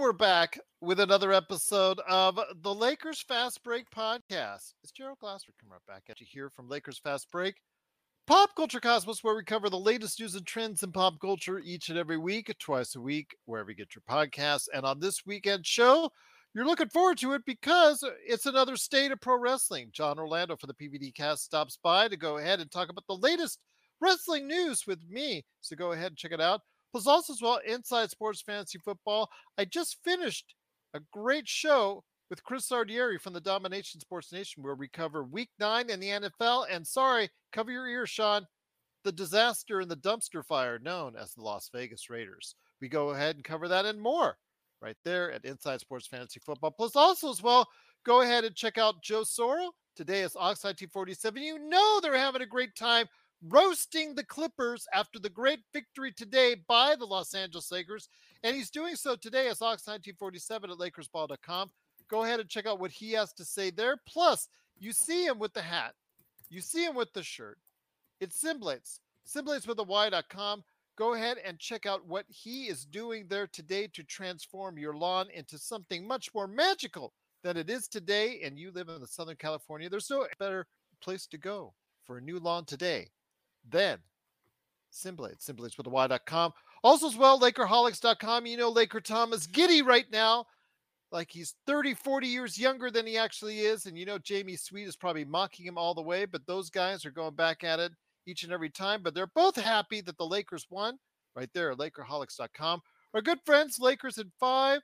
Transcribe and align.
We're 0.00 0.12
back 0.14 0.58
with 0.80 0.98
another 0.98 1.30
episode 1.30 2.00
of 2.08 2.40
the 2.62 2.74
Lakers 2.74 3.20
Fast 3.20 3.62
Break 3.62 3.84
podcast. 3.90 4.72
It's 4.82 4.92
Gerald 4.96 5.18
Glasser 5.18 5.52
coming 5.60 5.72
right 5.72 5.86
back 5.86 6.04
at 6.08 6.22
you 6.22 6.26
here 6.26 6.48
from 6.48 6.70
Lakers 6.70 6.98
Fast 6.98 7.30
Break. 7.30 7.56
Pop 8.26 8.56
Culture 8.56 8.80
Cosmos, 8.80 9.22
where 9.22 9.34
we 9.34 9.44
cover 9.44 9.68
the 9.68 9.78
latest 9.78 10.18
news 10.18 10.34
and 10.34 10.46
trends 10.46 10.82
in 10.82 10.90
pop 10.90 11.20
culture 11.20 11.58
each 11.58 11.90
and 11.90 11.98
every 11.98 12.16
week, 12.16 12.50
twice 12.58 12.94
a 12.94 13.00
week, 13.00 13.36
wherever 13.44 13.68
you 13.68 13.76
get 13.76 13.94
your 13.94 14.02
podcasts. 14.08 14.68
And 14.72 14.86
on 14.86 15.00
this 15.00 15.26
weekend 15.26 15.66
show, 15.66 16.08
you're 16.54 16.64
looking 16.64 16.88
forward 16.88 17.18
to 17.18 17.34
it 17.34 17.42
because 17.44 18.02
it's 18.26 18.46
another 18.46 18.76
state 18.76 19.12
of 19.12 19.20
pro 19.20 19.38
wrestling. 19.38 19.90
John 19.92 20.18
Orlando 20.18 20.56
for 20.56 20.66
the 20.66 20.72
PVD 20.72 21.14
cast 21.14 21.44
stops 21.44 21.78
by 21.82 22.08
to 22.08 22.16
go 22.16 22.38
ahead 22.38 22.60
and 22.60 22.70
talk 22.70 22.88
about 22.88 23.04
the 23.06 23.16
latest 23.16 23.58
wrestling 24.00 24.48
news 24.48 24.86
with 24.86 25.00
me. 25.10 25.44
So 25.60 25.76
go 25.76 25.92
ahead 25.92 26.06
and 26.06 26.16
check 26.16 26.32
it 26.32 26.40
out. 26.40 26.62
Plus, 26.92 27.06
also 27.06 27.32
as 27.32 27.42
well, 27.42 27.60
Inside 27.66 28.10
Sports 28.10 28.42
Fantasy 28.42 28.78
Football. 28.78 29.30
I 29.58 29.64
just 29.64 29.98
finished 30.04 30.54
a 30.94 31.00
great 31.12 31.46
show 31.46 32.02
with 32.30 32.42
Chris 32.44 32.68
Sardieri 32.68 33.20
from 33.20 33.32
the 33.32 33.40
Domination 33.40 34.00
Sports 34.00 34.32
Nation, 34.32 34.62
where 34.62 34.74
we 34.74 34.88
cover 34.88 35.24
Week 35.24 35.50
Nine 35.58 35.90
in 35.90 36.00
the 36.00 36.08
NFL. 36.08 36.66
And 36.70 36.86
sorry, 36.86 37.28
cover 37.52 37.70
your 37.70 37.86
ears, 37.86 38.10
Sean. 38.10 38.46
The 39.04 39.12
disaster 39.12 39.80
in 39.80 39.88
the 39.88 39.96
dumpster 39.96 40.44
fire 40.44 40.78
known 40.78 41.16
as 41.16 41.32
the 41.32 41.42
Las 41.42 41.70
Vegas 41.72 42.10
Raiders. 42.10 42.54
We 42.80 42.88
go 42.88 43.10
ahead 43.10 43.36
and 43.36 43.44
cover 43.44 43.66
that 43.68 43.86
and 43.86 44.00
more 44.00 44.36
right 44.82 44.96
there 45.04 45.32
at 45.32 45.44
Inside 45.44 45.80
Sports 45.80 46.06
Fantasy 46.06 46.40
Football. 46.40 46.72
Plus, 46.72 46.96
also 46.96 47.30
as 47.30 47.42
well, 47.42 47.68
go 48.04 48.22
ahead 48.22 48.44
and 48.44 48.54
check 48.54 48.78
out 48.78 49.02
Joe 49.02 49.22
Soro. 49.22 49.70
Today 49.96 50.20
is 50.22 50.36
Oxide 50.36 50.76
T47. 50.76 51.40
You 51.42 51.58
know 51.58 52.00
they're 52.00 52.16
having 52.16 52.42
a 52.42 52.46
great 52.46 52.74
time 52.76 53.06
roasting 53.48 54.14
the 54.14 54.24
Clippers 54.24 54.86
after 54.92 55.18
the 55.18 55.30
great 55.30 55.60
victory 55.72 56.12
today 56.12 56.56
by 56.68 56.94
the 56.94 57.06
Los 57.06 57.34
Angeles 57.34 57.72
Lakers. 57.72 58.08
And 58.42 58.54
he's 58.54 58.70
doing 58.70 58.96
so 58.96 59.16
today 59.16 59.48
as 59.48 59.60
Ox1947 59.60 60.50
at 60.50 60.78
LakersBall.com. 60.78 61.70
Go 62.08 62.24
ahead 62.24 62.40
and 62.40 62.48
check 62.48 62.66
out 62.66 62.80
what 62.80 62.90
he 62.90 63.12
has 63.12 63.32
to 63.34 63.44
say 63.44 63.70
there. 63.70 63.96
Plus, 64.06 64.48
you 64.78 64.92
see 64.92 65.24
him 65.24 65.38
with 65.38 65.52
the 65.54 65.62
hat, 65.62 65.94
you 66.48 66.60
see 66.60 66.84
him 66.84 66.94
with 66.94 67.12
the 67.12 67.22
shirt. 67.22 67.58
It's 68.20 68.42
Symblades, 68.42 69.00
Symblades 69.26 69.66
with 69.66 69.78
a 69.78 69.84
Y.com. 69.84 70.64
Go 70.96 71.14
ahead 71.14 71.38
and 71.46 71.58
check 71.58 71.86
out 71.86 72.06
what 72.06 72.26
he 72.28 72.66
is 72.66 72.84
doing 72.84 73.26
there 73.28 73.46
today 73.46 73.88
to 73.94 74.02
transform 74.02 74.76
your 74.76 74.94
lawn 74.94 75.28
into 75.32 75.56
something 75.56 76.06
much 76.06 76.28
more 76.34 76.46
magical 76.46 77.14
than 77.42 77.56
it 77.56 77.70
is 77.70 77.88
today. 77.88 78.40
And 78.44 78.58
you 78.58 78.70
live 78.70 78.90
in 78.90 79.00
the 79.00 79.06
Southern 79.06 79.36
California, 79.36 79.88
there's 79.88 80.10
no 80.10 80.26
better 80.38 80.66
place 81.00 81.26
to 81.28 81.38
go 81.38 81.72
for 82.04 82.18
a 82.18 82.20
new 82.20 82.38
lawn 82.38 82.66
today 82.66 83.08
then 83.70 83.98
Symblades, 84.92 85.48
Symblades 85.48 85.76
with 85.76 85.86
a 85.86 85.90
Y.com. 85.90 86.52
Also, 86.82 87.08
as 87.08 87.16
well, 87.16 87.40
Lakerholics.com. 87.40 88.46
You 88.46 88.56
know, 88.56 88.70
Laker 88.70 89.00
Tom 89.00 89.32
is 89.32 89.46
giddy 89.46 89.82
right 89.82 90.06
now, 90.10 90.46
like 91.12 91.30
he's 91.30 91.54
30, 91.66 91.94
40 91.94 92.26
years 92.26 92.58
younger 92.58 92.90
than 92.90 93.06
he 93.06 93.18
actually 93.18 93.60
is. 93.60 93.86
And 93.86 93.98
you 93.98 94.06
know, 94.06 94.18
Jamie 94.18 94.56
Sweet 94.56 94.88
is 94.88 94.96
probably 94.96 95.24
mocking 95.24 95.66
him 95.66 95.78
all 95.78 95.94
the 95.94 96.02
way, 96.02 96.24
but 96.24 96.46
those 96.46 96.70
guys 96.70 97.04
are 97.04 97.10
going 97.10 97.34
back 97.34 97.64
at 97.64 97.78
it 97.78 97.92
each 98.26 98.44
and 98.44 98.52
every 98.52 98.70
time. 98.70 99.02
But 99.02 99.14
they're 99.14 99.26
both 99.26 99.56
happy 99.56 100.00
that 100.02 100.16
the 100.16 100.26
Lakers 100.26 100.66
won 100.70 100.98
right 101.34 101.50
there 101.54 101.70
at 101.70 101.78
Lakerholics.com. 101.78 102.80
Our 103.14 103.22
good 103.22 103.38
friends, 103.44 103.78
Lakers 103.80 104.18
in 104.18 104.30
five. 104.38 104.80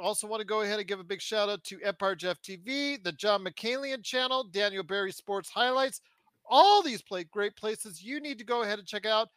Also, 0.00 0.26
want 0.26 0.40
to 0.40 0.46
go 0.46 0.62
ahead 0.62 0.78
and 0.78 0.88
give 0.88 1.00
a 1.00 1.04
big 1.04 1.20
shout 1.20 1.50
out 1.50 1.62
to 1.64 1.80
Empire 1.82 2.14
Jeff 2.14 2.40
TV, 2.40 3.02
the 3.02 3.12
John 3.12 3.44
McCalian 3.44 4.02
channel, 4.02 4.44
Daniel 4.44 4.82
Barry 4.82 5.12
Sports 5.12 5.50
Highlights, 5.50 6.00
all 6.48 6.82
these 6.82 7.02
play 7.02 7.24
great 7.24 7.56
places 7.56 8.02
you 8.02 8.20
need 8.20 8.38
to 8.38 8.44
go 8.44 8.62
ahead 8.62 8.78
and 8.78 8.88
check 8.88 9.06
out 9.06 9.28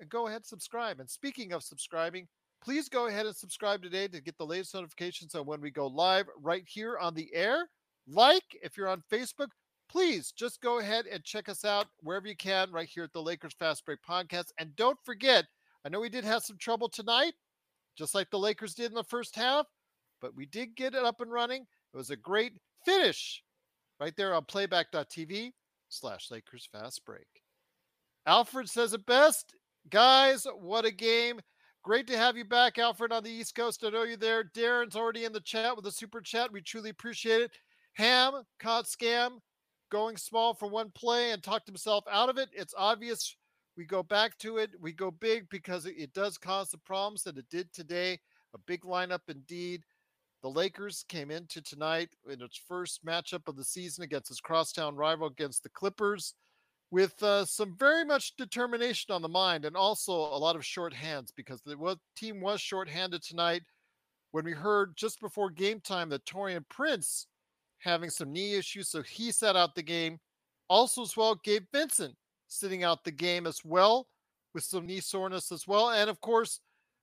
and 0.00 0.08
go 0.08 0.26
ahead 0.26 0.38
and 0.38 0.46
subscribe. 0.46 1.00
And 1.00 1.08
speaking 1.08 1.52
of 1.52 1.62
subscribing, 1.62 2.28
please 2.62 2.88
go 2.88 3.06
ahead 3.06 3.26
and 3.26 3.36
subscribe 3.36 3.82
today 3.82 4.08
to 4.08 4.20
get 4.20 4.36
the 4.38 4.46
latest 4.46 4.74
notifications 4.74 5.34
on 5.34 5.46
when 5.46 5.60
we 5.60 5.70
go 5.70 5.86
live 5.86 6.26
right 6.40 6.64
here 6.66 6.98
on 6.98 7.14
the 7.14 7.32
air. 7.34 7.68
Like 8.06 8.44
if 8.62 8.76
you're 8.76 8.88
on 8.88 9.02
Facebook, 9.10 9.48
please 9.88 10.32
just 10.32 10.60
go 10.60 10.78
ahead 10.78 11.06
and 11.06 11.24
check 11.24 11.48
us 11.48 11.64
out 11.64 11.86
wherever 12.02 12.28
you 12.28 12.36
can 12.36 12.70
right 12.70 12.88
here 12.88 13.04
at 13.04 13.12
the 13.12 13.22
Lakers 13.22 13.54
Fast 13.58 13.84
Break 13.86 14.00
podcast. 14.08 14.50
And 14.58 14.74
don't 14.76 14.98
forget, 15.04 15.46
I 15.84 15.88
know 15.88 16.00
we 16.00 16.08
did 16.08 16.24
have 16.24 16.42
some 16.42 16.58
trouble 16.58 16.88
tonight, 16.88 17.34
just 17.96 18.14
like 18.14 18.30
the 18.30 18.38
Lakers 18.38 18.74
did 18.74 18.90
in 18.90 18.94
the 18.94 19.04
first 19.04 19.34
half, 19.34 19.66
but 20.20 20.34
we 20.34 20.46
did 20.46 20.76
get 20.76 20.94
it 20.94 21.04
up 21.04 21.20
and 21.20 21.30
running. 21.30 21.62
It 21.62 21.96
was 21.96 22.10
a 22.10 22.16
great 22.16 22.52
finish 22.84 23.42
right 24.00 24.14
there 24.16 24.34
on 24.34 24.44
playback.tv 24.44 25.52
slash 25.88 26.30
Lakers 26.30 26.68
Fast 26.70 27.04
Break. 27.04 27.26
Alfred 28.26 28.68
says 28.68 28.92
it 28.92 29.06
best. 29.06 29.54
Guys, 29.90 30.46
what 30.58 30.84
a 30.84 30.90
game. 30.90 31.40
Great 31.82 32.06
to 32.08 32.18
have 32.18 32.36
you 32.36 32.44
back, 32.44 32.78
Alfred, 32.78 33.12
on 33.12 33.22
the 33.24 33.30
East 33.30 33.54
Coast. 33.54 33.82
I 33.84 33.90
know 33.90 34.02
you're 34.02 34.16
there. 34.16 34.44
Darren's 34.44 34.96
already 34.96 35.24
in 35.24 35.32
the 35.32 35.40
chat 35.40 35.74
with 35.74 35.86
a 35.86 35.92
super 35.92 36.20
chat. 36.20 36.52
We 36.52 36.60
truly 36.60 36.90
appreciate 36.90 37.40
it. 37.40 37.52
Ham 37.94 38.42
caught 38.60 38.84
scam 38.84 39.38
going 39.90 40.16
small 40.16 40.54
for 40.54 40.68
one 40.68 40.90
play 40.94 41.30
and 41.30 41.42
talked 41.42 41.66
himself 41.66 42.04
out 42.10 42.28
of 42.28 42.36
it. 42.36 42.50
It's 42.52 42.74
obvious 42.76 43.36
we 43.76 43.84
go 43.84 44.02
back 44.02 44.36
to 44.38 44.58
it. 44.58 44.70
We 44.80 44.92
go 44.92 45.10
big 45.10 45.48
because 45.50 45.86
it, 45.86 45.94
it 45.96 46.12
does 46.12 46.36
cause 46.36 46.68
the 46.68 46.78
problems 46.78 47.22
that 47.22 47.38
it 47.38 47.46
did 47.48 47.72
today. 47.72 48.18
A 48.54 48.58
big 48.66 48.82
lineup 48.82 49.20
indeed. 49.28 49.84
The 50.42 50.50
Lakers 50.50 51.04
came 51.08 51.30
into 51.30 51.60
tonight 51.60 52.10
in 52.30 52.40
its 52.40 52.60
first 52.68 53.04
matchup 53.04 53.48
of 53.48 53.56
the 53.56 53.64
season 53.64 54.04
against 54.04 54.30
its 54.30 54.40
crosstown 54.40 54.94
rival 54.94 55.26
against 55.26 55.62
the 55.62 55.68
Clippers 55.70 56.34
with 56.90 57.20
uh, 57.22 57.44
some 57.44 57.76
very 57.76 58.04
much 58.04 58.36
determination 58.36 59.12
on 59.12 59.20
the 59.20 59.28
mind 59.28 59.64
and 59.64 59.76
also 59.76 60.12
a 60.12 60.38
lot 60.38 60.56
of 60.56 60.64
short 60.64 60.94
hands 60.94 61.32
because 61.36 61.60
the 61.62 61.96
team 62.16 62.40
was 62.40 62.60
short-handed 62.60 63.22
tonight 63.22 63.62
when 64.30 64.44
we 64.44 64.52
heard 64.52 64.96
just 64.96 65.20
before 65.20 65.50
game 65.50 65.80
time 65.80 66.08
that 66.08 66.24
Taurean 66.24 66.64
Prince 66.68 67.26
having 67.78 68.10
some 68.10 68.32
knee 68.32 68.54
issues, 68.54 68.88
so 68.88 69.02
he 69.02 69.32
sat 69.32 69.56
out 69.56 69.74
the 69.74 69.82
game. 69.82 70.18
Also, 70.68 71.02
as 71.02 71.16
well, 71.16 71.34
Gabe 71.44 71.64
Vincent 71.72 72.14
sitting 72.46 72.84
out 72.84 73.04
the 73.04 73.10
game 73.10 73.46
as 73.46 73.64
well 73.64 74.08
with 74.54 74.64
some 74.64 74.86
knee 74.86 75.00
soreness 75.00 75.52
as 75.52 75.66
well. 75.66 75.90
And 75.90 76.10
of 76.10 76.20
course, 76.20 76.60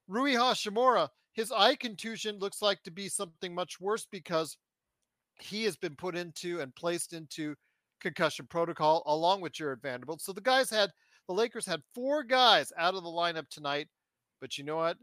Rui 0.07 0.33
Hachimura, 0.33 1.09
his 1.35 1.51
eye 1.51 1.75
contusion 1.75 2.39
looks 2.39 2.61
like 2.61 2.81
to 2.83 2.91
be 2.91 3.09
something 3.09 3.53
much 3.53 3.79
worse 3.79 4.07
because 4.09 4.57
he 5.39 5.65
has 5.65 5.75
been 5.75 5.95
put 5.95 6.15
into 6.15 6.61
and 6.61 6.73
placed 6.75 7.11
into 7.11 7.55
concussion 8.01 8.47
protocol 8.49 9.03
along 9.05 9.41
with 9.41 9.51
Jared 9.51 9.81
Vanderbilt. 9.81 10.21
So 10.21 10.31
the 10.31 10.41
guys 10.41 10.69
had 10.69 10.91
the 11.27 11.33
Lakers 11.33 11.65
had 11.65 11.81
four 11.93 12.23
guys 12.23 12.71
out 12.77 12.95
of 12.95 13.03
the 13.03 13.09
lineup 13.09 13.49
tonight, 13.49 13.87
but 14.39 14.57
you 14.57 14.63
know 14.63 14.77
what? 14.77 14.97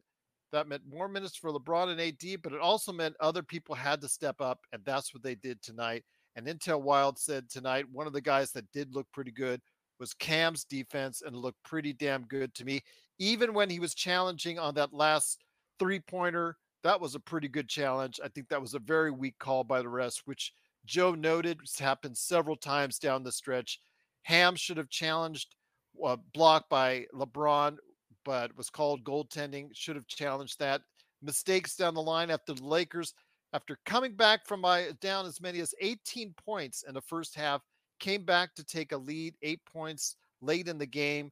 That 0.52 0.68
meant 0.68 0.82
more 0.88 1.08
minutes 1.08 1.36
for 1.36 1.50
LeBron 1.50 1.88
and 1.88 2.00
AD, 2.00 2.42
but 2.42 2.52
it 2.52 2.60
also 2.60 2.92
meant 2.92 3.16
other 3.20 3.42
people 3.42 3.74
had 3.74 4.00
to 4.02 4.08
step 4.08 4.40
up, 4.40 4.60
and 4.72 4.82
that's 4.84 5.12
what 5.12 5.22
they 5.22 5.34
did 5.34 5.60
tonight. 5.62 6.04
And 6.36 6.46
Intel 6.46 6.80
Wild 6.80 7.18
said 7.18 7.50
tonight 7.50 7.84
one 7.90 8.06
of 8.06 8.12
the 8.14 8.20
guys 8.20 8.52
that 8.52 8.70
did 8.72 8.94
look 8.94 9.06
pretty 9.12 9.32
good 9.32 9.60
was 9.98 10.14
Cam's 10.14 10.64
defense 10.64 11.22
and 11.24 11.36
looked 11.36 11.62
pretty 11.62 11.92
damn 11.92 12.22
good 12.24 12.54
to 12.54 12.64
me. 12.64 12.80
Even 13.18 13.52
when 13.52 13.68
he 13.68 13.80
was 13.80 13.94
challenging 13.94 14.58
on 14.58 14.74
that 14.74 14.94
last 14.94 15.38
three 15.82 15.98
pointer, 15.98 16.56
that 16.84 17.00
was 17.00 17.16
a 17.16 17.20
pretty 17.20 17.48
good 17.48 17.68
challenge. 17.68 18.20
I 18.24 18.28
think 18.28 18.48
that 18.48 18.60
was 18.60 18.74
a 18.74 18.78
very 18.78 19.10
weak 19.10 19.36
call 19.40 19.64
by 19.64 19.82
the 19.82 19.88
rest, 19.88 20.22
which 20.26 20.52
Joe 20.86 21.14
noted 21.14 21.58
happened 21.78 22.16
several 22.16 22.56
times 22.56 22.98
down 22.98 23.24
the 23.24 23.32
stretch. 23.32 23.80
Ham 24.22 24.54
should 24.54 24.76
have 24.76 24.88
challenged 24.88 25.56
uh, 26.04 26.16
blocked 26.32 26.70
by 26.70 27.06
LeBron, 27.14 27.76
but 28.24 28.56
was 28.56 28.70
called 28.70 29.04
goaltending. 29.04 29.70
Should 29.72 29.96
have 29.96 30.06
challenged 30.06 30.60
that. 30.60 30.82
Mistakes 31.20 31.74
down 31.76 31.94
the 31.94 32.02
line 32.02 32.30
after 32.30 32.54
the 32.54 32.64
Lakers, 32.64 33.14
after 33.52 33.78
coming 33.84 34.14
back 34.14 34.46
from 34.46 34.60
my 34.60 34.90
down 35.00 35.26
as 35.26 35.40
many 35.40 35.58
as 35.60 35.74
18 35.80 36.32
points 36.44 36.84
in 36.86 36.94
the 36.94 37.00
first 37.00 37.34
half, 37.34 37.62
came 37.98 38.24
back 38.24 38.54
to 38.54 38.64
take 38.64 38.92
a 38.92 38.96
lead, 38.96 39.34
eight 39.42 39.60
points 39.64 40.16
late 40.40 40.68
in 40.68 40.78
the 40.78 40.86
game. 40.86 41.30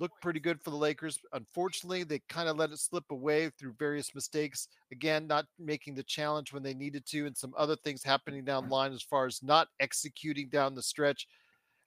Looked 0.00 0.22
pretty 0.22 0.38
good 0.38 0.62
for 0.62 0.70
the 0.70 0.76
Lakers. 0.76 1.18
Unfortunately, 1.32 2.04
they 2.04 2.20
kind 2.28 2.48
of 2.48 2.56
let 2.56 2.70
it 2.70 2.78
slip 2.78 3.10
away 3.10 3.50
through 3.50 3.74
various 3.78 4.14
mistakes. 4.14 4.68
Again, 4.92 5.26
not 5.26 5.46
making 5.58 5.96
the 5.96 6.04
challenge 6.04 6.52
when 6.52 6.62
they 6.62 6.74
needed 6.74 7.04
to, 7.06 7.26
and 7.26 7.36
some 7.36 7.52
other 7.56 7.74
things 7.74 8.04
happening 8.04 8.44
down 8.44 8.68
the 8.68 8.74
line 8.74 8.92
as 8.92 9.02
far 9.02 9.26
as 9.26 9.42
not 9.42 9.68
executing 9.80 10.48
down 10.50 10.76
the 10.76 10.82
stretch. 10.82 11.26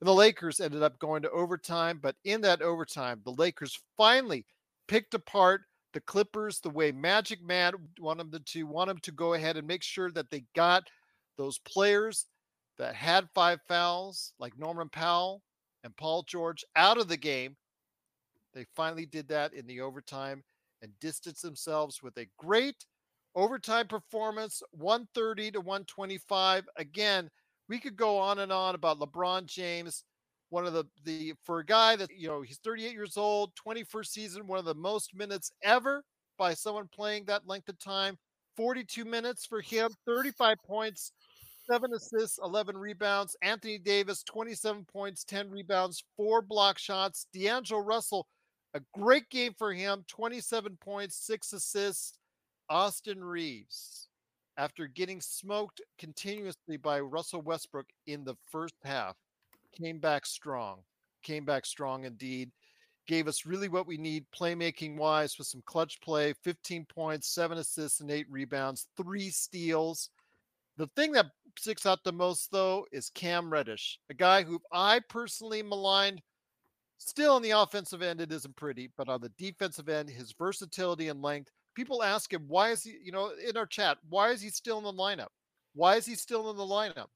And 0.02 0.08
the 0.08 0.14
Lakers 0.14 0.60
ended 0.60 0.84
up 0.84 1.00
going 1.00 1.22
to 1.22 1.32
overtime. 1.32 2.00
But 2.02 2.16
in 2.26 2.42
that 2.42 2.62
overtime, 2.62 3.22
the 3.24 3.32
Lakers 3.32 3.80
finally 3.96 4.46
picked 4.88 5.14
apart 5.14 5.62
the 5.94 6.02
Clippers 6.02 6.60
the 6.60 6.70
way 6.70 6.92
Magic 6.92 7.42
Man 7.42 7.74
wanted 8.00 8.32
them 8.32 8.44
to 8.46 8.64
want 8.64 8.88
them 8.90 9.00
to 9.00 9.12
go 9.12 9.34
ahead 9.36 9.56
and 9.58 9.68
make 9.68 9.84
sure 9.84 10.12
that 10.12 10.30
they 10.30 10.44
got 10.56 10.84
those 11.38 11.60
players 11.60 12.26
that 12.78 12.96
had 12.96 13.30
five 13.34 13.60
fouls, 13.68 14.34
like 14.40 14.58
Norman 14.58 14.90
Powell 14.90 15.44
and 15.84 15.96
Paul 15.96 16.24
George, 16.24 16.66
out 16.76 16.98
of 16.98 17.08
the 17.08 17.18
game. 17.18 17.56
They 18.54 18.66
finally 18.76 19.06
did 19.06 19.28
that 19.30 19.54
in 19.54 19.66
the 19.68 19.82
overtime 19.82 20.44
and 20.82 20.92
distanced 21.00 21.42
themselves 21.42 22.02
with 22.04 22.18
a 22.18 22.28
great 22.38 22.86
overtime 23.36 23.88
performance 23.88 24.62
130 24.72 25.52
to 25.52 25.62
125 25.62 26.68
again 26.76 27.30
we 27.72 27.80
could 27.80 27.96
go 27.96 28.18
on 28.18 28.40
and 28.40 28.52
on 28.52 28.76
about 28.76 29.00
LeBron 29.00 29.46
James, 29.46 30.04
one 30.50 30.66
of 30.66 30.74
the 30.74 30.84
the 31.06 31.34
for 31.42 31.60
a 31.60 31.66
guy 31.66 31.96
that 31.96 32.10
you 32.14 32.28
know 32.28 32.42
he's 32.42 32.60
38 32.66 32.92
years 32.92 33.16
old, 33.16 33.54
21st 33.56 34.08
season, 34.08 34.46
one 34.46 34.60
of 34.60 34.66
the 34.66 34.76
most 34.76 35.16
minutes 35.16 35.54
ever 35.64 36.04
by 36.38 36.54
someone 36.54 36.90
playing 36.94 37.24
that 37.26 37.48
length 37.48 37.70
of 37.70 37.80
time. 37.80 38.18
42 38.58 39.06
minutes 39.06 39.46
for 39.46 39.62
him, 39.62 39.90
35 40.06 40.58
points, 40.66 41.14
seven 41.72 41.94
assists, 41.94 42.38
11 42.44 42.78
rebounds. 42.78 43.38
Anthony 43.42 43.78
Davis, 43.78 44.22
27 44.24 44.84
points, 44.92 45.24
10 45.24 45.50
rebounds, 45.50 46.04
four 46.18 46.42
block 46.42 46.78
shots. 46.78 47.28
D'Angelo 47.34 47.80
Russell, 47.80 48.28
a 48.74 48.82
great 48.94 49.30
game 49.30 49.54
for 49.58 49.74
him, 49.74 50.04
27 50.08 50.78
points, 50.82 51.16
six 51.16 51.54
assists. 51.54 52.18
Austin 52.70 53.22
Reaves, 53.22 54.08
after 54.58 54.88
getting 54.88 55.20
smoked 55.20 55.82
continuously 56.00 56.78
by 56.78 57.02
Russell 57.02 57.42
Westbrook 57.42 57.88
in 58.08 58.24
the 58.24 58.36
first 58.50 58.76
half, 58.86 59.18
came 59.78 60.00
back 60.00 60.26
strong. 60.26 60.80
Came 61.22 61.44
back 61.44 61.66
strong 61.66 62.06
indeed. 62.06 62.50
Gave 63.08 63.28
us 63.28 63.46
really 63.46 63.68
what 63.68 63.88
we 63.88 63.98
need 63.98 64.26
playmaking 64.34 64.96
wise 64.96 65.38
with 65.38 65.48
some 65.48 65.64
clutch 65.66 66.00
play 66.00 66.34
15 66.44 66.86
points, 66.86 67.28
seven 67.28 67.58
assists, 67.58 68.00
and 68.00 68.10
eight 68.10 68.28
rebounds, 68.30 68.88
three 68.96 69.30
steals. 69.30 70.10
The 70.78 70.88
thing 70.96 71.12
that 71.12 71.28
sticks 71.60 71.86
out 71.86 72.04
the 72.06 72.14
most, 72.14 72.52
though, 72.52 72.86
is 72.94 73.10
Cam 73.10 73.52
Reddish, 73.52 74.00
a 74.10 74.14
guy 74.14 74.44
who 74.44 74.62
I 74.72 75.02
personally 75.10 75.62
maligned. 75.62 76.22
Still 77.04 77.34
on 77.34 77.42
the 77.42 77.52
offensive 77.52 78.02
end, 78.04 78.22
it 78.22 78.32
isn't 78.32 78.56
pretty, 78.56 78.92
but 78.96 79.10
on 79.10 79.22
the 79.22 79.32
defensive 79.38 79.90
end, 79.90 80.10
his 80.10 80.34
versatility 80.38 81.08
and 81.08 81.22
length 81.22 81.52
people 81.76 82.04
ask 82.04 82.32
him 82.32 82.44
why 82.48 82.70
is 82.70 82.84
he 82.84 82.96
you 83.04 83.12
know 83.12 83.32
in 83.48 83.58
our 83.58 83.66
chat 83.66 83.98
why 84.10 84.30
is 84.30 84.42
he 84.42 84.50
still 84.50 84.78
in 84.78 84.84
the 84.84 84.94
lineup? 84.94 85.30
Why 85.74 85.96
is 85.96 86.06
he 86.06 86.16
still 86.16 86.50
in 86.52 86.58
the 86.58 86.64
lineup? 86.64 87.08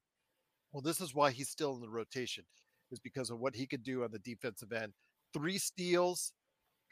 Well 0.72 0.82
this 0.82 1.00
is 1.00 1.14
why 1.14 1.30
he's 1.30 1.50
still 1.50 1.74
in 1.74 1.80
the 1.80 1.88
rotation 1.88 2.44
is 2.90 3.00
because 3.00 3.30
of 3.30 3.38
what 3.38 3.54
he 3.54 3.66
could 3.66 3.82
do 3.82 4.04
on 4.04 4.10
the 4.10 4.18
defensive 4.20 4.72
end. 4.72 4.92
Three 5.32 5.58
steals 5.58 6.32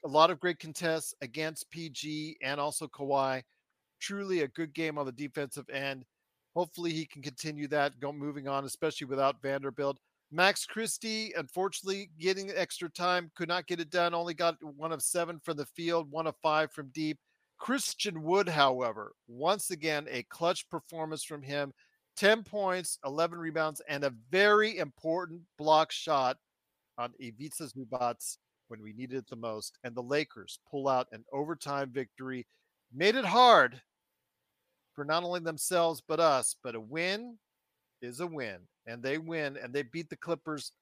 a 0.04 0.08
lot 0.08 0.30
of 0.30 0.40
great 0.40 0.58
contests 0.58 1.14
against 1.22 1.70
pg 1.70 2.36
and 2.42 2.60
also 2.60 2.86
Kawhi. 2.86 3.42
truly 4.00 4.42
a 4.42 4.48
good 4.48 4.74
game 4.74 4.98
on 4.98 5.06
the 5.06 5.12
defensive 5.12 5.68
end. 5.70 6.04
Hopefully 6.54 6.92
he 6.92 7.06
can 7.06 7.22
continue 7.22 7.66
that 7.68 7.98
go 8.00 8.12
moving 8.12 8.46
on 8.48 8.64
especially 8.64 9.06
without 9.06 9.42
vanderbilt 9.42 9.98
Max 10.30 10.66
Christie, 10.66 11.32
unfortunately, 11.36 12.10
getting 12.18 12.50
extra 12.50 12.88
time, 12.90 13.30
could 13.36 13.48
not 13.48 13.66
get 13.66 13.80
it 13.80 13.90
done. 13.90 14.14
Only 14.14 14.34
got 14.34 14.56
one 14.62 14.92
of 14.92 15.02
seven 15.02 15.38
from 15.38 15.56
the 15.56 15.66
field, 15.66 16.10
one 16.10 16.26
of 16.26 16.34
five 16.42 16.72
from 16.72 16.88
deep. 16.88 17.18
Christian 17.58 18.22
Wood, 18.22 18.48
however, 18.48 19.12
once 19.28 19.70
again, 19.70 20.06
a 20.10 20.24
clutch 20.24 20.68
performance 20.68 21.22
from 21.22 21.42
him 21.42 21.72
10 22.16 22.42
points, 22.44 22.98
11 23.04 23.38
rebounds, 23.38 23.80
and 23.88 24.04
a 24.04 24.14
very 24.30 24.78
important 24.78 25.40
block 25.58 25.90
shot 25.90 26.36
on 26.98 27.12
Ivica 27.18 27.64
Zubac 27.64 28.36
when 28.68 28.80
we 28.80 28.92
needed 28.92 29.18
it 29.18 29.28
the 29.28 29.36
most. 29.36 29.78
And 29.84 29.94
the 29.94 30.02
Lakers 30.02 30.60
pull 30.70 30.88
out 30.88 31.08
an 31.12 31.24
overtime 31.32 31.90
victory, 31.90 32.46
made 32.92 33.16
it 33.16 33.24
hard 33.24 33.80
for 34.94 35.04
not 35.04 35.24
only 35.24 35.40
themselves, 35.40 36.02
but 36.06 36.20
us. 36.20 36.54
But 36.62 36.74
a 36.74 36.80
win 36.80 37.38
is 38.00 38.20
a 38.20 38.26
win. 38.26 38.58
And 38.86 39.02
they 39.02 39.18
win 39.18 39.56
and 39.62 39.72
they 39.72 39.82
beat 39.82 40.10
the 40.10 40.16
Clippers 40.16 40.72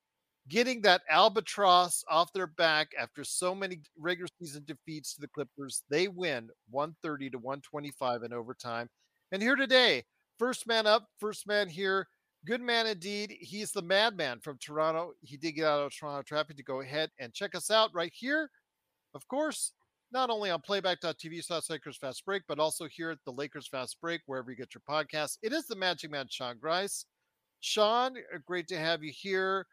getting 0.48 0.80
that 0.82 1.02
albatross 1.08 2.04
off 2.08 2.32
their 2.32 2.46
back 2.46 2.92
after 2.98 3.24
so 3.24 3.54
many 3.54 3.80
regular 3.98 4.28
season 4.40 4.64
defeats 4.66 5.14
to 5.14 5.20
the 5.20 5.28
Clippers. 5.28 5.84
They 5.88 6.08
win 6.08 6.48
130 6.70 7.30
to 7.30 7.38
125 7.38 8.22
in 8.24 8.32
overtime. 8.32 8.88
And 9.30 9.42
here 9.42 9.56
today, 9.56 10.04
first 10.38 10.66
man 10.66 10.86
up, 10.86 11.06
first 11.18 11.46
man 11.46 11.68
here. 11.68 12.08
Good 12.44 12.60
man 12.60 12.88
indeed. 12.88 13.36
He's 13.40 13.70
the 13.70 13.82
madman 13.82 14.40
from 14.40 14.58
Toronto. 14.58 15.12
He 15.20 15.36
did 15.36 15.52
get 15.52 15.66
out 15.66 15.86
of 15.86 15.96
Toronto 15.96 16.22
traffic 16.22 16.56
to 16.56 16.64
go 16.64 16.80
ahead 16.80 17.10
and 17.20 17.32
check 17.32 17.54
us 17.54 17.70
out 17.70 17.90
right 17.94 18.12
here. 18.12 18.50
Of 19.14 19.28
course, 19.28 19.72
not 20.12 20.28
only 20.28 20.50
on 20.50 20.60
playback.tv 20.60 21.44
slash 21.44 21.70
Lakers 21.70 21.96
Fast 21.96 22.24
Break, 22.24 22.42
but 22.48 22.58
also 22.58 22.86
here 22.86 23.10
at 23.10 23.18
the 23.24 23.32
Lakers 23.32 23.68
Fast 23.68 23.96
Break, 24.00 24.22
wherever 24.26 24.50
you 24.50 24.56
get 24.56 24.74
your 24.74 24.82
podcasts. 24.88 25.38
It 25.42 25.52
is 25.52 25.66
the 25.66 25.76
Magic 25.76 26.10
Man, 26.10 26.26
Sean 26.28 26.58
Grice. 26.58 27.06
Sean, 27.62 28.18
uh, 28.18 28.38
great 28.44 28.68
to 28.68 28.78
have 28.78 29.02
you 29.02 29.12
here 29.14 29.66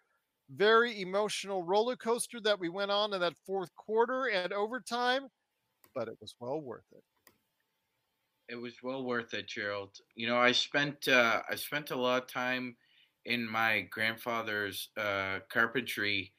very 0.52 1.02
emotional 1.02 1.64
roller 1.64 1.96
coaster 1.96 2.40
that 2.42 2.60
we 2.60 2.70
went 2.70 2.92
on 2.92 3.14
in 3.14 3.20
that 3.20 3.38
fourth 3.46 3.74
quarter 3.76 4.26
and 4.28 4.52
overtime, 4.52 5.28
but 5.94 6.08
it 6.08 6.18
was 6.20 6.36
well 6.40 6.62
worth 6.62 6.86
it. 6.92 7.04
It 8.48 8.56
was 8.56 8.82
well 8.82 9.04
worth 9.04 9.34
it, 9.36 9.48
Gerald. 9.48 9.98
You 10.16 10.28
know, 10.28 10.38
I 10.38 10.52
spent 10.52 11.08
uh, 11.08 11.44
I 11.50 11.56
spent 11.56 11.92
a 11.92 11.96
lot 11.96 12.24
of 12.24 12.28
time 12.28 12.76
in 13.26 13.48
my 13.48 13.82
grandfather's 13.92 14.90
uh, 14.98 15.40
carpentry 15.50 16.34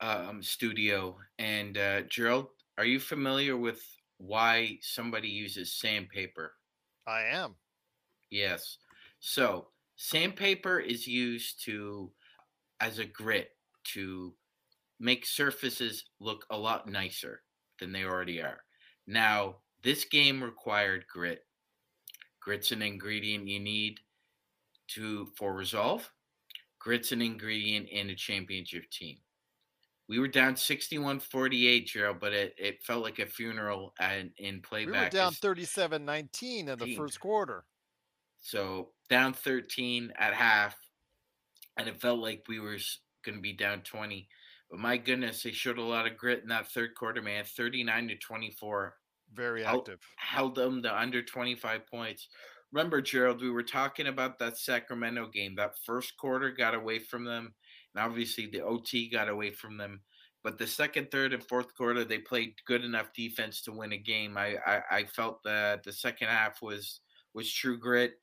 um, 0.00 0.42
studio, 0.42 1.16
and 1.38 1.78
uh, 1.78 2.02
Gerald, 2.02 2.48
are 2.76 2.84
you 2.84 2.98
familiar 2.98 3.56
with 3.56 3.84
why 4.16 4.78
somebody 4.82 5.28
uses 5.28 5.72
sandpaper? 5.72 6.54
I 7.06 7.22
am. 7.22 7.54
Yes. 8.30 8.78
So 9.20 9.68
sandpaper 9.98 10.78
is 10.78 11.06
used 11.06 11.62
to 11.64 12.10
as 12.80 12.98
a 12.98 13.04
grit 13.04 13.50
to 13.82 14.32
make 15.00 15.26
surfaces 15.26 16.04
look 16.20 16.46
a 16.50 16.56
lot 16.56 16.88
nicer 16.88 17.42
than 17.80 17.92
they 17.92 18.04
already 18.04 18.40
are. 18.40 18.60
Now, 19.06 19.56
this 19.82 20.04
game 20.04 20.42
required 20.42 21.04
grit. 21.12 21.44
Grit's 22.40 22.72
an 22.72 22.80
ingredient 22.80 23.46
you 23.46 23.60
need 23.60 23.98
to 24.94 25.28
for 25.36 25.52
resolve. 25.52 26.08
Grit's 26.78 27.12
an 27.12 27.20
ingredient 27.20 27.88
in 27.88 28.10
a 28.10 28.14
championship 28.14 28.88
team. 28.90 29.18
We 30.08 30.18
were 30.18 30.28
down 30.28 30.54
61-48, 30.54 31.84
Gerald, 31.84 32.20
but 32.20 32.32
it, 32.32 32.54
it 32.56 32.82
felt 32.82 33.02
like 33.02 33.18
a 33.18 33.26
funeral 33.26 33.92
and 34.00 34.30
in 34.38 34.62
playback. 34.62 35.12
We 35.12 35.18
were 35.18 35.24
down 35.24 35.32
37-19 35.34 36.68
in 36.68 36.78
the 36.78 36.96
first 36.96 37.20
quarter. 37.20 37.64
So 38.48 38.88
down 39.10 39.34
13 39.34 40.10
at 40.18 40.32
half 40.32 40.74
and 41.76 41.86
it 41.86 42.00
felt 42.00 42.18
like 42.18 42.44
we 42.48 42.60
were 42.60 42.78
going 43.22 43.36
to 43.36 43.42
be 43.42 43.52
down 43.52 43.82
20. 43.82 44.26
But 44.70 44.80
my 44.80 44.96
goodness, 44.96 45.42
they 45.42 45.52
showed 45.52 45.76
a 45.76 45.82
lot 45.82 46.06
of 46.06 46.16
grit 46.16 46.44
in 46.44 46.48
that 46.48 46.72
third 46.72 46.94
quarter, 46.94 47.20
man. 47.20 47.44
39 47.44 48.08
to 48.08 48.16
24. 48.16 48.94
Very 49.34 49.66
active. 49.66 50.00
Held, 50.16 50.54
held 50.54 50.54
them 50.54 50.82
to 50.82 50.98
under 50.98 51.22
25 51.22 51.86
points. 51.86 52.28
Remember, 52.72 53.02
Gerald, 53.02 53.42
we 53.42 53.50
were 53.50 53.62
talking 53.62 54.06
about 54.06 54.38
that 54.38 54.56
Sacramento 54.56 55.28
game. 55.28 55.54
That 55.54 55.74
first 55.84 56.16
quarter 56.16 56.50
got 56.50 56.74
away 56.74 57.00
from 57.00 57.24
them. 57.24 57.52
And 57.94 58.02
obviously, 58.02 58.46
the 58.46 58.64
OT 58.64 59.10
got 59.10 59.28
away 59.28 59.50
from 59.50 59.76
them. 59.76 60.00
But 60.42 60.56
the 60.56 60.66
second, 60.66 61.10
third, 61.10 61.34
and 61.34 61.46
fourth 61.46 61.74
quarter, 61.74 62.02
they 62.02 62.18
played 62.18 62.54
good 62.66 62.82
enough 62.82 63.12
defense 63.14 63.60
to 63.62 63.72
win 63.72 63.92
a 63.92 63.98
game. 63.98 64.38
I, 64.38 64.56
I, 64.66 64.80
I 64.90 65.04
felt 65.04 65.42
that 65.44 65.84
the 65.84 65.92
second 65.92 66.28
half 66.28 66.62
was 66.62 67.00
was 67.34 67.52
true 67.52 67.78
grit. 67.78 68.14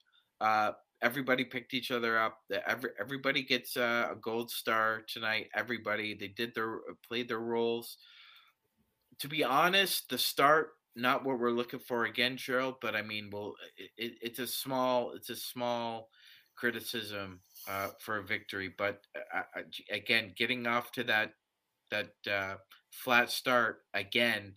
Uh, 0.41 0.71
everybody 1.01 1.43
picked 1.43 1.73
each 1.73 1.91
other 1.91 2.17
up. 2.17 2.39
Every 2.67 2.91
everybody 2.99 3.43
gets 3.43 3.75
a, 3.77 4.09
a 4.11 4.15
gold 4.21 4.51
star 4.51 5.03
tonight. 5.07 5.47
Everybody 5.55 6.15
they 6.15 6.27
did 6.27 6.53
their 6.55 6.79
played 7.07 7.29
their 7.29 7.39
roles. 7.39 7.97
To 9.19 9.27
be 9.27 9.43
honest, 9.43 10.09
the 10.09 10.17
start 10.17 10.71
not 10.95 11.25
what 11.25 11.39
we're 11.39 11.51
looking 11.51 11.79
for 11.79 12.05
again, 12.05 12.37
Gerald. 12.37 12.75
But 12.81 12.95
I 12.95 13.01
mean, 13.01 13.29
well, 13.31 13.55
it, 13.97 14.13
it's 14.21 14.39
a 14.39 14.47
small 14.47 15.11
it's 15.11 15.29
a 15.29 15.35
small 15.35 16.09
criticism 16.55 17.41
uh, 17.69 17.89
for 17.99 18.17
a 18.17 18.23
victory. 18.23 18.73
But 18.77 19.01
uh, 19.15 19.41
uh 19.57 19.61
again, 19.91 20.33
getting 20.35 20.67
off 20.67 20.91
to 20.93 21.03
that 21.05 21.33
that 21.91 22.11
uh, 22.29 22.55
flat 22.91 23.29
start 23.29 23.81
again 23.93 24.55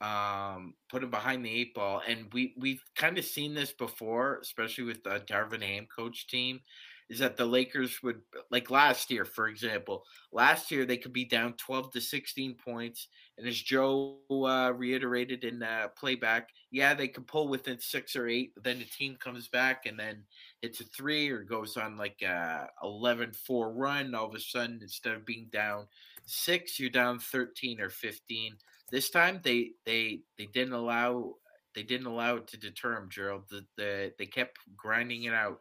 um, 0.00 0.74
put 0.88 1.02
him 1.02 1.10
behind 1.10 1.44
the 1.44 1.50
eight 1.50 1.74
ball. 1.74 2.02
And 2.06 2.26
we 2.32 2.54
we've 2.56 2.82
kind 2.94 3.18
of 3.18 3.24
seen 3.24 3.54
this 3.54 3.72
before, 3.72 4.38
especially 4.42 4.84
with 4.84 5.02
the 5.02 5.20
Darvin 5.20 5.62
Ham 5.62 5.86
coach 5.94 6.26
team, 6.26 6.60
is 7.08 7.20
that 7.20 7.36
the 7.36 7.44
Lakers 7.44 8.02
would 8.02 8.20
like 8.50 8.70
last 8.70 9.10
year, 9.10 9.24
for 9.24 9.48
example. 9.48 10.04
Last 10.32 10.70
year 10.70 10.84
they 10.84 10.96
could 10.96 11.12
be 11.12 11.24
down 11.24 11.54
twelve 11.54 11.92
to 11.92 12.00
sixteen 12.00 12.54
points, 12.54 13.08
and 13.38 13.46
as 13.46 13.60
Joe 13.60 14.18
uh, 14.30 14.72
reiterated 14.74 15.44
in 15.44 15.62
uh, 15.62 15.88
playback, 15.96 16.48
yeah, 16.70 16.94
they 16.94 17.08
could 17.08 17.26
pull 17.26 17.48
within 17.48 17.78
six 17.78 18.16
or 18.16 18.28
eight. 18.28 18.52
But 18.54 18.64
then 18.64 18.78
the 18.78 18.84
team 18.84 19.16
comes 19.20 19.48
back 19.48 19.86
and 19.86 19.98
then 19.98 20.24
it's 20.62 20.80
a 20.80 20.84
three 20.84 21.28
or 21.30 21.42
goes 21.42 21.76
on 21.76 21.96
like 21.96 22.22
a 22.22 22.66
11-4 22.82 23.72
run. 23.74 24.14
All 24.14 24.26
of 24.26 24.34
a 24.34 24.40
sudden, 24.40 24.80
instead 24.82 25.14
of 25.14 25.26
being 25.26 25.48
down 25.52 25.86
six, 26.24 26.80
you're 26.80 26.90
down 26.90 27.18
thirteen 27.18 27.80
or 27.80 27.90
fifteen 27.90 28.56
this 28.90 29.10
time 29.10 29.40
they 29.42 29.72
they 29.84 30.20
they 30.38 30.46
didn't 30.46 30.72
allow 30.72 31.34
they 31.74 31.82
didn't 31.82 32.06
allow 32.06 32.36
it 32.36 32.46
to 32.48 32.56
deter 32.56 32.96
him, 32.96 33.08
Gerald. 33.10 33.42
The, 33.50 33.62
the, 33.76 34.12
they 34.18 34.24
kept 34.24 34.56
grinding 34.74 35.24
it 35.24 35.34
out. 35.34 35.60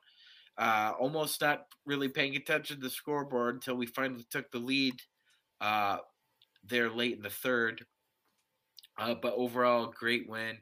Uh, 0.58 0.94
almost 1.00 1.42
not 1.42 1.66
really 1.86 2.08
paying 2.08 2.36
attention 2.36 2.78
to 2.78 2.82
the 2.84 2.90
scoreboard 2.90 3.56
until 3.56 3.76
we 3.76 3.86
finally 3.86 4.26
took 4.30 4.50
the 4.52 4.60
lead 4.60 4.94
uh, 5.60 5.98
there 6.64 6.90
late 6.90 7.18
in 7.18 7.22
the 7.22 7.30
third. 7.30 7.86
Uh, 8.98 9.16
but 9.22 9.34
overall, 9.36 9.94
great 9.98 10.30
win. 10.30 10.58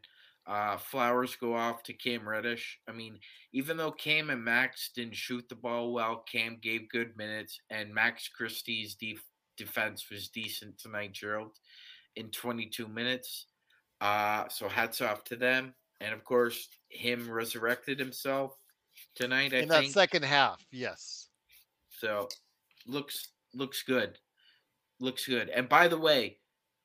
Uh, 0.46 0.78
flowers 0.78 1.36
go 1.36 1.56
off 1.56 1.84
to 1.84 1.94
Cam 1.94 2.28
Reddish. 2.28 2.80
I 2.90 2.92
mean, 2.92 3.20
even 3.54 3.78
though 3.78 3.92
Cam 3.92 4.30
and 4.30 4.44
Max 4.44 4.90
didn't 4.94 5.16
shoot 5.16 5.48
the 5.48 5.56
ball 5.56 5.94
well, 5.94 6.24
Cam 6.30 6.58
gave 6.62 6.90
good 6.90 7.16
minutes, 7.16 7.60
and 7.70 7.94
Max 7.94 8.28
Christie's 8.28 8.96
def- 8.96 9.24
defense 9.58 10.10
was 10.10 10.28
decent 10.30 10.78
tonight, 10.78 11.14
Gerald 11.14 11.52
in 12.16 12.30
22 12.30 12.88
minutes. 12.88 13.48
Uh, 14.02 14.48
so 14.50 14.68
hats 14.68 15.02
off 15.02 15.24
to 15.26 15.36
them. 15.36 15.74
And 16.02 16.14
of 16.14 16.24
course, 16.26 16.68
him 16.90 17.30
resurrected 17.30 18.00
himself 18.00 18.58
tonight. 19.16 19.54
I 19.54 19.60
in 19.60 19.70
think. 19.70 19.72
that 19.86 19.86
second 19.92 20.26
half, 20.26 20.66
yes. 20.72 21.28
So 21.90 22.28
looks 22.88 23.28
looks 23.54 23.84
good, 23.84 24.18
looks 25.00 25.26
good. 25.28 25.50
And 25.50 25.70
by 25.70 25.88
the 25.88 25.98
way, 25.98 26.40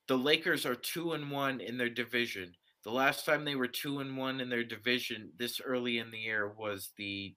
the 0.06 0.18
Lakers 0.18 0.64
are 0.66 0.74
two 0.74 1.12
and 1.12 1.30
one 1.30 1.60
in 1.60 1.78
their 1.78 1.90
division. 1.90 2.54
The 2.84 2.90
last 2.92 3.24
time 3.26 3.44
they 3.44 3.56
were 3.56 3.68
two 3.68 4.00
and 4.00 4.16
one 4.16 4.40
in 4.40 4.48
their 4.48 4.64
division 4.64 5.32
this 5.36 5.60
early 5.60 5.98
in 5.98 6.10
the 6.10 6.18
year 6.18 6.48
was 6.48 6.90
the 6.96 7.34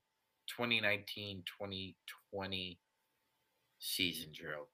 2019-2020 0.58 2.78
season, 3.78 4.32
Gerald. 4.32 4.68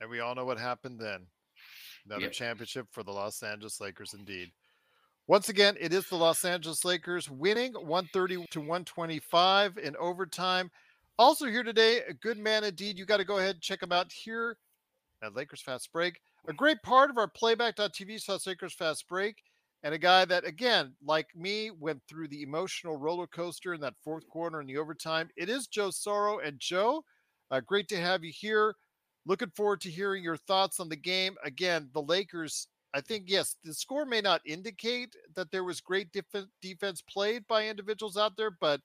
And 0.00 0.10
we 0.10 0.20
all 0.20 0.34
know 0.34 0.44
what 0.44 0.58
happened 0.58 1.00
then. 1.00 1.26
Another 2.06 2.22
Yep. 2.24 2.32
championship 2.32 2.86
for 2.92 3.02
the 3.02 3.12
Los 3.12 3.42
Angeles 3.42 3.80
Lakers, 3.80 4.14
indeed. 4.14 4.52
Once 5.28 5.48
again, 5.48 5.76
it 5.80 5.92
is 5.92 6.08
the 6.08 6.14
Los 6.14 6.44
Angeles 6.44 6.84
Lakers 6.84 7.28
winning 7.28 7.72
130 7.72 8.46
to 8.52 8.60
125 8.60 9.76
in 9.78 9.96
overtime. 9.96 10.70
Also 11.18 11.46
here 11.46 11.64
today, 11.64 12.02
a 12.08 12.14
good 12.14 12.38
man 12.38 12.62
indeed. 12.62 12.96
You 12.96 13.06
got 13.06 13.16
to 13.16 13.24
go 13.24 13.38
ahead 13.38 13.56
and 13.56 13.60
check 13.60 13.82
him 13.82 13.90
out 13.90 14.12
here 14.12 14.56
at 15.24 15.34
Lakers 15.34 15.62
Fast 15.62 15.92
Break. 15.92 16.20
A 16.46 16.52
great 16.52 16.80
part 16.84 17.10
of 17.10 17.18
our 17.18 17.26
playback.tv 17.26 18.20
slash 18.20 18.46
Lakers 18.46 18.74
Fast 18.74 19.08
Break. 19.08 19.34
And 19.82 19.92
a 19.92 19.98
guy 19.98 20.24
that, 20.26 20.46
again, 20.46 20.94
like 21.04 21.26
me, 21.34 21.72
went 21.72 22.02
through 22.08 22.28
the 22.28 22.42
emotional 22.42 22.96
roller 22.96 23.26
coaster 23.26 23.74
in 23.74 23.80
that 23.80 23.94
fourth 24.04 24.28
quarter 24.28 24.60
in 24.60 24.66
the 24.68 24.78
overtime. 24.78 25.28
It 25.36 25.48
is 25.48 25.66
Joe 25.66 25.88
Soro. 25.88 26.38
And 26.46 26.60
Joe, 26.60 27.02
uh, 27.50 27.60
great 27.60 27.88
to 27.88 27.96
have 27.96 28.22
you 28.22 28.32
here. 28.32 28.74
Looking 29.26 29.50
forward 29.56 29.80
to 29.80 29.90
hearing 29.90 30.22
your 30.22 30.36
thoughts 30.36 30.78
on 30.78 30.88
the 30.88 30.96
game. 30.96 31.34
Again, 31.44 31.90
the 31.94 32.02
Lakers, 32.02 32.68
I 32.94 33.00
think, 33.00 33.24
yes, 33.26 33.56
the 33.64 33.74
score 33.74 34.06
may 34.06 34.20
not 34.20 34.40
indicate 34.46 35.14
that 35.34 35.50
there 35.50 35.64
was 35.64 35.80
great 35.80 36.10
def- 36.12 36.46
defense 36.62 37.02
played 37.02 37.46
by 37.46 37.66
individuals 37.66 38.16
out 38.16 38.36
there, 38.36 38.50
but 38.50 38.80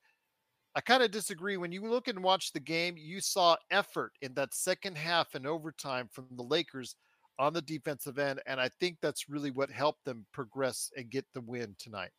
I 0.75 0.81
kind 0.81 1.03
of 1.03 1.11
disagree. 1.11 1.57
When 1.57 1.71
you 1.71 1.81
look 1.81 2.07
and 2.07 2.23
watch 2.23 2.51
the 2.53 2.59
game, 2.59 2.95
you 2.97 3.21
saw 3.21 3.55
effort 3.71 4.13
in 4.21 4.33
that 4.35 4.53
second 4.53 4.97
half 4.97 5.35
and 5.35 5.45
overtime 5.45 6.09
from 6.11 6.27
the 6.35 6.43
Lakers 6.43 6.95
on 7.39 7.53
the 7.53 7.61
defensive 7.61 8.19
end. 8.19 8.41
And 8.45 8.59
I 8.59 8.69
think 8.79 8.97
that's 9.01 9.29
really 9.29 9.51
what 9.51 9.71
helped 9.71 10.05
them 10.05 10.25
progress 10.31 10.91
and 10.95 11.09
get 11.09 11.25
the 11.33 11.41
win 11.41 11.75
tonight. 11.77 12.11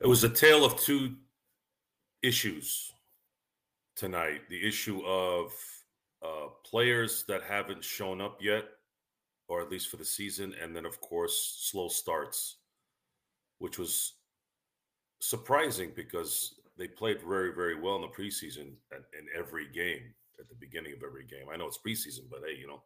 It 0.00 0.06
was 0.06 0.24
a 0.24 0.28
tale 0.28 0.64
of 0.64 0.78
two 0.80 1.16
issues 2.22 2.92
tonight 3.96 4.40
the 4.48 4.66
issue 4.66 5.04
of 5.04 5.52
uh, 6.24 6.46
players 6.64 7.24
that 7.28 7.42
haven't 7.42 7.84
shown 7.84 8.20
up 8.20 8.38
yet, 8.40 8.64
or 9.52 9.60
at 9.60 9.70
least 9.70 9.88
for 9.88 9.96
the 9.96 10.04
season, 10.04 10.54
and 10.62 10.74
then 10.74 10.86
of 10.86 11.00
course 11.00 11.58
slow 11.70 11.88
starts, 11.88 12.56
which 13.58 13.78
was 13.78 14.14
surprising 15.20 15.92
because 15.94 16.54
they 16.78 16.88
played 16.88 17.20
very 17.20 17.54
very 17.54 17.78
well 17.80 17.96
in 17.96 18.02
the 18.02 18.08
preseason 18.08 18.72
and 18.92 19.04
in 19.18 19.26
every 19.38 19.68
game 19.72 20.14
at 20.40 20.48
the 20.48 20.54
beginning 20.54 20.92
of 20.92 21.02
every 21.06 21.24
game. 21.24 21.46
I 21.52 21.56
know 21.56 21.66
it's 21.66 21.78
preseason, 21.86 22.30
but 22.30 22.40
hey, 22.46 22.58
you 22.58 22.66
know, 22.66 22.82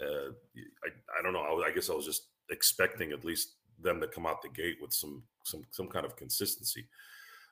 uh, 0.00 0.30
I 0.84 1.18
I 1.18 1.22
don't 1.22 1.32
know. 1.32 1.62
I, 1.62 1.68
I 1.68 1.72
guess 1.72 1.90
I 1.90 1.94
was 1.94 2.06
just 2.06 2.28
expecting 2.50 3.12
at 3.12 3.24
least 3.24 3.54
them 3.80 4.00
to 4.00 4.08
come 4.08 4.26
out 4.26 4.42
the 4.42 4.48
gate 4.48 4.76
with 4.82 4.92
some 4.92 5.22
some 5.44 5.62
some 5.70 5.88
kind 5.88 6.04
of 6.04 6.16
consistency 6.16 6.86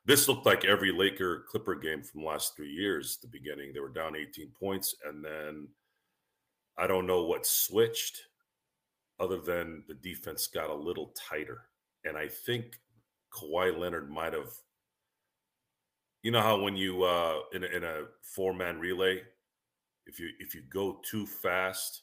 this 0.05 0.29
looked 0.29 0.47
like 0.47 0.65
every 0.65 0.91
Laker 0.91 1.45
Clipper 1.49 1.77
game 1.77 2.03
from 2.03 2.25
last 2.25 2.57
three 2.57 2.73
years. 2.73 3.19
the 3.19 3.29
beginning, 3.29 3.73
they 3.73 3.81
were 3.81 3.89
down 3.89 4.17
18 4.17 4.51
points, 4.59 4.97
and 5.07 5.25
then 5.25 5.69
I 6.77 6.87
don't 6.87 7.07
know 7.07 7.23
what 7.25 7.47
switched, 7.47 8.23
other 9.21 9.39
than 9.39 9.85
the 9.89 9.95
defense 9.95 10.47
got 10.47 10.71
a 10.71 10.75
little 10.75 11.15
tighter. 11.17 11.63
And 12.05 12.17
I 12.17 12.29
think 12.29 12.81
Kawhi 13.33 13.77
Leonard 13.77 14.11
might 14.11 14.33
have. 14.33 14.53
You 16.23 16.31
know 16.31 16.41
how 16.41 16.61
when 16.61 16.77
you 16.77 17.03
uh, 17.03 17.41
in 17.53 17.65
a, 17.65 17.67
in 17.67 17.85
a 17.85 18.03
four 18.23 18.55
man 18.55 18.79
relay, 18.79 19.23
if 20.07 20.21
you 20.21 20.29
if 20.39 20.55
you 20.55 20.63
go 20.71 21.01
too 21.05 21.27
fast, 21.27 22.03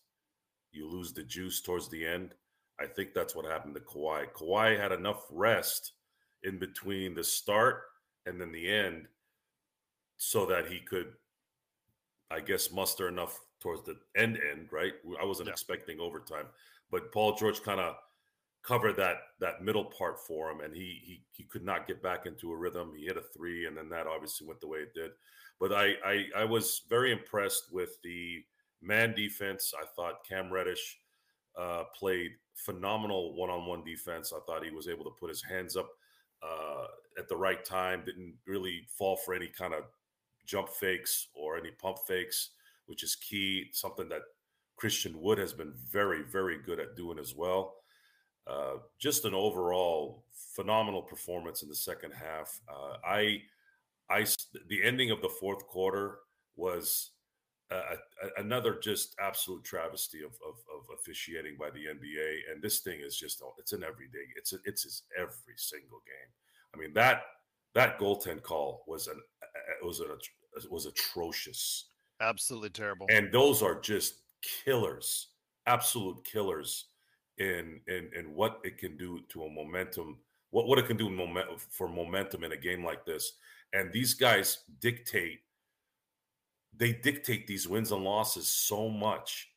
you 0.72 0.90
lose 0.90 1.14
the 1.14 1.24
juice 1.24 1.62
towards 1.62 1.90
the 1.90 2.06
end. 2.06 2.34
I 2.82 2.86
think 2.86 3.14
that's 3.14 3.36
what 3.36 3.46
happened 3.46 3.76
to 3.76 3.82
Kawhi. 3.82 4.26
Kawhi 4.34 4.80
had 4.80 4.92
enough 4.92 5.26
rest 5.30 5.94
in 6.44 6.58
between 6.58 7.14
the 7.14 7.24
start 7.24 7.84
and 8.26 8.40
then 8.40 8.52
the 8.52 8.72
end 8.72 9.08
so 10.18 10.46
that 10.46 10.68
he 10.68 10.80
could 10.80 11.14
i 12.32 12.40
guess 12.40 12.72
muster 12.72 13.08
enough 13.08 13.40
towards 13.60 13.84
the 13.84 13.98
end 14.16 14.38
end 14.52 14.68
right 14.72 14.94
i 15.22 15.26
wasn't 15.26 15.48
yeah. 15.48 15.52
expecting 15.52 16.00
overtime 16.00 16.46
but 16.92 17.12
paul 17.12 17.36
george 17.36 17.62
kind 17.62 17.80
of 17.80 17.96
covered 18.64 18.98
that 18.98 19.18
that 19.40 19.64
middle 19.64 19.86
part 19.86 20.20
for 20.20 20.52
him 20.52 20.60
and 20.62 20.76
he, 20.76 21.02
he 21.04 21.22
he 21.32 21.44
could 21.44 21.64
not 21.64 21.88
get 21.88 22.04
back 22.04 22.26
into 22.26 22.52
a 22.52 22.58
rhythm. 22.58 22.92
He 22.96 23.06
hit 23.06 23.18
a 23.18 23.22
three 23.22 23.66
and 23.66 23.78
then 23.78 23.90
that 23.90 24.08
obviously 24.08 24.48
went 24.48 24.60
the 24.60 24.68
way 24.68 24.80
it 24.80 24.94
did. 24.94 25.12
But 25.60 25.74
i 25.74 25.94
i, 26.06 26.26
I 26.38 26.46
was 26.46 26.82
very 26.90 27.12
impressed 27.12 27.72
with 27.72 28.02
the 28.04 28.44
man 28.82 29.14
defense. 29.16 29.74
I 29.80 29.86
thought 29.96 30.26
cam 30.28 30.52
reddish 30.52 31.00
uh, 31.58 31.84
played 31.98 32.32
phenomenal 32.54 33.36
one-on-one 33.36 33.84
defense. 33.84 34.34
I 34.34 34.40
thought 34.46 34.64
he 34.64 34.72
was 34.72 34.88
able 34.88 35.06
to 35.06 35.16
put 35.20 35.30
his 35.30 35.42
hands 35.42 35.76
up 35.76 35.90
uh, 36.44 36.86
at 37.18 37.28
the 37.28 37.36
right 37.36 37.64
time, 37.66 38.04
didn't 38.06 38.36
really 38.46 38.86
fall 38.98 39.18
for 39.18 39.34
any 39.34 39.48
kind 39.48 39.74
of 39.74 39.84
jump 40.46 40.70
fakes 40.70 41.28
or 41.34 41.58
any 41.58 41.72
pump 41.72 41.98
fakes, 42.08 42.52
which 42.86 43.04
is 43.04 43.16
key. 43.16 43.68
Something 43.72 44.10
that 44.10 44.22
Christian 44.80 45.20
Wood 45.22 45.38
has 45.38 45.54
been 45.54 45.74
very, 45.92 46.24
very 46.24 46.58
good 46.58 46.80
at 46.80 46.96
doing 46.96 47.20
as 47.20 47.36
well. 47.36 47.76
Uh, 48.48 48.78
just 48.98 49.26
an 49.26 49.34
overall 49.34 50.24
phenomenal 50.56 51.02
performance 51.02 51.62
in 51.62 51.70
the 51.70 51.76
second 51.76 52.12
half. 52.12 52.60
Uh, 52.68 52.96
I, 53.06 53.42
I, 54.10 54.26
the 54.70 54.84
ending 54.84 55.12
of 55.12 55.22
the 55.22 55.30
fourth 55.30 55.68
quarter 55.68 56.20
was 56.56 57.12
another 58.38 58.80
just 58.82 59.16
absolute 59.22 59.64
travesty 59.64 60.20
of, 60.20 60.32
of, 60.48 60.56
of, 60.76 60.86
officiating 61.00 61.56
by 61.60 61.70
the 61.70 61.86
NBA. 61.86 62.52
And 62.52 62.62
this 62.62 62.80
thing 62.80 63.00
is 63.06 63.16
just 63.16 63.44
it's 63.60 63.74
an 63.74 63.84
everyday. 63.84 64.26
It's 64.36 64.54
a, 64.54 64.58
it's 64.66 65.04
every 65.18 65.54
single 65.58 66.00
game. 66.00 66.32
I 66.74 66.78
mean 66.78 66.94
that 66.94 67.22
that 67.76 68.00
goaltend 68.00 68.42
call 68.42 68.84
was 68.88 69.08
an 69.08 69.22
was 69.84 70.00
an 70.00 70.08
was 70.72 70.88
atrocious. 70.88 71.90
Absolutely 72.22 72.72
terrible. 72.72 73.06
And 73.10 73.32
those 73.32 73.62
are 73.62 73.80
just 73.80 74.16
killers, 74.42 75.28
absolute 75.66 76.24
killers 76.24 76.86
in 77.38 77.80
in 77.88 78.10
in 78.16 78.34
what 78.36 78.60
it 78.64 78.78
can 78.78 78.98
do 78.98 79.22
to 79.30 79.44
a 79.44 79.50
momentum. 79.50 80.18
What 80.52 80.68
what 80.68 80.80
it 80.80 80.88
can 80.88 80.98
do 80.98 81.10
moment, 81.10 81.48
for 81.70 81.88
momentum 81.88 82.44
in 82.44 82.52
a 82.52 82.58
game 82.58 82.84
like 82.84 83.06
this. 83.06 83.34
And 83.74 83.92
these 83.92 84.16
guys 84.16 84.64
dictate, 84.80 85.42
they 86.76 86.94
dictate 86.94 87.46
these 87.46 87.68
wins 87.68 87.92
and 87.92 88.04
losses 88.04 88.50
so 88.50 88.90
much 88.90 89.50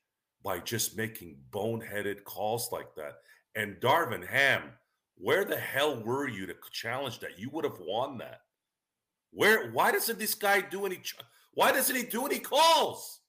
by 0.43 0.59
just 0.59 0.97
making 0.97 1.39
boneheaded 1.51 2.25
calls 2.25 2.71
like 2.73 2.95
that. 2.97 3.21
And 3.55 3.77
Darvin 3.81 4.27
Ham, 4.27 4.62
where 5.17 5.45
the 5.45 5.57
hell 5.57 6.03
were 6.03 6.29
you 6.29 6.47
to 6.47 6.55
challenge 6.73 7.21
that? 7.21 7.39
You 7.39 7.49
would 7.51 7.65
have 7.65 7.79
won 7.81 8.19
that. 8.19 8.41
Where? 9.31 9.71
Why 9.71 9.93
doesn't 9.93 10.19
this 10.19 10.35
guy 10.35 10.61
do 10.61 10.85
any? 10.85 11.01
Why 11.55 11.73
doesn't 11.73 11.97
he 11.97 12.03
do 12.03 12.27
any 12.27 12.39
calls? 12.39 13.21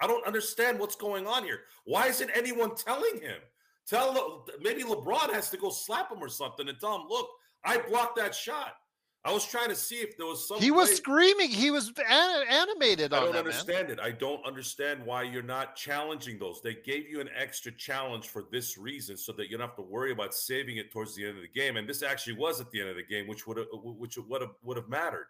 I 0.00 0.06
don't 0.06 0.26
understand 0.26 0.78
what's 0.78 0.96
going 0.96 1.26
on 1.26 1.44
here. 1.44 1.60
Why 1.84 2.06
isn't 2.08 2.30
anyone 2.34 2.74
telling 2.74 3.20
him? 3.20 3.38
Tell 3.86 4.46
maybe 4.60 4.82
LeBron 4.82 5.32
has 5.32 5.50
to 5.50 5.56
go 5.56 5.70
slap 5.70 6.12
him 6.12 6.22
or 6.22 6.28
something 6.28 6.68
and 6.68 6.78
tell 6.78 6.96
him, 6.96 7.08
"Look, 7.08 7.28
I 7.64 7.78
blocked 7.78 8.16
that 8.16 8.34
shot." 8.34 8.76
I 9.22 9.32
was 9.32 9.44
trying 9.46 9.68
to 9.68 9.74
see 9.74 9.96
if 9.96 10.16
there 10.16 10.26
was 10.26 10.48
some. 10.48 10.60
He 10.60 10.70
was 10.70 10.88
way. 10.88 10.94
screaming. 10.94 11.50
He 11.50 11.70
was 11.70 11.88
an- 11.88 12.46
animated. 12.48 13.12
I 13.12 13.20
don't 13.20 13.32
that, 13.32 13.40
understand 13.40 13.88
man. 13.88 13.98
it. 13.98 14.00
I 14.00 14.12
don't 14.12 14.44
understand 14.46 15.04
why 15.04 15.24
you're 15.24 15.42
not 15.42 15.76
challenging 15.76 16.38
those. 16.38 16.62
They 16.62 16.74
gave 16.74 17.06
you 17.10 17.20
an 17.20 17.28
extra 17.36 17.70
challenge 17.72 18.28
for 18.28 18.44
this 18.50 18.78
reason, 18.78 19.18
so 19.18 19.32
that 19.32 19.50
you 19.50 19.58
don't 19.58 19.66
have 19.66 19.76
to 19.76 19.82
worry 19.82 20.12
about 20.12 20.34
saving 20.34 20.78
it 20.78 20.90
towards 20.90 21.14
the 21.14 21.26
end 21.26 21.36
of 21.36 21.42
the 21.42 21.48
game. 21.48 21.76
And 21.76 21.86
this 21.86 22.02
actually 22.02 22.36
was 22.36 22.62
at 22.62 22.70
the 22.70 22.80
end 22.80 22.88
of 22.88 22.96
the 22.96 23.02
game, 23.02 23.26
which 23.26 23.46
would 23.46 23.58
have, 23.58 23.66
which 23.72 24.16
would 24.16 24.40
have 24.40 24.54
would 24.62 24.78
have 24.78 24.88
mattered. 24.88 25.26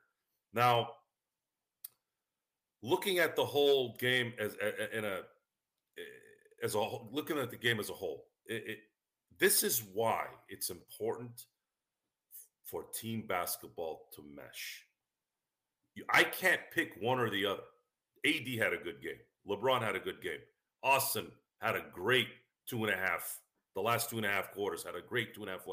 Now, 0.53 0.91
looking 2.83 3.19
at 3.19 3.37
the 3.37 3.45
whole 3.45 3.97
game 3.99 4.33
as 4.39 4.55
in 4.93 5.05
a 5.05 5.21
eh, 5.99 6.63
as 6.63 6.75
a 6.75 6.81
looking 7.11 7.39
at 7.39 7.51
the 7.51 7.57
game 7.57 7.81
as 7.81 7.91
a 7.91 7.95
whole, 7.95 8.27
it, 8.47 8.63
it, 8.67 8.79
this 9.39 9.63
is 9.63 9.83
why 9.95 10.27
it's 10.49 10.71
important 10.71 11.47
for 12.65 12.85
team 12.95 13.25
basketball 13.27 14.09
to 14.15 14.25
mesh. 14.35 14.85
I 16.09 16.23
can't 16.23 16.61
pick 16.73 16.93
one 17.01 17.19
or 17.19 17.31
the 17.31 17.47
other. 17.47 17.63
AD 18.25 18.47
had 18.59 18.73
a 18.73 18.83
good 18.83 19.03
game. 19.03 19.19
LeBron 19.49 19.83
had 19.83 19.97
a 19.97 20.01
good 20.01 20.23
game. 20.23 20.39
Austin 20.83 21.27
had 21.61 21.75
a 21.75 21.85
great 21.93 22.29
two 22.69 22.85
and 22.85 22.93
a 22.93 22.97
half. 22.97 23.41
The 23.75 23.81
last 23.81 24.11
two 24.11 24.17
and 24.17 24.27
a 24.27 24.31
half 24.31 24.53
quarters 24.53 24.85
had 24.85 24.95
a 24.95 25.01
great 25.01 25.35
two 25.35 25.43
and 25.43 25.51
a 25.51 25.53
half 25.53 25.65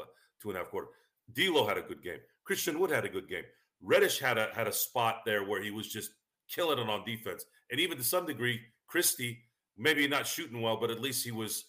two 0.42 0.50
and 0.50 0.56
a 0.56 0.60
half 0.60 0.70
quarter. 0.70 0.88
D'Lo 1.32 1.66
had 1.66 1.78
a 1.78 1.82
good 1.82 2.02
game. 2.02 2.18
Christian 2.44 2.78
Wood 2.78 2.90
had 2.90 3.04
a 3.04 3.08
good 3.08 3.28
game. 3.28 3.44
Reddish 3.82 4.18
had 4.18 4.38
a 4.38 4.48
had 4.54 4.66
a 4.66 4.72
spot 4.72 5.20
there 5.24 5.44
where 5.44 5.62
he 5.62 5.70
was 5.70 5.88
just 5.88 6.10
killing 6.48 6.78
it 6.78 6.88
on 6.88 7.04
defense, 7.04 7.44
and 7.70 7.80
even 7.80 7.98
to 7.98 8.04
some 8.04 8.26
degree, 8.26 8.60
Christie 8.86 9.38
maybe 9.78 10.06
not 10.08 10.26
shooting 10.26 10.60
well, 10.60 10.76
but 10.76 10.90
at 10.90 11.00
least 11.00 11.24
he 11.24 11.30
was 11.30 11.66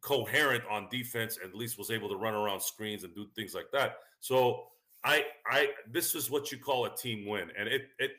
coherent 0.00 0.64
on 0.68 0.88
defense. 0.90 1.38
And 1.42 1.48
at 1.50 1.56
least 1.56 1.78
was 1.78 1.90
able 1.90 2.08
to 2.08 2.16
run 2.16 2.34
around 2.34 2.60
screens 2.60 3.04
and 3.04 3.14
do 3.14 3.26
things 3.34 3.54
like 3.54 3.70
that. 3.72 3.96
So 4.20 4.64
I 5.04 5.24
I 5.46 5.68
this 5.90 6.14
is 6.14 6.30
what 6.30 6.52
you 6.52 6.58
call 6.58 6.84
a 6.84 6.94
team 6.94 7.26
win, 7.26 7.50
and 7.56 7.68
it 7.68 7.82
it 7.98 8.12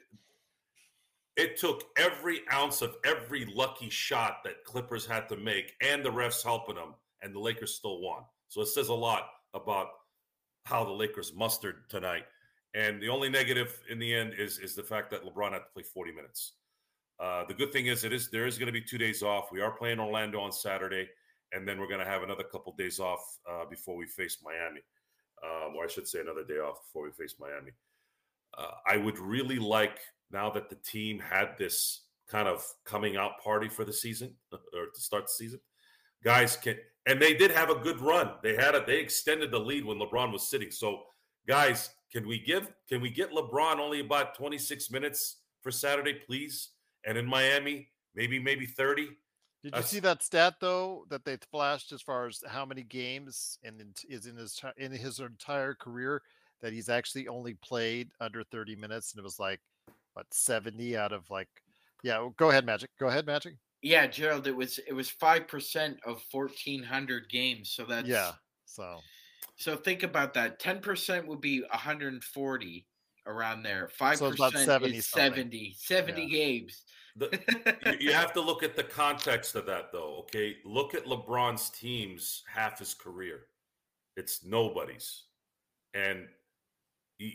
it 1.36 1.58
took 1.58 1.86
every 1.98 2.42
ounce 2.52 2.82
of 2.82 2.96
every 3.06 3.46
lucky 3.54 3.90
shot 3.90 4.38
that 4.44 4.64
Clippers 4.66 5.06
had 5.06 5.28
to 5.30 5.36
make, 5.36 5.74
and 5.82 6.04
the 6.04 6.12
refs 6.12 6.44
helping 6.44 6.76
them, 6.76 6.96
and 7.22 7.34
the 7.34 7.40
Lakers 7.40 7.74
still 7.74 8.02
won. 8.02 8.24
So 8.48 8.62
it 8.62 8.68
says 8.68 8.90
a 8.90 8.94
lot 8.94 9.30
about 9.54 9.88
how 10.66 10.84
the 10.84 10.92
Lakers 10.92 11.34
mustered 11.34 11.90
tonight. 11.90 12.24
And 12.76 13.02
the 13.02 13.10
only 13.10 13.30
negative 13.30 13.80
in 13.90 14.00
the 14.00 14.14
end 14.14 14.34
is 14.38 14.58
is 14.60 14.76
the 14.76 14.84
fact 14.84 15.12
that 15.12 15.24
LeBron 15.24 15.52
had 15.52 15.60
to 15.60 15.74
play 15.74 15.84
40 15.84 16.12
minutes. 16.12 16.54
Uh, 17.20 17.44
the 17.48 17.54
good 17.54 17.72
thing 17.72 17.88
is 17.88 18.04
it 18.04 18.12
is 18.12 18.30
there 18.30 18.48
is 18.48 18.58
going 18.58 18.68
to 18.68 18.74
be 18.74 18.82
two 18.82 18.98
days 18.98 19.22
off. 19.22 19.52
We 19.52 19.62
are 19.62 19.72
playing 19.72 20.00
Orlando 20.00 20.40
on 20.40 20.52
Saturday, 20.52 21.08
and 21.52 21.68
then 21.68 21.80
we're 21.80 21.88
going 21.88 22.00
to 22.00 22.06
have 22.06 22.24
another 22.24 22.44
couple 22.44 22.74
days 22.76 23.00
off 23.00 23.22
uh, 23.50 23.66
before 23.70 23.96
we 23.96 24.08
face 24.08 24.40
Miami 24.44 24.82
or 25.76 25.84
I 25.84 25.88
should 25.88 26.08
say 26.08 26.20
another 26.20 26.44
day 26.44 26.60
off 26.60 26.82
before 26.86 27.04
we 27.04 27.12
face 27.12 27.36
Miami. 27.40 27.72
Uh, 28.58 28.72
I 28.88 28.98
would 28.98 29.20
really 29.20 29.58
like 29.58 30.00
now 30.32 30.50
that 30.52 30.70
the 30.70 30.76
team 30.76 31.20
had 31.20 31.58
this 31.58 32.06
kind 32.30 32.48
of 32.48 32.66
coming 32.86 33.18
out 33.18 33.40
party 33.44 33.68
for 33.70 33.86
the 33.86 33.94
season 33.94 34.34
or 34.52 34.88
to 34.94 35.02
start 35.02 35.26
the 35.26 35.32
season, 35.32 35.60
guys 36.24 36.56
can 36.56 36.78
and 37.06 37.22
they 37.22 37.34
did 37.34 37.52
have 37.52 37.70
a 37.70 37.76
good 37.76 38.00
run. 38.00 38.32
They 38.42 38.56
had 38.56 38.76
a 38.76 38.84
they 38.86 39.00
extended 39.00 39.52
the 39.52 39.60
lead 39.60 39.84
when 39.84 40.00
LeBron 40.00 40.32
was 40.32 40.50
sitting. 40.50 40.72
So, 40.72 41.02
guys, 41.48 41.90
can 42.14 42.28
we 42.28 42.40
give 42.40 42.72
can 42.88 43.02
we 43.02 43.10
get 43.10 43.32
LeBron 43.32 43.80
only 43.80 44.00
about 44.00 44.36
26 44.36 44.92
minutes 44.92 45.38
for 45.62 45.72
Saturday, 45.72 46.14
please? 46.14 46.70
And 47.06 47.18
in 47.18 47.26
Miami, 47.26 47.90
maybe 48.16 48.40
maybe 48.40 48.66
30. 48.66 49.10
Did 49.64 49.76
you 49.76 49.82
see 49.82 50.00
that 50.02 50.22
stat 50.22 50.56
though 50.60 51.06
that 51.10 51.26
they 51.26 51.38
flashed 51.50 51.92
as 51.92 52.02
far 52.02 52.28
as 52.28 52.44
how 52.48 52.66
many 52.66 52.84
games 52.84 53.58
and 53.64 53.82
is 54.08 54.28
in 54.28 54.36
his 54.36 54.62
in 54.78 54.92
his 54.92 55.20
entire 55.20 55.74
career 55.74 56.22
that 56.62 56.74
he's 56.74 56.90
actually 56.90 57.28
only 57.28 57.56
played 57.56 58.10
under 58.22 58.44
30 58.44 58.76
minutes 58.76 59.14
and 59.14 59.20
it 59.20 59.24
was 59.24 59.40
like 59.40 59.60
what 60.14 60.26
70 60.32 60.96
out 60.98 61.12
of 61.12 61.30
like 61.30 61.50
yeah 62.04 62.28
go 62.38 62.50
ahead 62.50 62.66
magic 62.66 62.90
go 63.00 63.08
ahead 63.08 63.26
magic 63.26 63.56
yeah 63.82 64.08
gerald 64.08 64.48
it 64.48 64.56
was 64.56 64.80
it 64.88 64.94
was 64.94 65.10
5% 65.10 65.98
of 66.06 66.24
1400 66.32 67.30
games 67.30 67.72
so 67.72 67.84
that's 67.86 68.08
yeah 68.08 68.32
so 68.66 69.00
so 69.56 69.76
think 69.76 70.04
about 70.04 70.34
that 70.34 70.60
10% 70.60 71.26
would 71.26 71.42
be 71.42 71.62
140 71.62 72.88
around 73.26 73.64
there 73.64 73.90
5% 74.00 74.18
so 74.18 74.50
70 74.50 74.98
is 74.98 75.08
70 75.08 75.76
70 75.78 76.22
yeah. 76.22 76.28
games 76.28 76.84
the, 77.16 77.98
you 78.00 78.12
have 78.12 78.34
to 78.34 78.42
look 78.42 78.64
at 78.64 78.76
the 78.76 78.84
context 78.84 79.56
of 79.56 79.66
that, 79.68 79.92
though. 79.92 80.18
Okay, 80.22 80.58
look 80.66 80.96
at 80.96 81.06
LeBron's 81.06 81.70
teams 81.70 82.44
half 82.52 82.80
his 82.80 82.94
career; 82.94 83.42
it's 84.18 84.44
nobody's, 84.44 85.26
and 85.94 86.26
he, 87.20 87.30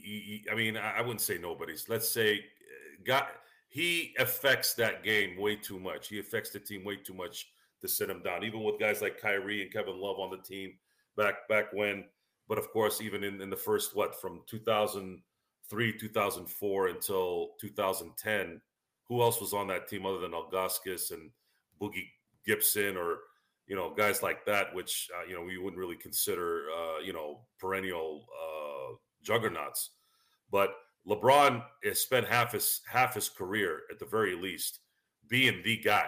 he, 0.45 0.51
I 0.51 0.57
mean, 0.57 0.77
I 0.77 1.01
wouldn't 1.01 1.21
say 1.21 1.39
nobody's. 1.39 1.89
Let's 1.89 2.09
say, 2.09 2.39
uh, 2.39 3.03
got 3.05 3.29
he 3.69 4.15
affects 4.19 4.75
that 4.75 5.05
game 5.05 5.39
way 5.39 5.55
too 5.55 5.79
much. 5.79 6.09
He 6.09 6.19
affects 6.19 6.51
the 6.51 6.59
team 6.59 6.85
way 6.85 6.97
too 6.97 7.15
much 7.15 7.47
to 7.81 7.89
sit 7.89 8.11
him 8.11 8.23
down. 8.23 8.43
Even 8.43 8.65
with 8.65 8.81
guys 8.81 9.01
like 9.01 9.21
Kyrie 9.21 9.63
and 9.63 9.73
Kevin 9.73 10.01
Love 10.01 10.19
on 10.19 10.31
the 10.31 10.39
team 10.39 10.73
back 11.19 11.47
back 11.49 11.67
when, 11.75 12.05
but 12.49 12.57
of 12.57 12.71
course, 12.71 13.03
even 13.03 13.23
in, 13.23 13.43
in 13.43 13.51
the 13.51 13.57
first 13.57 13.95
what 13.95 14.19
from 14.19 14.41
2003, 14.49 15.99
2004 15.99 16.89
until 16.89 17.49
2010 17.61 18.61
who 19.09 19.23
else 19.23 19.41
was 19.41 19.55
on 19.55 19.67
that 19.69 19.89
team 19.89 20.07
other 20.07 20.19
than 20.19 20.33
Ilgauskas 20.33 21.13
and 21.13 21.31
Boogie 21.81 22.09
Gibson 22.47 22.97
or 22.97 23.19
you 23.67 23.77
know 23.77 23.93
guys 23.95 24.23
like 24.23 24.45
that, 24.47 24.75
which 24.75 25.09
uh, 25.17 25.27
you 25.27 25.35
know 25.35 25.43
we 25.43 25.59
wouldn't 25.59 25.79
really 25.79 25.97
consider 25.97 26.67
uh, 26.77 27.01
you 27.01 27.13
know 27.13 27.41
perennial 27.59 28.27
uh, 28.33 28.95
juggernauts. 29.23 29.91
But 30.51 30.71
LeBron 31.07 31.63
has 31.85 32.01
spent 32.01 32.27
half 32.27 32.53
his 32.53 32.81
half 32.91 33.15
his 33.15 33.29
career 33.29 33.83
at 33.91 33.99
the 33.99 34.07
very 34.07 34.35
least 34.35 34.81
being 35.29 35.63
the 35.65 35.77
guy. 35.77 36.07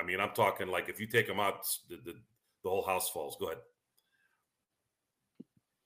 I 0.00 0.04
mean, 0.04 0.20
I'm 0.20 0.34
talking 0.34 0.68
like 0.68 0.88
if 0.88 1.00
you 1.00 1.06
take 1.06 1.28
him 1.28 1.40
out, 1.40 1.66
the 1.88 1.96
the, 1.96 2.14
the 2.62 2.70
whole 2.70 2.84
house 2.84 3.10
falls. 3.10 3.36
Go 3.38 3.46
ahead. 3.46 3.58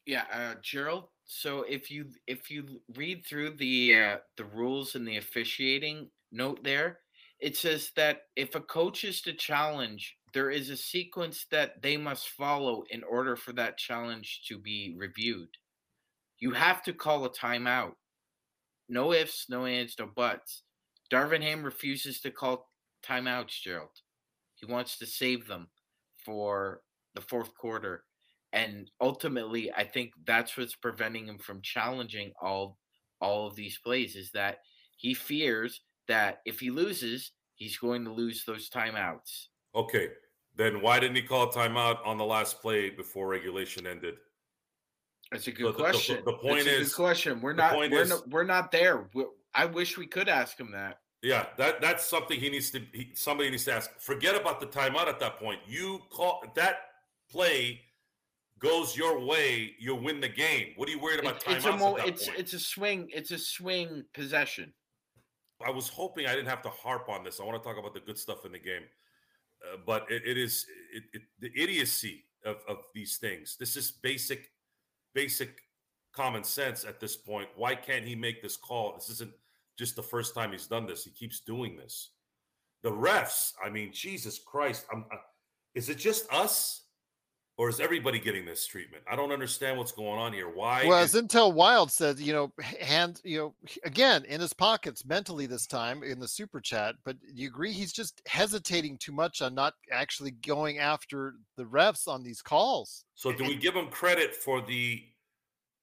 Yeah, 0.06 0.24
uh, 0.32 0.54
Gerald. 0.62 1.04
So 1.24 1.62
if 1.62 1.90
you 1.90 2.06
if 2.26 2.50
you 2.50 2.80
read 2.96 3.24
through 3.26 3.56
the 3.56 3.94
uh, 3.94 4.16
the 4.36 4.44
rules 4.44 4.94
and 4.94 5.06
the 5.06 5.16
officiating, 5.16 6.10
note 6.30 6.62
there. 6.64 7.00
It 7.40 7.56
says 7.56 7.90
that 7.96 8.22
if 8.36 8.54
a 8.54 8.60
coach 8.60 9.02
is 9.02 9.20
to 9.22 9.32
challenge, 9.32 10.16
there 10.32 10.50
is 10.50 10.70
a 10.70 10.76
sequence 10.76 11.46
that 11.50 11.82
they 11.82 11.96
must 11.96 12.28
follow 12.28 12.84
in 12.90 13.02
order 13.02 13.34
for 13.34 13.52
that 13.54 13.78
challenge 13.78 14.42
to 14.48 14.58
be 14.58 14.94
reviewed. 14.96 15.48
You 16.38 16.52
have 16.52 16.84
to 16.84 16.92
call 16.92 17.24
a 17.24 17.30
timeout. 17.30 17.94
No 18.88 19.12
ifs, 19.12 19.46
no 19.48 19.66
ands, 19.66 19.96
no 19.98 20.06
buts. 20.06 20.62
Darvin 21.12 21.42
Ham 21.42 21.64
refuses 21.64 22.20
to 22.20 22.30
call 22.30 22.70
timeouts, 23.04 23.60
Gerald. 23.60 23.90
He 24.54 24.66
wants 24.66 24.96
to 24.98 25.06
save 25.06 25.46
them 25.48 25.68
for 26.24 26.82
the 27.14 27.20
fourth 27.20 27.54
quarter. 27.56 28.04
And 28.52 28.90
ultimately, 29.00 29.72
I 29.72 29.84
think 29.84 30.12
that's 30.26 30.56
what's 30.56 30.74
preventing 30.74 31.26
him 31.26 31.38
from 31.38 31.62
challenging 31.62 32.32
all 32.40 32.78
all 33.20 33.46
of 33.46 33.54
these 33.54 33.78
plays 33.78 34.16
is 34.16 34.32
that 34.32 34.58
he 34.96 35.14
fears 35.14 35.80
that 36.08 36.40
if 36.44 36.58
he 36.58 36.70
loses, 36.70 37.32
he's 37.54 37.76
going 37.78 38.04
to 38.04 38.12
lose 38.12 38.44
those 38.44 38.68
timeouts. 38.68 39.46
Okay. 39.74 40.08
Then 40.56 40.82
why 40.82 40.98
didn't 40.98 41.16
he 41.16 41.22
call 41.22 41.48
a 41.48 41.52
timeout 41.52 42.04
on 42.04 42.18
the 42.18 42.24
last 42.24 42.60
play 42.60 42.90
before 42.90 43.28
regulation 43.28 43.86
ended? 43.86 44.16
That's 45.30 45.46
a 45.46 45.52
good 45.52 45.74
so 45.74 45.80
question. 45.80 46.16
The, 46.16 46.32
the, 46.32 46.32
the 46.32 46.38
point 46.38 46.64
That's 46.66 46.78
is, 46.78 46.94
question. 46.94 47.40
We're 47.40 47.54
not. 47.54 47.76
We're, 47.76 48.02
is, 48.02 48.10
not, 48.10 48.28
we're 48.28 48.44
not 48.44 48.70
there. 48.70 49.08
We're, 49.14 49.26
I 49.54 49.64
wish 49.64 49.96
we 49.96 50.06
could 50.06 50.28
ask 50.28 50.60
him 50.60 50.70
that. 50.72 50.98
Yeah, 51.22 51.46
that 51.56 51.80
that's 51.80 52.04
something 52.04 52.38
he 52.38 52.50
needs 52.50 52.70
to. 52.72 52.82
He, 52.92 53.12
somebody 53.14 53.48
needs 53.48 53.64
to 53.64 53.72
ask. 53.72 53.98
Forget 53.98 54.38
about 54.38 54.60
the 54.60 54.66
timeout 54.66 55.06
at 55.06 55.20
that 55.20 55.38
point. 55.38 55.60
You 55.66 56.00
call 56.10 56.44
that 56.54 56.80
play 57.30 57.80
goes 58.62 58.96
your 58.96 59.18
way, 59.18 59.75
you'll 59.79 60.01
win 60.01 60.20
the 60.20 60.29
game. 60.29 60.68
What 60.77 60.88
are 60.88 60.92
you 60.92 61.01
worried 61.01 61.20
about? 61.20 61.37
It, 61.37 61.57
it's 61.57 61.64
a 61.64 61.77
mo- 61.77 61.96
it's 61.96 62.27
point? 62.27 62.38
it's 62.38 62.53
a 62.53 62.59
swing. 62.59 63.09
It's 63.12 63.31
a 63.31 63.38
swing 63.38 64.05
possession. 64.14 64.72
I 65.64 65.70
was 65.70 65.88
hoping 65.88 66.27
I 66.27 66.35
didn't 66.35 66.48
have 66.48 66.62
to 66.62 66.70
harp 66.70 67.09
on 67.09 67.25
this. 67.25 67.40
I 67.40 67.44
want 67.44 67.62
to 67.62 67.68
talk 67.68 67.79
about 67.79 67.94
the 67.94 68.01
good 68.01 68.18
stuff 68.18 68.44
in 68.44 68.53
the 68.53 68.59
game, 68.59 68.83
uh, 69.64 69.77
but 69.87 70.11
it, 70.11 70.22
it 70.25 70.38
is 70.38 70.66
it, 70.92 71.03
it, 71.12 71.22
the 71.40 71.51
idiocy 71.61 72.25
of, 72.44 72.57
of 72.68 72.79
these 72.94 73.16
things. 73.18 73.57
This 73.59 73.77
is 73.77 73.90
basic, 73.90 74.51
basic 75.14 75.61
common 76.12 76.44
sense 76.44 76.85
at 76.85 77.01
this 77.01 77.16
point. 77.16 77.48
Why 77.57 77.75
can't 77.75 78.05
he 78.05 78.14
make 78.14 78.42
this 78.42 78.57
call? 78.57 78.94
This 78.94 79.09
isn't 79.11 79.33
just 79.79 79.96
the 79.96 80.03
first 80.03 80.35
time 80.35 80.53
he's 80.53 80.66
done 80.66 80.87
this. 80.87 81.05
He 81.05 81.11
keeps 81.11 81.40
doing 81.40 81.77
this. 81.77 82.11
The 82.83 82.90
refs, 82.90 83.53
I 83.64 83.70
mean, 83.70 83.92
Jesus 83.92 84.40
Christ, 84.44 84.87
I'm, 84.92 85.05
uh, 85.12 85.16
is 85.75 85.88
it 85.88 85.98
just 85.98 86.31
us? 86.33 86.82
Or 87.58 87.68
is 87.68 87.80
everybody 87.80 88.18
getting 88.18 88.46
this 88.46 88.66
treatment? 88.66 89.04
I 89.10 89.14
don't 89.14 89.30
understand 89.30 89.76
what's 89.76 89.92
going 89.92 90.18
on 90.18 90.32
here. 90.32 90.48
Why? 90.48 90.86
Well, 90.86 91.02
is- 91.02 91.14
as 91.14 91.22
Intel 91.22 91.52
Wild 91.52 91.92
said, 91.92 92.18
you 92.18 92.32
know, 92.32 92.52
hand, 92.80 93.20
you 93.24 93.38
know, 93.38 93.54
again 93.84 94.24
in 94.24 94.40
his 94.40 94.54
pockets 94.54 95.04
mentally 95.04 95.46
this 95.46 95.66
time 95.66 96.02
in 96.02 96.18
the 96.18 96.26
super 96.28 96.60
chat. 96.60 96.94
But 97.04 97.16
you 97.32 97.48
agree 97.48 97.72
he's 97.72 97.92
just 97.92 98.22
hesitating 98.26 98.96
too 98.98 99.12
much 99.12 99.42
on 99.42 99.54
not 99.54 99.74
actually 99.90 100.30
going 100.30 100.78
after 100.78 101.34
the 101.56 101.64
refs 101.64 102.08
on 102.08 102.22
these 102.22 102.40
calls. 102.40 103.04
so 103.14 103.32
do 103.32 103.44
we 103.44 103.54
give 103.54 103.74
him 103.74 103.88
credit 103.88 104.34
for 104.34 104.62
the 104.62 105.02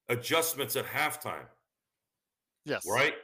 adjustments 0.08 0.74
at 0.74 0.86
halftime? 0.86 1.46
Yes. 2.64 2.84
right? 2.86 3.14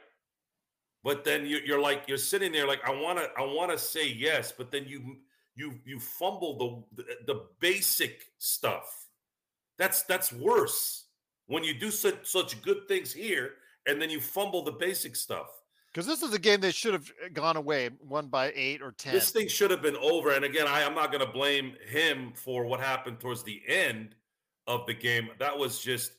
But 1.03 1.23
then 1.23 1.45
you, 1.45 1.59
you're 1.65 1.79
like 1.79 2.03
you're 2.07 2.17
sitting 2.17 2.51
there 2.51 2.67
like 2.67 2.81
I 2.85 2.91
want 2.91 3.19
to 3.19 3.29
I 3.37 3.41
want 3.43 3.71
to 3.71 3.77
say 3.77 4.07
yes, 4.07 4.51
but 4.51 4.71
then 4.71 4.85
you 4.85 5.17
you 5.57 5.73
you 5.85 5.99
fumble 5.99 6.87
the, 6.95 7.03
the 7.25 7.41
basic 7.59 8.27
stuff. 8.37 9.07
That's 9.77 10.03
that's 10.03 10.31
worse 10.31 11.05
when 11.47 11.63
you 11.63 11.73
do 11.73 11.91
such 11.91 12.25
such 12.25 12.61
good 12.61 12.87
things 12.87 13.11
here 13.11 13.55
and 13.87 14.01
then 14.01 14.09
you 14.09 14.21
fumble 14.21 14.63
the 14.63 14.71
basic 14.71 15.15
stuff. 15.15 15.47
Because 15.93 16.05
this 16.05 16.21
is 16.21 16.33
a 16.33 16.39
game 16.39 16.61
that 16.61 16.75
should 16.75 16.93
have 16.93 17.11
gone 17.33 17.57
away, 17.57 17.89
won 18.07 18.27
by 18.27 18.51
eight 18.53 18.83
or 18.83 18.91
ten. 18.91 19.13
This 19.13 19.31
thing 19.31 19.47
should 19.47 19.71
have 19.71 19.81
been 19.81 19.97
over. 19.97 20.31
And 20.31 20.45
again, 20.45 20.67
I, 20.67 20.83
I'm 20.83 20.93
not 20.93 21.11
going 21.11 21.25
to 21.25 21.31
blame 21.31 21.73
him 21.89 22.33
for 22.35 22.65
what 22.65 22.79
happened 22.79 23.19
towards 23.19 23.41
the 23.41 23.61
end 23.67 24.13
of 24.67 24.85
the 24.85 24.93
game. 24.93 25.29
That 25.39 25.57
was 25.57 25.79
just 25.79 26.11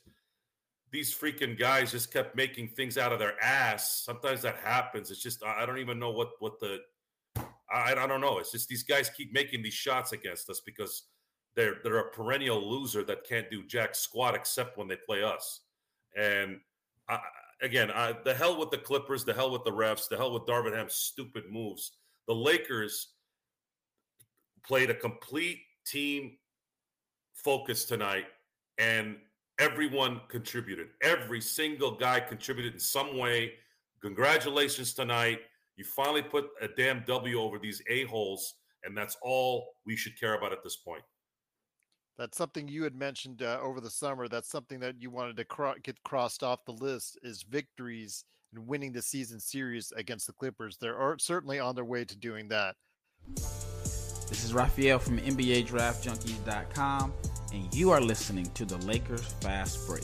these 0.91 1.15
freaking 1.15 1.57
guys 1.57 1.91
just 1.91 2.11
kept 2.11 2.35
making 2.35 2.69
things 2.69 2.97
out 2.97 3.13
of 3.13 3.19
their 3.19 3.41
ass. 3.41 4.01
Sometimes 4.03 4.41
that 4.41 4.57
happens. 4.57 5.11
It's 5.11 5.23
just 5.23 5.43
I 5.43 5.63
I 5.63 5.65
don't 5.65 5.77
even 5.77 5.99
know 5.99 6.11
what 6.11 6.31
what 6.39 6.59
the 6.59 6.79
I, 7.71 7.93
I 7.93 8.07
don't 8.07 8.21
know. 8.21 8.39
It's 8.39 8.51
just 8.51 8.67
these 8.67 8.83
guys 8.83 9.09
keep 9.09 9.33
making 9.33 9.61
these 9.61 9.73
shots 9.73 10.11
against 10.11 10.49
us 10.49 10.61
because 10.65 11.03
they're 11.55 11.75
they're 11.83 11.99
a 11.99 12.11
perennial 12.11 12.61
loser 12.69 13.03
that 13.03 13.27
can't 13.27 13.49
do 13.49 13.65
jack 13.65 13.95
squat 13.95 14.35
except 14.35 14.77
when 14.77 14.87
they 14.87 14.95
play 14.95 15.23
us. 15.23 15.61
And 16.17 16.59
I, 17.07 17.19
again, 17.61 17.91
I, 17.91 18.13
the 18.23 18.33
hell 18.33 18.57
with 18.57 18.71
the 18.71 18.77
Clippers, 18.77 19.23
the 19.23 19.33
hell 19.33 19.51
with 19.51 19.63
the 19.63 19.71
refs, 19.71 20.07
the 20.07 20.17
hell 20.17 20.33
with 20.33 20.43
Darvin 20.43 20.75
Ham's 20.75 20.95
stupid 20.95 21.45
moves. 21.51 21.91
The 22.27 22.35
Lakers 22.35 23.09
played 24.65 24.89
a 24.89 24.93
complete 24.93 25.59
team 25.85 26.37
focus 27.33 27.85
tonight, 27.85 28.25
and 28.77 29.17
everyone 29.59 30.21
contributed. 30.27 30.89
Every 31.01 31.41
single 31.41 31.91
guy 31.91 32.19
contributed 32.19 32.73
in 32.73 32.79
some 32.79 33.17
way. 33.17 33.53
Congratulations 34.01 34.93
tonight. 34.93 35.39
You 35.79 35.85
finally 35.85 36.21
put 36.21 36.49
a 36.61 36.67
damn 36.67 37.05
W 37.07 37.39
over 37.39 37.57
these 37.57 37.81
a-holes, 37.89 38.55
and 38.83 38.97
that's 38.97 39.15
all 39.23 39.65
we 39.85 39.95
should 39.95 40.19
care 40.19 40.33
about 40.33 40.51
at 40.51 40.61
this 40.61 40.75
point. 40.75 41.03
That's 42.17 42.37
something 42.37 42.67
you 42.67 42.83
had 42.83 42.95
mentioned 42.95 43.41
uh, 43.41 43.59
over 43.63 43.79
the 43.79 43.89
summer. 43.89 44.27
That's 44.27 44.49
something 44.49 44.81
that 44.81 44.95
you 45.01 45.09
wanted 45.09 45.37
to 45.37 45.45
cro- 45.45 45.75
get 45.81 46.03
crossed 46.03 46.43
off 46.43 46.65
the 46.65 46.73
list 46.73 47.17
is 47.23 47.43
victories 47.43 48.25
and 48.53 48.67
winning 48.67 48.91
the 48.91 49.01
season 49.01 49.39
series 49.39 49.93
against 49.95 50.27
the 50.27 50.33
Clippers. 50.33 50.75
They're 50.75 51.15
certainly 51.17 51.59
on 51.59 51.75
their 51.75 51.85
way 51.85 52.03
to 52.03 52.17
doing 52.17 52.49
that. 52.49 52.75
This 53.37 54.43
is 54.43 54.53
Raphael 54.53 54.99
from 54.99 55.17
NBADraftJunkies.com, 55.19 57.13
and 57.53 57.73
you 57.73 57.89
are 57.91 58.01
listening 58.01 58.47
to 58.47 58.65
the 58.65 58.79
Lakers 58.85 59.25
Fast 59.39 59.87
Break. 59.87 60.03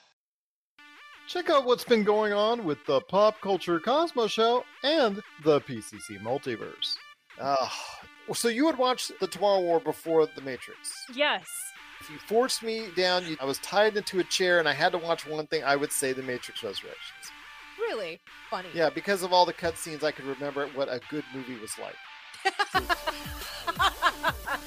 Check 1.31 1.49
out 1.49 1.63
what's 1.63 1.85
been 1.85 2.03
going 2.03 2.33
on 2.33 2.65
with 2.65 2.85
the 2.85 2.99
Pop 2.99 3.39
Culture 3.39 3.79
Cosmos 3.79 4.31
Show 4.31 4.65
and 4.83 5.21
the 5.45 5.61
PCC 5.61 6.21
Multiverse. 6.21 6.97
Ah, 7.39 7.73
so 8.33 8.49
you 8.49 8.65
had 8.65 8.77
watched 8.77 9.17
the 9.21 9.27
Tomorrow 9.27 9.61
War 9.61 9.79
before 9.79 10.27
The 10.35 10.41
Matrix. 10.41 10.91
Yes. 11.15 11.45
If 12.01 12.09
you 12.09 12.17
forced 12.27 12.63
me 12.63 12.87
down, 12.97 13.25
you, 13.25 13.37
I 13.39 13.45
was 13.45 13.59
tied 13.59 13.95
into 13.95 14.19
a 14.19 14.25
chair 14.25 14.59
and 14.59 14.67
I 14.67 14.73
had 14.73 14.91
to 14.91 14.97
watch 14.97 15.25
one 15.25 15.47
thing, 15.47 15.63
I 15.63 15.77
would 15.77 15.93
say 15.93 16.11
The 16.11 16.21
Matrix 16.21 16.63
Resurrections. 16.63 17.31
Really 17.79 18.19
funny. 18.49 18.67
Yeah, 18.73 18.89
because 18.89 19.23
of 19.23 19.31
all 19.31 19.45
the 19.45 19.53
cutscenes, 19.53 20.03
I 20.03 20.11
could 20.11 20.25
remember 20.25 20.67
what 20.75 20.89
a 20.89 20.99
good 21.09 21.23
movie 21.33 21.57
was 21.61 21.71
like. 21.79 21.95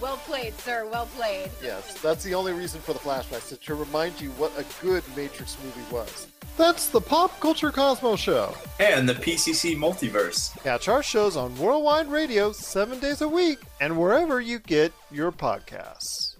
well 0.00 0.16
played, 0.18 0.58
sir. 0.60 0.88
Well 0.90 1.06
played. 1.16 1.50
Yes, 1.62 2.00
that's 2.00 2.24
the 2.24 2.34
only 2.34 2.52
reason 2.52 2.80
for 2.80 2.92
the 2.92 2.98
flashbacks, 2.98 3.48
to, 3.48 3.56
to 3.56 3.74
remind 3.74 4.20
you 4.20 4.30
what 4.32 4.52
a 4.58 4.64
good 4.82 5.02
Matrix 5.16 5.56
movie 5.62 5.94
was. 5.94 6.26
That's 6.56 6.88
the 6.88 7.00
Pop 7.00 7.40
Culture 7.40 7.72
Cosmos 7.72 8.20
Show. 8.20 8.54
And 8.78 9.08
the 9.08 9.14
PCC 9.14 9.76
Multiverse. 9.76 10.56
Catch 10.62 10.88
our 10.88 11.02
shows 11.02 11.36
on 11.36 11.56
Worldwide 11.58 12.08
Radio 12.08 12.52
seven 12.52 13.00
days 13.00 13.22
a 13.22 13.28
week 13.28 13.58
and 13.80 13.98
wherever 13.98 14.40
you 14.40 14.60
get 14.60 14.92
your 15.10 15.32
podcasts. 15.32 16.34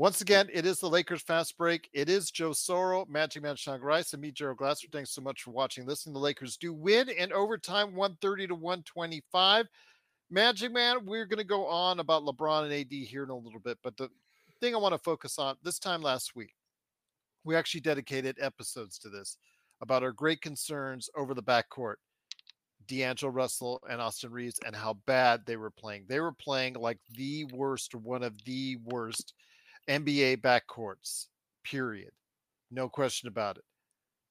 Once 0.00 0.22
again, 0.22 0.48
it 0.50 0.64
is 0.64 0.78
the 0.78 0.88
Lakers 0.88 1.20
Fast 1.20 1.58
Break. 1.58 1.90
It 1.92 2.08
is 2.08 2.30
Joe 2.30 2.52
Soro, 2.52 3.06
Magic 3.06 3.42
Man 3.42 3.54
Sean 3.56 3.80
Grice, 3.80 4.14
and 4.14 4.22
me, 4.22 4.30
Gerald 4.30 4.56
Glasser. 4.56 4.88
Thanks 4.90 5.10
so 5.10 5.20
much 5.20 5.42
for 5.42 5.50
watching, 5.50 5.84
listening. 5.84 6.14
The 6.14 6.20
Lakers 6.20 6.56
do 6.56 6.72
win 6.72 7.10
in 7.10 7.34
overtime, 7.34 7.94
130 7.94 8.46
to 8.46 8.54
125. 8.54 9.68
Magic 10.32 10.72
Man, 10.72 11.04
we're 11.06 11.26
going 11.26 11.38
to 11.38 11.44
go 11.44 11.66
on 11.66 11.98
about 11.98 12.22
LeBron 12.22 12.64
and 12.64 12.72
AD 12.72 12.92
here 12.92 13.24
in 13.24 13.30
a 13.30 13.36
little 13.36 13.58
bit, 13.58 13.78
but 13.82 13.96
the 13.96 14.08
thing 14.60 14.76
I 14.76 14.78
want 14.78 14.94
to 14.94 14.98
focus 14.98 15.38
on 15.40 15.56
this 15.64 15.80
time 15.80 16.02
last 16.02 16.36
week, 16.36 16.54
we 17.42 17.56
actually 17.56 17.80
dedicated 17.80 18.36
episodes 18.40 18.96
to 19.00 19.08
this 19.08 19.38
about 19.80 20.04
our 20.04 20.12
great 20.12 20.40
concerns 20.40 21.10
over 21.16 21.34
the 21.34 21.42
backcourt. 21.42 21.96
D'Angelo 22.86 23.32
Russell 23.32 23.80
and 23.88 24.00
Austin 24.00 24.30
Reaves 24.32 24.58
and 24.64 24.74
how 24.74 24.94
bad 25.06 25.42
they 25.46 25.56
were 25.56 25.70
playing. 25.70 26.04
They 26.08 26.20
were 26.20 26.32
playing 26.32 26.74
like 26.74 26.98
the 27.10 27.44
worst, 27.52 27.94
one 27.94 28.22
of 28.22 28.34
the 28.44 28.78
worst 28.84 29.34
NBA 29.88 30.38
backcourts, 30.38 31.26
period. 31.64 32.10
No 32.70 32.88
question 32.88 33.28
about 33.28 33.58
it. 33.58 33.64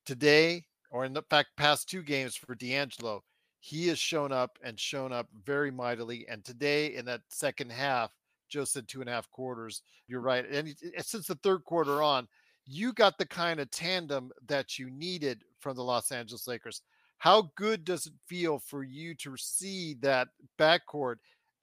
Today, 0.06 0.66
or 0.92 1.06
in 1.06 1.14
the 1.14 1.24
fact, 1.30 1.50
past 1.58 1.90
two 1.90 2.04
games 2.04 2.36
for 2.36 2.56
D'Angelo, 2.56 3.24
he 3.60 3.88
has 3.88 4.00
shown 4.00 4.32
up 4.32 4.58
and 4.64 4.80
shown 4.80 5.12
up 5.12 5.28
very 5.44 5.72
mightily. 5.72 6.26
And 6.30 6.44
today, 6.44 6.96
in 6.96 7.06
that 7.06 7.22
second 7.30 7.72
half, 7.72 8.12
Joe 8.48 8.66
said 8.66 8.88
two 8.88 9.02
and 9.02 9.10
a 9.10 9.14
half 9.14 9.30
quarters. 9.32 9.82
You're 10.08 10.22
mm. 10.22 10.26
right. 10.26 10.50
And 10.50 10.76
since 11.02 11.28
the 11.28 11.36
third 11.36 11.64
quarter 11.66 12.02
on, 12.02 12.28
you 12.66 12.94
got 12.94 13.18
the 13.18 13.26
kind 13.26 13.60
of 13.60 13.72
tandem 13.72 14.32
that 14.48 14.78
you 14.78 14.90
needed 14.90 15.44
from 15.60 15.76
the 15.76 15.84
Los 15.84 16.12
Angeles 16.12 16.48
Lakers. 16.48 16.82
How 17.18 17.52
good 17.56 17.84
does 17.84 18.06
it 18.06 18.14
feel 18.28 18.60
for 18.60 18.84
you 18.84 19.14
to 19.16 19.36
see 19.38 19.96
that 20.02 20.30
backcourt 20.58 21.16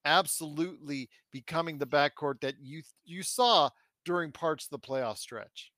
absolutely 0.04 1.08
becoming 1.32 1.78
the 1.78 1.86
backcourt 1.86 2.40
that 2.40 2.54
you 2.60 2.82
you 3.04 3.22
saw 3.22 3.70
during 4.04 4.32
parts 4.32 4.64
of 4.64 4.70
the 4.70 4.78
playoff 4.78 5.16
stretch? 5.16 5.72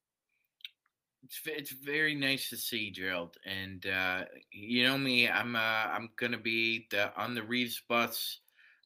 It's 1.25 1.41
it's 1.47 1.71
very 1.73 2.15
nice 2.15 2.49
to 2.51 2.57
see 2.57 2.91
Gerald, 2.91 3.37
and 3.45 3.85
uh, 3.87 4.25
you 4.53 4.85
know 4.85 4.97
me, 4.97 5.29
I'm 5.29 5.57
uh, 5.57 5.59
I'm 5.59 6.11
gonna 6.17 6.39
be 6.39 6.87
the, 6.91 7.15
on 7.21 7.35
the 7.35 7.43
Reaves 7.43 7.83
bus 7.89 8.41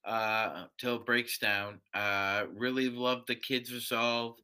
uh, 0.05 0.67
till 0.79 0.97
it 0.97 1.07
breaks 1.07 1.39
down. 1.39 1.81
Uh, 1.95 2.47
really 2.55 2.89
love 2.89 3.27
the 3.27 3.37
kids 3.37 3.73
resolve. 3.73 4.39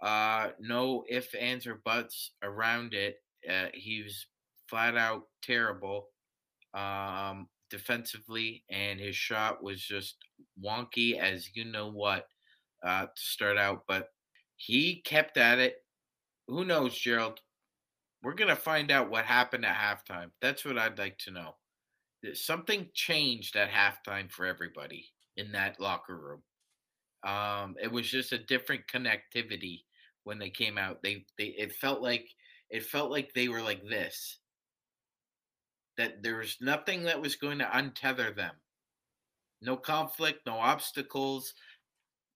Uh, 0.00 0.50
no 0.60 1.04
ifs, 1.08 1.34
ands, 1.34 1.66
or 1.66 1.76
buts 1.84 2.32
around 2.42 2.94
it. 2.94 3.18
Uh, 3.48 3.68
he 3.74 4.02
was 4.02 4.26
flat 4.68 4.96
out 4.96 5.24
terrible 5.42 6.08
um, 6.74 7.48
defensively, 7.70 8.64
and 8.70 9.00
his 9.00 9.16
shot 9.16 9.62
was 9.62 9.80
just 9.82 10.16
wonky 10.62 11.18
as 11.18 11.50
you 11.54 11.64
know 11.64 11.90
what 11.90 12.28
uh, 12.84 13.06
to 13.06 13.12
start 13.22 13.58
out. 13.58 13.84
But 13.88 14.10
he 14.56 15.02
kept 15.02 15.38
at 15.38 15.58
it. 15.58 15.85
Who 16.48 16.64
knows, 16.64 16.96
Gerald? 16.96 17.40
We're 18.22 18.34
gonna 18.34 18.56
find 18.56 18.90
out 18.90 19.10
what 19.10 19.24
happened 19.24 19.64
at 19.64 19.76
halftime. 19.76 20.30
That's 20.40 20.64
what 20.64 20.78
I'd 20.78 20.98
like 20.98 21.18
to 21.18 21.30
know. 21.30 21.56
Something 22.34 22.90
changed 22.94 23.56
at 23.56 23.70
halftime 23.70 24.30
for 24.30 24.46
everybody 24.46 25.12
in 25.36 25.52
that 25.52 25.80
locker 25.80 26.16
room. 26.16 26.42
Um, 27.24 27.76
it 27.80 27.90
was 27.90 28.08
just 28.08 28.32
a 28.32 28.38
different 28.38 28.86
connectivity 28.92 29.82
when 30.24 30.38
they 30.38 30.50
came 30.50 30.78
out. 30.78 31.02
They 31.02 31.24
they 31.38 31.54
it 31.58 31.72
felt 31.72 32.02
like 32.02 32.28
it 32.70 32.84
felt 32.84 33.10
like 33.10 33.32
they 33.32 33.48
were 33.48 33.62
like 33.62 33.82
this. 33.88 34.38
That 35.96 36.22
there 36.22 36.36
was 36.36 36.56
nothing 36.60 37.04
that 37.04 37.20
was 37.20 37.36
going 37.36 37.58
to 37.58 37.64
untether 37.64 38.34
them. 38.34 38.54
No 39.62 39.76
conflict, 39.76 40.46
no 40.46 40.58
obstacles. 40.58 41.54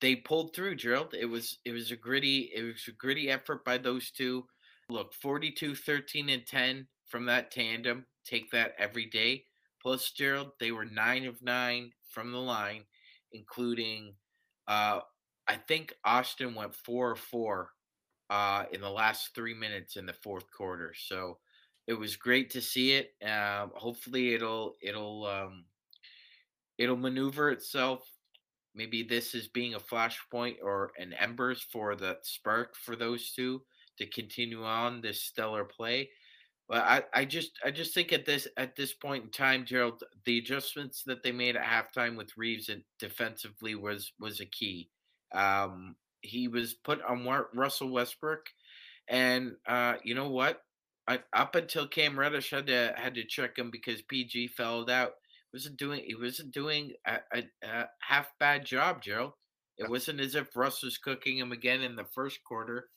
They 0.00 0.16
pulled 0.16 0.54
through, 0.54 0.76
Gerald. 0.76 1.14
It 1.14 1.26
was 1.26 1.58
it 1.64 1.72
was 1.72 1.90
a 1.90 1.96
gritty 1.96 2.50
it 2.54 2.62
was 2.62 2.84
a 2.88 2.92
gritty 2.92 3.30
effort 3.30 3.64
by 3.64 3.78
those 3.78 4.10
two. 4.10 4.46
Look, 4.88 5.14
42, 5.14 5.74
13, 5.76 6.30
and 6.30 6.44
10 6.46 6.86
from 7.06 7.26
that 7.26 7.50
tandem. 7.50 8.06
Take 8.24 8.50
that 8.50 8.74
every 8.78 9.06
day. 9.06 9.44
Plus, 9.80 10.10
Gerald, 10.10 10.52
they 10.58 10.72
were 10.72 10.84
nine 10.84 11.26
of 11.26 11.42
nine 11.42 11.92
from 12.08 12.32
the 12.32 12.38
line, 12.38 12.84
including 13.32 14.14
uh 14.68 15.00
I 15.50 15.56
think 15.56 15.94
Austin 16.04 16.54
went 16.54 16.76
four 16.76 17.10
or 17.10 17.16
four 17.16 17.70
uh, 18.30 18.64
in 18.72 18.80
the 18.80 18.88
last 18.88 19.34
three 19.34 19.52
minutes 19.52 19.96
in 19.96 20.06
the 20.06 20.12
fourth 20.12 20.48
quarter. 20.56 20.94
So 20.96 21.38
it 21.88 21.94
was 21.94 22.14
great 22.14 22.50
to 22.50 22.60
see 22.60 22.92
it. 22.92 23.14
Uh, 23.20 23.66
hopefully, 23.74 24.34
it'll 24.34 24.76
it'll 24.80 25.26
um, 25.26 25.64
it'll 26.78 26.96
maneuver 26.96 27.50
itself. 27.50 28.08
Maybe 28.74 29.02
this 29.02 29.35
is 29.35 29.48
being 29.48 29.74
a 29.74 29.80
flashpoint 29.80 30.56
or 30.62 30.92
an 30.98 31.12
embers 31.14 31.66
for 31.72 31.96
the 31.96 32.18
spark 32.22 32.76
for 32.76 32.96
those 32.96 33.33
two 33.33 33.62
to 33.98 34.06
continue 34.06 34.64
on 34.64 35.00
this 35.00 35.22
stellar 35.22 35.64
play. 35.64 36.11
But 36.68 36.83
I, 36.83 37.02
I 37.12 37.24
just 37.24 37.50
I 37.64 37.72
just 37.72 37.92
think 37.94 38.12
at 38.12 38.24
this 38.24 38.46
at 38.56 38.76
this 38.76 38.92
point 38.92 39.24
in 39.24 39.30
time, 39.33 39.64
Gerald, 39.64 40.04
the 40.24 40.38
adjustments 40.38 41.02
that 41.04 41.22
they 41.24 41.33
made 41.33 41.56
at 41.56 41.64
halftime 41.64 42.16
with 42.16 42.37
Reaves 42.37 42.68
and 42.68 42.83
defensively 43.00 43.74
was 43.74 44.12
was 44.20 44.38
a 44.40 44.46
key. 44.46 44.88
Um, 45.33 45.96
he 46.22 46.46
was 46.46 46.74
put 46.74 47.02
on 47.02 47.26
Russell 47.54 47.90
Westbrook, 47.90 48.46
and 49.09 49.56
uh, 49.66 49.94
you 50.04 50.14
know 50.14 50.28
what? 50.28 50.62
I, 51.09 51.18
up 51.33 51.56
until 51.56 51.88
Cam 51.88 52.16
Reddish 52.16 52.50
had 52.50 52.68
to 52.68 52.94
had 52.96 53.16
to 53.16 53.24
check 53.24 53.59
him 53.59 53.72
because 53.72 54.02
PG 54.02 54.48
fouled 54.48 54.90
out. 54.90 55.14
He 55.50 55.56
wasn't 55.56 55.78
doing 55.78 56.02
he 56.06 56.14
wasn't 56.14 56.52
doing 56.52 56.92
a, 57.06 57.18
a, 57.34 57.42
a 57.64 57.88
half 58.00 58.28
bad 58.38 58.64
job, 58.64 59.02
Joe. 59.02 59.34
It 59.78 59.88
wasn't 59.88 60.20
as 60.20 60.34
if 60.34 60.54
Russ 60.54 60.82
was 60.82 60.98
cooking 60.98 61.38
him 61.38 61.52
again 61.52 61.80
in 61.80 61.96
the 61.96 62.04
first 62.04 62.44
quarter, 62.44 62.88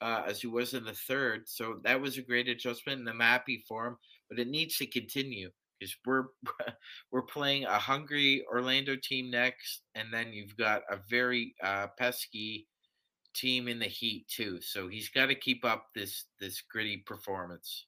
uh, 0.00 0.22
as 0.26 0.40
he 0.40 0.46
was 0.46 0.72
in 0.72 0.84
the 0.84 0.92
third. 0.92 1.48
So 1.48 1.80
that 1.84 2.00
was 2.00 2.16
a 2.16 2.22
great 2.22 2.48
adjustment, 2.48 3.00
and 3.00 3.08
I'm 3.08 3.20
happy 3.20 3.64
for 3.66 3.86
him. 3.86 3.96
But 4.30 4.38
it 4.38 4.48
needs 4.48 4.76
to 4.76 4.86
continue 4.86 5.50
because 5.78 5.96
we're 6.06 6.26
we're 7.12 7.22
playing 7.22 7.64
a 7.64 7.78
hungry 7.78 8.44
Orlando 8.50 8.96
team 8.96 9.30
next, 9.30 9.82
and 9.94 10.12
then 10.12 10.32
you've 10.32 10.56
got 10.56 10.82
a 10.90 10.98
very 11.10 11.54
uh, 11.62 11.88
pesky 11.98 12.68
team 13.34 13.68
in 13.68 13.78
the 13.78 13.86
Heat 13.86 14.26
too. 14.28 14.60
So 14.60 14.88
he's 14.88 15.08
got 15.08 15.26
to 15.26 15.34
keep 15.34 15.64
up 15.64 15.86
this 15.94 16.24
this 16.40 16.62
gritty 16.70 16.98
performance. 16.98 17.86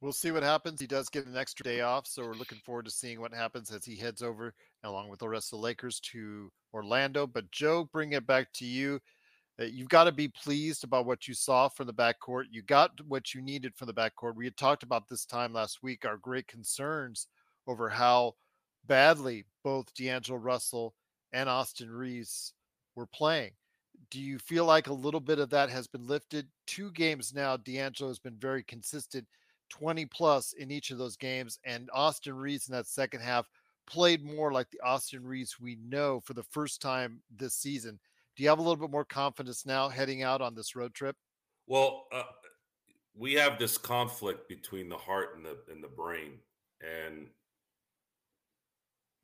We'll 0.00 0.12
see 0.12 0.30
what 0.30 0.44
happens. 0.44 0.80
He 0.80 0.86
does 0.86 1.08
get 1.08 1.26
an 1.26 1.36
extra 1.36 1.64
day 1.64 1.80
off, 1.80 2.06
so 2.06 2.22
we're 2.22 2.34
looking 2.34 2.60
forward 2.64 2.84
to 2.84 2.90
seeing 2.90 3.20
what 3.20 3.34
happens 3.34 3.72
as 3.72 3.84
he 3.84 3.96
heads 3.96 4.22
over 4.22 4.54
along 4.84 5.08
with 5.08 5.18
the 5.18 5.28
rest 5.28 5.52
of 5.52 5.58
the 5.58 5.64
Lakers 5.64 5.98
to 6.12 6.52
Orlando. 6.72 7.26
But 7.26 7.50
Joe, 7.50 7.88
bring 7.92 8.12
it 8.12 8.24
back 8.24 8.52
to 8.54 8.64
you. 8.64 9.00
Uh, 9.60 9.64
you've 9.64 9.88
got 9.88 10.04
to 10.04 10.12
be 10.12 10.28
pleased 10.28 10.84
about 10.84 11.04
what 11.04 11.26
you 11.26 11.34
saw 11.34 11.68
from 11.68 11.88
the 11.88 11.92
backcourt. 11.92 12.44
You 12.50 12.62
got 12.62 12.92
what 13.08 13.34
you 13.34 13.42
needed 13.42 13.74
from 13.74 13.88
the 13.88 13.92
backcourt. 13.92 14.36
We 14.36 14.44
had 14.44 14.56
talked 14.56 14.84
about 14.84 15.08
this 15.08 15.24
time 15.24 15.52
last 15.52 15.82
week 15.82 16.04
our 16.04 16.16
great 16.16 16.46
concerns 16.46 17.26
over 17.66 17.88
how 17.88 18.34
badly 18.86 19.46
both 19.64 19.92
D'Angelo 19.94 20.38
Russell 20.38 20.94
and 21.32 21.48
Austin 21.48 21.90
Reaves 21.90 22.54
were 22.94 23.06
playing. 23.06 23.50
Do 24.10 24.20
you 24.20 24.38
feel 24.38 24.64
like 24.64 24.86
a 24.86 24.92
little 24.92 25.20
bit 25.20 25.40
of 25.40 25.50
that 25.50 25.70
has 25.70 25.88
been 25.88 26.06
lifted? 26.06 26.46
Two 26.68 26.92
games 26.92 27.34
now, 27.34 27.56
D'Angelo 27.56 28.08
has 28.08 28.20
been 28.20 28.36
very 28.36 28.62
consistent, 28.62 29.26
20 29.70 30.06
plus 30.06 30.52
in 30.52 30.70
each 30.70 30.90
of 30.90 30.98
those 30.98 31.16
games. 31.16 31.58
And 31.64 31.90
Austin 31.92 32.36
Reaves 32.36 32.68
in 32.68 32.72
that 32.72 32.86
second 32.86 33.20
half 33.20 33.48
played 33.86 34.24
more 34.24 34.52
like 34.52 34.70
the 34.70 34.80
Austin 34.80 35.24
Reaves 35.24 35.60
we 35.60 35.76
know 35.76 36.20
for 36.20 36.34
the 36.34 36.42
first 36.42 36.80
time 36.82 37.20
this 37.34 37.54
season. 37.54 37.98
Do 38.36 38.42
you 38.42 38.48
have 38.48 38.58
a 38.58 38.62
little 38.62 38.76
bit 38.76 38.90
more 38.90 39.04
confidence 39.04 39.66
now 39.66 39.88
heading 39.88 40.22
out 40.22 40.40
on 40.40 40.54
this 40.54 40.76
road 40.76 40.94
trip? 40.94 41.16
Well, 41.66 42.06
uh, 42.12 42.22
we 43.14 43.34
have 43.34 43.58
this 43.58 43.76
conflict 43.76 44.48
between 44.48 44.88
the 44.88 44.96
heart 44.96 45.36
and 45.36 45.44
the 45.44 45.58
and 45.70 45.82
the 45.82 45.88
brain, 45.88 46.38
and 46.80 47.26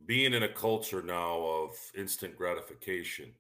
being 0.04 0.34
in 0.34 0.42
a 0.42 0.48
culture 0.48 1.00
now 1.00 1.38
of 1.38 1.70
instant 1.96 2.36
gratification 2.36 3.32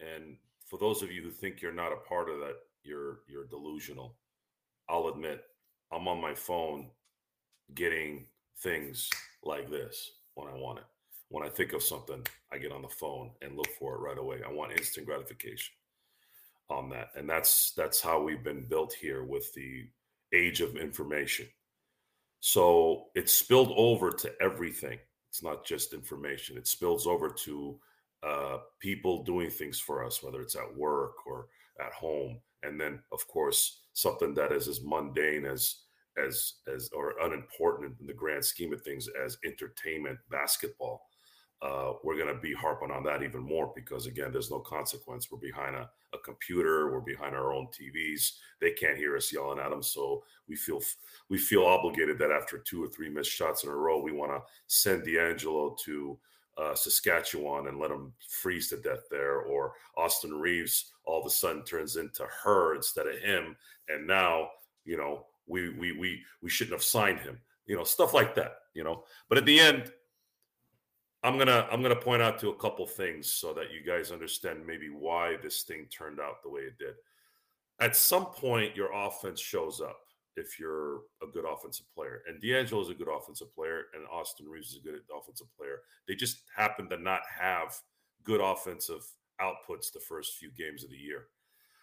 and 0.00 0.36
for 0.66 0.78
those 0.78 1.02
of 1.02 1.12
you 1.12 1.22
who 1.22 1.30
think 1.30 1.60
you're 1.60 1.72
not 1.72 1.92
a 1.92 2.08
part 2.08 2.28
of 2.28 2.38
that, 2.40 2.56
you're 2.82 3.20
you're 3.28 3.46
delusional. 3.46 4.16
I'll 4.88 5.08
admit, 5.08 5.42
I'm 5.92 6.08
on 6.08 6.20
my 6.20 6.34
phone 6.34 6.90
getting 7.74 8.26
things 8.58 9.08
like 9.42 9.70
this 9.70 10.12
when 10.34 10.48
I 10.48 10.54
want 10.54 10.78
it. 10.78 10.84
When 11.28 11.44
I 11.44 11.48
think 11.48 11.72
of 11.72 11.82
something, 11.82 12.24
I 12.52 12.58
get 12.58 12.72
on 12.72 12.82
the 12.82 12.88
phone 12.88 13.30
and 13.42 13.56
look 13.56 13.70
for 13.78 13.94
it 13.94 14.00
right 14.00 14.18
away. 14.18 14.40
I 14.46 14.52
want 14.52 14.72
instant 14.72 15.06
gratification 15.06 15.74
on 16.70 16.88
that. 16.90 17.10
And 17.16 17.28
that's 17.28 17.72
that's 17.76 18.00
how 18.00 18.22
we've 18.22 18.44
been 18.44 18.66
built 18.68 18.92
here 18.92 19.24
with 19.24 19.52
the 19.54 19.86
age 20.32 20.60
of 20.60 20.76
information. 20.76 21.46
So 22.40 23.06
it 23.14 23.30
spilled 23.30 23.72
over 23.76 24.10
to 24.10 24.32
everything. 24.40 24.98
It's 25.30 25.42
not 25.42 25.64
just 25.64 25.94
information. 25.94 26.56
It 26.56 26.68
spills 26.68 27.06
over 27.06 27.28
to 27.30 27.80
uh, 28.22 28.58
people 28.80 29.24
doing 29.24 29.50
things 29.50 29.78
for 29.78 30.04
us, 30.04 30.22
whether 30.22 30.40
it's 30.40 30.56
at 30.56 30.76
work 30.76 31.26
or 31.26 31.46
at 31.80 31.92
home, 31.92 32.38
and 32.62 32.80
then 32.80 33.00
of 33.12 33.26
course 33.28 33.83
something 33.94 34.34
that 34.34 34.52
is 34.52 34.68
as 34.68 34.82
mundane 34.84 35.46
as 35.46 35.76
as 36.22 36.54
as 36.72 36.90
or 36.92 37.14
unimportant 37.22 37.96
in 38.00 38.06
the 38.06 38.12
grand 38.12 38.44
scheme 38.44 38.72
of 38.72 38.82
things 38.82 39.08
as 39.24 39.38
entertainment, 39.44 40.18
basketball. 40.30 41.08
Uh, 41.62 41.94
we're 42.02 42.16
going 42.16 42.32
to 42.32 42.40
be 42.40 42.52
harping 42.52 42.90
on 42.90 43.02
that 43.02 43.22
even 43.22 43.40
more 43.40 43.72
because 43.74 44.06
again, 44.06 44.30
there's 44.30 44.50
no 44.50 44.58
consequence. 44.58 45.30
We're 45.30 45.38
behind 45.38 45.74
a, 45.74 45.88
a 46.12 46.18
computer, 46.18 46.92
we're 46.92 47.00
behind 47.00 47.34
our 47.34 47.54
own 47.54 47.68
TVs. 47.68 48.32
They 48.60 48.72
can't 48.72 48.98
hear 48.98 49.16
us 49.16 49.32
yelling 49.32 49.58
at 49.58 49.70
them, 49.70 49.82
so 49.82 50.24
we 50.46 50.56
feel 50.56 50.80
we 51.30 51.38
feel 51.38 51.64
obligated 51.64 52.18
that 52.18 52.30
after 52.30 52.58
two 52.58 52.84
or 52.84 52.88
three 52.88 53.08
missed 53.08 53.30
shots 53.30 53.64
in 53.64 53.70
a 53.70 53.74
row, 53.74 54.00
we 54.02 54.12
want 54.12 54.32
to 54.32 54.42
send 54.66 55.04
D'Angelo 55.04 55.74
to 55.84 56.18
uh, 56.56 56.74
Saskatchewan 56.74 57.68
and 57.68 57.78
let 57.78 57.90
him 57.90 58.12
freeze 58.28 58.68
to 58.68 58.76
death 58.76 59.08
there, 59.10 59.40
or 59.40 59.72
Austin 59.96 60.34
Reaves 60.34 60.92
all 61.04 61.20
of 61.20 61.26
a 61.26 61.30
sudden 61.30 61.64
turns 61.64 61.96
into 61.96 62.24
her 62.42 62.74
instead 62.74 63.06
of 63.06 63.18
him, 63.18 63.56
and 63.88 64.06
now 64.06 64.48
you 64.84 64.96
know 64.96 65.26
we 65.46 65.70
we 65.70 65.92
we 65.92 66.22
we 66.42 66.50
shouldn't 66.50 66.74
have 66.74 66.84
signed 66.84 67.20
him, 67.20 67.38
you 67.66 67.76
know, 67.76 67.84
stuff 67.84 68.14
like 68.14 68.34
that, 68.36 68.56
you 68.74 68.84
know. 68.84 69.04
But 69.28 69.38
at 69.38 69.46
the 69.46 69.58
end, 69.58 69.92
I'm 71.22 71.38
gonna 71.38 71.66
I'm 71.70 71.82
gonna 71.82 71.96
point 71.96 72.22
out 72.22 72.38
to 72.40 72.50
a 72.50 72.56
couple 72.56 72.86
things 72.86 73.28
so 73.28 73.52
that 73.54 73.72
you 73.72 73.82
guys 73.84 74.12
understand 74.12 74.66
maybe 74.66 74.88
why 74.88 75.36
this 75.42 75.62
thing 75.62 75.86
turned 75.86 76.20
out 76.20 76.42
the 76.42 76.50
way 76.50 76.62
it 76.62 76.78
did. 76.78 76.94
At 77.80 77.96
some 77.96 78.26
point, 78.26 78.76
your 78.76 78.92
offense 78.92 79.40
shows 79.40 79.80
up 79.80 79.98
if 80.36 80.58
you're 80.58 81.02
a 81.22 81.26
good 81.32 81.44
offensive 81.44 81.86
player. 81.94 82.22
And 82.26 82.40
D'Angelo 82.40 82.82
is 82.82 82.90
a 82.90 82.94
good 82.94 83.08
offensive 83.08 83.54
player, 83.54 83.84
and 83.94 84.04
Austin 84.12 84.48
Reaves 84.48 84.70
is 84.70 84.78
a 84.78 84.88
good 84.88 85.00
offensive 85.16 85.46
player. 85.56 85.80
They 86.08 86.14
just 86.14 86.42
happen 86.54 86.88
to 86.88 86.98
not 86.98 87.22
have 87.38 87.76
good 88.24 88.40
offensive 88.40 89.04
outputs 89.40 89.92
the 89.92 90.00
first 90.00 90.36
few 90.36 90.50
games 90.50 90.84
of 90.84 90.90
the 90.90 90.96
year. 90.96 91.26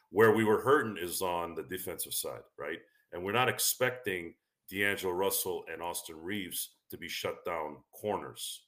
Where 0.10 0.34
we 0.34 0.44
were 0.44 0.62
hurting 0.62 0.98
is 1.02 1.22
on 1.22 1.56
the 1.56 1.64
defensive 1.64 2.14
side, 2.14 2.42
right? 2.58 2.80
And 3.14 3.24
we're 3.24 3.32
not 3.32 3.50
expecting 3.50 4.34
D'Angelo 4.70 5.14
Russell 5.14 5.64
and 5.72 5.82
Austin 5.82 6.18
Reaves 6.22 6.72
to 6.90 6.98
be 6.98 7.08
shut 7.08 7.44
down 7.46 7.78
corners. 7.94 8.64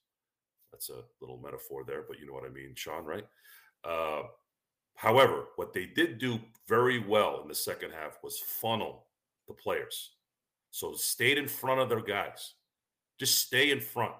That's 0.72 0.89
a 0.89 1.04
little 1.22 1.38
metaphor 1.38 1.84
there, 1.86 2.04
but 2.08 2.19
you 2.19 2.26
know 2.26 2.34
what 2.34 2.46
I 2.46 2.50
mean, 2.50 2.74
Sean, 2.76 3.06
right? 3.06 3.26
Uh, 3.84 4.24
however, 4.96 5.46
what 5.56 5.74
they 5.74 5.86
did 5.86 6.17
do 6.17 6.39
very 6.67 7.00
well 7.00 7.41
in 7.41 7.48
the 7.48 7.56
second 7.56 7.91
half 7.91 8.17
was 8.24 8.39
funnel 8.39 9.06
the 9.48 9.54
players. 9.54 10.12
So 10.72 10.94
stayed 10.94 11.38
in 11.38 11.48
front 11.48 11.82
of 11.82 11.90
their 11.90 12.02
guys. 12.02 12.54
Just 13.20 13.40
stay 13.40 13.72
in 13.72 13.80
front. 13.80 14.16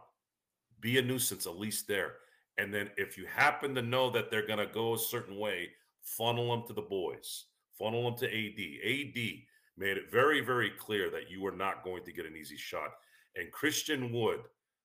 Be 0.80 0.98
a 0.98 1.02
nuisance 1.02 1.48
at 1.48 1.58
least 1.58 1.88
there. 1.88 2.14
And 2.58 2.74
then 2.74 2.90
if 2.98 3.18
you 3.18 3.26
happen 3.26 3.74
to 3.76 3.82
know 3.82 4.10
that 4.12 4.30
they're 4.30 4.46
going 4.46 4.60
to 4.60 4.68
go 4.68 4.94
a 4.94 5.00
certain 5.00 5.38
way, 5.38 5.70
funnel 6.04 6.52
them 6.52 6.68
to 6.68 6.74
the 6.74 6.82
boys. 6.82 7.46
Funnel 7.80 8.04
them 8.04 8.18
to 8.20 8.28
AD. 8.28 8.60
AD 8.86 9.34
made 9.78 9.98
it 9.98 10.12
very, 10.12 10.42
very 10.42 10.70
clear 10.70 11.10
that 11.10 11.32
you 11.32 11.42
were 11.42 11.52
not 11.52 11.84
going 11.84 12.04
to 12.06 12.12
get 12.12 12.26
an 12.26 12.36
easy 12.36 12.58
shot. 12.58 12.90
And 13.36 13.52
Christian 13.52 14.12
Wood 14.12 14.42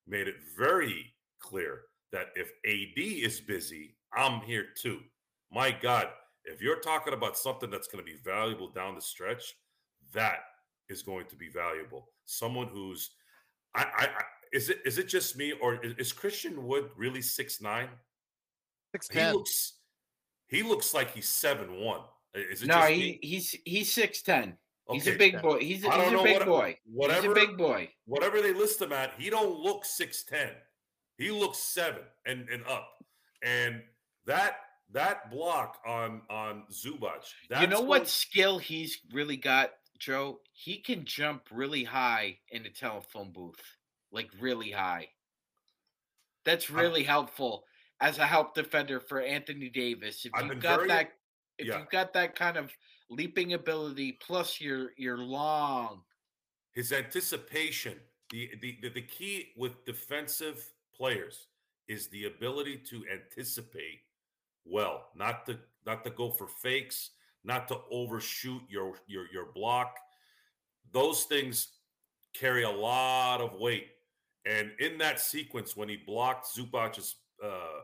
made 0.07 0.29
it 0.29 0.37
very 0.57 1.13
clear 1.41 1.83
that 2.13 2.29
if 2.35 2.49
AD 2.65 2.99
is 2.99 3.41
busy, 3.41 3.97
I'm 4.15 4.41
here 4.41 4.69
too. 4.81 5.01
My 5.53 5.71
God, 5.71 6.09
if 6.45 6.63
you're 6.63 6.81
talking 6.81 7.13
about 7.13 7.37
something 7.37 7.71
that's 7.71 7.89
going 7.89 8.03
to 8.03 8.11
be 8.11 8.19
valuable 8.25 8.71
down 8.71 8.95
the 8.95 9.01
stretch, 9.03 9.55
that 10.13 10.39
is 10.89 11.03
going 11.03 11.27
to 11.27 11.37
be 11.37 11.49
valuable. 11.49 12.09
Someone 12.25 12.69
who's, 12.69 13.11
I, 13.75 13.83
I, 13.83 14.05
I 14.05 14.23
is 14.53 14.71
it 14.71 14.81
is 14.85 14.99
it 14.99 15.09
just 15.09 15.37
me 15.37 15.53
or 15.53 15.85
is, 15.85 15.95
is 15.99 16.13
Christian 16.13 16.67
Wood 16.67 16.91
really 16.97 17.23
six 17.23 17.61
nine? 17.61 17.89
Six 18.93 19.09
ten. 19.09 19.27
He 19.27 19.33
looks 19.33 19.73
he 20.47 20.63
looks 20.63 20.95
like 20.95 21.13
he's 21.15 21.29
seven 21.29 21.81
one. 21.81 22.01
Is 22.35 22.63
it 22.63 22.67
no, 22.69 22.75
just 22.75 22.91
he, 22.93 23.19
he's 23.23 23.57
he's 23.65 23.93
six 23.93 24.23
ten. 24.23 24.57
He's 24.91 25.07
a 25.07 25.17
big 25.17 25.43
boy. 25.43 25.59
He's 25.59 25.85
a, 25.85 25.91
he's 25.91 26.13
a 26.13 26.23
big 26.23 26.39
what- 26.39 26.47
boy. 26.47 26.79
Whatever, 26.87 27.21
He's 27.21 27.31
a 27.31 27.35
big 27.35 27.59
boy. 27.59 27.91
Whatever 28.07 28.41
they 28.41 28.55
list 28.55 28.81
him 28.81 28.93
at, 28.93 29.13
he 29.19 29.29
don't 29.29 29.59
look 29.61 29.85
six 29.85 30.25
ten. 30.25 30.51
He 31.19 31.31
looks 31.31 31.59
seven 31.59 32.03
and 32.25 32.49
and 32.49 32.65
up. 32.67 32.89
And 33.43 33.83
that 34.25 34.57
that 34.93 35.31
block 35.31 35.79
on 35.87 36.23
on 36.31 36.65
Zubac. 36.73 37.25
That's 37.51 37.61
you 37.61 37.67
know 37.67 37.83
what- 37.83 38.09
skill 38.09 38.59
he's 38.59 38.99
really 39.13 39.37
got, 39.37 39.73
Joe? 39.99 40.41
He 40.53 40.79
can 40.79 41.05
jump 41.05 41.43
really 41.51 41.85
high 41.85 42.39
in 42.51 42.63
the 42.63 42.71
telephone 42.71 43.33
booth, 43.33 43.63
like 44.13 44.31
really 44.41 44.71
high. 44.71 45.09
That's 46.45 46.71
really 46.71 47.03
helpful 47.03 47.65
as 48.01 48.19
a 48.19 48.27
help 48.27 48.55
defender 48.55 49.01
for 49.01 49.21
Anthony 49.21 49.69
Davis. 49.69 50.25
If 50.25 50.33
you've 50.41 50.61
got 50.61 50.77
very- 50.79 50.89
that, 50.89 51.13
if 51.59 51.67
yeah. 51.67 51.79
you've 51.79 51.91
got 51.91 52.13
that 52.15 52.35
kind 52.35 52.57
of 52.57 52.73
leaping 53.11 53.55
ability, 53.55 54.13
plus 54.13 54.61
you're 54.61 54.93
you're 54.97 55.19
long. 55.19 56.03
his 56.73 56.93
anticipation 56.93 57.95
the, 58.31 58.51
the 58.61 58.79
the 58.83 58.91
the 58.91 59.03
key 59.03 59.49
with 59.57 59.85
defensive 59.85 60.73
players 60.95 61.47
is 61.89 62.09
the 62.09 62.27
ability 62.27 62.77
to 62.77 63.05
anticipate 63.11 64.01
well 64.65 65.07
not 65.17 65.47
to 65.47 65.59
not 65.87 66.05
to 66.05 66.11
go 66.11 66.31
for 66.31 66.47
fakes 66.47 67.11
not 67.49 67.67
to 67.69 67.79
overshoot 67.91 68.63
your 68.69 68.95
your 69.09 69.27
your 69.33 69.47
block 69.55 69.97
those 70.93 71.25
things 71.25 71.69
carry 72.35 72.63
a 72.63 72.71
lot 72.71 73.41
of 73.41 73.59
weight 73.59 73.89
and 74.47 74.71
in 74.79 74.97
that 74.99 75.19
sequence 75.19 75.77
when 75.77 75.89
he 75.89 75.97
blocked 75.97 76.47
Zubac's 76.55 77.17
uh 77.43 77.81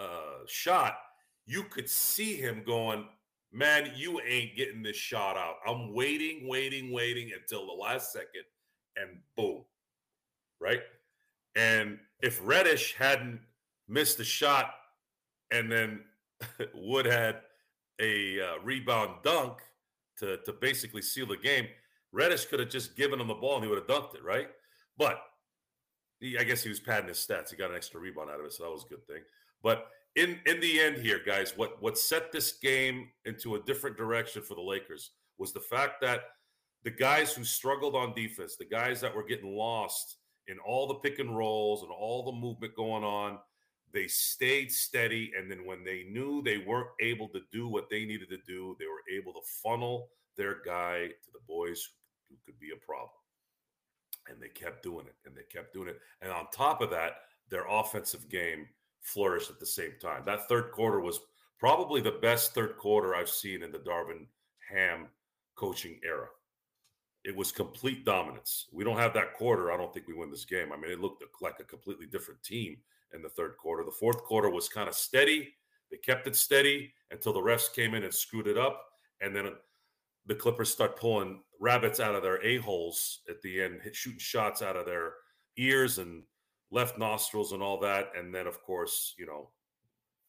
uh 0.00 0.44
shot 0.46 0.98
you 1.46 1.64
could 1.64 1.90
see 1.90 2.36
him 2.36 2.62
going 2.64 3.04
man, 3.52 3.92
you 3.94 4.20
ain't 4.26 4.56
getting 4.56 4.82
this 4.82 4.96
shot 4.96 5.36
out. 5.36 5.56
I'm 5.66 5.92
waiting, 5.92 6.48
waiting, 6.48 6.90
waiting 6.90 7.30
until 7.38 7.66
the 7.66 7.72
last 7.72 8.12
second, 8.12 8.44
and 8.96 9.18
boom, 9.36 9.62
right? 10.60 10.80
And 11.54 11.98
if 12.22 12.40
Reddish 12.42 12.94
hadn't 12.94 13.40
missed 13.88 14.18
the 14.18 14.24
shot, 14.24 14.74
and 15.50 15.70
then 15.70 16.00
Wood 16.74 17.06
had 17.06 17.40
a 18.00 18.40
uh, 18.40 18.58
rebound 18.62 19.16
dunk 19.22 19.58
to 20.18 20.38
to 20.44 20.52
basically 20.52 21.02
seal 21.02 21.26
the 21.26 21.36
game, 21.36 21.66
Reddish 22.12 22.46
could 22.46 22.60
have 22.60 22.70
just 22.70 22.96
given 22.96 23.20
him 23.20 23.28
the 23.28 23.34
ball 23.34 23.56
and 23.56 23.64
he 23.64 23.70
would 23.70 23.78
have 23.78 23.86
dunked 23.86 24.14
it, 24.14 24.24
right? 24.24 24.48
But 24.96 25.20
he, 26.20 26.38
I 26.38 26.44
guess 26.44 26.62
he 26.62 26.68
was 26.68 26.80
padding 26.80 27.08
his 27.08 27.18
stats. 27.18 27.50
He 27.50 27.56
got 27.56 27.70
an 27.70 27.76
extra 27.76 28.00
rebound 28.00 28.30
out 28.30 28.40
of 28.40 28.46
it, 28.46 28.52
so 28.52 28.64
that 28.64 28.70
was 28.70 28.84
a 28.84 28.88
good 28.88 29.06
thing. 29.06 29.22
But 29.62 29.86
in 30.16 30.38
in 30.46 30.60
the 30.60 30.80
end 30.80 30.98
here, 30.98 31.20
guys, 31.24 31.54
what 31.56 31.80
what 31.82 31.98
set 31.98 32.32
this 32.32 32.52
game 32.52 33.08
into 33.24 33.54
a 33.54 33.62
different 33.62 33.96
direction 33.96 34.42
for 34.42 34.54
the 34.54 34.62
Lakers 34.62 35.10
was 35.38 35.52
the 35.52 35.60
fact 35.60 36.00
that 36.02 36.20
the 36.84 36.90
guys 36.90 37.32
who 37.32 37.44
struggled 37.44 37.94
on 37.94 38.14
defense, 38.14 38.56
the 38.56 38.64
guys 38.64 39.00
that 39.00 39.14
were 39.14 39.24
getting 39.24 39.56
lost 39.56 40.16
in 40.48 40.58
all 40.58 40.86
the 40.86 40.94
pick 40.94 41.18
and 41.18 41.36
rolls 41.36 41.82
and 41.82 41.90
all 41.92 42.24
the 42.24 42.32
movement 42.32 42.74
going 42.74 43.04
on, 43.04 43.38
they 43.92 44.06
stayed 44.06 44.72
steady. 44.72 45.32
And 45.38 45.50
then 45.50 45.64
when 45.64 45.84
they 45.84 46.04
knew 46.10 46.42
they 46.42 46.58
weren't 46.58 46.90
able 47.00 47.28
to 47.28 47.40
do 47.52 47.68
what 47.68 47.90
they 47.90 48.04
needed 48.04 48.28
to 48.30 48.38
do, 48.46 48.76
they 48.78 48.86
were 48.86 49.02
able 49.14 49.32
to 49.34 49.46
funnel 49.62 50.08
their 50.36 50.62
guy 50.64 51.08
to 51.08 51.30
the 51.32 51.40
boys 51.46 51.88
who 52.28 52.36
could 52.44 52.58
be 52.58 52.70
a 52.70 52.86
problem. 52.86 53.10
And 54.28 54.40
they 54.40 54.48
kept 54.48 54.82
doing 54.82 55.06
it 55.06 55.16
and 55.26 55.36
they 55.36 55.42
kept 55.52 55.74
doing 55.74 55.88
it. 55.88 55.98
And 56.20 56.30
on 56.30 56.46
top 56.52 56.80
of 56.80 56.90
that, 56.90 57.12
their 57.50 57.66
offensive 57.68 58.28
game 58.28 58.66
flourished 59.02 59.50
at 59.50 59.60
the 59.60 59.66
same 59.66 59.92
time. 60.00 60.22
That 60.24 60.48
third 60.48 60.70
quarter 60.72 61.00
was 61.00 61.20
probably 61.58 62.00
the 62.00 62.18
best 62.22 62.54
third 62.54 62.78
quarter 62.78 63.14
I've 63.14 63.28
seen 63.28 63.62
in 63.62 63.72
the 63.72 63.78
Darvin 63.78 64.26
Ham 64.70 65.08
coaching 65.54 65.98
era. 66.04 66.28
It 67.24 67.36
was 67.36 67.52
complete 67.52 68.04
dominance. 68.04 68.66
We 68.72 68.84
don't 68.84 68.98
have 68.98 69.14
that 69.14 69.34
quarter. 69.34 69.70
I 69.70 69.76
don't 69.76 69.92
think 69.92 70.08
we 70.08 70.14
win 70.14 70.30
this 70.30 70.44
game. 70.44 70.72
I 70.72 70.76
mean, 70.76 70.90
it 70.90 71.00
looked 71.00 71.22
like 71.40 71.60
a 71.60 71.64
completely 71.64 72.06
different 72.06 72.42
team 72.42 72.78
in 73.14 73.22
the 73.22 73.28
third 73.28 73.56
quarter. 73.56 73.84
The 73.84 73.90
fourth 73.90 74.22
quarter 74.24 74.50
was 74.50 74.68
kind 74.68 74.88
of 74.88 74.94
steady. 74.94 75.54
They 75.90 75.98
kept 75.98 76.26
it 76.26 76.36
steady 76.36 76.92
until 77.10 77.32
the 77.32 77.40
refs 77.40 77.72
came 77.72 77.94
in 77.94 78.04
and 78.04 78.14
screwed 78.14 78.46
it 78.46 78.58
up. 78.58 78.82
And 79.20 79.34
then 79.34 79.52
the 80.26 80.34
Clippers 80.34 80.70
start 80.70 80.98
pulling 80.98 81.42
rabbits 81.60 82.00
out 82.00 82.14
of 82.14 82.22
their 82.22 82.44
a-holes 82.44 83.20
at 83.28 83.42
the 83.42 83.62
end, 83.62 83.80
shooting 83.92 84.18
shots 84.18 84.62
out 84.62 84.76
of 84.76 84.86
their 84.86 85.14
ears 85.56 85.98
and 85.98 86.22
left 86.70 86.98
nostrils 86.98 87.52
and 87.52 87.62
all 87.62 87.78
that. 87.80 88.12
And 88.16 88.34
then, 88.34 88.46
of 88.46 88.62
course, 88.62 89.14
you 89.18 89.26
know, 89.26 89.50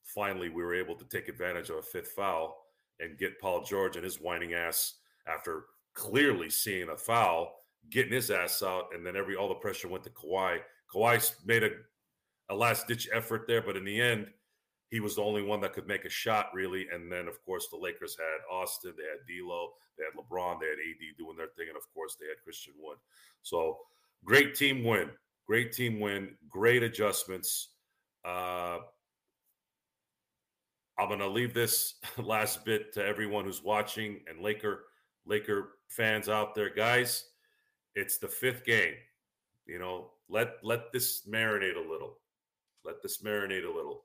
finally 0.03 0.49
we 0.49 0.63
were 0.63 0.75
able 0.75 0.95
to 0.95 1.05
take 1.05 1.27
advantage 1.27 1.69
of 1.69 1.77
a 1.77 1.81
fifth 1.81 2.11
foul 2.11 2.57
and 2.99 3.17
get 3.17 3.39
Paul 3.39 3.63
George 3.63 3.95
and 3.95 4.05
his 4.05 4.19
whining 4.19 4.53
ass 4.53 4.95
after 5.27 5.65
clearly 5.93 6.49
seeing 6.49 6.89
a 6.89 6.97
foul, 6.97 7.55
getting 7.89 8.13
his 8.13 8.31
ass 8.31 8.61
out, 8.61 8.89
and 8.93 9.05
then 9.05 9.15
every 9.15 9.35
all 9.35 9.47
the 9.47 9.55
pressure 9.55 9.87
went 9.87 10.03
to 10.03 10.09
Kawhi. 10.09 10.59
Kawhi 10.93 11.33
made 11.45 11.63
a 11.63 11.69
a 12.49 12.55
last 12.55 12.87
ditch 12.87 13.07
effort 13.13 13.45
there, 13.47 13.61
but 13.61 13.77
in 13.77 13.85
the 13.85 13.99
end, 13.99 14.27
he 14.89 14.99
was 14.99 15.15
the 15.15 15.23
only 15.23 15.41
one 15.41 15.59
that 15.61 15.73
could 15.73 15.87
make 15.87 16.05
a 16.05 16.09
shot 16.09 16.47
really. 16.53 16.87
And 16.93 17.11
then, 17.11 17.27
of 17.27 17.43
course, 17.43 17.67
the 17.69 17.77
Lakers 17.77 18.15
had 18.15 18.55
Austin, 18.55 18.93
they 18.95 19.03
had 19.03 19.25
D'Lo, 19.27 19.69
they 19.97 20.03
had 20.03 20.13
LeBron, 20.13 20.59
they 20.59 20.67
had 20.67 20.77
AD 20.77 21.17
doing 21.17 21.35
their 21.35 21.47
thing, 21.57 21.67
and 21.69 21.77
of 21.77 21.91
course, 21.93 22.15
they 22.19 22.27
had 22.27 22.43
Christian 22.43 22.73
Wood. 22.79 22.97
So 23.41 23.79
great 24.23 24.53
team 24.53 24.83
win, 24.83 25.09
great 25.47 25.71
team 25.71 25.99
win, 25.99 26.35
great 26.47 26.83
adjustments. 26.83 27.69
Uh, 28.23 28.77
I'm 30.99 31.07
going 31.07 31.19
to 31.19 31.27
leave 31.27 31.53
this 31.53 31.95
last 32.17 32.63
bit 32.65 32.93
to 32.93 33.03
everyone 33.03 33.45
who's 33.45 33.63
watching 33.63 34.19
and 34.27 34.41
Laker 34.41 34.85
Laker 35.25 35.77
fans 35.87 36.29
out 36.29 36.53
there, 36.53 36.69
guys. 36.69 37.25
It's 37.95 38.17
the 38.17 38.27
fifth 38.27 38.65
game. 38.65 38.93
You 39.65 39.79
know, 39.79 40.11
let 40.29 40.57
let 40.63 40.91
this 40.91 41.27
marinate 41.27 41.77
a 41.77 41.89
little. 41.89 42.17
Let 42.85 43.01
this 43.01 43.21
marinate 43.21 43.65
a 43.65 43.75
little. 43.75 44.03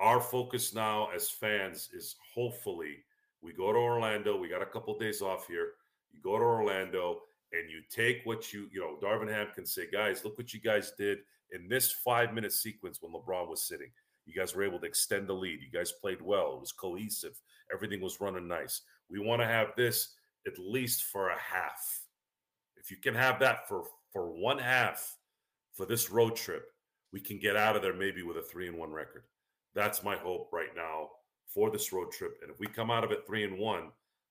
Our 0.00 0.20
focus 0.20 0.74
now 0.74 1.08
as 1.14 1.30
fans 1.30 1.88
is 1.92 2.16
hopefully 2.34 3.04
we 3.42 3.52
go 3.52 3.72
to 3.72 3.78
Orlando. 3.78 4.36
We 4.36 4.48
got 4.48 4.62
a 4.62 4.66
couple 4.66 4.96
days 4.98 5.22
off 5.22 5.46
here. 5.46 5.72
You 6.12 6.20
go 6.22 6.38
to 6.38 6.44
Orlando 6.44 7.20
and 7.52 7.70
you 7.70 7.80
take 7.90 8.20
what 8.24 8.52
you, 8.52 8.68
you 8.72 8.80
know, 8.80 8.98
Darvin 9.02 9.32
Ham 9.32 9.48
can 9.54 9.66
say, 9.66 9.88
guys, 9.90 10.24
look 10.24 10.36
what 10.36 10.52
you 10.52 10.60
guys 10.60 10.92
did 10.98 11.18
in 11.52 11.68
this 11.68 11.92
five 11.92 12.34
minute 12.34 12.52
sequence 12.52 12.98
when 13.00 13.12
LeBron 13.12 13.48
was 13.48 13.62
sitting. 13.66 13.90
You 14.26 14.34
guys 14.34 14.54
were 14.54 14.64
able 14.64 14.78
to 14.80 14.86
extend 14.86 15.28
the 15.28 15.34
lead. 15.34 15.60
You 15.62 15.70
guys 15.72 15.92
played 15.92 16.20
well. 16.20 16.54
It 16.54 16.60
was 16.60 16.72
cohesive. 16.72 17.40
Everything 17.72 18.00
was 18.00 18.20
running 18.20 18.46
nice. 18.46 18.82
We 19.10 19.20
want 19.20 19.40
to 19.40 19.46
have 19.46 19.68
this 19.76 20.14
at 20.46 20.58
least 20.58 21.04
for 21.04 21.30
a 21.30 21.38
half. 21.38 22.02
If 22.76 22.90
you 22.90 22.98
can 22.98 23.14
have 23.14 23.40
that 23.40 23.68
for 23.68 23.84
for 24.12 24.30
one 24.30 24.58
half 24.58 25.16
for 25.72 25.86
this 25.86 26.10
road 26.10 26.36
trip, 26.36 26.66
we 27.12 27.20
can 27.20 27.38
get 27.38 27.56
out 27.56 27.76
of 27.76 27.82
there 27.82 27.94
maybe 27.94 28.22
with 28.22 28.36
a 28.36 28.42
three 28.42 28.68
and 28.68 28.78
one 28.78 28.92
record. 28.92 29.24
That's 29.74 30.02
my 30.02 30.16
hope 30.16 30.50
right 30.52 30.74
now 30.76 31.08
for 31.46 31.70
this 31.70 31.92
road 31.92 32.12
trip. 32.12 32.38
And 32.42 32.50
if 32.50 32.58
we 32.58 32.66
come 32.66 32.90
out 32.90 33.04
of 33.04 33.10
it 33.10 33.26
three 33.26 33.44
and 33.44 33.58
one, 33.58 33.90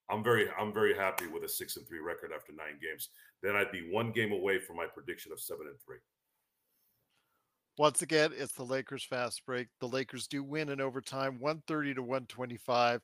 I'm 0.09 0.23
very 0.23 0.47
I'm 0.59 0.73
very 0.73 0.95
happy 0.95 1.27
with 1.27 1.43
a 1.43 1.49
six 1.49 1.77
and 1.77 1.87
three 1.87 1.99
record 1.99 2.31
after 2.35 2.53
nine 2.53 2.79
games. 2.81 3.09
Then 3.43 3.55
I'd 3.55 3.71
be 3.71 3.89
one 3.91 4.11
game 4.11 4.31
away 4.31 4.59
from 4.59 4.77
my 4.77 4.85
prediction 4.85 5.31
of 5.31 5.39
seven 5.39 5.67
and 5.67 5.79
three. 5.85 5.97
Once 7.77 8.01
again, 8.01 8.31
it's 8.35 8.53
the 8.53 8.63
Lakers 8.63 9.03
fast 9.03 9.45
break. 9.45 9.67
The 9.79 9.87
Lakers 9.87 10.27
do 10.27 10.43
win 10.43 10.69
in 10.69 10.81
overtime, 10.81 11.39
130 11.39 11.93
to 11.95 12.01
125. 12.01 13.01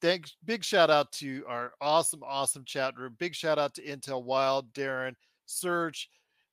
Thanks. 0.00 0.36
Big 0.44 0.62
shout 0.62 0.90
out 0.90 1.10
to 1.12 1.44
our 1.48 1.72
awesome, 1.80 2.22
awesome 2.22 2.64
chat 2.64 2.96
room. 2.96 3.16
Big 3.18 3.34
shout 3.34 3.58
out 3.58 3.74
to 3.74 3.82
Intel 3.82 4.22
Wild, 4.22 4.72
Darren, 4.72 5.14
Serge, 5.46 6.08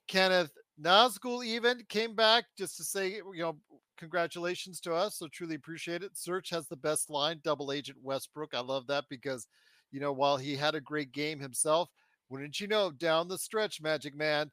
Kenneth, 0.08 0.52
Nazgul 0.82 1.46
even 1.46 1.84
came 1.90 2.16
back 2.16 2.46
just 2.58 2.78
to 2.78 2.84
say, 2.84 3.16
you 3.16 3.42
know, 3.42 3.58
congratulations 3.98 4.80
to 4.82 4.94
us. 4.94 5.16
So 5.18 5.28
truly 5.28 5.56
appreciate 5.56 6.04
it. 6.04 6.18
Search 6.18 6.50
has 6.52 6.68
the 6.68 6.76
best 6.76 7.10
line, 7.10 7.40
double 7.44 7.72
agent 7.72 7.98
Westbrook. 8.02 8.54
I 8.54 8.60
love 8.60 8.88
that 8.88 9.06
because, 9.10 9.48
you 9.92 10.00
know, 10.00 10.14
while 10.14 10.38
he 10.38 10.56
had 10.56 10.76
a 10.76 10.82
great 10.82 11.12
game 11.12 11.40
himself, 11.40 11.90
wouldn't 12.30 12.60
you 12.60 12.68
know, 12.68 12.92
down 12.92 13.28
the 13.28 13.38
stretch, 13.38 13.82
Magic 13.82 14.16
Man, 14.16 14.52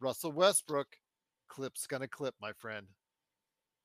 Russell 0.00 0.32
Westbrook, 0.32 0.86
clip's 1.48 1.86
gonna 1.86 2.08
clip, 2.08 2.34
my 2.40 2.52
friend. 2.52 2.86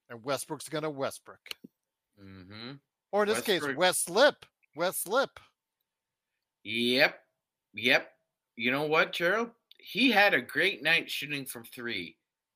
And 0.09 0.23
Westbrook's 0.23 0.69
gonna 0.69 0.89
Westbrook. 0.89 1.39
Mm-hmm. 2.23 2.73
Or 3.11 3.23
in 3.23 3.29
this 3.29 3.41
case, 3.41 3.61
Westbrook. 3.61 3.77
West 3.77 4.05
Slip. 4.05 4.45
West 4.75 5.03
Slip. 5.03 5.39
Yep. 6.63 7.19
Yep. 7.73 8.11
You 8.55 8.71
know 8.71 8.83
what, 8.83 9.11
Gerald? 9.11 9.49
He 9.83 10.11
had 10.11 10.33
a 10.33 10.41
great 10.41 10.81
night 10.81 11.11
shooting 11.11 11.45
from 11.45 11.65
three. 11.65 12.15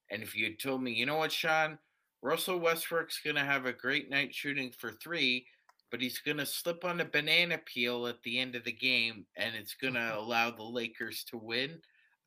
And 0.09 0.23
if 0.23 0.33
you 0.33 0.45
had 0.45 0.59
told 0.59 0.81
me, 0.81 0.93
you 0.93 1.05
know 1.05 1.17
what, 1.17 1.33
Sean, 1.33 1.77
Russell 2.21 2.59
Westbrook's 2.59 3.19
going 3.21 3.35
to 3.35 3.43
have 3.43 3.65
a 3.65 3.73
great 3.73 4.09
night 4.09 4.33
shooting 4.33 4.71
for 4.71 4.93
three, 4.93 5.45
but 5.91 6.01
he's 6.01 6.19
going 6.19 6.37
to 6.37 6.45
slip 6.45 6.85
on 6.85 7.01
a 7.01 7.05
banana 7.05 7.59
peel 7.65 8.07
at 8.07 8.23
the 8.23 8.39
end 8.39 8.55
of 8.55 8.63
the 8.63 8.71
game 8.71 9.25
and 9.35 9.55
it's 9.55 9.73
going 9.73 9.93
to 9.95 10.17
allow 10.17 10.51
the 10.51 10.63
Lakers 10.63 11.25
to 11.25 11.37
win, 11.37 11.81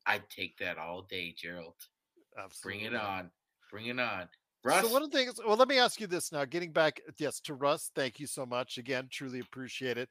I'd 0.07 0.29
take 0.29 0.59
that 0.59 0.77
all 0.77 1.03
day, 1.03 1.35
Gerald. 1.35 1.77
Absolutely. 2.37 2.81
Bring 2.81 2.93
it 2.93 3.01
on. 3.01 3.31
Bring 3.71 3.87
it 3.87 3.99
on. 3.99 4.29
Russ? 4.63 4.87
So 4.87 4.93
one 4.93 5.03
of 5.03 5.11
the 5.11 5.17
things, 5.17 5.41
well, 5.47 5.57
let 5.57 5.69
me 5.69 5.79
ask 5.79 5.99
you 5.99 6.07
this 6.09 6.31
now. 6.31 6.45
Getting 6.45 6.73
back, 6.73 7.01
yes, 7.19 7.41
to 7.41 7.55
Russ, 7.55 7.91
thank 7.95 8.21
you 8.21 8.27
so 8.27 8.45
much 8.45 8.77
again. 8.77 9.09
Truly 9.11 9.41
appreciate 9.41 9.97
it. 9.97 10.11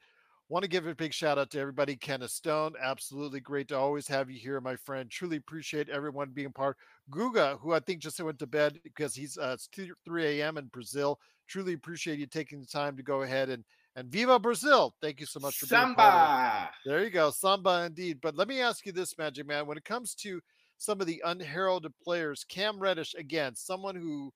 Want 0.50 0.64
to 0.64 0.70
give 0.70 0.88
a 0.88 0.96
big 0.96 1.14
shout 1.14 1.38
out 1.38 1.52
to 1.52 1.60
everybody. 1.60 1.96
Kenneth 1.96 2.32
Stone, 2.32 2.74
absolutely 2.82 3.40
great 3.40 3.68
to 3.68 3.78
always 3.78 4.08
have 4.08 4.32
you 4.32 4.40
here, 4.40 4.60
my 4.60 4.76
friend. 4.76 5.08
Truly 5.08 5.38
appreciate 5.38 5.90
everyone 5.90 6.32
being 6.34 6.52
part. 6.52 6.76
Guga, 7.12 7.60
who 7.60 7.72
I 7.72 7.80
think 7.80 8.02
just 8.02 8.20
went 8.20 8.40
to 8.40 8.48
bed 8.48 8.80
because 8.84 9.14
he's 9.14 9.38
uh, 9.38 9.52
it's 9.54 9.68
2, 9.68 9.94
3 10.06 10.42
a.m. 10.42 10.58
in 10.58 10.66
Brazil. 10.66 11.20
Truly 11.48 11.74
appreciate 11.74 12.18
you 12.18 12.26
taking 12.26 12.60
the 12.62 12.66
time 12.66 12.98
to 12.98 13.04
go 13.04 13.22
ahead 13.22 13.50
and 13.50 13.64
and 13.96 14.10
Viva 14.10 14.40
Brazil. 14.40 14.96
Thank 15.04 15.20
you 15.20 15.28
so 15.28 15.40
much 15.40 15.58
for 15.58 15.68
being 15.68 15.94
part 15.94 16.14
of 16.14 16.22
it. 16.22 16.34
Samba. 16.34 16.70
There 16.84 17.04
you 17.04 17.12
go, 17.12 17.30
samba 17.30 17.84
indeed. 17.86 18.18
But 18.20 18.36
let 18.36 18.48
me 18.48 18.60
ask 18.60 18.88
you 18.88 18.92
this, 18.92 19.18
Magic 19.20 19.46
Man. 19.46 19.68
When 19.68 19.78
it 19.78 19.86
comes 19.86 20.16
to 20.16 20.42
some 20.80 21.00
of 21.00 21.06
the 21.06 21.22
unheralded 21.26 21.94
players, 22.04 22.44
Cam 22.50 22.80
Reddish 22.80 23.14
again, 23.14 23.54
someone 23.54 23.96
who 23.96 24.34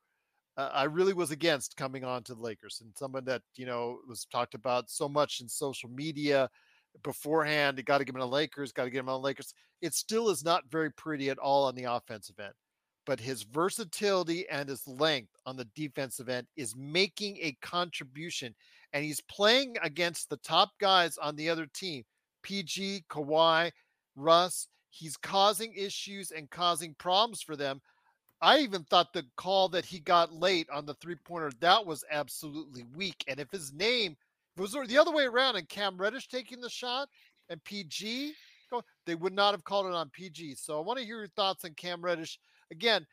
uh, 0.58 0.70
I 0.72 0.84
really 0.84 1.14
was 1.14 1.32
against 1.32 1.78
coming 1.78 2.04
on 2.04 2.24
to 2.24 2.36
the 2.36 2.42
Lakers, 2.42 2.80
and 2.82 2.92
someone 2.96 3.26
that 3.26 3.42
you 3.56 3.66
know 3.66 4.00
was 4.08 4.26
talked 4.26 4.54
about 4.54 4.90
so 4.90 5.10
much 5.10 5.42
in 5.42 5.48
social 5.50 5.90
media 5.90 6.50
beforehand. 7.04 7.78
You 7.78 7.84
got 7.84 8.00
to 8.00 8.06
give 8.06 8.16
him 8.16 8.22
the 8.22 8.28
Lakers, 8.28 8.72
got 8.72 8.84
to 8.84 8.90
get 8.90 9.00
him 9.00 9.10
on 9.10 9.22
the 9.22 9.26
Lakers. 9.26 9.54
It 9.82 9.94
still 9.94 10.30
is 10.30 10.44
not 10.44 10.70
very 10.70 10.92
pretty 10.92 11.30
at 11.30 11.40
all 11.40 11.66
on 11.66 11.76
the 11.76 11.86
offensive 11.86 12.40
end, 12.40 12.54
but 13.06 13.20
his 13.20 13.44
versatility 13.44 14.48
and 14.50 14.70
his 14.70 14.88
length 14.88 15.32
on 15.46 15.58
the 15.58 15.68
defensive 15.76 16.30
end 16.30 16.48
is 16.56 16.76
making 16.76 17.38
a 17.42 17.58
contribution, 17.62 18.54
and 18.94 19.04
he's 19.04 19.22
playing 19.22 19.76
against 19.82 20.30
the 20.30 20.38
top 20.38 20.70
guys 20.80 21.18
on 21.18 21.36
the 21.36 21.50
other 21.50 21.68
team. 21.74 22.04
PG, 22.44 23.06
Kawhi, 23.10 23.72
Russ. 24.16 24.68
He's 24.90 25.18
causing 25.18 25.74
issues 25.74 26.30
and 26.30 26.48
causing 26.52 26.94
problems 27.00 27.42
for 27.42 27.56
them. 27.56 27.82
I 28.44 28.58
even 28.60 28.84
thought 28.84 29.14
the 29.14 29.24
call 29.38 29.70
that 29.70 29.86
he 29.86 30.00
got 30.00 30.34
late 30.34 30.70
on 30.70 30.86
the 30.86 30.96
three 30.96 31.16
pointer 31.16 31.50
that 31.62 31.86
was 31.86 32.04
absolutely 32.12 32.84
weak. 32.94 33.24
And 33.30 33.40
if 33.40 33.50
his 33.50 33.72
name 33.72 34.18
was 34.58 34.74
the 34.74 34.98
other 34.98 35.14
way 35.14 35.24
around 35.24 35.56
and 35.56 35.70
Cam 35.70 35.98
Reddish 35.98 36.28
taking 36.28 36.60
the 36.60 36.70
shot 36.70 37.08
and 37.50 37.64
PG, 37.64 38.34
they 39.06 39.16
would 39.16 39.32
not 39.32 39.54
have 39.54 39.64
called 39.64 39.86
it 39.86 39.94
on 39.94 40.10
PG. 40.10 40.56
So 40.56 40.78
I 40.78 40.82
want 40.82 41.00
to 41.00 41.06
hear 41.06 41.20
your 41.20 41.28
thoughts 41.28 41.64
on 41.64 41.72
Cam 41.76 42.02
Reddish. 42.02 42.38
Again, 42.70 43.08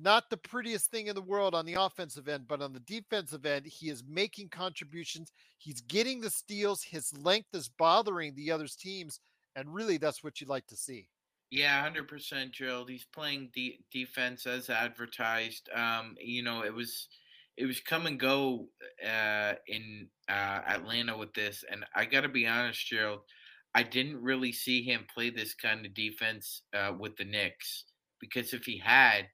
not 0.00 0.30
the 0.30 0.38
prettiest 0.38 0.90
thing 0.90 1.08
in 1.08 1.14
the 1.14 1.20
world 1.20 1.54
on 1.54 1.66
the 1.66 1.74
offensive 1.74 2.26
end, 2.26 2.48
but 2.48 2.62
on 2.62 2.72
the 2.72 2.80
defensive 2.80 3.44
end, 3.44 3.66
he 3.66 3.90
is 3.90 4.02
making 4.08 4.48
contributions. 4.48 5.30
He's 5.58 5.82
getting 5.82 6.22
the 6.22 6.30
steals. 6.30 6.82
His 6.82 7.16
length 7.18 7.54
is 7.54 7.68
bothering 7.68 8.34
the 8.34 8.50
other 8.50 8.66
teams. 8.66 9.20
And 9.56 9.74
really, 9.74 9.98
that's 9.98 10.24
what 10.24 10.40
you'd 10.40 10.48
like 10.48 10.66
to 10.68 10.76
see. 10.76 11.08
Yeah, 11.54 11.82
hundred 11.82 12.08
percent, 12.08 12.52
Gerald. 12.52 12.88
He's 12.90 13.04
playing 13.04 13.50
de- 13.54 13.78
defense 13.92 14.46
as 14.46 14.70
advertised. 14.70 15.68
Um, 15.74 16.16
you 16.20 16.42
know, 16.42 16.62
it 16.64 16.74
was 16.74 17.08
it 17.56 17.66
was 17.66 17.80
come 17.80 18.06
and 18.06 18.18
go 18.18 18.68
uh, 19.06 19.54
in 19.68 20.08
uh, 20.28 20.32
Atlanta 20.66 21.16
with 21.16 21.32
this, 21.34 21.64
and 21.70 21.84
I 21.94 22.06
got 22.06 22.22
to 22.22 22.28
be 22.28 22.46
honest, 22.46 22.84
Gerald. 22.86 23.20
I 23.76 23.82
didn't 23.84 24.22
really 24.22 24.52
see 24.52 24.82
him 24.82 25.06
play 25.12 25.30
this 25.30 25.54
kind 25.54 25.84
of 25.86 25.94
defense 25.94 26.62
uh, 26.74 26.92
with 26.98 27.16
the 27.16 27.24
Knicks 27.24 27.84
because 28.20 28.52
if 28.52 28.64
he 28.64 28.78
had, 28.78 29.28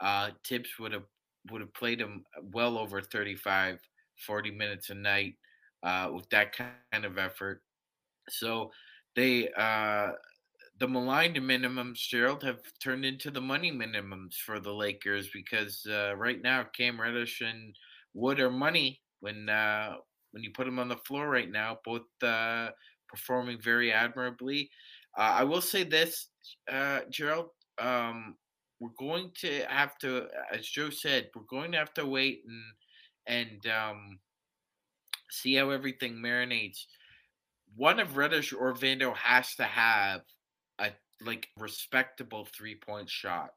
uh, 0.00 0.30
Thibs 0.46 0.70
would 0.78 0.92
have 0.92 1.04
would 1.50 1.60
have 1.60 1.74
played 1.74 2.00
him 2.00 2.24
well 2.54 2.78
over 2.78 3.02
35, 3.02 3.80
40 4.26 4.50
minutes 4.50 4.90
a 4.90 4.94
night 4.94 5.34
uh, 5.82 6.10
with 6.14 6.28
that 6.30 6.54
kind 6.56 7.04
of 7.04 7.18
effort. 7.18 7.62
So 8.28 8.72
they 9.14 9.48
uh, 9.52 10.12
the 10.78 10.88
maligned 10.88 11.36
minimums, 11.36 11.96
Gerald, 11.96 12.42
have 12.42 12.60
turned 12.82 13.04
into 13.04 13.30
the 13.30 13.40
money 13.40 13.72
minimums 13.72 14.34
for 14.34 14.60
the 14.60 14.72
Lakers 14.72 15.28
because 15.32 15.86
uh, 15.88 16.14
right 16.16 16.40
now 16.42 16.64
Cam 16.76 17.00
Reddish 17.00 17.40
and 17.40 17.74
Wood 18.12 18.40
are 18.40 18.50
money 18.50 19.00
when 19.20 19.48
uh, 19.48 19.94
when 20.32 20.42
you 20.42 20.50
put 20.54 20.66
them 20.66 20.78
on 20.78 20.88
the 20.88 20.96
floor 20.98 21.30
right 21.30 21.50
now, 21.50 21.78
both 21.84 22.02
uh, 22.22 22.68
performing 23.08 23.58
very 23.60 23.92
admirably. 23.92 24.70
Uh, 25.16 25.32
I 25.40 25.44
will 25.44 25.62
say 25.62 25.82
this, 25.82 26.28
uh, 26.70 27.00
Gerald. 27.10 27.50
Um, 27.78 28.36
we're 28.78 28.90
going 28.98 29.30
to 29.40 29.64
have 29.68 29.96
to, 29.98 30.26
as 30.52 30.66
Joe 30.66 30.90
said, 30.90 31.30
we're 31.34 31.42
going 31.48 31.72
to 31.72 31.78
have 31.78 31.94
to 31.94 32.04
wait 32.04 32.42
and 32.46 32.62
and 33.26 33.72
um, 33.72 34.18
see 35.30 35.54
how 35.54 35.70
everything 35.70 36.14
marinates. 36.14 36.84
One 37.74 37.98
of 37.98 38.16
Reddish 38.16 38.52
or 38.52 38.74
Vando 38.74 39.16
has 39.16 39.54
to 39.56 39.64
have 39.64 40.20
like 41.24 41.48
respectable 41.58 42.46
three 42.56 42.74
point 42.74 43.08
shot. 43.08 43.50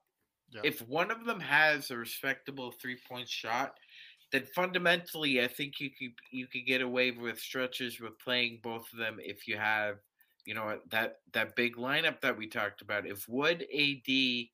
Yeah. 0.52 0.62
If 0.64 0.82
one 0.88 1.12
of 1.12 1.26
them 1.26 1.40
has 1.40 1.92
a 1.92 1.98
respectable 1.98 2.74
three 2.82 2.98
point 3.08 3.30
shot, 3.30 3.74
then 4.32 4.46
fundamentally 4.56 5.42
I 5.42 5.48
think 5.48 5.80
you 5.80 5.90
could 5.90 6.14
you 6.32 6.48
could 6.48 6.66
get 6.66 6.82
away 6.82 7.12
with 7.12 7.40
stretches 7.40 8.00
with 8.00 8.20
playing 8.20 8.60
both 8.64 8.92
of 8.92 9.00
them 9.00 9.18
if 9.20 9.48
you 9.48 9.58
have 9.58 9.98
you 10.46 10.54
know 10.54 10.80
that 10.90 11.18
that 11.34 11.56
big 11.56 11.76
lineup 11.76 12.22
that 12.22 12.38
we 12.38 12.48
talked 12.48 12.82
about. 12.82 13.06
If 13.06 13.28
Wood, 13.28 13.66
AD, 13.72 14.48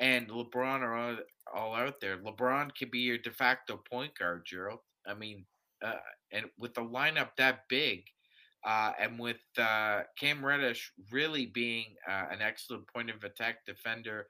and 0.00 0.28
LeBron 0.28 0.80
are 0.80 0.94
all, 0.94 1.16
all 1.54 1.74
out 1.74 2.00
there, 2.00 2.18
LeBron 2.18 2.76
could 2.76 2.90
be 2.90 3.00
your 3.00 3.18
de 3.18 3.30
facto 3.30 3.76
point 3.76 4.16
guard, 4.18 4.44
Gerald. 4.44 4.80
I 5.06 5.14
mean, 5.14 5.44
uh, 5.82 5.94
and 6.32 6.46
with 6.58 6.76
a 6.78 6.82
lineup 6.82 7.30
that 7.38 7.60
big, 7.68 8.04
uh, 8.66 8.92
and 9.00 9.18
with 9.18 9.40
uh, 9.58 10.00
Cam 10.18 10.44
Reddish 10.44 10.92
really 11.12 11.46
being 11.46 11.94
uh, 12.08 12.24
an 12.32 12.42
excellent 12.42 12.86
point 12.88 13.10
of 13.10 13.22
attack 13.22 13.64
defender, 13.64 14.26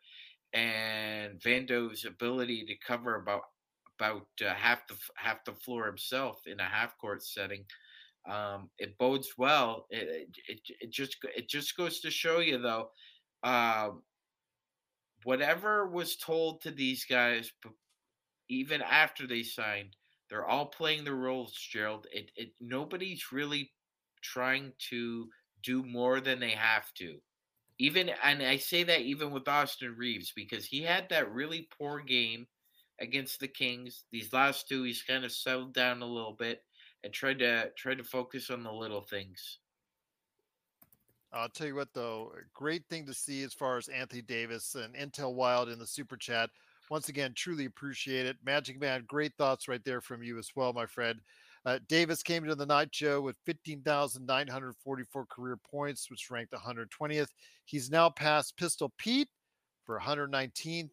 and 0.52 1.40
Vando's 1.40 2.04
ability 2.04 2.64
to 2.66 2.74
cover 2.86 3.16
about 3.16 3.42
about 3.98 4.26
uh, 4.46 4.52
half 4.54 4.86
the 4.88 4.94
half 5.16 5.42
the 5.46 5.54
floor 5.54 5.86
himself 5.86 6.42
in 6.46 6.60
a 6.60 6.64
half 6.64 6.98
court 6.98 7.22
setting, 7.24 7.64
um, 8.30 8.68
it 8.78 8.98
bodes 8.98 9.30
well. 9.38 9.86
It, 9.90 10.28
it 10.48 10.60
it 10.80 10.92
just 10.92 11.16
it 11.34 11.48
just 11.48 11.76
goes 11.76 12.00
to 12.00 12.10
show 12.10 12.40
you 12.40 12.58
though, 12.58 12.90
uh, 13.42 13.88
whatever 15.24 15.86
was 15.88 16.16
told 16.16 16.60
to 16.62 16.70
these 16.70 17.06
guys, 17.06 17.50
even 18.50 18.82
after 18.82 19.26
they 19.26 19.42
signed, 19.42 19.96
they're 20.28 20.46
all 20.46 20.66
playing 20.66 21.04
their 21.04 21.14
roles. 21.14 21.52
Gerald, 21.54 22.06
it, 22.12 22.30
it 22.36 22.50
nobody's 22.60 23.32
really 23.32 23.70
trying 24.26 24.72
to 24.90 25.28
do 25.62 25.82
more 25.84 26.20
than 26.20 26.40
they 26.40 26.50
have 26.50 26.92
to. 26.94 27.16
Even 27.78 28.10
and 28.24 28.42
I 28.42 28.56
say 28.56 28.82
that 28.84 29.02
even 29.02 29.30
with 29.30 29.48
Austin 29.48 29.94
Reaves 29.96 30.32
because 30.34 30.64
he 30.64 30.82
had 30.82 31.08
that 31.10 31.32
really 31.32 31.68
poor 31.78 32.00
game 32.00 32.46
against 33.00 33.40
the 33.40 33.48
Kings. 33.48 34.04
These 34.10 34.32
last 34.32 34.68
two, 34.68 34.82
he's 34.84 35.02
kind 35.02 35.24
of 35.24 35.32
settled 35.32 35.74
down 35.74 36.02
a 36.02 36.06
little 36.06 36.32
bit 36.32 36.62
and 37.04 37.12
tried 37.12 37.38
to 37.40 37.70
try 37.76 37.94
to 37.94 38.04
focus 38.04 38.50
on 38.50 38.62
the 38.62 38.72
little 38.72 39.02
things. 39.02 39.58
I'll 41.32 41.50
tell 41.50 41.66
you 41.66 41.74
what, 41.74 41.92
though, 41.92 42.32
great 42.54 42.84
thing 42.88 43.04
to 43.06 43.12
see 43.12 43.42
as 43.42 43.52
far 43.52 43.76
as 43.76 43.88
Anthony 43.88 44.22
Davis 44.22 44.74
and 44.74 44.94
Intel 44.94 45.34
Wild 45.34 45.68
in 45.68 45.78
the 45.78 45.86
super 45.86 46.16
chat. 46.16 46.48
Once 46.88 47.08
again, 47.08 47.32
truly 47.34 47.66
appreciate 47.66 48.26
it. 48.26 48.36
Magic 48.44 48.80
Man, 48.80 49.04
great 49.06 49.34
thoughts 49.36 49.68
right 49.68 49.84
there 49.84 50.00
from 50.00 50.22
you 50.22 50.38
as 50.38 50.50
well, 50.54 50.72
my 50.72 50.86
friend. 50.86 51.20
Uh, 51.66 51.78
Davis 51.88 52.22
came 52.22 52.44
to 52.44 52.54
the 52.54 52.64
night 52.64 52.94
show 52.94 53.20
with 53.20 53.36
15,944 53.44 55.26
career 55.26 55.58
points, 55.68 56.08
which 56.08 56.30
ranked 56.30 56.52
120th. 56.52 57.30
He's 57.64 57.90
now 57.90 58.08
passed 58.08 58.56
Pistol 58.56 58.92
Pete 58.98 59.28
for 59.84 59.98
119th 59.98 60.92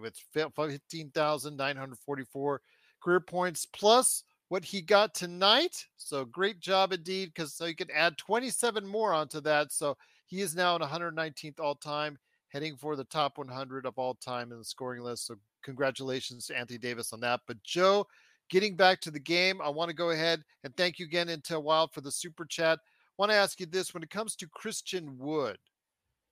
with 0.00 0.14
15,944 0.32 2.60
career 3.02 3.20
points 3.20 3.66
plus 3.66 4.22
what 4.48 4.64
he 4.64 4.80
got 4.80 5.12
tonight. 5.12 5.84
So 5.96 6.24
great 6.24 6.60
job 6.60 6.92
indeed, 6.92 7.32
because 7.34 7.54
so 7.54 7.64
you 7.64 7.74
can 7.74 7.90
add 7.90 8.16
27 8.16 8.86
more 8.86 9.12
onto 9.12 9.40
that. 9.40 9.72
So 9.72 9.96
he 10.26 10.40
is 10.40 10.54
now 10.54 10.76
in 10.76 10.82
119th 10.82 11.58
all 11.58 11.74
time, 11.74 12.16
heading 12.48 12.76
for 12.76 12.94
the 12.94 13.02
top 13.04 13.38
100 13.38 13.86
of 13.86 13.98
all 13.98 14.14
time 14.14 14.52
in 14.52 14.58
the 14.58 14.64
scoring 14.64 15.02
list. 15.02 15.26
So 15.26 15.34
congratulations 15.64 16.46
to 16.46 16.56
Anthony 16.56 16.78
Davis 16.78 17.12
on 17.12 17.18
that. 17.20 17.40
But 17.48 17.60
Joe, 17.64 18.06
getting 18.52 18.76
back 18.76 19.00
to 19.00 19.10
the 19.10 19.18
game, 19.18 19.62
I 19.62 19.70
want 19.70 19.88
to 19.88 19.96
go 19.96 20.10
ahead 20.10 20.44
and 20.62 20.76
thank 20.76 20.98
you 20.98 21.06
again, 21.06 21.28
Intel 21.28 21.62
Wild, 21.62 21.90
for 21.90 22.02
the 22.02 22.12
super 22.12 22.44
chat. 22.44 22.78
I 22.82 23.14
want 23.16 23.32
to 23.32 23.36
ask 23.36 23.58
you 23.58 23.64
this 23.64 23.94
when 23.94 24.02
it 24.02 24.10
comes 24.10 24.36
to 24.36 24.46
Christian 24.46 25.16
Wood. 25.18 25.56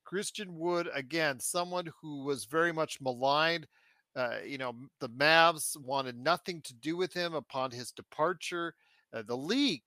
Christian 0.04 0.58
Wood, 0.58 0.90
again, 0.94 1.40
someone 1.40 1.90
who 2.00 2.22
was 2.24 2.44
very 2.44 2.72
much 2.72 3.00
maligned. 3.00 3.66
Uh, 4.14 4.34
you 4.44 4.58
know, 4.58 4.74
the 5.00 5.08
Mavs 5.08 5.80
wanted 5.80 6.18
nothing 6.18 6.60
to 6.62 6.74
do 6.74 6.94
with 6.94 7.14
him 7.14 7.32
upon 7.32 7.70
his 7.70 7.90
departure. 7.90 8.74
Uh, 9.14 9.22
the 9.26 9.36
league 9.36 9.84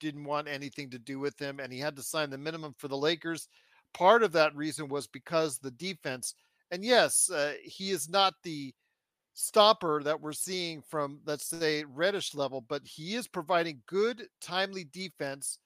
didn't 0.00 0.24
want 0.24 0.48
anything 0.48 0.90
to 0.90 0.98
do 0.98 1.18
with 1.18 1.38
him, 1.38 1.60
and 1.60 1.72
he 1.72 1.78
had 1.78 1.96
to 1.96 2.02
sign 2.02 2.28
the 2.28 2.36
minimum 2.36 2.74
for 2.76 2.88
the 2.88 2.96
Lakers. 2.96 3.48
Part 3.94 4.22
of 4.22 4.32
that 4.32 4.54
reason 4.54 4.88
was 4.88 5.06
because 5.06 5.56
the 5.56 5.70
defense. 5.70 6.34
And 6.70 6.84
yes, 6.84 7.30
uh, 7.30 7.54
he 7.62 7.90
is 7.90 8.10
not 8.10 8.34
the 8.42 8.74
stopper 9.34 10.02
that 10.02 10.20
we're 10.20 10.32
seeing 10.32 10.82
from, 10.82 11.20
let's 11.26 11.46
say, 11.46 11.84
Reddish 11.84 12.34
level, 12.34 12.60
but 12.60 12.82
he 12.84 13.14
is 13.14 13.28
providing 13.28 13.82
good, 13.86 14.28
timely 14.40 14.84
defense. 14.84 15.58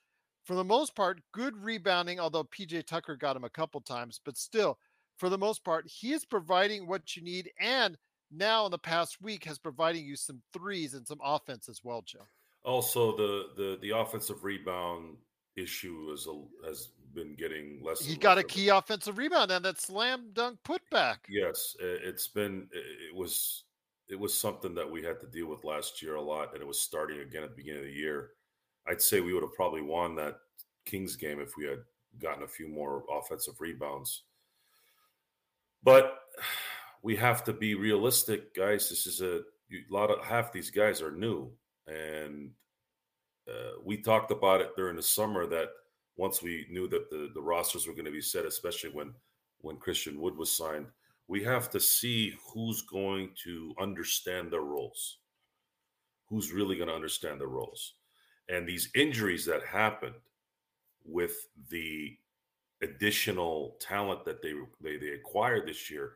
For 0.44 0.54
the 0.54 0.64
most 0.64 0.96
part, 0.96 1.20
good 1.32 1.54
rebounding, 1.62 2.18
although 2.18 2.44
PJ 2.44 2.86
Tucker 2.86 3.16
got 3.16 3.36
him 3.36 3.44
a 3.44 3.50
couple 3.50 3.80
times, 3.82 4.20
but 4.24 4.38
still, 4.38 4.78
for 5.18 5.28
the 5.28 5.38
most 5.38 5.62
part, 5.62 5.86
he 5.86 6.12
is 6.12 6.24
providing 6.24 6.86
what 6.86 7.14
you 7.14 7.22
need. 7.22 7.50
And 7.60 7.98
now 8.30 8.64
in 8.64 8.70
the 8.70 8.78
past 8.78 9.20
week 9.20 9.44
has 9.44 9.58
providing 9.58 10.06
you 10.06 10.16
some 10.16 10.40
threes 10.52 10.94
and 10.94 11.06
some 11.06 11.20
offense 11.22 11.68
as 11.68 11.80
well, 11.84 12.02
Joe. 12.02 12.26
Also, 12.64 13.16
the 13.16 13.48
the 13.56 13.78
the 13.82 13.90
offensive 13.90 14.42
rebound 14.42 15.16
issue 15.56 16.10
is 16.12 16.26
a, 16.26 16.66
has 16.66 16.88
been 17.18 17.34
getting 17.34 17.80
less. 17.82 18.04
He 18.04 18.16
got 18.16 18.36
less 18.36 18.44
a 18.44 18.46
of 18.46 18.50
key 18.50 18.68
offensive 18.68 19.18
rebound 19.18 19.50
and 19.50 19.64
that 19.64 19.80
slam 19.80 20.30
dunk 20.32 20.58
putback. 20.64 21.16
Yes, 21.28 21.76
it's 21.80 22.28
been 22.28 22.68
it 22.72 23.14
was 23.14 23.64
it 24.08 24.18
was 24.18 24.38
something 24.38 24.74
that 24.74 24.90
we 24.90 25.02
had 25.02 25.20
to 25.20 25.26
deal 25.26 25.46
with 25.46 25.64
last 25.64 26.02
year 26.02 26.14
a 26.14 26.22
lot, 26.22 26.54
and 26.54 26.62
it 26.62 26.66
was 26.66 26.80
starting 26.80 27.20
again 27.20 27.42
at 27.42 27.50
the 27.50 27.56
beginning 27.56 27.80
of 27.80 27.86
the 27.86 27.92
year. 27.92 28.30
I'd 28.86 29.02
say 29.02 29.20
we 29.20 29.34
would 29.34 29.42
have 29.42 29.54
probably 29.54 29.82
won 29.82 30.14
that 30.16 30.38
Kings 30.86 31.16
game 31.16 31.40
if 31.40 31.56
we 31.58 31.66
had 31.66 31.80
gotten 32.18 32.42
a 32.42 32.48
few 32.48 32.68
more 32.68 33.04
offensive 33.12 33.60
rebounds. 33.60 34.22
But 35.82 36.20
we 37.02 37.16
have 37.16 37.44
to 37.44 37.52
be 37.52 37.74
realistic, 37.74 38.54
guys. 38.54 38.88
This 38.88 39.06
is 39.06 39.20
a, 39.20 39.40
a 39.72 39.84
lot 39.90 40.10
of 40.10 40.24
half 40.24 40.52
these 40.52 40.70
guys 40.70 41.02
are 41.02 41.12
new, 41.12 41.50
and 41.86 42.50
uh, 43.48 43.78
we 43.84 43.98
talked 43.98 44.30
about 44.30 44.60
it 44.60 44.70
during 44.76 44.96
the 44.96 45.02
summer 45.02 45.46
that 45.46 45.68
once 46.18 46.42
we 46.42 46.66
knew 46.68 46.88
that 46.88 47.08
the, 47.08 47.30
the 47.32 47.40
rosters 47.40 47.86
were 47.86 47.94
going 47.94 48.04
to 48.04 48.10
be 48.10 48.20
set, 48.20 48.44
especially 48.44 48.90
when 48.90 49.14
when 49.60 49.76
Christian 49.76 50.20
Wood 50.20 50.36
was 50.36 50.52
signed, 50.56 50.86
we 51.26 51.42
have 51.42 51.68
to 51.70 51.80
see 51.80 52.34
who's 52.52 52.82
going 52.82 53.30
to 53.44 53.74
understand 53.80 54.52
their 54.52 54.60
roles, 54.60 55.18
who's 56.28 56.52
really 56.52 56.76
going 56.76 56.88
to 56.88 56.94
understand 56.94 57.40
their 57.40 57.48
roles, 57.48 57.94
and 58.48 58.66
these 58.66 58.90
injuries 58.94 59.46
that 59.46 59.64
happened 59.64 60.14
with 61.04 61.48
the 61.70 62.16
additional 62.82 63.76
talent 63.80 64.24
that 64.24 64.42
they 64.42 64.52
they, 64.80 64.96
they 64.96 65.10
acquired 65.10 65.66
this 65.66 65.90
year, 65.90 66.12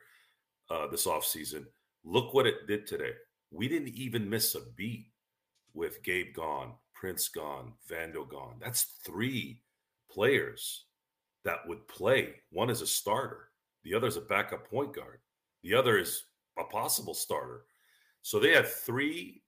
uh, 0.70 0.86
this 0.88 1.06
offseason, 1.06 1.64
look 2.04 2.34
what 2.34 2.46
it 2.46 2.66
did 2.66 2.86
today. 2.86 3.12
We 3.50 3.68
didn't 3.68 3.94
even 3.94 4.28
miss 4.28 4.54
a 4.54 4.60
beat 4.76 5.06
with 5.74 6.02
Gabe 6.02 6.34
gone, 6.34 6.72
Prince 6.94 7.28
gone, 7.28 7.72
Vando 7.90 8.28
gone. 8.28 8.56
That's 8.60 8.82
three 9.04 9.61
players 10.12 10.84
that 11.44 11.66
would 11.66 11.86
play. 11.88 12.34
One 12.50 12.70
is 12.70 12.82
a 12.82 12.86
starter, 12.86 13.50
the 13.84 13.94
other 13.94 14.06
is 14.06 14.16
a 14.16 14.22
backup 14.22 14.68
point 14.68 14.94
guard, 14.94 15.20
the 15.62 15.74
other 15.74 15.98
is 15.98 16.24
a 16.58 16.64
possible 16.64 17.14
starter. 17.14 17.64
So 18.22 18.38
they 18.38 18.52
had 18.52 18.68
three 18.68 19.42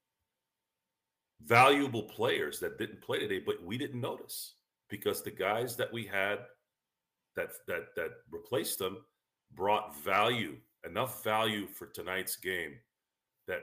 valuable 1.45 2.03
players 2.03 2.59
that 2.61 2.79
didn't 2.79 3.03
play 3.03 3.19
today, 3.19 3.41
but 3.45 3.63
we 3.63 3.79
didn't 3.79 4.01
notice 4.01 4.55
because 4.89 5.23
the 5.23 5.31
guys 5.31 5.77
that 5.77 5.93
we 5.93 6.05
had 6.05 6.39
that 7.37 7.53
that 7.67 7.95
that 7.97 8.11
replaced 8.31 8.79
them 8.79 8.99
brought 9.55 9.97
value, 10.03 10.57
enough 10.87 11.23
value 11.23 11.67
for 11.67 11.87
tonight's 11.87 12.37
game 12.37 12.75
that 13.47 13.63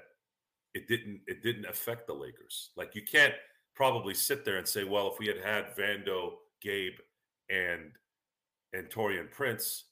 it 0.74 0.88
didn't 0.88 1.22
it 1.28 1.42
didn't 1.42 1.66
affect 1.66 2.08
the 2.08 2.14
Lakers. 2.14 2.72
Like 2.76 2.96
you 2.96 3.02
can't 3.04 3.34
probably 3.76 4.14
sit 4.14 4.46
there 4.46 4.58
and 4.58 4.68
say, 4.68 4.84
well, 4.84 5.12
if 5.12 5.20
we 5.20 5.28
had 5.28 5.40
had 5.40 5.76
Vando, 5.76 6.34
Gabe, 6.62 6.98
and 7.50 7.92
and 8.74 8.90
Taurean 8.90 9.30
Prince, 9.30 9.86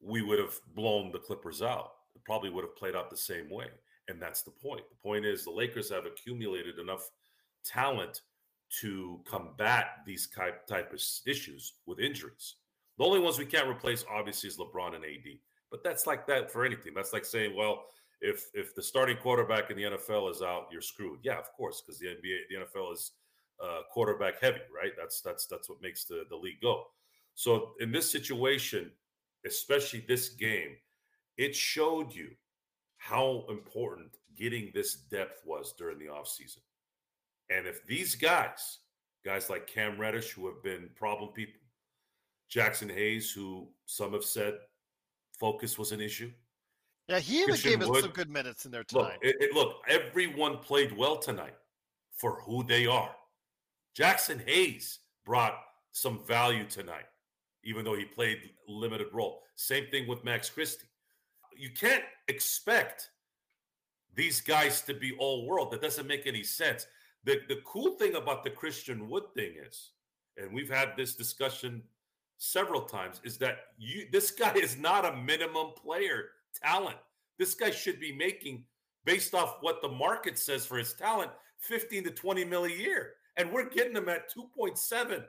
we 0.00 0.22
would 0.22 0.38
have 0.38 0.58
blown 0.74 1.10
the 1.10 1.18
Clippers 1.18 1.62
out. 1.62 1.92
It 2.14 2.24
probably 2.24 2.50
would 2.50 2.64
have 2.64 2.76
played 2.76 2.94
out 2.94 3.10
the 3.10 3.16
same 3.16 3.50
way. 3.50 3.66
And 4.08 4.20
that's 4.20 4.42
the 4.42 4.50
point. 4.50 4.82
The 4.90 5.08
point 5.08 5.24
is 5.24 5.44
the 5.44 5.50
Lakers 5.50 5.90
have 5.90 6.04
accumulated 6.04 6.78
enough 6.78 7.10
talent 7.64 8.20
to 8.80 9.20
combat 9.24 9.98
these 10.06 10.28
type, 10.28 10.66
type 10.66 10.92
of 10.92 11.02
issues 11.26 11.74
with 11.86 12.00
injuries. 12.00 12.56
The 12.98 13.04
only 13.04 13.20
ones 13.20 13.38
we 13.38 13.46
can't 13.46 13.68
replace, 13.68 14.04
obviously, 14.10 14.48
is 14.48 14.58
LeBron 14.58 14.94
and 14.94 15.04
AD. 15.04 15.38
But 15.70 15.82
that's 15.82 16.06
like 16.06 16.26
that 16.26 16.50
for 16.52 16.64
anything. 16.64 16.92
That's 16.94 17.12
like 17.12 17.24
saying, 17.24 17.56
well, 17.56 17.86
if 18.20 18.46
if 18.54 18.74
the 18.74 18.82
starting 18.82 19.16
quarterback 19.16 19.70
in 19.70 19.76
the 19.76 19.82
NFL 19.84 20.30
is 20.30 20.40
out, 20.40 20.68
you're 20.70 20.80
screwed. 20.80 21.18
Yeah, 21.22 21.38
of 21.38 21.50
course, 21.52 21.82
because 21.82 21.98
the 21.98 22.06
NBA, 22.06 22.38
the 22.48 22.56
NFL 22.56 22.92
is 22.92 23.12
uh, 23.62 23.80
quarterback 23.92 24.40
heavy, 24.40 24.60
right? 24.74 24.92
That's 24.96 25.20
that's 25.20 25.46
that's 25.46 25.68
what 25.68 25.80
makes 25.82 26.04
the 26.04 26.24
the 26.30 26.36
league 26.36 26.60
go. 26.62 26.86
So 27.34 27.72
in 27.80 27.90
this 27.92 28.10
situation, 28.10 28.90
especially 29.46 30.04
this 30.06 30.28
game, 30.30 30.76
it 31.36 31.54
showed 31.54 32.14
you 32.14 32.30
how 32.96 33.44
important 33.48 34.16
getting 34.36 34.70
this 34.74 34.94
depth 34.94 35.42
was 35.44 35.74
during 35.76 35.98
the 35.98 36.06
offseason. 36.06 36.58
And 37.50 37.66
if 37.66 37.84
these 37.86 38.14
guys, 38.14 38.78
guys 39.24 39.50
like 39.50 39.66
Cam 39.66 39.98
Reddish, 39.98 40.30
who 40.30 40.46
have 40.46 40.62
been 40.62 40.88
problem 40.94 41.32
people, 41.32 41.60
Jaxson 42.52 42.90
Hayes, 42.92 43.30
who 43.32 43.68
some 43.86 44.12
have 44.12 44.24
said 44.24 44.54
focus 45.38 45.78
was 45.78 45.92
an 45.92 46.00
issue. 46.00 46.30
Yeah, 47.08 47.18
he 47.18 47.36
even 47.38 47.48
Christian 47.48 47.70
gave 47.72 47.82
us 47.82 47.88
Wood- 47.88 48.02
some 48.02 48.12
good 48.12 48.30
minutes 48.30 48.64
in 48.64 48.70
there 48.70 48.84
Look, 48.92 49.06
tonight. 49.06 49.18
it, 49.22 49.36
it- 49.40 49.52
look, 49.52 49.82
everyone 49.88 50.58
played 50.58 50.96
well 50.96 51.18
tonight 51.18 51.54
for 52.16 52.40
who 52.40 52.64
they 52.64 52.86
are. 52.86 53.14
Jaxson 53.96 54.46
Hayes 54.48 55.00
brought 55.24 55.54
some 55.92 56.18
value 56.26 56.64
tonight, 56.64 57.06
even 57.62 57.84
though 57.84 57.96
he 57.96 58.04
played 58.04 58.50
limited 58.68 59.08
role. 59.12 59.42
Same 59.54 59.86
thing 59.90 60.08
with 60.08 60.24
Max 60.24 60.50
Christie. 60.50 60.86
You 61.56 61.70
can't 61.70 62.02
expect 62.28 63.10
these 64.14 64.40
guys 64.40 64.82
to 64.82 64.94
be 64.94 65.14
all 65.18 65.46
world. 65.46 65.70
That 65.70 65.82
doesn't 65.82 66.06
make 66.06 66.26
any 66.26 66.42
sense. 66.42 66.86
The 67.24 67.40
the 67.48 67.60
cool 67.64 67.92
thing 67.92 68.16
about 68.16 68.44
the 68.44 68.50
Christian 68.50 69.08
Wood 69.08 69.24
thing 69.34 69.54
is, 69.66 69.90
and 70.36 70.52
we've 70.52 70.70
had 70.70 70.90
this 70.96 71.14
discussion 71.14 71.82
several 72.36 72.82
times, 72.82 73.20
is 73.24 73.38
that 73.38 73.58
you 73.78 74.08
this 74.10 74.30
guy 74.42 74.54
is 74.54 74.76
not 74.76 75.04
a 75.04 75.16
minimum 75.16 75.72
player 75.76 76.30
talent. 76.62 76.96
This 77.38 77.54
guy 77.54 77.70
should 77.70 77.98
be 77.98 78.12
making, 78.12 78.64
based 79.04 79.34
off 79.34 79.56
what 79.60 79.82
the 79.82 79.88
market 79.88 80.38
says 80.38 80.66
for 80.66 80.76
his 80.78 80.92
talent, 80.94 81.30
15 81.58 82.04
to 82.04 82.10
20 82.10 82.44
mil 82.44 82.64
a 82.64 82.68
year. 82.68 83.14
And 83.36 83.50
we're 83.52 83.68
getting 83.68 83.96
him 83.96 84.08
at 84.08 84.32
2.7. 84.32 85.24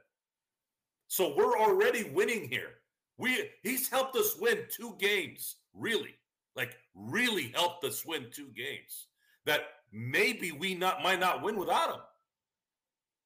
So 1.08 1.36
we're 1.36 1.58
already 1.58 2.04
winning 2.04 2.48
here. 2.48 2.76
We 3.18 3.50
he's 3.64 3.88
helped 3.90 4.16
us 4.18 4.36
win 4.40 4.60
two 4.70 4.96
games, 5.00 5.58
really. 5.74 6.16
Like 6.56 6.76
really 6.94 7.52
helped 7.56 7.84
us 7.86 8.06
win 8.06 8.28
two 8.32 8.50
games 8.56 9.08
that 9.46 9.62
maybe 9.92 10.52
we 10.52 10.76
not 10.76 11.02
might 11.04 11.20
not 11.20 11.42
win 11.42 11.58
without 11.58 11.94
him. 11.94 12.02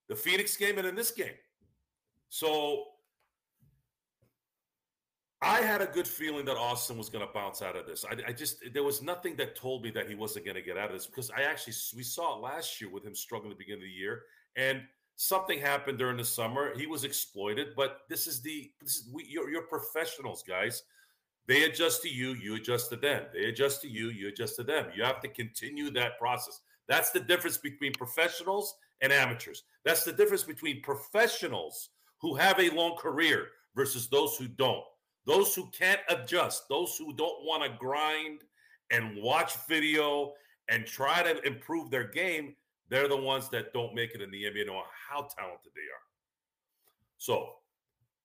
The 0.07 0.15
Phoenix 0.15 0.55
game 0.57 0.77
and 0.77 0.87
in 0.87 0.95
this 0.95 1.11
game. 1.11 1.35
So 2.29 2.85
I 5.41 5.61
had 5.61 5.81
a 5.81 5.85
good 5.85 6.07
feeling 6.07 6.45
that 6.45 6.57
Austin 6.57 6.97
was 6.97 7.09
going 7.09 7.25
to 7.25 7.33
bounce 7.33 7.61
out 7.61 7.77
of 7.77 7.85
this. 7.85 8.03
I, 8.03 8.29
I 8.29 8.33
just 8.33 8.57
there 8.73 8.83
was 8.83 9.01
nothing 9.01 9.35
that 9.37 9.55
told 9.55 9.83
me 9.83 9.91
that 9.91 10.07
he 10.07 10.15
wasn't 10.15 10.45
going 10.45 10.55
to 10.55 10.61
get 10.61 10.77
out 10.77 10.89
of 10.89 10.93
this 10.93 11.07
because 11.07 11.31
I 11.31 11.43
actually 11.43 11.73
we 11.95 12.03
saw 12.03 12.37
it 12.37 12.41
last 12.41 12.81
year 12.81 12.89
with 12.91 13.05
him 13.05 13.15
struggling 13.15 13.51
at 13.51 13.57
the 13.57 13.63
beginning 13.63 13.83
of 13.83 13.89
the 13.89 13.95
year, 13.95 14.23
and 14.55 14.81
something 15.15 15.59
happened 15.59 15.97
during 15.97 16.17
the 16.17 16.25
summer. 16.25 16.77
He 16.77 16.87
was 16.87 17.03
exploited, 17.03 17.69
but 17.75 18.01
this 18.09 18.27
is 18.27 18.41
the 18.41 18.71
this 18.81 18.95
is 18.97 19.09
we, 19.13 19.25
you're, 19.27 19.49
you're 19.49 19.67
professionals, 19.67 20.43
guys. 20.47 20.83
They 21.47 21.63
adjust 21.63 22.03
to 22.03 22.09
you, 22.09 22.33
you 22.35 22.55
adjust 22.55 22.89
to 22.91 22.95
them. 22.95 23.23
They 23.33 23.45
adjust 23.45 23.81
to 23.81 23.89
you, 23.89 24.09
you 24.09 24.27
adjust 24.27 24.55
to 24.57 24.63
them. 24.63 24.85
You 24.95 25.03
have 25.03 25.19
to 25.21 25.27
continue 25.27 25.89
that 25.91 26.19
process. 26.19 26.61
That's 26.87 27.11
the 27.11 27.19
difference 27.19 27.57
between 27.57 27.93
professionals 27.93 28.75
and 29.01 29.11
amateurs. 29.11 29.63
That's 29.83 30.03
the 30.03 30.13
difference 30.13 30.43
between 30.43 30.81
professionals 30.81 31.89
who 32.19 32.35
have 32.35 32.59
a 32.59 32.69
long 32.69 32.97
career 32.97 33.47
versus 33.75 34.07
those 34.07 34.37
who 34.37 34.47
don't. 34.47 34.83
Those 35.25 35.55
who 35.55 35.69
can't 35.71 36.01
adjust, 36.09 36.69
those 36.69 36.97
who 36.97 37.13
don't 37.13 37.45
want 37.45 37.63
to 37.63 37.77
grind 37.77 38.41
and 38.91 39.21
watch 39.21 39.53
video 39.67 40.33
and 40.69 40.85
try 40.85 41.23
to 41.23 41.41
improve 41.45 41.89
their 41.89 42.07
game, 42.07 42.55
they're 42.89 43.07
the 43.07 43.17
ones 43.17 43.49
that 43.49 43.73
don't 43.73 43.93
make 43.93 44.15
it 44.15 44.21
in 44.21 44.31
the 44.31 44.43
NBA, 44.43 44.67
no 44.67 44.73
matter 44.73 44.85
how 45.09 45.27
talented 45.37 45.71
they 45.75 45.81
are. 45.81 46.07
So, 47.17 47.49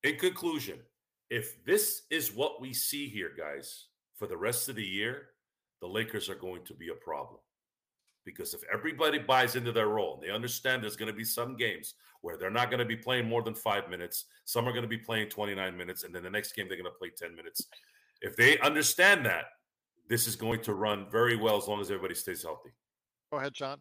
in 0.02 0.16
conclusion, 0.16 0.78
if 1.30 1.64
this 1.64 2.02
is 2.10 2.34
what 2.34 2.60
we 2.60 2.72
see 2.72 3.08
here, 3.08 3.32
guys, 3.36 3.86
for 4.16 4.26
the 4.26 4.36
rest 4.36 4.68
of 4.68 4.76
the 4.76 4.84
year, 4.84 5.28
the 5.80 5.88
Lakers 5.88 6.28
are 6.28 6.34
going 6.34 6.64
to 6.64 6.74
be 6.74 6.88
a 6.88 6.94
problem. 6.94 7.40
Because 8.24 8.54
if 8.54 8.62
everybody 8.72 9.18
buys 9.18 9.54
into 9.54 9.72
their 9.72 9.88
role, 9.88 10.14
and 10.14 10.22
they 10.22 10.30
understand 10.30 10.82
there's 10.82 10.96
going 10.96 11.10
to 11.10 11.16
be 11.16 11.24
some 11.24 11.56
games 11.56 11.94
where 12.24 12.38
they're 12.38 12.50
not 12.50 12.70
going 12.70 12.78
to 12.78 12.86
be 12.86 12.96
playing 12.96 13.28
more 13.28 13.42
than 13.42 13.54
five 13.54 13.90
minutes. 13.90 14.24
Some 14.46 14.66
are 14.66 14.72
going 14.72 14.82
to 14.82 14.88
be 14.88 14.96
playing 14.96 15.28
29 15.28 15.76
minutes, 15.76 16.04
and 16.04 16.14
then 16.14 16.22
the 16.22 16.30
next 16.30 16.54
game 16.54 16.68
they're 16.68 16.78
going 16.78 16.90
to 16.90 16.98
play 16.98 17.10
10 17.14 17.36
minutes. 17.36 17.66
If 18.22 18.34
they 18.34 18.58
understand 18.60 19.26
that, 19.26 19.44
this 20.08 20.26
is 20.26 20.34
going 20.34 20.62
to 20.62 20.72
run 20.72 21.06
very 21.10 21.36
well 21.36 21.58
as 21.58 21.68
long 21.68 21.82
as 21.82 21.90
everybody 21.90 22.14
stays 22.14 22.42
healthy. 22.42 22.70
Go 23.30 23.38
ahead, 23.38 23.52
John. 23.52 23.78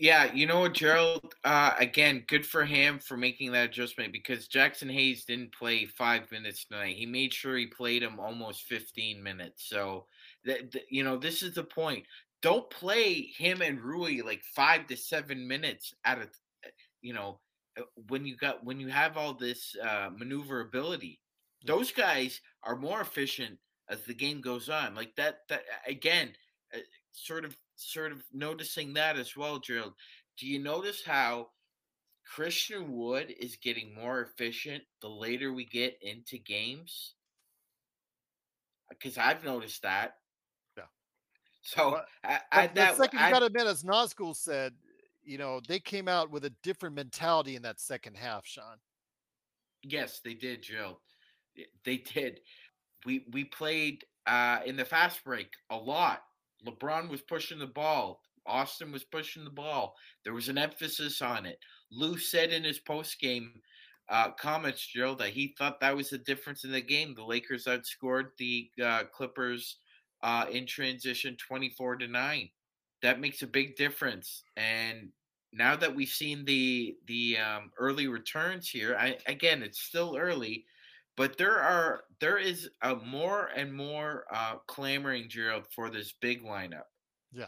Yeah, 0.00 0.32
you 0.32 0.46
know 0.46 0.60
what, 0.60 0.72
Gerald? 0.72 1.34
Uh, 1.44 1.74
again, 1.78 2.24
good 2.26 2.46
for 2.46 2.64
him 2.64 2.98
for 2.98 3.18
making 3.18 3.52
that 3.52 3.68
adjustment 3.68 4.14
because 4.14 4.48
Jaxson 4.48 4.90
Hayes 4.90 5.26
didn't 5.26 5.52
play 5.54 5.84
five 5.84 6.30
minutes 6.32 6.64
tonight. 6.64 6.96
He 6.96 7.04
made 7.04 7.34
sure 7.34 7.54
he 7.58 7.66
played 7.66 8.02
him 8.02 8.18
almost 8.18 8.62
15 8.62 9.22
minutes. 9.22 9.68
So, 9.68 10.06
that 10.46 10.72
th- 10.72 10.86
you 10.90 11.04
know, 11.04 11.18
this 11.18 11.42
is 11.42 11.54
the 11.54 11.64
point. 11.64 12.06
Don't 12.40 12.70
play 12.70 13.30
him 13.36 13.60
and 13.60 13.78
Rui 13.78 14.22
like 14.22 14.42
five 14.56 14.86
to 14.86 14.96
seven 14.96 15.46
minutes 15.46 15.92
at 16.06 16.18
a, 16.18 16.28
you 17.02 17.12
know, 17.12 17.40
uh, 17.78 17.82
when 18.08 18.24
you 18.24 18.36
got 18.36 18.64
when 18.64 18.80
you 18.80 18.88
have 18.88 19.18
all 19.18 19.34
this 19.34 19.76
uh, 19.82 20.10
maneuverability. 20.16 21.20
Those 21.66 21.92
guys 21.92 22.40
are 22.64 22.76
more 22.76 23.02
efficient 23.02 23.58
as 23.90 24.02
the 24.04 24.14
game 24.14 24.40
goes 24.40 24.70
on. 24.70 24.94
Like 24.94 25.14
that. 25.16 25.40
That 25.50 25.62
again, 25.86 26.30
uh, 26.74 26.78
sort 27.12 27.44
of 27.44 27.54
sort 27.80 28.12
of 28.12 28.22
noticing 28.32 28.92
that 28.94 29.16
as 29.16 29.36
well, 29.36 29.58
Gerald. 29.58 29.94
Do 30.38 30.46
you 30.46 30.58
notice 30.58 31.02
how 31.04 31.48
Christian 32.24 32.92
Wood 32.92 33.34
is 33.40 33.56
getting 33.56 33.94
more 33.94 34.20
efficient 34.22 34.82
the 35.00 35.08
later 35.08 35.52
we 35.52 35.64
get 35.66 35.98
into 36.02 36.38
games? 36.38 37.14
Because 38.88 39.18
I've 39.18 39.44
noticed 39.44 39.82
that. 39.82 40.16
Yeah. 40.76 40.84
So 41.62 41.92
Well, 41.92 42.04
I, 42.24 42.40
I, 42.52 42.66
the 42.68 42.74
that 42.74 42.96
second 42.96 43.18
you 43.18 43.24
I- 43.24 43.30
got 43.30 43.38
to 43.40 43.46
admit, 43.46 43.66
as 43.66 43.82
Nazgul 43.82 44.34
said, 44.36 44.74
you 45.22 45.38
know, 45.38 45.60
they 45.68 45.78
came 45.78 46.08
out 46.08 46.30
with 46.30 46.44
a 46.44 46.52
different 46.62 46.94
mentality 46.94 47.54
in 47.56 47.62
that 47.62 47.80
second 47.80 48.16
half, 48.16 48.46
Sean. 48.46 48.76
Yes, 49.82 50.20
they 50.24 50.34
did, 50.34 50.62
Jill. 50.62 51.00
They 51.84 51.98
did. 51.98 52.40
We 53.06 53.24
we 53.32 53.44
played 53.44 54.04
uh, 54.26 54.58
in 54.66 54.76
the 54.76 54.84
fast 54.84 55.24
break 55.24 55.48
a 55.70 55.76
lot. 55.76 56.22
LeBron 56.66 57.08
was 57.08 57.22
pushing 57.22 57.58
the 57.58 57.66
ball. 57.66 58.20
Austin 58.46 58.90
was 58.90 59.04
pushing 59.04 59.44
the 59.44 59.50
ball. 59.50 59.94
There 60.24 60.32
was 60.32 60.48
an 60.48 60.58
emphasis 60.58 61.20
on 61.22 61.46
it. 61.46 61.58
Lue 61.92 62.18
said 62.18 62.52
in 62.52 62.64
his 62.64 62.78
post 62.78 63.20
game 63.20 63.52
uh, 64.08 64.30
comments, 64.32 64.86
Jill, 64.86 65.14
that 65.16 65.30
he 65.30 65.54
thought 65.58 65.80
that 65.80 65.96
was 65.96 66.10
the 66.10 66.18
difference 66.18 66.64
in 66.64 66.72
the 66.72 66.80
game. 66.80 67.14
The 67.14 67.22
Lakers 67.24 67.66
outscored 67.66 68.30
the 68.38 68.70
uh, 68.82 69.04
Clippers 69.12 69.76
uh, 70.22 70.46
in 70.50 70.66
transition, 70.66 71.36
twenty-four 71.36 71.96
to 71.96 72.08
nine. 72.08 72.48
That 73.02 73.20
makes 73.20 73.42
a 73.42 73.46
big 73.46 73.76
difference. 73.76 74.42
And 74.56 75.10
now 75.52 75.76
that 75.76 75.94
we've 75.94 76.08
seen 76.08 76.44
the 76.44 76.96
the 77.06 77.38
um, 77.38 77.70
early 77.78 78.08
returns 78.08 78.68
here, 78.68 78.96
I, 78.98 79.16
again, 79.26 79.62
it's 79.62 79.80
still 79.80 80.16
early, 80.16 80.64
but 81.20 81.36
there 81.36 81.58
are 81.60 82.04
there 82.18 82.38
is 82.38 82.70
a 82.80 82.96
more 82.96 83.50
and 83.54 83.70
more 83.74 84.24
uh, 84.32 84.54
clamoring, 84.66 85.28
Gerald, 85.28 85.64
for 85.70 85.90
this 85.90 86.14
big 86.22 86.42
lineup. 86.42 86.84
Yeah. 87.30 87.44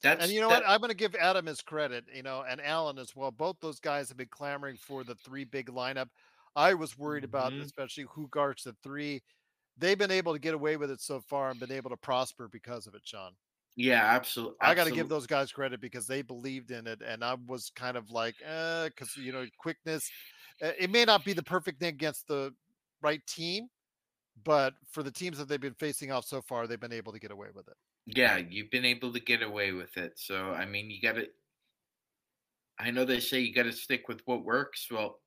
That's 0.00 0.22
and 0.22 0.32
you 0.32 0.40
know 0.40 0.48
that- 0.48 0.62
what? 0.62 0.70
I'm 0.70 0.78
going 0.78 0.90
to 0.90 0.96
give 0.96 1.16
Adam 1.16 1.46
his 1.46 1.60
credit, 1.60 2.04
you 2.14 2.22
know, 2.22 2.44
and 2.48 2.60
Alan 2.60 2.98
as 2.98 3.16
well. 3.16 3.32
Both 3.32 3.56
those 3.60 3.80
guys 3.80 4.08
have 4.10 4.16
been 4.16 4.28
clamoring 4.30 4.76
for 4.76 5.02
the 5.02 5.16
three 5.16 5.42
big 5.44 5.70
lineup. 5.70 6.06
I 6.54 6.72
was 6.74 6.96
worried 6.96 7.24
about, 7.24 7.52
Mhm. 7.52 7.62
especially 7.64 8.04
who 8.14 8.28
guards 8.28 8.62
the 8.62 8.76
three. 8.84 9.20
They've 9.76 9.98
been 9.98 10.12
able 10.12 10.32
to 10.32 10.38
get 10.38 10.54
away 10.54 10.76
with 10.76 10.92
it 10.92 11.00
so 11.00 11.20
far 11.20 11.50
and 11.50 11.58
been 11.58 11.72
able 11.72 11.90
to 11.90 11.96
prosper 11.96 12.46
because 12.46 12.86
of 12.86 12.94
it, 12.94 13.02
Sean. 13.04 13.32
Yeah, 13.74 14.04
absolutely. 14.04 14.56
I 14.60 14.76
got 14.76 14.84
to 14.84 14.92
give 14.92 15.08
those 15.08 15.26
guys 15.26 15.50
credit 15.50 15.80
because 15.80 16.06
they 16.06 16.22
believed 16.22 16.70
in 16.70 16.86
it, 16.86 17.02
and 17.02 17.24
I 17.24 17.34
was 17.48 17.70
kind 17.74 17.96
of 17.96 18.08
like, 18.10 18.36
uh, 18.46 18.84
because 18.84 19.16
you 19.16 19.32
know, 19.32 19.46
quickness. 19.58 20.08
uh, 20.62 20.72
It 20.78 20.90
may 20.90 21.04
not 21.04 21.24
be 21.24 21.32
the 21.32 21.42
perfect 21.42 21.80
thing 21.80 21.88
against 21.88 22.28
the 22.28 22.54
right 23.02 23.24
team, 23.26 23.68
but 24.44 24.74
for 24.90 25.02
the 25.02 25.10
teams 25.10 25.38
that 25.38 25.48
they've 25.48 25.60
been 25.60 25.74
facing 25.74 26.10
off 26.10 26.24
so 26.24 26.40
far, 26.40 26.66
they've 26.66 26.80
been 26.80 26.92
able 26.92 27.12
to 27.12 27.18
get 27.18 27.30
away 27.30 27.48
with 27.54 27.68
it. 27.68 27.76
Yeah, 28.06 28.38
you've 28.38 28.70
been 28.70 28.84
able 28.84 29.12
to 29.12 29.20
get 29.20 29.42
away 29.42 29.72
with 29.72 29.96
it. 29.96 30.12
So 30.16 30.50
I 30.50 30.66
mean, 30.66 30.90
you 30.90 31.00
got 31.00 31.16
to. 31.16 31.26
I 32.78 32.90
know 32.90 33.04
they 33.04 33.20
say 33.20 33.40
you 33.40 33.52
got 33.52 33.64
to 33.64 33.72
stick 33.72 34.08
with 34.08 34.22
what 34.24 34.44
works. 34.44 34.88
Well, 34.90 35.18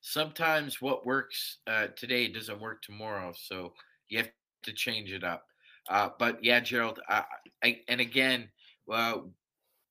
sometimes 0.00 0.80
what 0.80 1.06
works 1.06 1.58
uh, 1.66 1.88
today 1.96 2.28
doesn't 2.28 2.60
work 2.60 2.82
tomorrow, 2.82 3.32
so 3.36 3.74
you 4.08 4.18
have 4.18 4.30
to 4.64 4.72
change 4.72 5.12
it 5.12 5.24
up. 5.24 5.44
Uh, 5.88 6.10
but 6.18 6.42
yeah, 6.42 6.60
Gerald, 6.60 7.00
I, 7.08 7.24
I, 7.62 7.80
and 7.88 8.00
again, 8.00 8.48
well, 8.86 9.30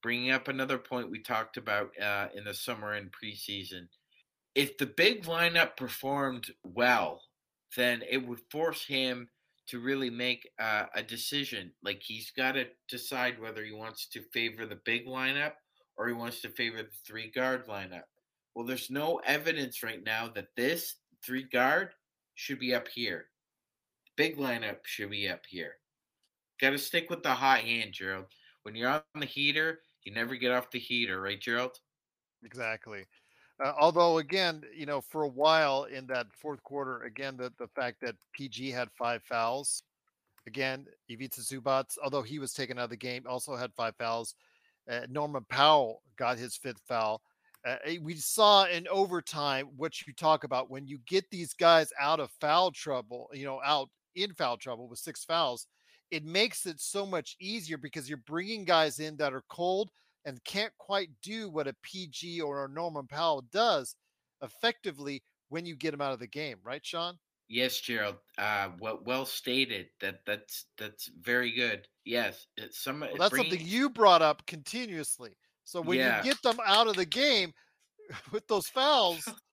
bringing 0.02 0.32
up 0.32 0.48
another 0.48 0.78
point 0.78 1.12
we 1.12 1.22
talked 1.22 1.58
about 1.58 1.92
uh, 2.02 2.28
in 2.34 2.44
the 2.44 2.54
summer 2.54 2.94
and 2.94 3.12
preseason, 3.12 3.88
if 4.60 4.78
the 4.78 4.86
big 4.86 5.24
lineup 5.24 5.78
performed 5.78 6.51
well, 6.66 7.22
then 7.78 8.03
it 8.10 8.18
would 8.28 8.41
force 8.51 8.86
him 8.86 9.30
to 9.70 9.80
really 9.80 10.10
make 10.10 10.49
uh, 10.60 10.84
a 10.93 11.01
decision. 11.01 11.72
Like 11.82 12.01
he's 12.03 12.32
got 12.36 12.53
to 12.53 12.66
decide 12.89 13.39
whether 13.39 13.64
he 13.64 13.72
wants 13.72 14.10
to 14.10 14.22
favor 14.34 14.66
the 14.66 14.82
big 14.84 15.07
lineup 15.07 15.53
or 15.95 16.10
he 16.10 16.14
wants 16.14 16.41
to 16.41 16.49
favor 16.49 16.84
the 16.84 16.89
three 17.07 17.32
guard 17.32 17.68
lineup. 17.68 18.03
Well, 18.53 18.66
there's 18.66 18.89
no 18.89 19.22
evidence 19.26 19.82
right 19.82 20.03
now 20.05 20.28
that 20.36 20.49
this 20.57 20.95
three 21.26 21.43
guard 21.43 21.91
should 22.36 22.60
be 22.60 22.76
up 22.76 22.89
here. 22.89 23.28
Big 24.18 24.36
lineup 24.36 24.80
should 24.84 25.12
be 25.12 25.30
up 25.30 25.43
here. 25.47 25.76
Got 26.60 26.72
to 26.72 26.78
stick 26.78 27.10
with 27.10 27.24
the 27.24 27.30
hot 27.30 27.60
hand, 27.60 27.93
Gerald. 27.93 28.26
When 28.64 28.76
you're 28.76 28.89
on 28.89 29.01
the 29.22 29.26
heater, 29.26 29.80
you 30.03 30.14
never 30.14 30.36
get 30.36 30.51
off 30.51 30.70
the 30.70 30.80
heater, 30.80 31.22
right, 31.22 31.39
Gerald? 31.39 31.78
Exactly. 32.43 33.05
Uh, 33.64 33.74
although, 33.78 34.20
again, 34.20 34.64
you 34.74 34.86
know, 34.86 35.01
for 35.01 35.24
a 35.24 35.28
while 35.28 35.84
in 35.84 36.07
that 36.07 36.28
fourth 36.32 36.64
quarter, 36.64 37.03
again, 37.03 37.36
the, 37.36 37.51
the 37.60 37.68
fact 37.68 37.99
that 38.01 38.16
PG 38.34 38.72
had 38.72 38.89
five 38.97 39.22
fouls, 39.24 39.84
again, 40.47 40.86
Ivica 41.10 41.41
Zubac, 41.41 41.97
although 42.01 42.22
he 42.22 42.39
was 42.39 42.53
taken 42.53 42.78
out 42.78 42.86
of 42.86 42.89
the 42.89 42.97
game, 42.97 43.24
also 43.28 43.55
had 43.55 43.74
five 43.74 43.95
fouls. 43.97 44.36
Uh, 44.89 45.01
Norman 45.10 45.45
Powell 45.49 46.01
got 46.18 46.38
his 46.38 46.55
fifth 46.55 46.82
foul. 46.88 47.22
Uh, 47.68 47.76
we 48.01 48.16
saw 48.16 48.66
in 48.66 48.88
overtime 48.88 49.68
what 49.76 50.07
you 50.07 50.14
talk 50.14 50.45
about 50.45 50.72
when 50.72 50.88
you 50.88 50.97
get 51.05 51.30
these 51.30 51.53
guys 51.53 51.91
out 51.99 52.22
of 52.22 52.32
foul 52.39 52.72
trouble, 52.72 53.30
you 53.34 53.43
know, 53.43 53.60
out 53.66 53.89
in 54.16 54.34
foul 54.34 54.55
trouble 54.55 54.88
with 54.88 54.99
six 54.99 55.26
fouls, 55.26 55.68
it 56.10 56.24
makes 56.24 56.66
it 56.66 56.80
so 56.80 57.05
much 57.05 57.36
easier 57.41 57.78
because 57.78 58.07
you're 58.07 58.18
bringing 58.26 58.64
guys 58.64 58.99
in 58.99 59.18
that 59.18 59.34
are 59.34 59.43
cold 59.49 59.91
and 60.26 60.44
can't 60.44 60.74
quite 60.78 61.10
do 61.22 61.50
what 61.50 61.68
a 61.68 61.76
PG 61.84 62.42
or 62.42 62.66
a 62.66 62.70
Norman 62.70 63.08
Powell 63.08 63.42
does 63.52 63.96
effectively 64.42 65.22
when 65.50 65.66
you 65.66 65.76
get 65.76 65.94
him 65.94 66.02
out 66.02 66.14
of 66.14 66.20
the 66.20 66.28
game, 66.28 66.58
right, 66.64 66.86
Sean? 66.86 67.18
Yes, 67.48 67.80
Gerald. 67.80 68.18
Uh, 68.38 68.70
well, 68.80 69.00
well 69.04 69.26
stated. 69.26 69.88
That 70.02 70.20
that's 70.26 70.66
that's 70.78 71.08
very 71.20 71.52
good. 71.52 71.88
Yes, 72.06 72.46
it's 72.58 72.80
some. 72.80 73.00
Well, 73.00 73.10
that's 73.18 73.32
bringing- 73.32 73.52
something 73.52 73.68
you 73.68 73.90
brought 73.90 74.22
up 74.22 74.46
continuously. 74.46 75.36
So 75.64 75.82
when 75.82 75.98
Yeah. 75.98 76.18
you 76.20 76.24
get 76.32 76.42
them 76.44 76.58
out 76.66 76.88
of 76.88 76.96
the 76.96 77.06
game 77.06 77.54
with 78.32 78.48
those 78.48 78.68
fouls, 78.68 79.28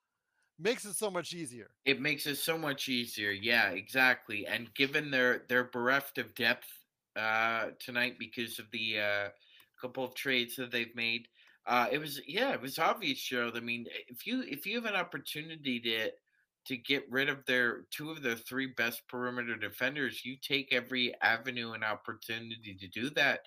makes 0.58 0.84
it 0.84 0.94
so 0.94 1.10
much 1.10 1.32
easier. 1.32 1.70
It 1.86 2.00
makes 2.00 2.26
it 2.26 2.36
so 2.36 2.58
much 2.58 2.88
easier. 2.90 3.30
Yeah, 3.30 3.70
exactly. 3.70 4.46
And 4.46 4.72
given 4.74 5.10
their 5.10 5.44
they're 5.48 5.64
bereft 5.70 6.18
of 6.18 6.34
depth 6.34 6.68
uh, 7.16 7.70
tonight 7.78 8.18
because 8.18 8.58
of 8.58 8.70
the 8.72 9.00
uh, 9.00 9.28
couple 9.80 10.04
of 10.04 10.14
trades 10.14 10.56
that 10.56 10.70
they've 10.70 10.94
made, 10.94 11.28
uh, 11.66 11.88
it 11.90 11.98
was 11.98 12.20
yeah, 12.26 12.52
it 12.52 12.60
was 12.60 12.78
obvious, 12.78 13.20
Gerald. 13.20 13.56
I 13.56 13.60
mean, 13.60 13.86
if 14.08 14.26
you 14.26 14.42
if 14.46 14.66
you 14.66 14.76
have 14.76 14.84
an 14.84 14.94
opportunity 14.94 15.80
to 15.80 16.10
to 16.66 16.76
get 16.76 17.04
rid 17.10 17.28
of 17.28 17.44
their 17.46 17.84
two 17.90 18.10
of 18.10 18.22
their 18.22 18.36
three 18.36 18.66
best 18.76 19.02
perimeter 19.08 19.56
defenders, 19.56 20.24
you 20.24 20.36
take 20.40 20.72
every 20.72 21.14
avenue 21.22 21.72
and 21.72 21.84
opportunity 21.84 22.76
to 22.78 22.88
do 22.88 23.10
that. 23.10 23.40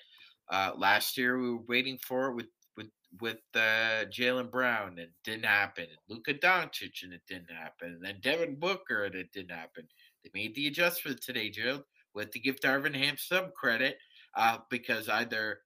Uh, 0.50 0.72
last 0.78 1.18
year, 1.18 1.38
we 1.38 1.52
were 1.52 1.64
waiting 1.68 1.98
for 1.98 2.30
it 2.30 2.36
with 2.36 2.48
with 2.76 2.90
with 3.22 3.38
uh, 3.56 4.06
Jaylen 4.12 4.52
Brown, 4.52 4.90
and 4.90 5.00
it 5.00 5.12
didn't 5.24 5.46
happen. 5.46 5.88
Luka 6.10 6.34
Doncic, 6.34 7.04
and 7.04 7.14
it 7.14 7.22
didn't 7.28 7.52
happen. 7.52 7.94
And 7.94 8.04
then 8.04 8.20
Devin 8.22 8.56
Booker, 8.56 9.06
and 9.06 9.16
it 9.16 9.32
didn't 9.32 9.56
happen. 9.56 9.88
They 10.24 10.32
made 10.34 10.56
the 10.56 10.68
adjustment 10.68 11.22
today, 11.22 11.50
Gerald. 11.50 11.84
We 12.14 12.24
have 12.24 12.32
to 12.32 12.40
give 12.40 12.60
Darvin 12.60 12.96
Ham 12.96 13.16
some 13.18 13.52
credit 13.56 13.98
uh, 14.36 14.58
because 14.70 15.08
either 15.08 15.60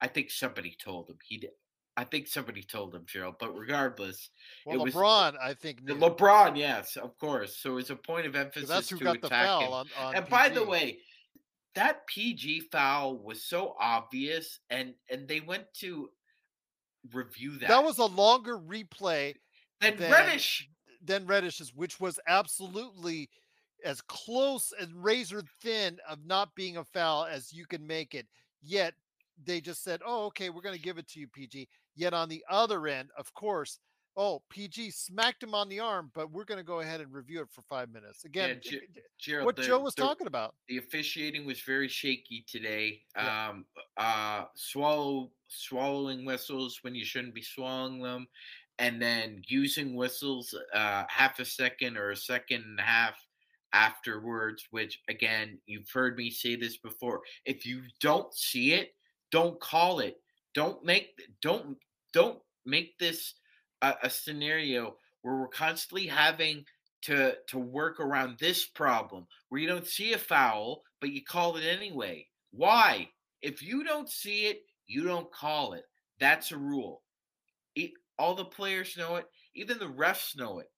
I 0.00 0.06
think 0.06 0.30
somebody 0.30 0.76
told 0.82 1.08
him 1.08 1.16
he 1.26 1.38
did. 1.38 1.50
I 1.96 2.04
think 2.04 2.28
somebody 2.28 2.62
told 2.62 2.94
him, 2.94 3.02
Gerald. 3.06 3.36
But 3.40 3.58
regardless, 3.58 4.30
Well, 4.64 4.76
it 4.76 4.84
was 4.84 4.94
LeBron, 4.94 5.34
I 5.42 5.54
think, 5.54 5.82
knew, 5.82 5.96
LeBron, 5.96 6.56
yes, 6.56 6.96
of 6.96 7.18
course. 7.18 7.56
So 7.56 7.76
it's 7.78 7.90
a 7.90 7.96
point 7.96 8.24
of 8.24 8.36
emphasis 8.36 8.68
that's 8.68 8.88
who 8.88 8.98
to 8.98 9.04
got 9.04 9.20
the 9.20 9.28
foul 9.28 9.62
him. 9.62 9.72
on, 9.72 9.86
on 9.98 10.14
and 10.14 10.28
by 10.28 10.48
the 10.48 10.64
way, 10.64 10.98
that 11.74 12.06
PG 12.06 12.68
foul 12.70 13.18
was 13.18 13.44
so 13.44 13.74
obvious, 13.80 14.60
and 14.70 14.94
and 15.10 15.26
they 15.26 15.40
went 15.40 15.64
to 15.80 16.10
review 17.12 17.58
that. 17.58 17.68
that 17.68 17.82
was 17.84 17.98
a 17.98 18.04
longer 18.04 18.58
replay 18.58 19.34
then 19.80 19.96
than- 19.96 20.12
Reddish. 20.12 20.68
than 21.02 21.26
Reddish's, 21.26 21.74
which 21.74 21.98
was 21.98 22.20
absolutely 22.28 23.28
as 23.84 24.00
close 24.02 24.72
and 24.80 25.02
razor 25.02 25.42
thin 25.62 25.98
of 26.08 26.24
not 26.24 26.54
being 26.54 26.76
a 26.76 26.84
foul 26.84 27.24
as 27.24 27.52
you 27.52 27.66
can 27.66 27.84
make 27.86 28.14
it. 28.14 28.26
Yet 28.62 28.94
they 29.44 29.60
just 29.60 29.82
said, 29.82 30.00
"Oh, 30.04 30.26
okay, 30.26 30.50
we're 30.50 30.62
going 30.62 30.76
to 30.76 30.82
give 30.82 30.98
it 30.98 31.08
to 31.08 31.20
you, 31.20 31.28
PG." 31.28 31.68
Yet 31.94 32.14
on 32.14 32.28
the 32.28 32.44
other 32.50 32.86
end, 32.86 33.10
of 33.16 33.32
course, 33.34 33.78
oh, 34.16 34.42
PG 34.50 34.90
smacked 34.90 35.42
him 35.42 35.54
on 35.54 35.68
the 35.68 35.78
arm, 35.78 36.10
but 36.14 36.30
we're 36.32 36.44
going 36.44 36.58
to 36.58 36.64
go 36.64 36.80
ahead 36.80 37.00
and 37.00 37.12
review 37.12 37.40
it 37.40 37.48
for 37.52 37.62
five 37.62 37.88
minutes. 37.92 38.24
Again, 38.24 38.58
j- 38.60 38.70
j- 38.80 39.02
Gerald, 39.18 39.46
what 39.46 39.54
the- 39.56 39.62
Joe 39.62 39.78
was 39.78 39.94
the- 39.94 40.02
talking 40.02 40.26
about. 40.26 40.56
the 40.66 40.78
officiating 40.78 41.46
was 41.46 41.60
very 41.60 41.86
shaky 41.88 42.44
today. 42.48 43.02
Yeah. 43.16 43.48
Um, 43.50 43.66
uh, 43.96 44.44
swallow 44.56 45.30
swallowing 45.46 46.24
whistles 46.24 46.78
when 46.82 46.94
you 46.94 47.04
shouldn't 47.04 47.34
be 47.34 47.42
swallowing 47.42 48.00
them, 48.02 48.26
and 48.80 49.00
then 49.00 49.42
using 49.46 49.94
whistles 49.94 50.52
uh, 50.74 51.04
half 51.08 51.38
a 51.38 51.44
second 51.44 51.96
or 51.96 52.10
a 52.10 52.16
second 52.16 52.62
and 52.64 52.78
a 52.80 52.82
half 52.82 53.14
afterwards. 53.72 54.66
Which 54.70 55.00
again, 55.08 55.60
you've 55.66 55.90
heard 55.90 56.16
me 56.16 56.30
say 56.30 56.56
this 56.56 56.76
before. 56.78 57.22
If 57.44 57.64
you 57.66 57.82
don't 58.00 58.32
see 58.34 58.72
it, 58.74 58.94
don't 59.30 59.60
call 59.60 60.00
it. 60.00 60.16
Don't 60.54 60.84
make 60.84 61.10
don't 61.42 61.76
don't 62.12 62.38
make 62.64 62.98
this 62.98 63.34
a, 63.82 63.94
a 64.04 64.10
scenario 64.10 64.96
where 65.22 65.36
we're 65.36 65.48
constantly 65.48 66.06
having 66.06 66.64
to 67.02 67.34
to 67.48 67.58
work 67.58 68.00
around 68.00 68.38
this 68.38 68.66
problem 68.66 69.26
where 69.48 69.60
you 69.60 69.68
don't 69.68 69.86
see 69.86 70.12
a 70.12 70.18
foul 70.18 70.82
but 71.00 71.10
you 71.10 71.22
call 71.22 71.56
it 71.56 71.64
anyway 71.64 72.26
Why? 72.50 73.10
If 73.42 73.62
you 73.62 73.84
don't 73.84 74.08
see 74.08 74.46
it, 74.46 74.62
you 74.86 75.04
don't 75.04 75.30
call 75.30 75.74
it. 75.74 75.84
That's 76.18 76.50
a 76.50 76.58
rule. 76.58 77.02
It, 77.76 77.92
all 78.18 78.34
the 78.34 78.44
players 78.44 78.96
know 78.96 79.16
it, 79.16 79.26
even 79.54 79.78
the 79.78 79.86
refs 79.86 80.36
know 80.36 80.58
it. 80.58 80.70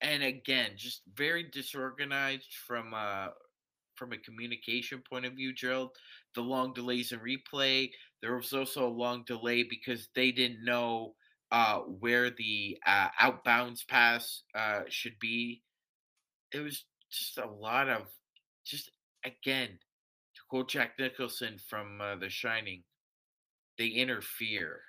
And 0.00 0.22
again, 0.22 0.72
just 0.76 1.02
very 1.14 1.44
disorganized 1.44 2.52
from 2.66 2.92
a 2.94 3.32
from 3.94 4.12
a 4.12 4.18
communication 4.18 5.02
point 5.08 5.24
of 5.24 5.34
view, 5.34 5.52
Gerald. 5.54 5.90
The 6.34 6.42
long 6.42 6.72
delays 6.72 7.12
in 7.12 7.20
replay. 7.20 7.90
There 8.22 8.36
was 8.36 8.52
also 8.52 8.86
a 8.86 8.88
long 8.88 9.24
delay 9.26 9.62
because 9.62 10.08
they 10.14 10.32
didn't 10.32 10.64
know 10.64 11.14
uh, 11.52 11.78
where 11.80 12.30
the 12.30 12.78
uh, 12.86 13.08
outbounds 13.20 13.86
pass 13.86 14.42
uh, 14.54 14.80
should 14.88 15.18
be. 15.20 15.62
It 16.52 16.60
was 16.60 16.84
just 17.10 17.38
a 17.38 17.46
lot 17.46 17.88
of, 17.88 18.08
just 18.64 18.90
again, 19.24 19.68
to 19.68 20.40
quote 20.48 20.68
Jack 20.68 20.92
Nicholson 20.98 21.58
from 21.68 22.00
uh, 22.00 22.16
The 22.16 22.28
Shining, 22.28 22.82
they 23.78 23.88
interfere. 23.88 24.80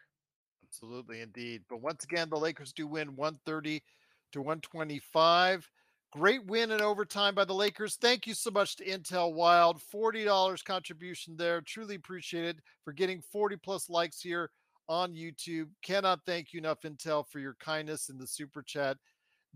Absolutely, 0.67 1.21
indeed. 1.21 1.63
But 1.69 1.81
once 1.81 2.03
again, 2.03 2.29
the 2.29 2.37
Lakers 2.37 2.73
do 2.73 2.87
win 2.87 3.15
130 3.15 3.81
to 4.31 4.41
125. 4.41 5.69
Great 6.15 6.45
win 6.45 6.71
in 6.71 6.79
overtime 6.79 7.35
by 7.35 7.43
the 7.43 7.53
Lakers. 7.53 7.97
Thank 7.97 8.25
you 8.25 8.33
so 8.33 8.49
much 8.49 8.77
to 8.77 8.85
Intel 8.85 9.33
Wild. 9.33 9.81
$40 9.93 10.63
contribution 10.63 11.35
there. 11.35 11.59
Truly 11.59 11.95
appreciated 11.95 12.61
for 12.85 12.93
getting 12.93 13.19
40 13.19 13.57
plus 13.57 13.89
likes 13.89 14.21
here 14.21 14.49
on 14.87 15.13
YouTube. 15.13 15.67
Cannot 15.83 16.21
thank 16.25 16.53
you 16.53 16.59
enough, 16.59 16.83
Intel, 16.83 17.27
for 17.27 17.39
your 17.39 17.57
kindness 17.59 18.07
in 18.07 18.17
the 18.17 18.25
super 18.25 18.61
chat. 18.61 18.95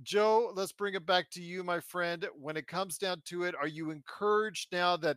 Joe, 0.03 0.51
let's 0.53 0.73
bring 0.73 0.95
it 0.95 1.05
back 1.05 1.29
to 1.31 1.41
you, 1.41 1.63
my 1.63 1.79
friend. 1.79 2.27
When 2.37 2.57
it 2.57 2.67
comes 2.67 2.97
down 2.97 3.21
to 3.27 3.43
it, 3.43 3.55
are 3.55 3.65
you 3.65 3.91
encouraged 3.91 4.73
now 4.73 4.97
that 4.97 5.15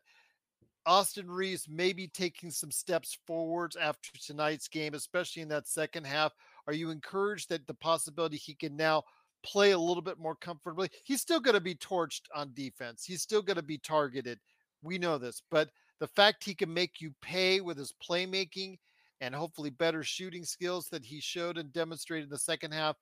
Austin 0.86 1.28
Reaves 1.28 1.66
may 1.68 1.93
be 1.93 2.07
taking 2.07 2.53
some 2.53 2.70
steps 2.70 3.18
forwards 3.26 3.74
after 3.74 4.11
tonight's 4.24 4.68
game, 4.68 4.95
especially 4.95 5.43
in 5.43 5.49
that 5.49 5.66
second 5.66 6.07
half? 6.07 6.32
Are 6.68 6.72
you 6.72 6.90
encouraged 6.90 7.49
that 7.49 7.66
the 7.66 7.74
possibility 7.74 8.36
he 8.36 8.55
can 8.55 8.76
now 8.76 9.03
play 9.43 9.72
a 9.72 9.78
little 9.78 10.03
bit 10.03 10.18
more 10.18 10.36
comfortably? 10.36 10.88
He's 11.05 11.20
still 11.20 11.40
going 11.40 11.55
to 11.55 11.61
be 11.61 11.74
torched 11.74 12.22
on 12.34 12.53
defense, 12.55 13.05
he's 13.05 13.22
still 13.22 13.43
going 13.43 13.57
to 13.57 13.62
be 13.62 13.78
targeted. 13.78 14.38
We 14.82 14.99
know 14.99 15.16
this, 15.16 15.43
but 15.51 15.70
the 16.01 16.09
fact 16.09 16.43
he 16.43 16.55
can 16.55 16.72
make 16.72 17.01
you 17.01 17.14
pay 17.22 17.61
with 17.61 17.78
his 17.78 17.95
playmaking 18.03 18.78
and 19.20 19.32
hopefully 19.32 19.70
better 19.70 20.03
shooting 20.03 20.45
skills 20.45 20.88
that 20.88 21.05
he 21.05 21.20
showed 21.20 21.57
and 21.57 21.72
demonstrated 21.72 22.24
in 22.24 22.30
the 22.30 22.38
second 22.38 22.72
half, 22.72 22.97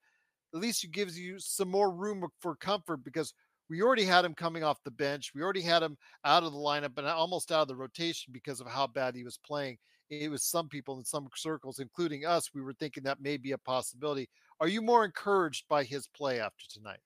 at 0.53 0.61
least 0.61 0.83
it 0.83 0.91
gives 0.91 1.17
you 1.17 1.39
some 1.39 1.69
more 1.69 1.89
room 1.89 2.23
for 2.39 2.55
comfort 2.55 3.03
because 3.03 3.33
we 3.71 3.81
already 3.81 4.03
had 4.03 4.25
him 4.25 4.35
coming 4.35 4.63
off 4.63 4.83
the 4.83 4.91
bench. 4.91 5.31
We 5.33 5.41
already 5.41 5.61
had 5.61 5.81
him 5.81 5.97
out 6.25 6.43
of 6.43 6.51
the 6.51 6.59
lineup 6.59 6.97
and 6.97 7.07
almost 7.07 7.51
out 7.51 7.63
of 7.63 7.67
the 7.69 7.75
rotation 7.75 8.33
because 8.33 8.61
of 8.61 8.67
how 8.67 8.85
bad 8.85 9.15
he 9.15 9.23
was 9.23 9.39
playing. 9.43 9.77
It 10.11 10.29
was 10.29 10.43
some 10.43 10.67
people 10.67 10.97
in 10.97 11.05
some 11.05 11.29
circles, 11.37 11.79
including 11.79 12.25
us, 12.25 12.53
we 12.53 12.61
were 12.61 12.73
thinking 12.73 13.03
that 13.03 13.21
may 13.21 13.37
be 13.37 13.53
a 13.53 13.57
possibility. 13.57 14.27
Are 14.59 14.67
you 14.67 14.81
more 14.81 15.05
encouraged 15.05 15.69
by 15.69 15.85
his 15.85 16.07
play 16.07 16.41
after 16.41 16.65
tonight? 16.69 16.99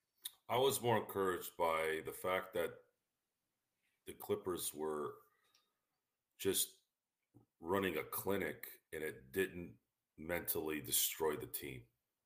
I 0.50 0.58
was 0.58 0.82
more 0.82 0.98
encouraged 0.98 1.52
by 1.56 2.02
the 2.04 2.12
fact 2.12 2.56
that 2.56 2.72
the 4.08 4.14
Clippers 4.14 4.72
were 4.74 5.12
just 6.40 6.70
running 7.62 7.98
a 7.98 8.04
clinic 8.04 8.66
and 8.92 9.04
it 9.04 9.32
didn't 9.32 9.70
mentally 10.18 10.82
destroy 10.82 11.36
the 11.36 11.46
team. 11.46 11.82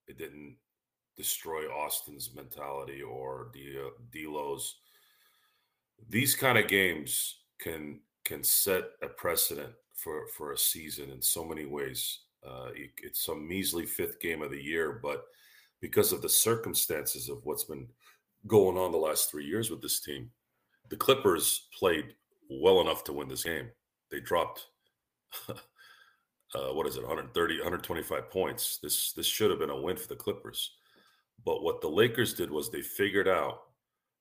It 0.08 0.18
didn't 0.18 0.56
destroy 1.18 1.66
Austin's 1.66 2.34
mentality 2.34 3.02
or 3.02 3.52
uh, 3.54 3.90
D'Lo's. 4.12 4.78
These 6.08 6.36
kind 6.36 6.58
of 6.58 6.70
games 6.70 7.42
can 7.60 8.00
can 8.24 8.44
set 8.44 8.84
a 9.02 9.08
precedent 9.08 9.74
for 10.04 10.28
for 10.28 10.52
a 10.52 10.58
season 10.58 11.10
in 11.12 11.22
so 11.22 11.44
many 11.44 11.66
ways. 11.66 12.20
Uh, 12.46 12.70
it's 13.04 13.26
some 13.26 13.48
measly 13.48 13.86
fifth 13.86 14.20
game 14.20 14.42
of 14.42 14.52
the 14.52 14.62
year, 14.62 15.00
but 15.04 15.26
because 15.82 16.14
of 16.14 16.22
the 16.22 16.30
circumstances 16.30 17.30
of 17.30 17.40
what's 17.44 17.66
been 17.66 17.88
going 18.48 18.78
on 18.78 18.92
the 18.92 18.98
last 18.98 19.30
three 19.30 19.46
years 19.46 19.70
with 19.70 19.82
this 19.82 20.00
team, 20.00 20.30
the 20.90 20.96
Clippers 20.96 21.68
played 21.78 22.16
well 22.50 22.80
enough 22.80 23.04
to 23.04 23.14
win 23.14 23.28
this 23.28 23.44
game. 23.44 23.70
They 24.10 24.22
dropped 24.22 24.68
uh, 26.56 26.74
what 26.74 26.88
is 26.88 26.96
it 26.96 27.02
130 27.04 27.56
125 27.56 28.30
points 28.32 28.80
this 28.82 29.14
this 29.14 29.26
should 29.26 29.50
have 29.50 29.60
been 29.60 29.70
a 29.70 29.82
win 29.82 29.96
for 29.96 30.08
the 30.08 30.16
clippers 30.16 30.76
but 31.46 31.64
what 31.64 31.82
the 31.82 31.88
lakers 31.88 32.34
did 32.34 32.50
was 32.50 32.70
they 32.70 32.82
figured 32.82 33.28
out 33.28 33.62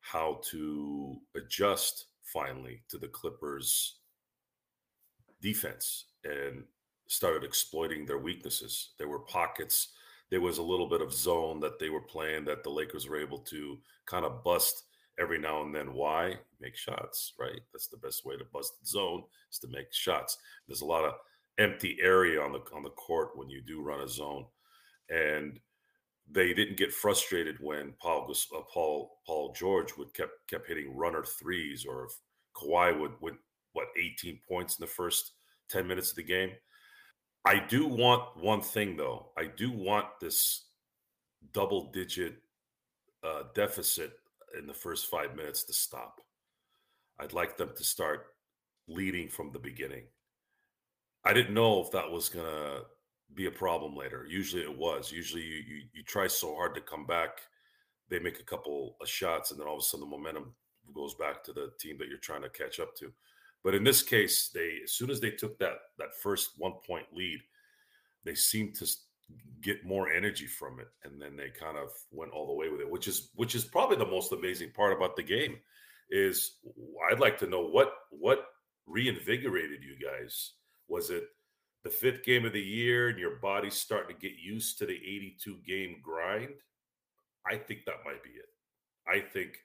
how 0.01 0.41
to 0.45 1.19
adjust 1.37 2.07
finally 2.23 2.83
to 2.89 2.99
the 2.99 3.09
clippers 3.09 3.98
defense 5.41 6.07
and 6.25 6.65
started 7.07 7.45
exploiting 7.45 8.05
their 8.05 8.19
weaknesses. 8.19 8.91
There 8.99 9.09
were 9.09 9.21
pockets 9.21 9.89
there 10.31 10.41
was 10.41 10.59
a 10.59 10.63
little 10.63 10.89
bit 10.89 11.01
of 11.01 11.13
zone 11.13 11.61
that 11.61 11.79
they 11.79 11.89
were 11.89 12.03
playing 12.03 12.45
that 12.45 12.63
the 12.63 12.71
lakers 12.71 13.09
were 13.09 13.21
able 13.21 13.39
to 13.39 13.79
kind 14.07 14.25
of 14.25 14.45
bust 14.45 14.85
every 15.19 15.39
now 15.39 15.63
and 15.63 15.75
then. 15.75 15.95
Why? 15.95 16.35
Make 16.61 16.77
shots 16.77 17.33
right? 17.39 17.61
That's 17.73 17.89
the 17.89 17.97
best 17.97 18.25
way 18.25 18.37
to 18.37 18.45
bust 18.53 18.75
the 18.81 18.87
zone 18.87 19.25
is 19.51 19.59
to 19.61 19.69
make 19.69 19.93
shots. 19.93 20.37
There's 20.67 20.83
a 20.83 20.87
lot 20.87 21.05
of 21.05 21.15
empty 21.59 21.99
area 22.03 22.41
on 22.41 22.53
the 22.53 22.61
on 22.75 22.83
the 22.83 22.91
court 22.91 23.31
when 23.37 23.49
you 23.49 23.63
do 23.63 23.83
run 23.83 24.01
a 24.01 24.09
zone, 24.09 24.45
and 25.09 25.59
they 26.31 26.53
didn't 26.53 26.77
get 26.77 26.93
frustrated 26.93 27.57
when 27.61 27.95
Paul 28.01 28.31
uh, 28.55 28.61
Paul 28.73 29.19
Paul 29.27 29.55
George 29.55 29.97
would 29.97 30.13
kept 30.15 30.33
kept 30.49 30.69
hitting 30.69 30.97
runner 30.97 31.25
threes, 31.25 31.87
or 31.89 32.05
if 32.07 32.13
Kawhi 32.55 32.99
would 32.99 33.13
would 33.21 33.37
what 33.79 33.89
18 33.97 34.41
points 34.49 34.77
in 34.77 34.83
the 34.83 34.91
first 34.91 35.33
10 35.71 35.87
minutes 35.87 36.11
of 36.11 36.17
the 36.17 36.23
game. 36.25 36.51
I 37.45 37.65
do 37.69 37.87
want 37.87 38.37
one 38.37 38.61
thing 38.61 38.97
though. 38.97 39.31
I 39.39 39.45
do 39.57 39.71
want 39.71 40.07
this 40.21 40.65
double 41.53 41.93
digit 41.93 42.35
uh, 43.23 43.45
deficit 43.55 44.13
in 44.59 44.67
the 44.67 44.75
first 44.75 45.07
five 45.07 45.37
minutes 45.37 45.63
to 45.65 45.73
stop. 45.73 46.21
I'd 47.21 47.33
like 47.33 47.57
them 47.57 47.71
to 47.77 47.85
start 47.85 48.27
leading 48.89 49.29
from 49.29 49.53
the 49.53 49.59
beginning. 49.61 50.05
I 51.25 51.33
didn't 51.33 51.55
know 51.55 51.81
if 51.81 51.93
that 51.93 52.11
was 52.11 52.29
gonna 52.29 52.81
be 53.35 53.47
a 53.47 53.51
problem 53.51 53.95
later. 53.95 54.27
Usually 54.29 54.63
it 54.63 54.77
was. 54.77 55.13
Usually 55.13 55.43
you 55.43 55.63
you, 55.69 55.83
you 55.95 56.03
try 56.03 56.27
so 56.27 56.55
hard 56.57 56.75
to 56.75 56.81
come 56.81 57.07
back, 57.07 57.43
they 58.09 58.19
make 58.19 58.41
a 58.41 58.45
couple 58.45 58.97
of 59.01 59.09
shots, 59.09 59.53
and 59.53 59.61
then 59.61 59.69
all 59.69 59.77
of 59.77 59.81
a 59.81 59.85
sudden 59.85 60.09
the 60.09 60.17
momentum 60.17 60.55
goes 60.93 61.15
back 61.15 61.45
to 61.45 61.53
the 61.53 61.71
team 61.79 61.97
that 61.99 62.09
you're 62.09 62.19
trying 62.19 62.43
to 62.43 62.49
catch 62.49 62.81
up 62.81 62.97
to. 62.97 63.13
But 63.65 63.75
in 63.75 63.85
this 63.85 64.03
case, 64.03 64.51
they 64.55 64.79
as 64.85 64.93
soon 64.93 65.11
as 65.11 65.21
they 65.21 65.31
took 65.31 65.59
that 65.59 65.79
that 65.99 66.15
first 66.15 66.53
one 66.57 66.75
point 66.87 67.07
lead, 67.13 67.41
they 68.25 68.35
seemed 68.35 68.75
to 68.77 68.87
get 69.61 69.85
more 69.85 70.11
energy 70.11 70.47
from 70.47 70.81
it, 70.81 70.89
and 71.05 71.21
then 71.21 71.37
they 71.37 71.51
kind 71.51 71.77
of 71.77 71.91
went 72.11 72.33
all 72.33 72.47
the 72.47 72.53
way 72.53 72.69
with 72.69 72.81
it, 72.81 72.91
which 72.91 73.09
is 73.09 73.31
which 73.35 73.55
is 73.55 73.65
probably 73.65 73.97
the 73.97 74.07
most 74.07 74.33
amazing 74.33 74.71
part 74.73 74.93
about 74.93 75.17
the 75.17 75.23
game. 75.23 75.57
Is 76.11 76.57
I'd 77.11 77.21
like 77.21 77.39
to 77.39 77.47
know 77.47 77.67
what 77.67 77.93
what 78.11 78.47
reinvigorated 78.87 79.83
you 79.83 79.97
guys 80.03 80.53
was 80.89 81.11
it 81.11 81.25
the 81.85 81.91
fifth 81.91 82.25
game 82.25 82.47
of 82.47 82.53
the 82.53 82.61
year 82.61 83.09
and 83.09 83.19
your 83.19 83.37
body's 83.37 83.75
starting 83.75 84.17
to 84.17 84.21
get 84.21 84.39
used 84.39 84.79
to 84.79 84.87
the 84.87 84.95
82 84.95 85.59
game 85.67 85.97
grind? 86.03 86.55
I 87.47 87.57
think 87.57 87.85
that 87.85 88.05
might 88.05 88.23
be 88.23 88.31
it. 88.31 88.49
I 89.07 89.21
think 89.21 89.59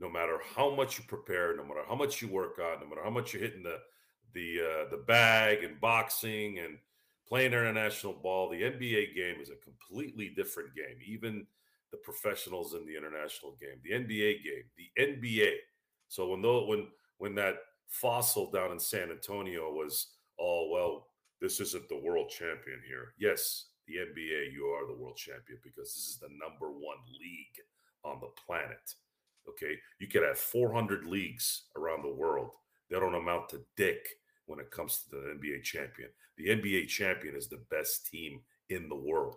no 0.00 0.08
matter 0.08 0.38
how 0.56 0.74
much 0.74 0.98
you 0.98 1.04
prepare, 1.06 1.56
no 1.56 1.64
matter 1.64 1.82
how 1.88 1.94
much 1.94 2.20
you 2.20 2.28
work 2.28 2.58
on, 2.58 2.80
no 2.80 2.86
matter 2.86 3.02
how 3.02 3.10
much 3.10 3.32
you're 3.32 3.42
hitting 3.42 3.62
the 3.62 3.78
the 4.34 4.60
uh, 4.60 4.90
the 4.90 5.02
bag 5.06 5.62
and 5.62 5.80
boxing 5.80 6.58
and 6.58 6.78
playing 7.28 7.52
international 7.52 8.12
ball, 8.12 8.48
the 8.48 8.62
NBA 8.62 9.14
game 9.14 9.40
is 9.40 9.50
a 9.50 9.56
completely 9.56 10.30
different 10.30 10.74
game. 10.74 10.98
Even 11.06 11.46
the 11.90 11.96
professionals 11.98 12.74
in 12.74 12.84
the 12.84 12.96
international 12.96 13.56
game, 13.60 13.78
the 13.82 13.92
NBA 13.92 14.42
game, 14.42 14.64
the 14.76 14.90
NBA. 15.00 15.52
So 16.08 16.28
when 16.28 16.42
though 16.42 16.66
when 16.66 16.88
when 17.18 17.34
that 17.36 17.56
fossil 17.86 18.50
down 18.50 18.72
in 18.72 18.80
San 18.80 19.10
Antonio 19.10 19.72
was 19.72 20.08
oh, 20.40 20.68
well, 20.72 21.06
this 21.40 21.60
isn't 21.60 21.88
the 21.88 22.00
world 22.00 22.28
champion 22.28 22.80
here. 22.86 23.14
Yes, 23.18 23.66
the 23.86 23.94
NBA, 23.94 24.52
you 24.52 24.66
are 24.66 24.86
the 24.86 25.00
world 25.00 25.16
champion 25.16 25.58
because 25.62 25.94
this 25.94 26.08
is 26.08 26.18
the 26.20 26.28
number 26.30 26.70
one 26.70 26.98
league 27.20 27.60
on 28.04 28.20
the 28.20 28.30
planet. 28.46 28.94
Okay. 29.48 29.76
You 29.98 30.08
could 30.08 30.22
have 30.22 30.38
400 30.38 31.06
leagues 31.06 31.64
around 31.76 32.02
the 32.02 32.14
world. 32.14 32.50
They 32.90 32.98
don't 32.98 33.14
amount 33.14 33.48
to 33.50 33.64
dick 33.76 34.06
when 34.46 34.58
it 34.58 34.70
comes 34.70 35.00
to 35.04 35.16
the 35.16 35.38
NBA 35.38 35.62
champion. 35.62 36.10
The 36.36 36.48
NBA 36.48 36.88
champion 36.88 37.34
is 37.34 37.48
the 37.48 37.62
best 37.70 38.06
team 38.06 38.40
in 38.68 38.88
the 38.88 38.96
world 38.96 39.36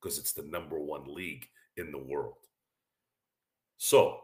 because 0.00 0.18
it's 0.18 0.32
the 0.32 0.44
number 0.44 0.78
one 0.78 1.04
league 1.06 1.46
in 1.76 1.90
the 1.90 1.98
world. 1.98 2.36
So, 3.78 4.20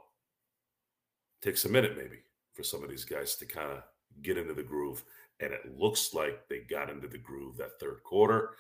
takes 1.43 1.65
a 1.65 1.69
minute 1.69 1.97
maybe 1.97 2.21
for 2.55 2.63
some 2.63 2.83
of 2.83 2.89
these 2.89 3.05
guys 3.05 3.37
to 3.37 3.47
kind 3.47 3.71
of 3.71 3.83
get 4.23 4.39
into 4.39 4.55
the 4.55 4.63
groove 4.63 5.05
and 5.41 5.53
it 5.53 5.77
looks 5.77 6.15
like 6.15 6.49
they 6.49 6.61
got 6.61 6.89
into 6.89 7.09
the 7.09 7.19
groove 7.19 7.57
that 7.57 7.79
third 7.81 8.03
quarter. 8.05 8.51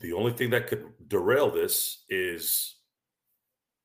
The 0.00 0.12
only 0.12 0.32
thing 0.32 0.50
that 0.50 0.66
could 0.66 0.84
derail 1.06 1.50
this 1.50 2.04
is 2.08 2.76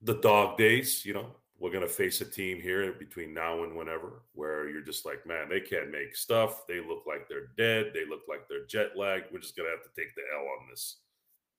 the 0.02 0.16
dog 0.16 0.58
days. 0.58 1.06
You 1.06 1.14
know, 1.14 1.36
we're 1.60 1.72
going 1.72 1.82
to 1.88 1.88
face 1.88 2.22
a 2.22 2.26
team 2.26 2.62
here 2.62 2.94
between 2.94 3.34
now 3.34 3.64
and 3.64 3.76
whenever 3.76 4.22
where 4.34 4.70
you're 4.70 4.82
just 4.84 5.06
like, 5.06 5.26
man, 5.26 5.50
they 5.50 5.60
can't 5.60 5.92
make 5.92 6.16
stuff. 6.16 6.68
They 6.68 6.80
look 6.80 7.04
like 7.08 7.28
they're 7.28 7.50
dead. 7.58 7.92
They 7.94 8.06
look 8.08 8.22
like 8.30 8.48
they're 8.48 8.68
jet 8.68 8.96
lagged. 8.96 9.26
We're 9.32 9.40
just 9.40 9.58
gonna 9.58 9.70
have 9.70 9.84
to 9.84 10.02
take 10.02 10.14
the 10.16 10.22
L 10.36 10.46
on 10.46 10.68
this. 10.70 10.98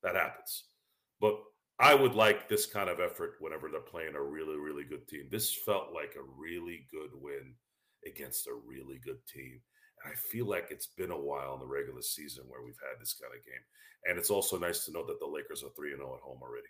That 0.03 0.15
happens. 0.15 0.65
But 1.21 1.41
I 1.81 1.95
would 1.95 2.15
like 2.15 2.49
this 2.49 2.67
kind 2.67 2.89
of 2.89 3.01
effort 3.01 3.35
whenever 3.41 3.69
they're 3.69 3.81
playing 3.81 4.15
a 4.15 4.23
really, 4.23 4.57
really 4.57 4.85
good 4.85 5.09
team. 5.09 5.29
This 5.31 5.55
felt 5.55 5.93
like 5.93 6.15
a 6.17 6.23
really 6.37 6.87
good 6.93 7.11
win 7.15 7.55
against 8.07 8.47
a 8.47 8.55
really 8.55 9.01
good 9.05 9.19
team. 9.27 9.61
And 10.05 10.13
I 10.13 10.17
feel 10.17 10.47
like 10.47 10.69
it's 10.71 10.87
been 10.87 11.11
a 11.11 11.21
while 11.21 11.55
in 11.55 11.61
the 11.61 11.67
regular 11.67 12.03
season 12.03 12.45
where 12.47 12.63
we've 12.63 12.79
had 12.89 13.01
this 13.01 13.15
kind 13.21 13.33
of 13.37 13.45
game. 13.45 13.63
And 14.09 14.17
it's 14.17 14.31
also 14.31 14.59
nice 14.59 14.85
to 14.85 14.93
know 14.93 15.05
that 15.07 15.19
the 15.19 15.27
Lakers 15.27 15.65
are 15.65 15.71
3 15.75 15.91
0 15.97 16.15
at 16.15 16.23
home 16.23 16.39
already. 16.41 16.69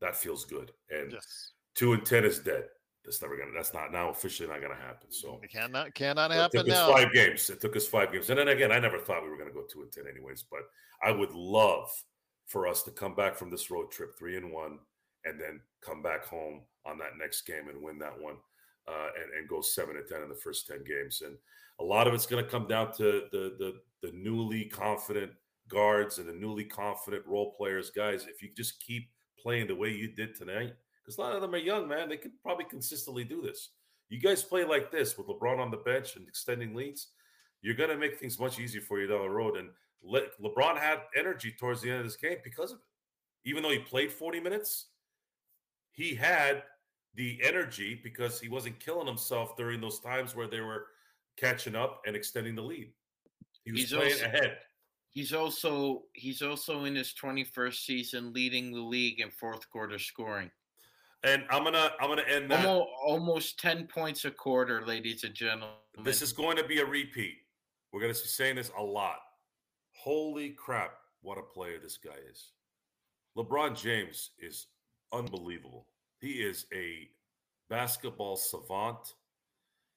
That 0.00 0.16
feels 0.16 0.44
good. 0.44 0.70
And 0.90 1.12
Yes. 1.12 1.52
2 1.78 1.92
and 1.92 2.04
10 2.04 2.24
is 2.24 2.40
dead. 2.40 2.64
That's 3.04 3.22
never 3.22 3.38
gonna 3.38 3.52
that's 3.54 3.72
not 3.72 3.90
now 3.90 4.10
officially 4.10 4.48
not 4.48 4.60
gonna 4.60 4.74
happen. 4.74 5.10
So 5.10 5.40
It 5.42 5.50
cannot 5.50 5.94
cannot 5.94 6.30
it 6.30 6.34
happen 6.34 6.66
took 6.66 6.74
us 6.74 6.90
five 6.90 7.12
games. 7.12 7.48
It 7.48 7.60
took 7.60 7.74
us 7.74 7.86
five 7.86 8.12
games. 8.12 8.28
And 8.28 8.38
then 8.38 8.48
again, 8.48 8.70
I 8.70 8.78
never 8.78 8.98
thought 8.98 9.22
we 9.22 9.30
were 9.30 9.38
gonna 9.38 9.52
go 9.52 9.62
two 9.62 9.80
and 9.80 9.90
ten 9.90 10.04
anyways, 10.06 10.42
but 10.42 10.60
I 11.02 11.10
would 11.12 11.32
love 11.32 11.88
for 12.48 12.66
us 12.66 12.82
to 12.82 12.90
come 12.90 13.14
back 13.14 13.36
from 13.36 13.48
this 13.48 13.70
road 13.70 13.90
trip 13.90 14.18
three 14.18 14.36
and 14.36 14.52
one 14.52 14.78
and 15.24 15.40
then 15.40 15.60
come 15.80 16.02
back 16.02 16.26
home 16.26 16.62
on 16.84 16.98
that 16.98 17.16
next 17.18 17.46
game 17.46 17.68
and 17.68 17.80
win 17.80 17.98
that 17.98 18.18
one 18.18 18.36
uh, 18.88 19.08
and, 19.22 19.32
and 19.38 19.48
go 19.48 19.60
seven 19.62 19.96
and 19.96 20.06
ten 20.06 20.22
in 20.22 20.28
the 20.28 20.34
first 20.34 20.66
10 20.66 20.84
games. 20.84 21.22
And 21.24 21.36
a 21.80 21.84
lot 21.84 22.06
of 22.06 22.12
it's 22.12 22.26
gonna 22.26 22.44
come 22.44 22.66
down 22.66 22.92
to 22.94 23.22
the 23.32 23.54
the 23.58 23.80
the 24.02 24.12
newly 24.12 24.66
confident 24.66 25.32
guards 25.68 26.18
and 26.18 26.28
the 26.28 26.34
newly 26.34 26.64
confident 26.64 27.24
role 27.26 27.54
players, 27.56 27.90
guys. 27.90 28.26
If 28.26 28.42
you 28.42 28.50
just 28.54 28.82
keep 28.82 29.08
playing 29.38 29.68
the 29.68 29.76
way 29.76 29.92
you 29.92 30.08
did 30.08 30.34
tonight, 30.34 30.74
because 31.08 31.16
a 31.16 31.22
lot 31.22 31.34
of 31.34 31.40
them 31.40 31.54
are 31.54 31.58
young, 31.58 31.88
man, 31.88 32.06
they 32.10 32.18
could 32.18 32.32
probably 32.42 32.66
consistently 32.66 33.24
do 33.24 33.40
this. 33.40 33.70
You 34.10 34.20
guys 34.20 34.42
play 34.42 34.64
like 34.66 34.90
this 34.90 35.16
with 35.16 35.26
LeBron 35.26 35.58
on 35.58 35.70
the 35.70 35.78
bench 35.78 36.16
and 36.16 36.28
extending 36.28 36.74
leads, 36.74 37.08
you're 37.62 37.74
going 37.74 37.88
to 37.88 37.96
make 37.96 38.18
things 38.18 38.38
much 38.38 38.58
easier 38.60 38.82
for 38.82 39.00
you 39.00 39.06
down 39.06 39.22
the 39.22 39.30
road. 39.30 39.56
And 39.56 39.70
Le- 40.02 40.28
LeBron 40.42 40.78
had 40.78 40.98
energy 41.16 41.54
towards 41.58 41.80
the 41.80 41.88
end 41.90 42.00
of 42.00 42.04
this 42.04 42.16
game 42.16 42.36
because 42.44 42.72
of 42.72 42.78
it. 42.78 43.48
Even 43.48 43.62
though 43.62 43.70
he 43.70 43.78
played 43.78 44.12
40 44.12 44.38
minutes, 44.40 44.88
he 45.92 46.14
had 46.14 46.62
the 47.14 47.40
energy 47.42 47.98
because 48.04 48.38
he 48.38 48.50
wasn't 48.50 48.78
killing 48.80 49.06
himself 49.06 49.56
during 49.56 49.80
those 49.80 50.00
times 50.00 50.36
where 50.36 50.46
they 50.46 50.60
were 50.60 50.88
catching 51.38 51.74
up 51.74 52.02
and 52.06 52.14
extending 52.14 52.54
the 52.54 52.60
lead. 52.62 52.92
He 53.64 53.72
was 53.72 53.80
He's 53.80 53.92
playing 53.94 54.12
also- 54.12 54.24
ahead. 54.26 54.58
He's 55.10 55.32
also 55.32 56.02
he's 56.12 56.42
also 56.42 56.84
in 56.84 56.94
his 56.94 57.14
21st 57.20 57.84
season 57.84 58.32
leading 58.34 58.70
the 58.72 58.80
league 58.80 59.20
in 59.20 59.30
fourth 59.30 59.68
quarter 59.70 59.98
scoring. 59.98 60.50
And 61.24 61.44
I'm 61.50 61.64
gonna 61.64 61.90
I'm 62.00 62.08
gonna 62.08 62.22
end 62.22 62.50
that. 62.50 62.64
Almost, 62.64 62.90
almost 63.04 63.58
10 63.58 63.86
points 63.88 64.24
a 64.24 64.30
quarter, 64.30 64.86
ladies 64.86 65.24
and 65.24 65.34
gentlemen. 65.34 65.68
This 66.04 66.22
is 66.22 66.32
going 66.32 66.56
to 66.56 66.64
be 66.64 66.78
a 66.78 66.86
repeat. 66.86 67.34
We're 67.92 68.00
going 68.00 68.12
to 68.12 68.20
be 68.20 68.26
saying 68.26 68.56
this 68.56 68.70
a 68.78 68.82
lot. 68.82 69.18
Holy 69.92 70.50
crap, 70.50 70.92
what 71.22 71.38
a 71.38 71.42
player 71.42 71.78
this 71.82 71.98
guy 71.98 72.14
is. 72.30 72.52
LeBron 73.36 73.80
James 73.80 74.30
is 74.38 74.66
unbelievable. 75.12 75.86
He 76.20 76.32
is 76.32 76.66
a 76.72 77.08
basketball 77.68 78.36
savant. 78.36 79.14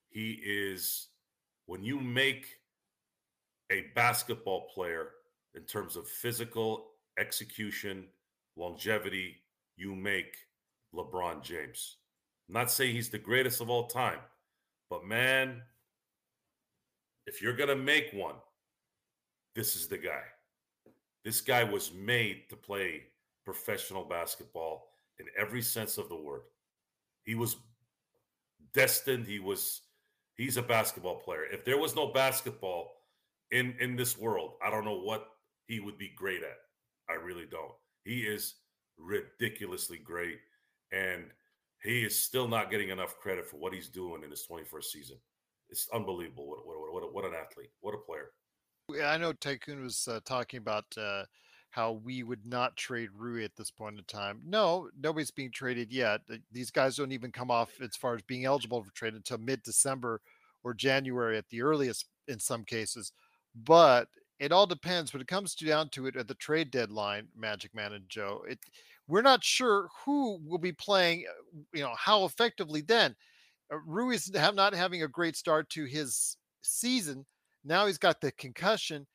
He 0.09 0.41
is, 0.43 1.09
when 1.65 1.83
you 1.83 1.99
make 1.99 2.45
a 3.71 3.85
basketball 3.95 4.67
player 4.73 5.09
in 5.55 5.63
terms 5.63 5.95
of 5.95 6.07
physical 6.07 6.87
execution, 7.19 8.07
longevity, 8.55 9.37
you 9.75 9.95
make 9.95 10.35
LeBron 10.95 11.43
James. 11.43 11.97
I'm 12.47 12.53
not 12.53 12.71
saying 12.71 12.95
he's 12.95 13.09
the 13.09 13.17
greatest 13.17 13.61
of 13.61 13.69
all 13.69 13.87
time, 13.87 14.19
but 14.89 15.05
man, 15.05 15.61
if 17.25 17.41
you're 17.41 17.55
going 17.55 17.69
to 17.69 17.75
make 17.75 18.11
one, 18.13 18.35
this 19.55 19.75
is 19.75 19.87
the 19.87 19.97
guy. 19.97 20.23
This 21.23 21.41
guy 21.41 21.63
was 21.63 21.93
made 21.93 22.49
to 22.49 22.55
play 22.55 23.03
professional 23.45 24.03
basketball 24.03 24.89
in 25.19 25.27
every 25.37 25.61
sense 25.61 25.97
of 25.97 26.09
the 26.09 26.15
word. 26.15 26.41
He 27.23 27.35
was 27.35 27.57
destined, 28.73 29.27
he 29.27 29.39
was 29.39 29.81
he's 30.35 30.57
a 30.57 30.61
basketball 30.61 31.19
player. 31.19 31.45
If 31.51 31.63
there 31.63 31.77
was 31.77 31.95
no 31.95 32.07
basketball 32.07 32.91
in 33.51 33.75
in 33.79 33.95
this 33.95 34.17
world, 34.17 34.53
I 34.63 34.69
don't 34.69 34.85
know 34.85 34.99
what 34.99 35.27
he 35.67 35.79
would 35.79 35.97
be 35.97 36.11
great 36.15 36.41
at. 36.41 36.57
I 37.09 37.13
really 37.13 37.45
don't. 37.49 37.73
He 38.03 38.21
is 38.21 38.55
ridiculously 38.97 39.97
great 39.97 40.39
and 40.91 41.25
he 41.83 42.03
is 42.03 42.21
still 42.21 42.47
not 42.47 42.69
getting 42.69 42.89
enough 42.89 43.17
credit 43.17 43.49
for 43.49 43.57
what 43.57 43.73
he's 43.73 43.89
doing 43.89 44.23
in 44.23 44.29
his 44.29 44.45
21st 44.49 44.83
season. 44.83 45.17
It's 45.69 45.87
unbelievable. 45.93 46.47
What 46.47 46.65
what 46.65 46.93
what, 46.93 47.13
what 47.13 47.25
an 47.25 47.31
athlete. 47.33 47.71
What 47.79 47.95
a 47.95 47.97
player. 47.97 48.31
I 49.05 49.17
know 49.17 49.31
Tycoon 49.31 49.83
was 49.83 50.07
uh, 50.09 50.19
talking 50.25 50.57
about 50.57 50.85
uh, 50.97 51.23
how 51.69 51.93
we 52.03 52.23
would 52.23 52.45
not 52.45 52.75
trade 52.75 53.09
Rui 53.15 53.43
at 53.45 53.55
this 53.55 53.71
point 53.71 53.97
in 53.97 54.03
time. 54.03 54.41
No, 54.45 54.89
nobody's 55.01 55.31
being 55.31 55.51
traded 55.51 55.91
yet. 55.91 56.21
These 56.51 56.71
guys 56.71 56.97
don't 56.97 57.13
even 57.13 57.31
come 57.31 57.49
off 57.49 57.71
as 57.81 57.95
far 57.95 58.15
as 58.15 58.21
being 58.23 58.45
eligible 58.45 58.83
for 58.83 58.91
trade 58.91 59.13
until 59.13 59.37
mid-December 59.37 60.19
or 60.63 60.73
January 60.73 61.37
at 61.37 61.47
the 61.49 61.61
earliest 61.61 62.07
in 62.27 62.39
some 62.39 62.65
cases. 62.65 63.13
But 63.55 64.09
it 64.39 64.51
all 64.51 64.67
depends 64.67 65.13
when 65.13 65.21
it 65.21 65.27
comes 65.27 65.55
to 65.55 65.65
down 65.65 65.89
to 65.89 66.07
it 66.07 66.17
at 66.17 66.27
the 66.27 66.33
trade 66.35 66.71
deadline, 66.71 67.27
Magic 67.37 67.73
Man 67.73 67.93
and 67.93 68.09
Joe. 68.09 68.43
It 68.49 68.59
we're 69.07 69.21
not 69.21 69.43
sure 69.43 69.89
who 70.05 70.39
will 70.45 70.57
be 70.57 70.71
playing, 70.71 71.25
you 71.73 71.81
know, 71.81 71.93
how 71.97 72.25
effectively 72.25 72.81
then. 72.81 73.15
Uh, 73.71 74.09
is 74.09 74.31
not 74.31 74.73
having 74.73 75.03
a 75.03 75.07
great 75.07 75.35
start 75.35 75.69
to 75.69 75.85
his 75.85 76.37
season. 76.61 77.25
Now 77.63 77.85
he's 77.85 77.97
got 77.97 78.19
the 78.19 78.31
concussion. 78.33 79.07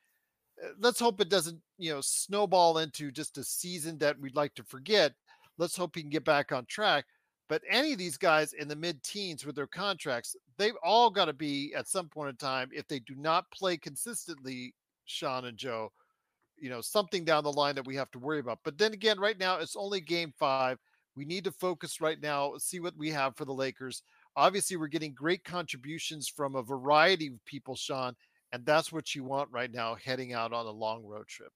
Uh, 0.63 0.69
Let's 0.81 1.01
hope 1.01 1.21
it 1.21 1.29
doesn't, 1.29 1.61
you 1.79 1.93
know, 1.93 2.01
snowball 2.01 2.79
into 2.79 3.11
just 3.11 3.39
a 3.39 3.45
season 3.45 3.99
that 3.99 4.19
we'd 4.19 4.37
like 4.37 4.55
to 4.55 4.65
forget. 4.65 5.13
Let's 5.59 5.77
hope 5.77 5.95
he 5.95 6.03
can 6.03 6.11
get 6.11 6.25
back 6.25 6.53
on 6.53 6.65
track. 6.67 7.05
But 7.49 7.63
any 7.71 7.93
of 7.93 7.99
these 7.99 8.17
guys 8.17 8.55
in 8.55 8.67
the 8.67 8.75
mid-teens 8.75 9.47
with 9.47 9.55
their 9.55 9.69
contracts, 9.69 10.35
they've 10.59 10.77
all 10.83 11.11
got 11.11 11.27
to 11.27 11.33
be 11.33 11.73
at 11.77 11.87
some 11.87 12.09
point 12.09 12.31
in 12.31 12.37
time. 12.37 12.71
If 12.73 12.89
they 12.89 12.99
do 12.99 13.15
not 13.15 13.51
play 13.53 13.77
consistently, 13.77 14.75
Sean 15.05 15.45
and 15.45 15.57
Joe, 15.57 15.93
you 16.59 16.71
know, 16.71 16.81
something 16.81 17.25
down 17.25 17.45
the 17.45 17.53
line 17.53 17.75
that 17.75 17.87
we 17.87 17.97
have 17.97 18.11
to 18.13 18.19
worry 18.19 18.41
about. 18.41 18.61
But 18.65 18.79
then 18.79 18.93
again, 18.93 19.19
right 19.19 19.39
now 19.39 19.59
it's 19.59 19.77
only 19.77 20.01
game 20.01 20.33
five. 20.39 20.79
We 21.17 21.25
need 21.25 21.45
to 21.45 21.53
focus 21.53 22.01
right 22.01 22.21
now, 22.21 22.55
see 22.59 22.81
what 22.81 22.97
we 22.97 23.11
have 23.11 23.37
for 23.37 23.45
the 23.45 23.55
Lakers. 23.55 24.03
Obviously, 24.37 24.77
we're 24.77 24.89
getting 24.89 25.15
great 25.15 25.45
contributions 25.45 26.29
from 26.29 26.57
a 26.57 26.63
variety 26.63 27.29
of 27.29 27.45
people, 27.47 27.75
Sean, 27.75 28.15
and 28.53 28.67
that's 28.67 28.93
what 28.93 29.15
you 29.15 29.25
want 29.25 29.51
right 29.51 29.73
now 29.73 29.97
heading 30.03 30.35
out 30.35 30.53
on 30.53 30.67
a 30.67 30.71
long 30.71 31.05
road 31.05 31.27
trip. 31.27 31.51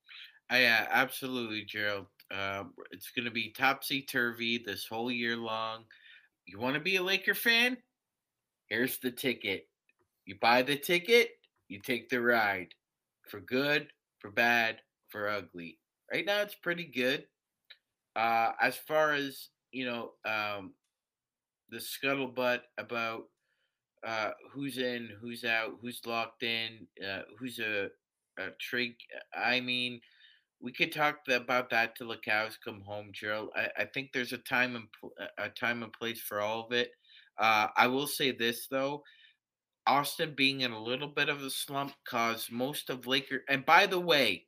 Uh, 0.50 0.56
yeah, 0.56 0.86
absolutely, 0.90 1.64
Gerald. 1.64 2.06
Um, 2.30 2.72
it's 2.90 3.10
going 3.10 3.26
to 3.26 3.30
be 3.30 3.52
topsy 3.52 4.02
turvy 4.02 4.62
this 4.64 4.86
whole 4.86 5.10
year 5.10 5.36
long. 5.36 5.84
You 6.46 6.58
want 6.58 6.74
to 6.74 6.80
be 6.80 6.96
a 6.96 7.02
Laker 7.02 7.34
fan? 7.34 7.76
Here's 8.68 8.98
the 8.98 9.10
ticket. 9.10 9.68
You 10.24 10.36
buy 10.40 10.62
the 10.62 10.76
ticket, 10.76 11.30
you 11.68 11.80
take 11.80 12.08
the 12.08 12.20
ride 12.20 12.68
for 13.28 13.40
good, 13.40 13.88
for 14.20 14.30
bad, 14.30 14.80
for 15.10 15.28
ugly. 15.28 15.78
Right 16.12 16.26
now, 16.26 16.40
it's 16.40 16.54
pretty 16.54 16.84
good. 16.84 17.24
Uh, 18.16 18.52
as 18.60 18.76
far 18.76 19.12
as 19.12 19.48
you 19.72 19.86
know, 19.86 20.12
um, 20.24 20.72
the 21.70 21.78
scuttlebutt 21.78 22.60
about 22.78 23.24
uh, 24.06 24.30
who's 24.52 24.78
in, 24.78 25.10
who's 25.20 25.44
out, 25.44 25.72
who's 25.80 26.00
locked 26.06 26.42
in, 26.42 26.86
uh, 27.06 27.22
who's 27.38 27.58
a, 27.58 27.88
a 28.38 28.50
trade. 28.60 28.94
I 29.34 29.60
mean, 29.60 30.00
we 30.60 30.72
could 30.72 30.92
talk 30.92 31.18
about 31.28 31.70
that 31.70 31.96
till 31.96 32.08
the 32.08 32.16
cows 32.16 32.58
come 32.62 32.80
home, 32.80 33.10
Gerald. 33.12 33.50
I, 33.54 33.68
I 33.78 33.84
think 33.84 34.10
there's 34.12 34.32
a 34.32 34.38
time 34.38 34.76
and 34.76 34.86
pl- 34.98 35.12
a 35.38 35.48
time 35.48 35.82
and 35.82 35.92
place 35.92 36.20
for 36.20 36.40
all 36.40 36.66
of 36.66 36.72
it. 36.72 36.90
Uh, 37.38 37.68
I 37.76 37.86
will 37.86 38.06
say 38.06 38.32
this 38.32 38.66
though, 38.70 39.02
Austin 39.86 40.34
being 40.36 40.60
in 40.60 40.72
a 40.72 40.82
little 40.82 41.08
bit 41.08 41.28
of 41.28 41.42
a 41.42 41.50
slump 41.50 41.92
caused 42.06 42.52
most 42.52 42.90
of 42.90 43.06
Laker. 43.06 43.42
And 43.48 43.64
by 43.64 43.86
the 43.86 44.00
way, 44.00 44.46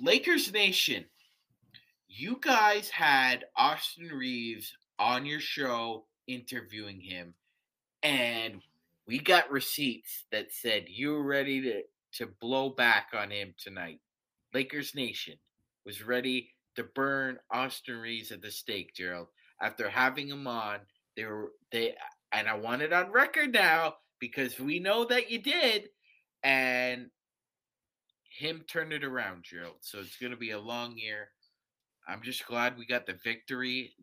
Lakers 0.00 0.52
Nation, 0.52 1.04
you 2.08 2.38
guys 2.40 2.90
had 2.90 3.44
Austin 3.56 4.08
Reaves 4.08 4.76
on 4.98 5.24
your 5.24 5.40
show 5.40 6.06
interviewing 6.26 7.00
him, 7.00 7.34
and 8.02 8.60
we 9.06 9.18
got 9.18 9.50
receipts 9.50 10.24
that 10.32 10.52
said 10.52 10.86
you 10.88 11.12
were 11.12 11.22
ready 11.22 11.60
to 11.62 11.82
to 12.14 12.32
blow 12.40 12.70
back 12.70 13.08
on 13.12 13.30
him 13.30 13.54
tonight. 13.58 14.00
Lakers 14.52 14.94
Nation 14.94 15.34
was 15.84 16.04
ready 16.04 16.50
to 16.76 16.84
burn 16.94 17.38
Austin 17.50 17.96
Reaves 17.96 18.30
at 18.30 18.40
the 18.40 18.50
stake, 18.50 18.94
Gerald. 18.94 19.28
After 19.60 19.88
having 19.88 20.28
him 20.28 20.46
on, 20.46 20.80
they 21.16 21.24
were 21.24 21.52
they 21.70 21.94
and 22.32 22.48
I 22.48 22.54
want 22.54 22.82
it 22.82 22.92
on 22.92 23.12
record 23.12 23.52
now 23.52 23.94
because 24.18 24.58
we 24.58 24.80
know 24.80 25.04
that 25.04 25.30
you 25.30 25.38
did, 25.38 25.88
and 26.42 27.10
him 28.36 28.64
turned 28.68 28.92
it 28.92 29.04
around, 29.04 29.44
Gerald. 29.44 29.76
So 29.80 29.98
it's 29.98 30.16
gonna 30.16 30.36
be 30.36 30.50
a 30.50 30.58
long 30.60 30.96
year. 30.96 31.28
I'm 32.06 32.22
just 32.22 32.46
glad 32.46 32.76
we 32.76 32.86
got 32.86 33.06
the 33.06 33.14
victory. 33.24 33.94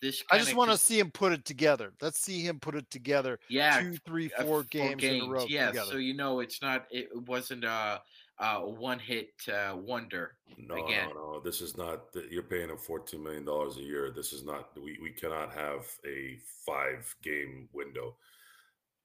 This. 0.00 0.22
I 0.30 0.38
just 0.38 0.54
want 0.54 0.70
to 0.70 0.76
see 0.76 0.98
him 0.98 1.10
put 1.10 1.32
it 1.32 1.44
together. 1.44 1.92
Let's 2.00 2.20
see 2.20 2.40
him 2.40 2.60
put 2.60 2.74
it 2.74 2.90
together. 2.90 3.38
Yeah, 3.48 3.80
two, 3.80 3.96
three, 4.06 4.30
uh, 4.38 4.62
games, 4.70 5.02
in 5.02 5.22
a 5.22 5.26
row 5.26 5.46
Yeah, 5.48 5.68
together. 5.68 5.92
so 5.92 5.96
you 5.96 6.14
know 6.14 6.40
it's 6.40 6.60
not. 6.60 6.86
It 6.90 7.08
wasn't 7.26 7.64
a, 7.64 8.02
a 8.38 8.68
one-hit 8.68 9.30
uh, 9.52 9.76
wonder. 9.76 10.36
No, 10.58 10.84
Again. 10.86 11.10
no, 11.14 11.32
no. 11.32 11.40
This 11.40 11.60
is 11.60 11.76
not. 11.76 12.06
You're 12.30 12.42
paying 12.42 12.68
him 12.70 12.76
fourteen 12.76 13.22
million 13.22 13.44
dollars 13.44 13.76
a 13.78 13.82
year. 13.82 14.10
This 14.10 14.32
is 14.32 14.44
not. 14.44 14.70
We 14.76 14.98
we 15.00 15.10
cannot 15.10 15.52
have 15.52 15.86
a 16.06 16.38
five 16.66 17.14
game 17.22 17.68
window. 17.72 18.16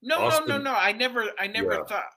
No, 0.02 0.30
no, 0.30 0.46
no, 0.46 0.58
no. 0.58 0.74
I 0.74 0.94
never, 0.94 1.26
I 1.38 1.48
never 1.48 1.74
Yeah. 1.74 1.84
thought. 1.88 2.14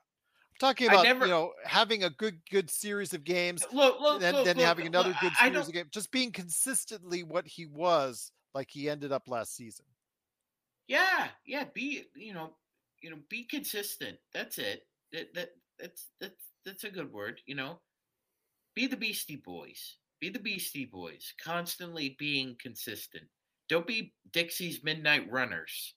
Talking 0.62 0.86
about 0.90 1.02
never- 1.02 1.26
you 1.26 1.30
know 1.32 1.54
having 1.64 2.04
a 2.04 2.10
good 2.10 2.38
good 2.48 2.70
series 2.70 3.12
of 3.14 3.24
games, 3.24 3.64
Look, 3.72 4.00
look, 4.00 4.20
then 4.20 4.32
look, 4.32 4.44
then 4.44 4.56
having 4.58 4.86
another 4.86 5.12
good 5.20 5.32
series 5.34 5.66
of 5.66 5.74
games, 5.74 5.88
just 5.90 6.12
being 6.12 6.30
consistently 6.30 7.24
what 7.24 7.48
he 7.48 7.66
was, 7.66 8.30
like 8.54 8.70
he 8.70 8.88
ended 8.88 9.10
up 9.10 9.26
last 9.26 9.56
season. 9.56 9.84
Yeah, 10.86 11.26
yeah. 11.44 11.64
Be 11.74 12.04
you 12.14 12.32
know, 12.32 12.54
you 13.00 13.10
know, 13.10 13.16
be 13.28 13.42
consistent. 13.42 14.18
That's 14.32 14.58
it. 14.58 14.86
That 15.12 15.34
that 15.34 15.48
that's 15.80 16.06
that's 16.20 16.44
that's 16.64 16.84
a 16.84 16.90
good 16.90 17.12
word. 17.12 17.40
You 17.44 17.56
know, 17.56 17.80
be 18.76 18.86
the 18.86 18.96
Beastie 18.96 19.42
Boys. 19.44 19.96
Be 20.20 20.28
the 20.28 20.38
Beastie 20.38 20.84
Boys. 20.84 21.34
Constantly 21.42 22.14
being 22.20 22.54
consistent. 22.62 23.24
Don't 23.68 23.86
be 23.86 24.14
Dexys 24.30 24.84
Midnight 24.84 25.28
Runners. 25.28 25.94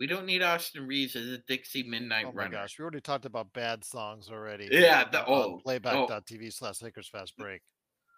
We 0.00 0.06
don't 0.06 0.24
need 0.24 0.42
Austin 0.42 0.86
Reaves 0.86 1.14
as 1.14 1.26
a 1.26 1.38
Dixie 1.46 1.82
Midnight 1.82 2.24
Oh 2.26 2.32
my 2.32 2.44
Runner. 2.44 2.56
gosh, 2.56 2.78
we 2.78 2.82
already 2.82 3.02
talked 3.02 3.26
about 3.26 3.52
bad 3.52 3.84
songs 3.84 4.30
already. 4.30 4.66
Yeah, 4.72 5.04
the- 5.08 5.26
on 5.26 5.26
oh, 5.28 5.60
playback.tv 5.62 6.52
slash 6.54 6.80
Lakers 6.80 7.06
fast 7.08 7.36
break. 7.36 7.60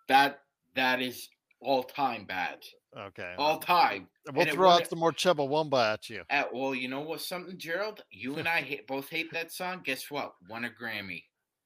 That 0.08 0.38
that 0.76 1.02
is 1.02 1.28
all 1.60 1.82
time 1.82 2.24
bad. 2.24 2.58
Okay. 2.96 3.34
All 3.36 3.58
time. 3.58 4.08
We'll 4.32 4.42
And 4.46 4.52
throw 4.54 4.70
out 4.70 4.88
some 4.88 4.98
more 5.00 5.12
Chumbawamba 5.12 5.94
at 5.94 6.08
you. 6.10 6.22
Uh, 6.30 6.44
well, 6.52 6.74
you 6.74 6.88
know 6.88 7.00
what? 7.00 7.20
Something, 7.20 7.58
Gerald. 7.58 8.04
You 8.10 8.36
and 8.36 8.46
I 8.46 8.60
hate, 8.62 8.86
both 8.86 9.08
hate 9.08 9.32
that 9.32 9.50
song. 9.50 9.80
Guess 9.84 10.10
what? 10.10 10.34
Won 10.48 10.64
a 10.64 10.70
Grammy. 10.70 11.24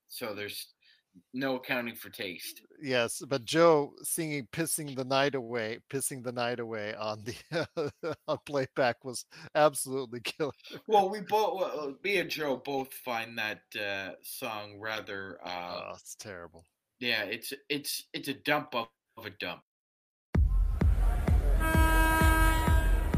So 0.09 0.35
there's 0.35 0.69
no 1.35 1.57
accounting 1.57 1.95
for 1.95 2.09
taste. 2.11 2.63
Yes, 2.83 3.23
but 3.29 3.45
Joe 3.45 3.93
singing 4.03 4.47
"Pissing 4.53 4.97
the 4.97 5.05
Night 5.05 5.35
Away," 5.35 5.79
"Pissing 5.91 6.25
the 6.25 6.33
Night 6.33 6.61
Away" 6.61 6.95
on 6.95 7.25
the 7.25 7.93
on 8.29 8.39
playback 8.47 9.05
was 9.05 9.25
absolutely 9.55 10.21
killer. 10.21 10.53
Well, 10.87 11.09
we 11.09 11.21
both, 11.21 11.61
well, 11.61 11.95
me 12.05 12.19
and 12.19 12.29
Joe 12.31 12.57
both 12.65 12.93
find 12.93 13.39
that 13.39 13.61
uh, 13.81 14.13
song 14.23 14.79
rather. 14.79 15.39
Uh, 15.45 15.81
Oh, 15.89 15.93
it's 15.95 16.15
terrible. 16.17 16.65
yeah, 17.01 17.23
it's 17.25 17.53
it's 17.69 18.05
it's 18.13 18.29
a 18.29 18.35
dump 18.35 18.75
of, 18.75 18.89
of 19.17 19.27
a 19.27 19.31
dump. 19.31 19.63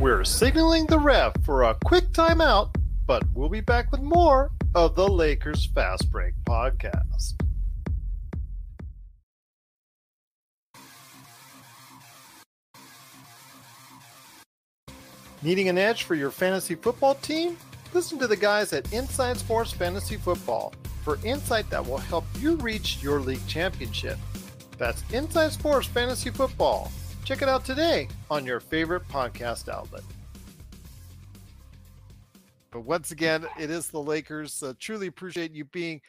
We're 0.01 0.22
signaling 0.24 0.86
the 0.86 0.99
ref 1.01 1.32
for 1.44 1.64
a 1.64 1.76
quick 1.84 2.12
timeout, 2.12 2.72
but 3.05 3.24
we'll 3.34 3.49
be 3.49 3.61
back 3.61 3.90
with 3.90 4.01
more 4.01 4.53
of 4.76 4.94
the 4.94 5.09
Lakers 5.09 5.66
Fast 5.74 6.09
Break 6.12 6.34
podcast. 6.49 7.34
Needing 15.41 15.68
an 15.68 15.78
edge 15.78 16.03
for 16.03 16.16
your 16.16 16.32
fantasy 16.32 16.74
football 16.74 17.14
team? 17.14 17.57
Listen 17.95 18.18
to 18.18 18.26
the 18.26 18.36
guys 18.36 18.72
at 18.72 18.93
Inside 18.93 19.36
Sports 19.36 19.70
Fantasy 19.72 20.16
Football 20.16 20.74
for 21.05 21.20
insight 21.24 21.70
that 21.70 21.86
will 21.86 21.99
help 21.99 22.24
you 22.41 22.57
reach 22.57 23.01
your 23.01 23.20
league 23.20 23.47
championship. 23.47 24.18
That's 24.78 25.05
Inside 25.12 25.53
Sports 25.53 25.86
Fantasy 25.86 26.30
Football. 26.30 26.91
Check 27.24 27.41
it 27.43 27.49
out 27.49 27.64
today 27.64 28.09
on 28.28 28.45
your 28.45 28.59
favorite 28.59 29.07
podcast 29.07 29.68
outlet. 29.68 30.03
But 32.72 32.80
once 32.80 33.12
again, 33.12 33.47
it 33.61 33.70
is 33.70 33.89
the 33.89 34.03
Lakers. 34.03 34.61
Uh, 34.61 34.72
truly 34.80 35.07
appreciate 35.07 35.53
you 35.53 35.66
being 35.66 36.01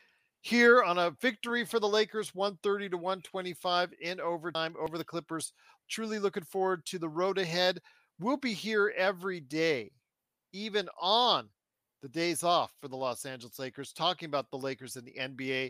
here 0.41 0.81
on 0.81 0.97
a 0.97 1.11
victory 1.21 1.65
for 1.65 1.79
the 1.79 1.87
Lakers, 1.87 2.33
130 2.33 2.89
to 2.89 2.97
125 2.97 3.93
in 4.01 4.19
overtime 4.19 4.73
over 4.79 4.97
the 4.97 5.03
Clippers. 5.03 5.53
Truly 5.87 6.17
looking 6.17 6.43
forward 6.43 6.83
to 6.87 6.97
the 6.97 7.09
road 7.09 7.37
ahead. 7.37 7.79
We'll 8.19 8.37
be 8.37 8.53
here 8.53 8.93
every 8.97 9.39
day, 9.39 9.91
even 10.51 10.89
on 10.99 11.47
the 12.01 12.09
days 12.09 12.43
off 12.43 12.73
for 12.81 12.87
the 12.87 12.97
Los 12.97 13.25
Angeles 13.25 13.59
Lakers, 13.59 13.93
talking 13.93 14.27
about 14.27 14.49
the 14.51 14.57
Lakers 14.57 14.97
in 14.97 15.05
the 15.05 15.15
NBA. 15.19 15.69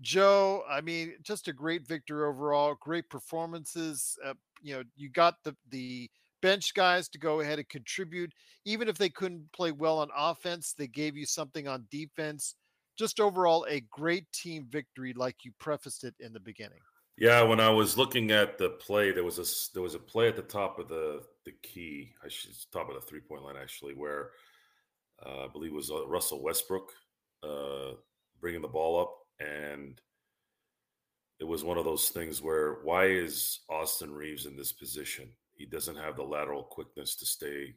Joe, 0.00 0.64
I 0.68 0.80
mean, 0.80 1.14
just 1.22 1.48
a 1.48 1.52
great 1.52 1.86
victory 1.86 2.24
overall. 2.24 2.76
Great 2.80 3.08
performances. 3.08 4.18
Uh, 4.24 4.34
you 4.62 4.74
know, 4.74 4.82
you 4.96 5.10
got 5.10 5.36
the 5.44 5.54
the 5.70 6.10
bench 6.40 6.74
guys 6.74 7.08
to 7.08 7.18
go 7.18 7.40
ahead 7.40 7.58
and 7.58 7.68
contribute, 7.68 8.32
even 8.64 8.88
if 8.88 8.98
they 8.98 9.08
couldn't 9.08 9.52
play 9.52 9.70
well 9.70 9.98
on 9.98 10.08
offense. 10.16 10.74
They 10.76 10.88
gave 10.88 11.16
you 11.16 11.26
something 11.26 11.68
on 11.68 11.86
defense. 11.90 12.56
Just 12.98 13.20
overall, 13.20 13.66
a 13.68 13.80
great 13.90 14.30
team 14.32 14.66
victory, 14.68 15.12
like 15.14 15.36
you 15.44 15.52
prefaced 15.58 16.04
it 16.04 16.14
in 16.20 16.32
the 16.32 16.40
beginning. 16.40 16.80
Yeah, 17.16 17.42
when 17.42 17.60
I 17.60 17.70
was 17.70 17.96
looking 17.96 18.30
at 18.30 18.58
the 18.58 18.70
play, 18.70 19.12
there 19.12 19.24
was 19.24 19.38
a 19.38 19.74
there 19.74 19.82
was 19.82 19.94
a 19.94 19.98
play 19.98 20.28
at 20.28 20.36
the 20.36 20.42
top 20.42 20.78
of 20.78 20.88
the 20.88 21.22
the 21.44 21.52
key, 21.62 22.14
I 22.24 22.28
should 22.28 22.52
top 22.72 22.88
of 22.88 22.94
the 22.94 23.00
three 23.00 23.20
point 23.20 23.42
line 23.42 23.56
actually, 23.60 23.94
where 23.94 24.30
uh, 25.24 25.44
I 25.44 25.48
believe 25.48 25.72
it 25.72 25.76
was 25.76 25.90
uh, 25.90 26.06
Russell 26.06 26.42
Westbrook 26.42 26.92
uh, 27.42 27.92
bringing 28.40 28.62
the 28.62 28.68
ball 28.68 29.00
up, 29.00 29.14
and 29.40 30.00
it 31.40 31.44
was 31.44 31.64
one 31.64 31.78
of 31.78 31.84
those 31.84 32.08
things 32.08 32.40
where 32.42 32.78
why 32.82 33.06
is 33.06 33.60
Austin 33.68 34.12
Reaves 34.12 34.46
in 34.46 34.56
this 34.56 34.72
position? 34.72 35.28
He 35.54 35.66
doesn't 35.66 35.96
have 35.96 36.16
the 36.16 36.22
lateral 36.22 36.62
quickness 36.62 37.16
to 37.16 37.26
stay 37.26 37.74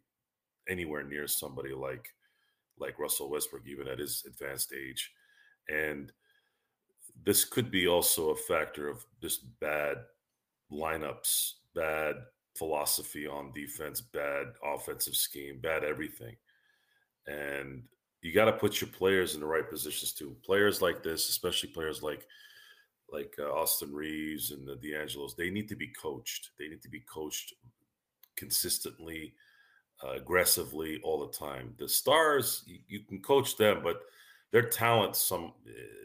anywhere 0.70 1.03
near 1.03 1.28
somebody 1.28 1.74
like 1.74 2.07
like 2.80 2.99
Russell 2.99 3.30
Westbrook, 3.30 3.68
even 3.68 3.88
at 3.88 3.99
his 3.99 4.24
advanced 4.28 4.74
age, 4.74 5.11
and 5.70 6.11
this 7.24 7.45
could 7.45 7.72
be 7.72 7.88
also 7.88 8.30
a 8.30 8.36
factor 8.36 8.89
of 8.89 9.05
just 9.22 9.45
bad 9.59 9.97
lineups, 10.72 11.53
bad 11.74 12.16
philosophy 12.58 13.28
on 13.28 13.51
defense, 13.51 14.01
bad 14.01 14.47
offensive 14.64 15.16
scheme, 15.16 15.60
bad 15.62 15.84
everything. 15.84 16.36
And 17.28 17.84
you 18.22 18.34
got 18.34 18.45
to 18.45 18.53
put 18.53 18.82
your 18.82 18.89
players 18.89 19.36
in 19.36 19.41
the 19.41 19.45
right 19.45 19.70
positions 19.70 20.14
too. 20.14 20.36
Players 20.43 20.82
like 20.82 21.03
this, 21.03 21.30
especially 21.30 21.70
players 21.70 22.01
like 22.01 22.26
like 23.12 23.36
uh, 23.38 23.51
Austin 23.51 23.93
Reaves 23.93 24.51
and 24.51 24.68
the 24.68 24.76
D'Angelos, 24.76 25.36
they 25.36 25.51
need 25.51 25.70
to 25.70 25.76
be 25.76 25.88
coached. 25.88 26.49
They 26.58 26.68
need 26.68 26.82
to 26.82 26.89
be 26.89 27.01
coached 27.01 27.53
consistently, 28.36 29.36
uh, 30.03 30.14
aggressively 30.14 30.99
all 31.03 31.20
the 31.20 31.32
time. 31.32 31.76
The 31.78 31.88
stars, 31.88 32.64
you, 32.66 32.80
you 32.88 32.99
can 33.01 33.22
coach 33.22 33.58
them, 33.58 33.82
but 33.84 34.01
their 34.51 34.70
talent 34.70 35.16
some 35.16 35.53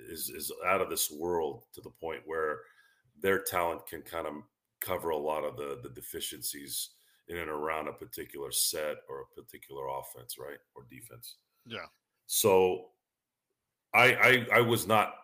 is 0.09 0.29
is 0.29 0.53
out 0.67 0.81
of 0.81 0.91
this 0.91 1.11
world 1.11 1.65
to 1.73 1.81
the 1.81 1.91
point 1.91 2.23
where 2.27 2.61
their 3.23 3.39
talent 3.39 3.87
can 3.87 4.03
kind 4.03 4.27
of 4.27 4.35
cover 4.81 5.11
a 5.11 5.17
lot 5.17 5.45
of 5.45 5.57
the 5.57 5.81
the 5.83 5.91
deficiencies 5.91 6.91
in 7.29 7.37
and 7.37 7.51
around 7.51 7.89
a 7.89 7.93
particular 7.93 8.51
set 8.51 8.97
or 9.09 9.21
a 9.21 9.41
particular 9.41 9.87
offense, 9.89 10.37
right, 10.39 10.59
or 10.75 10.85
defense. 10.91 11.37
Yeah. 11.65 11.87
So, 12.27 12.87
I 13.95 14.47
I, 14.53 14.59
I 14.59 14.61
was 14.61 14.87
not 14.87 15.15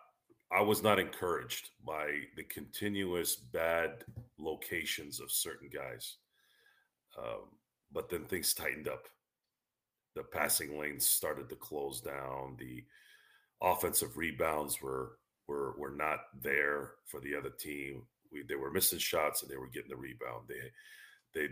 I 0.51 0.61
was 0.61 0.81
not 0.81 0.99
encouraged 0.99 1.71
by 1.85 2.07
the 2.37 2.43
continuous 2.43 3.35
bad 3.35 4.05
locations 4.37 5.19
of 5.19 5.31
certain 5.31 5.69
guys, 5.73 6.17
um, 7.17 7.49
but 7.91 8.09
then 8.09 8.23
things 8.25 8.53
tightened 8.53 8.87
up. 8.87 9.07
The 10.15 10.23
passing 10.23 10.79
lanes 10.79 11.07
started 11.07 11.49
to 11.49 11.55
close 11.55 11.99
down. 11.99 12.55
The 12.57 12.85
offensive 13.61 14.17
rebounds 14.17 14.81
were 14.81 15.17
were 15.47 15.73
were 15.77 15.91
not 15.91 16.19
there 16.41 16.91
for 17.05 17.19
the 17.19 17.35
other 17.35 17.49
team. 17.49 18.03
We 18.31 18.43
they 18.43 18.55
were 18.55 18.71
missing 18.71 18.99
shots 18.99 19.41
and 19.41 19.51
they 19.51 19.57
were 19.57 19.69
getting 19.69 19.89
the 19.89 19.95
rebound. 19.95 20.47
They 20.47 20.55
they 21.33 21.47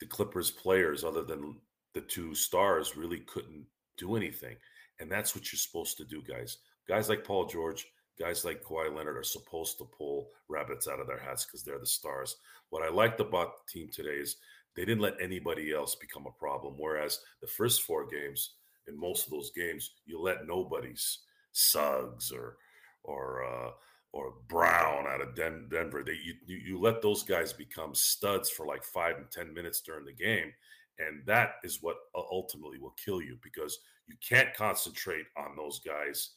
the 0.00 0.06
Clippers 0.06 0.50
players, 0.50 1.04
other 1.04 1.22
than 1.22 1.60
the 1.94 2.00
two 2.00 2.34
stars, 2.34 2.96
really 2.96 3.20
couldn't 3.20 3.66
do 3.96 4.16
anything. 4.16 4.56
And 4.98 5.10
that's 5.10 5.34
what 5.34 5.52
you're 5.52 5.58
supposed 5.58 5.96
to 5.98 6.04
do, 6.04 6.22
guys. 6.22 6.58
Guys 6.88 7.08
like 7.08 7.24
Paul 7.24 7.46
George, 7.46 7.86
guys 8.18 8.44
like 8.44 8.62
Kawhi 8.62 8.94
Leonard 8.94 9.16
are 9.16 9.22
supposed 9.22 9.78
to 9.78 9.88
pull 9.96 10.28
rabbits 10.48 10.88
out 10.88 11.00
of 11.00 11.06
their 11.06 11.18
hats 11.20 11.44
because 11.44 11.62
they're 11.62 11.78
the 11.78 11.86
stars. 11.86 12.36
What 12.70 12.82
I 12.82 12.88
liked 12.88 13.20
about 13.20 13.52
the 13.58 13.72
team 13.72 13.90
today 13.92 14.16
is 14.16 14.36
they 14.74 14.84
didn't 14.84 15.02
let 15.02 15.20
anybody 15.20 15.72
else 15.72 15.94
become 15.94 16.26
a 16.26 16.38
problem. 16.38 16.74
Whereas 16.78 17.20
the 17.40 17.46
first 17.46 17.82
four 17.82 18.06
games, 18.06 18.54
in 18.88 18.98
most 18.98 19.26
of 19.26 19.30
those 19.30 19.52
games, 19.54 19.92
you 20.06 20.20
let 20.20 20.46
nobody's 20.46 21.20
Suggs 21.52 22.32
or 22.32 22.56
or 23.04 23.44
uh, 23.44 23.70
or 24.12 24.34
Brown 24.48 25.06
out 25.06 25.22
of 25.22 25.34
Den- 25.34 25.68
Denver. 25.70 26.02
They 26.04 26.18
you, 26.22 26.34
you 26.46 26.78
let 26.78 27.02
those 27.02 27.22
guys 27.22 27.52
become 27.52 27.94
studs 27.94 28.50
for 28.50 28.66
like 28.66 28.84
five 28.84 29.16
and 29.16 29.30
ten 29.30 29.52
minutes 29.52 29.80
during 29.80 30.04
the 30.04 30.12
game, 30.12 30.52
and 30.98 31.24
that 31.26 31.54
is 31.64 31.82
what 31.82 31.96
ultimately 32.14 32.78
will 32.78 32.94
kill 33.02 33.22
you 33.22 33.38
because 33.42 33.78
you 34.06 34.14
can't 34.26 34.54
concentrate 34.54 35.26
on 35.36 35.56
those 35.56 35.80
guys 35.80 36.30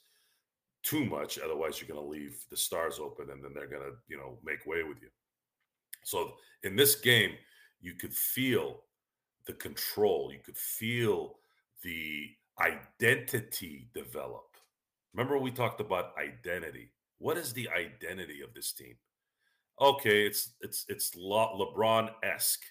too 0.84 1.04
much. 1.04 1.38
Otherwise, 1.40 1.82
you're 1.82 1.94
going 1.94 2.04
to 2.04 2.10
leave 2.10 2.46
the 2.50 2.58
stars 2.58 3.00
open, 3.00 3.30
and 3.30 3.44
then 3.44 3.52
they're 3.54 3.68
going 3.68 3.84
to 3.84 3.96
you 4.08 4.18
know 4.18 4.38
make 4.44 4.66
way 4.66 4.84
with 4.84 5.02
you. 5.02 5.10
So 6.04 6.34
in 6.64 6.76
this 6.76 6.96
game, 6.96 7.34
you 7.82 7.94
could 7.94 8.14
feel 8.14 8.82
the 9.46 9.54
control. 9.54 10.32
You 10.32 10.40
could 10.44 10.58
feel 10.58 11.38
the 11.84 12.30
identity 12.60 13.90
develop. 13.94 14.56
Remember, 15.14 15.38
we 15.38 15.52
talked 15.52 15.82
about 15.82 16.14
identity. 16.18 16.92
What 17.20 17.38
is 17.38 17.54
the 17.54 17.70
identity 17.70 18.42
of 18.42 18.54
this 18.54 18.74
team? 18.74 18.96
Okay, 19.82 20.26
it's 20.26 20.52
it's 20.62 20.86
it's 20.88 21.12
LeBron 21.16 22.10
esque. 22.24 22.64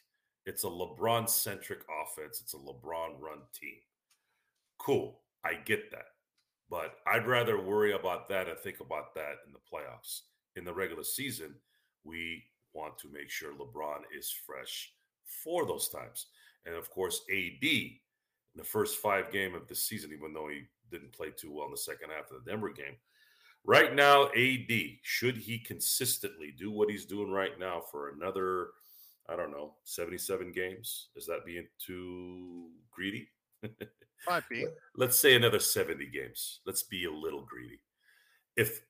It's 0.47 0.65
a 0.65 0.69
LeBron 0.69 1.29
centric 1.29 1.81
offense. 2.03 2.41
It's 2.41 2.55
a 2.55 2.59
LeBron 2.59 3.21
run 3.21 3.41
team. 3.59 3.77
Cool, 4.79 5.21
I 5.45 5.55
get 5.55 5.91
that, 5.91 6.07
but 6.71 6.97
I'd 7.07 7.27
rather 7.27 7.61
worry 7.61 7.93
about 7.93 8.29
that 8.29 8.49
and 8.49 8.59
think 8.59 8.81
about 8.81 9.15
that 9.15 9.37
in 9.47 9.53
the 9.53 9.59
playoffs. 9.59 10.23
In 10.57 10.65
the 10.65 10.73
regular 10.73 11.05
season, 11.05 11.55
we 12.05 12.45
want 12.75 12.99
to 12.99 13.13
make 13.13 13.31
sure 13.31 13.53
LeBron 13.53 14.03
is 14.17 14.31
fresh 14.47 14.93
for 15.25 15.67
those 15.67 15.89
times. 15.89 16.27
And 16.67 16.75
of 16.75 16.91
course, 16.91 17.23
AD 17.31 17.65
in 17.65 17.99
the 18.57 18.65
first 18.65 18.99
five 18.99 19.33
game 19.33 19.55
of 19.55 19.67
the 19.69 19.75
season, 19.75 20.13
even 20.13 20.33
though 20.33 20.49
he 20.49 20.65
didn't 20.91 21.13
play 21.13 21.31
too 21.31 21.53
well 21.53 21.67
in 21.67 21.73
the 21.73 21.77
second 21.77 22.11
half 22.11 22.31
of 22.31 22.45
the 22.45 22.51
Denver 22.51 22.71
game. 22.71 22.97
Right 23.67 23.95
now, 23.95 24.27
AD, 24.37 24.71
should 25.03 25.39
he 25.39 25.59
consistently 25.59 26.53
do 26.57 26.71
what 26.71 26.91
he's 26.91 27.07
doing 27.07 27.31
right 27.31 27.59
now 27.59 27.81
for 27.91 28.11
another, 28.11 28.69
I 29.29 29.37
don't 29.37 29.51
know, 29.51 29.75
77 29.85 30.53
games? 30.53 31.09
Is 31.17 31.27
that 31.27 31.47
being 31.47 31.67
too 31.79 32.69
greedy? 32.91 33.29
Might 34.29 34.49
be. 34.51 34.67
Let's 34.97 35.19
say 35.19 35.35
another 35.35 35.59
70 35.59 36.07
games. 36.11 36.61
Let's 36.67 36.83
be 36.83 37.07
a 37.07 37.11
little 37.11 37.43
greedy. 37.43 37.81
If 38.57 38.83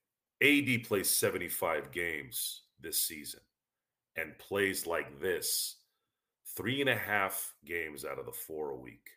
AD 0.43 0.85
plays 0.85 1.09
75 1.09 1.93
games 1.93 2.62
this 2.81 2.99
season 2.99 3.41
and 4.16 4.37
plays 4.39 4.87
like 4.87 5.20
this, 5.20 5.77
three 6.57 6.81
and 6.81 6.91
a 6.91 6.97
half 6.97 7.55
games 7.64 8.05
out 8.05 8.18
of 8.18 8.27
the 8.27 8.33
four 8.33 8.70
a 8.70 8.77
week, 8.77 9.09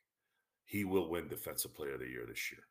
he 0.66 0.84
will 0.84 1.10
win 1.10 1.28
Defensive 1.28 1.74
Player 1.74 1.96
of 1.96 2.02
the 2.02 2.08
Year 2.08 2.26
this 2.28 2.52
year. 2.52 2.62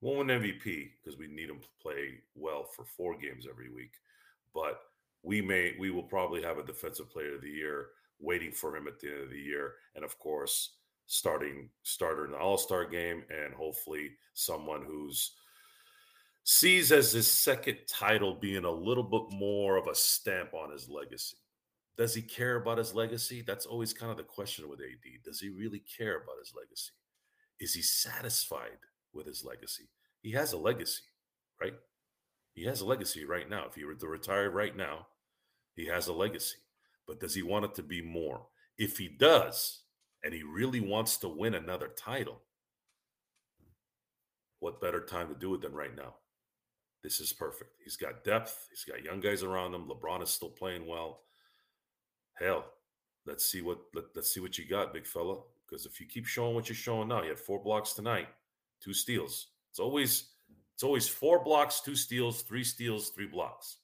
Won't 0.00 0.28
win 0.28 0.40
MVP 0.40 0.90
because 1.02 1.18
we 1.18 1.26
need 1.26 1.48
him 1.48 1.60
to 1.60 1.68
play 1.80 2.20
well 2.34 2.64
for 2.64 2.84
four 2.84 3.16
games 3.16 3.46
every 3.48 3.70
week, 3.70 3.92
but 4.54 4.80
we 5.22 5.40
may 5.40 5.74
we 5.78 5.90
will 5.90 6.02
probably 6.02 6.42
have 6.42 6.58
a 6.58 6.62
Defensive 6.62 7.10
Player 7.10 7.36
of 7.36 7.42
the 7.42 7.50
Year 7.50 7.88
waiting 8.20 8.52
for 8.52 8.76
him 8.76 8.86
at 8.86 9.00
the 9.00 9.08
end 9.08 9.22
of 9.22 9.30
the 9.30 9.38
year, 9.38 9.74
and 9.94 10.04
of 10.04 10.18
course, 10.18 10.76
starting 11.06 11.68
starter 11.82 12.24
in 12.24 12.32
the 12.32 12.38
All 12.38 12.58
Star 12.58 12.84
game, 12.84 13.24
and 13.30 13.54
hopefully 13.54 14.12
someone 14.34 14.82
who's 14.86 15.32
sees 16.44 16.92
as 16.92 17.10
his 17.12 17.28
second 17.28 17.76
title 17.88 18.34
being 18.34 18.64
a 18.64 18.70
little 18.70 19.02
bit 19.02 19.36
more 19.36 19.76
of 19.76 19.88
a 19.88 19.94
stamp 19.94 20.54
on 20.54 20.70
his 20.70 20.88
legacy. 20.88 21.36
Does 21.96 22.14
he 22.14 22.22
care 22.22 22.56
about 22.56 22.78
his 22.78 22.94
legacy? 22.94 23.42
That's 23.42 23.66
always 23.66 23.92
kind 23.92 24.12
of 24.12 24.16
the 24.16 24.22
question 24.22 24.68
with 24.68 24.80
AD. 24.80 25.24
Does 25.24 25.40
he 25.40 25.48
really 25.48 25.80
care 25.80 26.18
about 26.18 26.38
his 26.38 26.52
legacy? 26.54 26.92
Is 27.58 27.74
he 27.74 27.82
satisfied 27.82 28.78
with 29.16 29.26
his 29.26 29.44
legacy? 29.44 29.88
He 30.22 30.32
has 30.32 30.52
a 30.52 30.58
legacy, 30.58 31.02
right? 31.60 31.74
He 32.52 32.64
has 32.64 32.80
a 32.80 32.86
legacy 32.86 33.24
right 33.24 33.48
now. 33.48 33.64
If 33.66 33.74
he 33.74 33.84
were 33.84 33.94
to 33.94 34.06
retire 34.06 34.50
right 34.50 34.76
now, 34.76 35.06
he 35.74 35.86
has 35.86 36.08
a 36.08 36.12
legacy. 36.12 36.58
But 37.06 37.20
does 37.20 37.34
he 37.34 37.42
want 37.42 37.64
it 37.64 37.74
to 37.76 37.82
be 37.82 38.02
more? 38.02 38.46
If 38.78 38.98
he 38.98 39.08
does, 39.08 39.82
and 40.24 40.34
he 40.34 40.42
really 40.42 40.80
wants 40.80 41.16
to 41.18 41.28
win 41.28 41.54
another 41.54 41.88
title, 41.96 42.40
what 44.60 44.80
better 44.80 45.00
time 45.00 45.28
to 45.28 45.34
do 45.34 45.54
it 45.54 45.60
than 45.60 45.72
right 45.72 45.94
now? 45.94 46.14
This 47.02 47.20
is 47.20 47.32
perfect. 47.32 47.70
He's 47.84 47.96
got 47.96 48.24
depth. 48.24 48.68
He's 48.70 48.84
got 48.84 49.04
young 49.04 49.20
guys 49.20 49.42
around 49.42 49.74
him. 49.74 49.88
LeBron 49.88 50.22
is 50.22 50.30
still 50.30 50.50
playing 50.50 50.86
well 50.86 51.20
hell, 52.38 52.64
let's 53.26 53.44
see 53.44 53.62
what 53.62 53.78
let, 53.94 54.04
us 54.16 54.32
see 54.32 54.40
what 54.40 54.56
you 54.58 54.66
got, 54.66 54.94
big 54.94 55.06
fella. 55.06 55.38
Because 55.66 55.86
if 55.86 56.00
you 56.00 56.06
keep 56.06 56.26
showing 56.26 56.54
what 56.54 56.68
you're 56.68 56.76
showing 56.76 57.08
now, 57.08 57.22
you 57.22 57.30
had 57.30 57.38
four 57.38 57.62
blocks 57.62 57.92
tonight, 57.92 58.28
two 58.82 58.94
steals. 58.94 59.48
It's 59.70 59.80
always 59.80 60.30
it's 60.74 60.82
always 60.82 61.08
four 61.08 61.42
blocks, 61.42 61.80
two 61.80 61.96
steals, 61.96 62.42
three 62.42 62.64
steals, 62.64 63.10
three 63.10 63.26
blocks. 63.26 63.78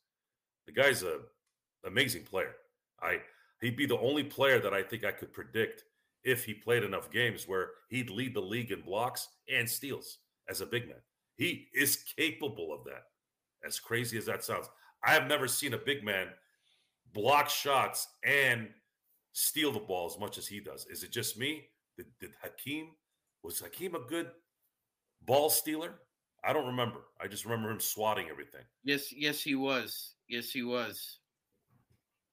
The 0.66 0.72
guy's 0.72 1.02
a 1.02 1.20
amazing 1.84 2.24
player. 2.24 2.54
I 3.00 3.20
he'd 3.60 3.76
be 3.76 3.86
the 3.86 3.98
only 3.98 4.24
player 4.24 4.60
that 4.60 4.74
I 4.74 4.82
think 4.82 5.04
I 5.04 5.12
could 5.12 5.32
predict 5.32 5.84
if 6.24 6.44
he 6.44 6.54
played 6.54 6.84
enough 6.84 7.10
games 7.10 7.48
where 7.48 7.70
he'd 7.88 8.10
lead 8.10 8.34
the 8.34 8.40
league 8.40 8.70
in 8.70 8.80
blocks 8.82 9.28
and 9.52 9.68
steals 9.68 10.18
as 10.48 10.60
a 10.60 10.66
big 10.66 10.86
man. 10.86 11.00
He 11.36 11.68
is 11.74 12.04
capable 12.16 12.72
of 12.72 12.84
that. 12.84 13.04
As 13.66 13.80
crazy 13.80 14.18
as 14.18 14.26
that 14.26 14.44
sounds, 14.44 14.68
I 15.04 15.12
have 15.12 15.26
never 15.26 15.48
seen 15.48 15.74
a 15.74 15.78
big 15.78 16.04
man 16.04 16.28
block 17.12 17.48
shots 17.48 18.08
and 18.24 18.68
steal 19.32 19.72
the 19.72 19.80
ball 19.80 20.06
as 20.06 20.18
much 20.18 20.38
as 20.38 20.46
he 20.46 20.60
does. 20.60 20.86
Is 20.86 21.02
it 21.02 21.10
just 21.10 21.38
me? 21.38 21.64
Did, 21.96 22.06
did 22.20 22.32
Hakeem 22.42 22.88
was 23.42 23.60
Hakeem 23.60 23.94
a 23.94 24.00
good 24.00 24.30
ball 25.26 25.50
stealer? 25.50 25.94
I 26.44 26.52
don't 26.52 26.66
remember. 26.66 27.00
I 27.20 27.28
just 27.28 27.44
remember 27.44 27.70
him 27.70 27.80
swatting 27.80 28.28
everything. 28.28 28.62
Yes, 28.84 29.12
yes, 29.12 29.42
he 29.42 29.54
was. 29.54 30.14
Yes, 30.28 30.50
he 30.50 30.62
was. 30.62 31.18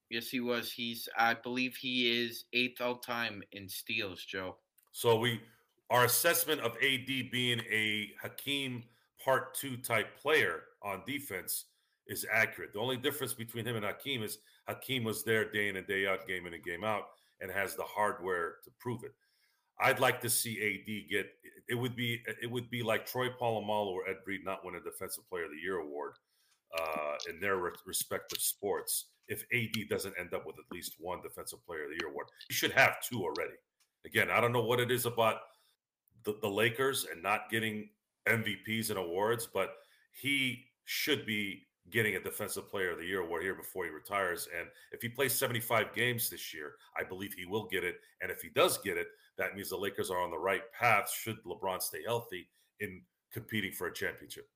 Yes, 0.09 0.29
he 0.29 0.39
was. 0.39 0.71
He's 0.71 1.07
I 1.17 1.35
believe 1.35 1.75
he 1.75 2.23
is 2.23 2.45
eighth 2.53 2.81
all 2.81 2.97
time 2.97 3.43
in 3.51 3.69
steals, 3.69 4.23
Joe. 4.23 4.57
So 4.91 5.19
we 5.19 5.41
our 5.89 6.05
assessment 6.05 6.61
of 6.61 6.75
AD 6.77 7.31
being 7.31 7.61
a 7.69 8.11
Hakeem 8.21 8.83
part 9.23 9.53
two 9.53 9.77
type 9.77 10.17
player 10.19 10.63
on 10.81 11.03
defense 11.05 11.65
is 12.07 12.25
accurate. 12.31 12.73
The 12.73 12.79
only 12.79 12.97
difference 12.97 13.33
between 13.33 13.65
him 13.65 13.75
and 13.75 13.85
Hakeem 13.85 14.23
is 14.23 14.39
Hakeem 14.67 15.03
was 15.03 15.23
there 15.23 15.51
day 15.51 15.67
in 15.69 15.75
and 15.77 15.85
day 15.85 16.07
out, 16.07 16.27
game 16.27 16.47
in 16.47 16.53
and 16.53 16.63
game 16.63 16.83
out, 16.83 17.03
and 17.41 17.51
has 17.51 17.75
the 17.75 17.83
hardware 17.83 18.55
to 18.63 18.71
prove 18.79 19.03
it. 19.03 19.13
I'd 19.79 19.99
like 19.99 20.19
to 20.21 20.29
see 20.29 20.59
AD 20.61 21.09
get 21.09 21.29
it 21.69 21.75
would 21.75 21.95
be 21.95 22.21
it 22.41 22.49
would 22.49 22.69
be 22.69 22.83
like 22.83 23.05
Troy 23.05 23.29
Polamalu 23.29 23.91
or 23.91 24.09
Ed 24.09 24.17
Reed 24.25 24.43
not 24.43 24.65
win 24.65 24.75
a 24.75 24.81
Defensive 24.81 25.27
Player 25.29 25.45
of 25.45 25.51
the 25.51 25.57
Year 25.57 25.77
award 25.77 26.13
uh, 26.77 27.15
in 27.29 27.39
their 27.39 27.57
re- 27.57 27.71
respective 27.85 28.39
sports 28.39 29.05
if 29.27 29.45
AD 29.53 29.87
doesn't 29.89 30.15
end 30.19 30.33
up 30.33 30.45
with 30.45 30.55
at 30.57 30.71
least 30.71 30.95
one 30.99 31.21
Defensive 31.21 31.63
Player 31.65 31.83
of 31.83 31.89
the 31.89 31.97
Year 32.01 32.09
award. 32.09 32.27
He 32.47 32.55
should 32.55 32.71
have 32.71 32.97
two 33.01 33.23
already. 33.23 33.53
Again, 34.05 34.29
I 34.31 34.41
don't 34.41 34.51
know 34.51 34.63
what 34.63 34.79
it 34.79 34.91
is 34.91 35.05
about 35.05 35.37
the, 36.23 36.35
the 36.41 36.49
Lakers 36.49 37.05
and 37.11 37.21
not 37.21 37.49
getting 37.49 37.89
MVPs 38.27 38.89
and 38.89 38.97
awards, 38.97 39.47
but 39.51 39.75
he 40.11 40.65
should 40.85 41.25
be 41.25 41.67
getting 41.91 42.15
a 42.15 42.19
defensive 42.19 42.69
player 42.69 42.91
of 42.91 42.99
the 42.99 43.05
year 43.05 43.21
award 43.21 43.43
here 43.43 43.55
before 43.55 43.85
he 43.85 43.89
retires. 43.89 44.47
And 44.57 44.67
if 44.91 45.01
he 45.01 45.09
plays 45.09 45.33
75 45.33 45.93
games 45.93 46.29
this 46.29 46.53
year, 46.53 46.73
I 46.99 47.03
believe 47.03 47.33
he 47.33 47.45
will 47.45 47.67
get 47.67 47.83
it. 47.83 47.95
And 48.21 48.31
if 48.31 48.41
he 48.41 48.49
does 48.49 48.77
get 48.79 48.97
it, 48.97 49.07
that 49.39 49.55
means 49.55 49.69
the 49.69 49.77
Lakers 49.77 50.11
are 50.11 50.21
on 50.21 50.29
the 50.29 50.37
right 50.37 50.61
path 50.77 51.11
should 51.11 51.43
LeBron 51.43 51.81
stay 51.81 52.03
healthy 52.05 52.47
in 52.79 53.01
competing 53.33 53.71
for 53.71 53.87
a 53.87 53.93
championship. 53.93 54.47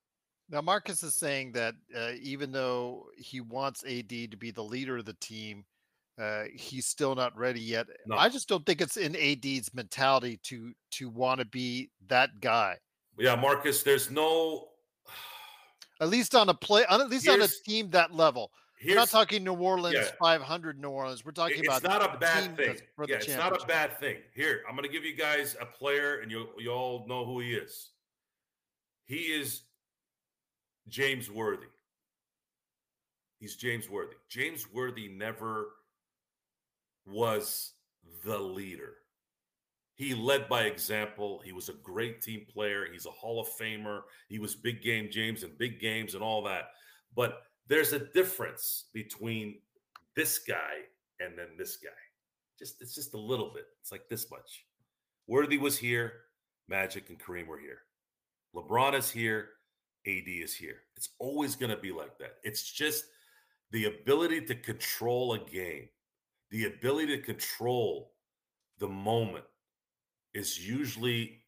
Now, 0.49 0.61
Marcus 0.61 1.01
is 1.03 1.15
saying 1.15 1.53
that 1.53 1.73
uh, 1.97 2.11
even 2.21 2.51
though 2.51 3.07
he 3.17 3.41
wants 3.41 3.83
AD 3.85 4.09
to 4.09 4.37
be 4.37 4.51
the 4.51 4.63
leader 4.63 4.97
of 4.97 5.05
the 5.05 5.15
team, 5.15 5.63
uh, 6.21 6.43
he's 6.53 6.85
still 6.85 7.15
not 7.15 7.35
ready 7.35 7.61
yet. 7.61 7.87
No. 8.05 8.17
I 8.17 8.29
just 8.29 8.47
don't 8.47 8.65
think 8.65 8.81
it's 8.81 8.97
in 8.97 9.15
AD's 9.15 9.73
mentality 9.73 10.39
to 10.43 10.73
to 10.91 11.09
want 11.09 11.39
to 11.39 11.45
be 11.45 11.89
that 12.07 12.39
guy. 12.39 12.77
Yeah, 13.17 13.35
Marcus, 13.35 13.81
there's 13.83 14.11
no 14.11 14.67
at 16.01 16.09
least 16.09 16.35
on 16.35 16.49
a 16.49 16.53
play, 16.53 16.83
at 16.87 17.09
least 17.09 17.25
here's, 17.25 17.37
on 17.37 17.41
a 17.41 17.47
team 17.65 17.89
that 17.91 18.13
level. 18.13 18.51
We're 18.85 18.95
not 18.95 19.09
talking 19.09 19.43
New 19.43 19.53
Orleans 19.53 19.95
yeah. 19.95 20.11
500 20.19 20.79
New 20.79 20.89
Orleans. 20.89 21.25
We're 21.25 21.31
talking 21.31 21.59
it's 21.59 21.67
about 21.67 21.83
it's 21.83 21.87
not 21.87 22.15
a 22.15 22.17
bad 22.17 22.57
thing. 22.57 22.77
Yeah, 23.07 23.15
it's 23.15 23.35
not 23.35 23.61
a 23.61 23.65
bad 23.65 23.99
thing. 23.99 24.17
Here, 24.33 24.61
I'm 24.67 24.75
going 24.75 24.87
to 24.87 24.91
give 24.91 25.05
you 25.05 25.15
guys 25.15 25.55
a 25.59 25.65
player, 25.65 26.19
and 26.19 26.31
you 26.31 26.47
you 26.57 26.71
all 26.71 27.05
know 27.07 27.25
who 27.25 27.39
he 27.39 27.53
is. 27.53 27.91
He 29.05 29.15
is 29.15 29.61
James 30.87 31.29
Worthy. 31.29 31.67
He's 33.39 33.55
James 33.55 33.89
Worthy. 33.89 34.15
James 34.29 34.71
Worthy 34.71 35.09
never 35.09 35.67
was 37.05 37.73
the 38.23 38.37
leader. 38.37 38.93
He 39.95 40.15
led 40.15 40.49
by 40.49 40.63
example. 40.63 41.41
He 41.43 41.51
was 41.51 41.69
a 41.69 41.73
great 41.73 42.21
team 42.21 42.45
player. 42.51 42.87
He's 42.91 43.05
a 43.05 43.11
Hall 43.11 43.39
of 43.39 43.47
Famer. 43.59 44.01
He 44.27 44.39
was 44.39 44.55
big 44.55 44.81
game 44.81 45.09
James 45.11 45.43
and 45.43 45.57
big 45.57 45.79
games 45.79 46.15
and 46.15 46.23
all 46.23 46.43
that. 46.43 46.69
But 47.15 47.43
there's 47.67 47.93
a 47.93 47.99
difference 47.99 48.85
between 48.93 49.55
this 50.15 50.39
guy 50.39 50.85
and 51.19 51.37
then 51.37 51.47
this 51.57 51.77
guy. 51.77 51.89
Just 52.59 52.81
it's 52.81 52.95
just 52.95 53.13
a 53.13 53.19
little 53.19 53.51
bit. 53.53 53.65
It's 53.81 53.91
like 53.91 54.07
this 54.09 54.29
much. 54.29 54.65
Worthy 55.27 55.57
was 55.57 55.77
here, 55.77 56.13
Magic 56.67 57.09
and 57.09 57.19
Kareem 57.19 57.47
were 57.47 57.59
here. 57.59 57.79
LeBron 58.55 58.97
is 58.97 59.09
here, 59.09 59.49
AD 60.05 60.27
is 60.27 60.53
here. 60.53 60.77
It's 60.95 61.09
always 61.19 61.55
going 61.55 61.71
to 61.71 61.81
be 61.81 61.91
like 61.91 62.17
that. 62.19 62.35
It's 62.43 62.71
just 62.71 63.05
the 63.71 63.85
ability 63.85 64.41
to 64.41 64.55
control 64.55 65.33
a 65.33 65.39
game, 65.39 65.89
the 66.51 66.65
ability 66.65 67.17
to 67.17 67.23
control 67.23 68.11
the 68.79 68.87
moment 68.87 69.45
is 70.33 70.67
usually 70.67 71.41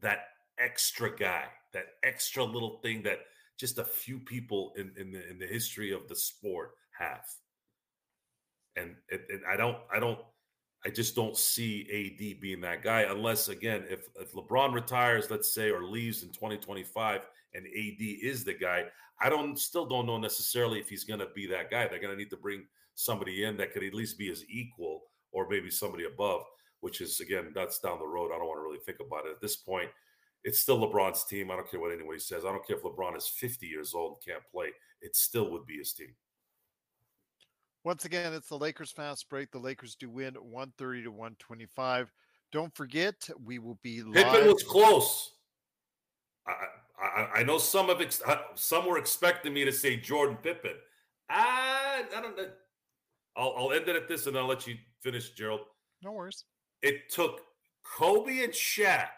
that 0.00 0.26
extra 0.58 1.14
guy, 1.14 1.44
that 1.72 1.86
extra 2.02 2.44
little 2.44 2.78
thing 2.82 3.02
that 3.02 3.20
just 3.62 3.78
a 3.78 3.84
few 3.84 4.18
people 4.18 4.72
in 4.76 4.90
in 4.96 5.12
the, 5.12 5.30
in 5.30 5.38
the 5.38 5.46
history 5.46 5.92
of 5.92 6.08
the 6.08 6.16
sport 6.16 6.72
have. 6.98 7.24
And, 8.74 8.96
and, 9.08 9.42
I 9.48 9.56
don't 9.56 9.78
I 9.94 10.00
don't 10.00 10.18
I 10.84 10.90
just 10.90 11.14
don't 11.14 11.36
see 11.36 11.86
AD 11.98 12.40
being 12.40 12.60
that 12.62 12.82
guy 12.82 13.02
unless 13.02 13.46
again 13.46 13.84
if 13.88 14.08
if 14.20 14.32
LeBron 14.32 14.74
retires, 14.74 15.30
let's 15.30 15.54
say, 15.54 15.70
or 15.70 15.84
leaves 15.84 16.24
in 16.24 16.30
2025 16.30 17.20
and 17.54 17.64
AD 17.64 18.00
is 18.00 18.42
the 18.42 18.54
guy, 18.54 18.86
I 19.20 19.30
don't 19.30 19.56
still 19.56 19.86
don't 19.86 20.06
know 20.06 20.18
necessarily 20.18 20.80
if 20.80 20.88
he's 20.88 21.04
going 21.04 21.20
to 21.20 21.28
be 21.32 21.46
that 21.46 21.70
guy. 21.70 21.86
They're 21.86 22.00
going 22.00 22.16
to 22.16 22.20
need 22.20 22.30
to 22.30 22.36
bring 22.36 22.66
somebody 22.96 23.44
in 23.44 23.56
that 23.58 23.72
could 23.72 23.84
at 23.84 23.94
least 23.94 24.18
be 24.18 24.28
his 24.28 24.44
equal 24.48 25.04
or 25.30 25.48
maybe 25.48 25.70
somebody 25.70 26.06
above, 26.06 26.42
which 26.80 27.00
is 27.00 27.20
again 27.20 27.52
that's 27.54 27.78
down 27.78 28.00
the 28.00 28.14
road. 28.16 28.32
I 28.34 28.38
don't 28.38 28.48
want 28.48 28.58
to 28.58 28.64
really 28.64 28.84
think 28.84 28.98
about 28.98 29.26
it 29.26 29.30
at 29.30 29.40
this 29.40 29.54
point. 29.54 29.90
It's 30.44 30.60
still 30.60 30.78
LeBron's 30.78 31.24
team. 31.24 31.50
I 31.50 31.56
don't 31.56 31.70
care 31.70 31.80
what 31.80 31.92
anybody 31.92 32.18
says. 32.18 32.44
I 32.44 32.48
don't 32.50 32.66
care 32.66 32.76
if 32.76 32.82
LeBron 32.82 33.16
is 33.16 33.28
50 33.28 33.66
years 33.66 33.94
old 33.94 34.12
and 34.12 34.34
can't 34.34 34.44
play. 34.52 34.68
It 35.00 35.14
still 35.14 35.50
would 35.50 35.66
be 35.66 35.78
his 35.78 35.92
team. 35.92 36.14
Once 37.84 38.04
again, 38.04 38.32
it's 38.32 38.48
the 38.48 38.58
Lakers 38.58 38.92
fast 38.92 39.28
break. 39.28 39.50
The 39.50 39.58
Lakers 39.58 39.96
do 39.96 40.08
win 40.08 40.34
130 40.34 41.04
to 41.04 41.10
125. 41.10 42.12
Don't 42.52 42.74
forget, 42.74 43.28
we 43.44 43.58
will 43.58 43.78
be 43.82 44.02
live. 44.02 44.14
Pippen 44.14 44.46
was 44.46 44.62
close. 44.62 45.32
I, 46.46 46.52
I, 47.00 47.28
I 47.36 47.42
know 47.44 47.58
some 47.58 47.88
of 47.90 48.00
ex- 48.00 48.22
uh, 48.26 48.36
some 48.54 48.86
were 48.86 48.98
expecting 48.98 49.52
me 49.52 49.64
to 49.64 49.72
say 49.72 49.96
Jordan 49.96 50.36
Pippen. 50.42 50.74
I, 51.28 52.04
I 52.14 52.20
don't 52.20 52.36
know. 52.36 52.48
I'll, 53.36 53.54
I'll 53.56 53.72
end 53.72 53.88
it 53.88 53.96
at 53.96 54.08
this 54.08 54.26
and 54.26 54.36
I'll 54.36 54.46
let 54.46 54.66
you 54.66 54.76
finish, 55.00 55.30
Gerald. 55.30 55.60
No 56.02 56.12
worries. 56.12 56.44
It 56.82 57.10
took 57.10 57.40
Kobe 57.84 58.44
and 58.44 58.52
Shaq 58.52 59.08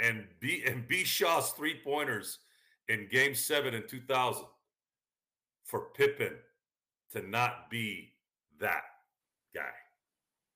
and 0.00 0.24
B 0.40 0.62
and 0.66 0.86
B 0.86 1.04
Shaw's 1.04 1.52
three 1.52 1.80
pointers 1.82 2.38
in 2.88 3.08
Game 3.10 3.34
Seven 3.34 3.74
in 3.74 3.86
2000 3.88 4.44
for 5.64 5.88
Pippen 5.94 6.32
to 7.12 7.28
not 7.28 7.70
be 7.70 8.12
that 8.60 8.82
guy. 9.54 9.72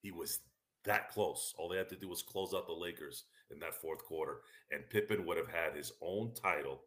He 0.03 0.11
was 0.11 0.41
that 0.85 1.11
close. 1.11 1.55
All 1.59 1.69
they 1.69 1.77
had 1.77 1.89
to 1.91 1.97
do 1.97 2.09
was 2.09 2.23
close 2.23 2.55
out 2.55 2.67
the 2.67 2.73
Lakers 2.73 3.25
in 3.51 3.59
that 3.61 3.75
fourth 3.75 4.05
quarter, 4.05 4.39
and 4.71 4.89
Pippen 4.89 5.27
would 5.27 5.37
have 5.37 5.49
had 5.49 5.75
his 5.75 5.93
own 6.01 6.33
title 6.35 6.83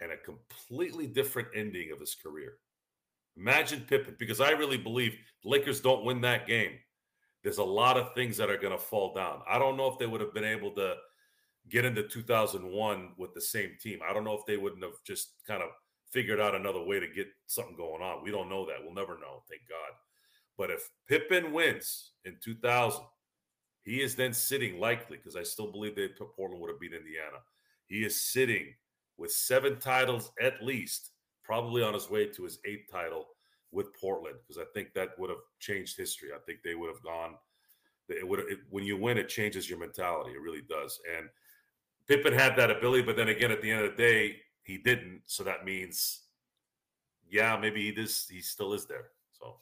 and 0.00 0.12
a 0.12 0.16
completely 0.16 1.06
different 1.06 1.48
ending 1.54 1.90
of 1.92 2.00
his 2.00 2.14
career. 2.14 2.54
Imagine 3.36 3.80
Pippen, 3.80 4.16
because 4.18 4.40
I 4.40 4.50
really 4.50 4.76
believe 4.76 5.16
Lakers 5.44 5.80
don't 5.80 6.04
win 6.04 6.20
that 6.22 6.46
game. 6.46 6.72
There's 7.42 7.58
a 7.58 7.64
lot 7.64 7.96
of 7.96 8.14
things 8.14 8.36
that 8.38 8.48
are 8.48 8.56
going 8.56 8.72
to 8.72 8.82
fall 8.82 9.12
down. 9.12 9.40
I 9.48 9.58
don't 9.58 9.76
know 9.76 9.88
if 9.88 9.98
they 9.98 10.06
would 10.06 10.20
have 10.20 10.32
been 10.32 10.44
able 10.44 10.70
to 10.72 10.94
get 11.70 11.84
into 11.84 12.02
2001 12.02 13.12
with 13.16 13.34
the 13.34 13.40
same 13.40 13.72
team. 13.80 14.00
I 14.08 14.12
don't 14.12 14.24
know 14.24 14.34
if 14.34 14.46
they 14.46 14.56
wouldn't 14.56 14.82
have 14.82 15.02
just 15.06 15.34
kind 15.46 15.62
of 15.62 15.70
figured 16.10 16.40
out 16.40 16.54
another 16.54 16.82
way 16.82 17.00
to 17.00 17.08
get 17.08 17.28
something 17.46 17.76
going 17.76 18.02
on. 18.02 18.22
We 18.22 18.30
don't 18.30 18.48
know 18.48 18.66
that. 18.66 18.76
We'll 18.82 18.94
never 18.94 19.18
know, 19.18 19.42
thank 19.48 19.62
God. 19.68 19.98
But 20.56 20.70
if 20.70 20.88
Pippen 21.08 21.52
wins 21.52 22.12
in 22.24 22.36
2000, 22.42 23.02
he 23.82 24.00
is 24.00 24.14
then 24.14 24.32
sitting 24.32 24.78
likely, 24.78 25.16
because 25.16 25.36
I 25.36 25.42
still 25.42 25.70
believe 25.70 25.96
that 25.96 26.18
Portland 26.36 26.60
would 26.62 26.70
have 26.70 26.80
beat 26.80 26.94
Indiana. 26.94 27.38
He 27.86 28.04
is 28.04 28.22
sitting 28.22 28.72
with 29.18 29.30
seven 29.30 29.78
titles 29.78 30.30
at 30.40 30.62
least, 30.62 31.10
probably 31.44 31.82
on 31.82 31.94
his 31.94 32.08
way 32.08 32.26
to 32.26 32.44
his 32.44 32.58
eighth 32.64 32.90
title 32.90 33.26
with 33.72 33.94
Portland, 34.00 34.36
because 34.40 34.62
I 34.62 34.66
think 34.72 34.94
that 34.94 35.18
would 35.18 35.30
have 35.30 35.40
changed 35.58 35.96
history. 35.96 36.30
I 36.34 36.38
think 36.46 36.60
they 36.62 36.74
would 36.74 36.88
have 36.88 37.02
gone. 37.02 37.34
It 38.08 38.26
would 38.26 38.40
it, 38.40 38.60
when 38.70 38.84
you 38.84 38.96
win, 38.96 39.18
it 39.18 39.28
changes 39.28 39.68
your 39.68 39.78
mentality. 39.78 40.30
It 40.30 40.40
really 40.40 40.62
does. 40.68 40.98
And 41.16 41.28
Pippen 42.08 42.32
had 42.32 42.56
that 42.56 42.70
ability, 42.70 43.02
but 43.02 43.16
then 43.16 43.28
again, 43.28 43.50
at 43.50 43.62
the 43.62 43.70
end 43.70 43.84
of 43.84 43.90
the 43.92 43.96
day, 43.96 44.36
he 44.62 44.78
didn't. 44.78 45.22
So 45.26 45.42
that 45.44 45.64
means, 45.64 46.20
yeah, 47.30 47.56
maybe 47.56 47.90
he 47.90 48.00
is. 48.00 48.26
He 48.30 48.40
still 48.40 48.72
is 48.74 48.86
there. 48.86 49.06
So 49.32 49.56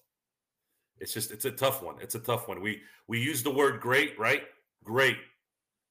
it's 0.98 1.12
just 1.12 1.30
it's 1.30 1.44
a 1.44 1.50
tough 1.50 1.82
one. 1.82 1.96
It's 2.00 2.14
a 2.14 2.20
tough 2.20 2.48
one. 2.48 2.60
We 2.60 2.82
we 3.06 3.20
use 3.20 3.42
the 3.42 3.50
word 3.50 3.80
great, 3.80 4.18
right? 4.18 4.42
Great. 4.84 5.18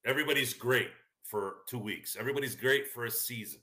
Everybody's 0.06 0.54
great 0.54 0.90
for 1.24 1.58
two 1.68 1.80
weeks. 1.80 2.18
Everybody's 2.20 2.56
great 2.56 2.92
for 2.92 3.06
a 3.06 3.12
season. 3.12 3.62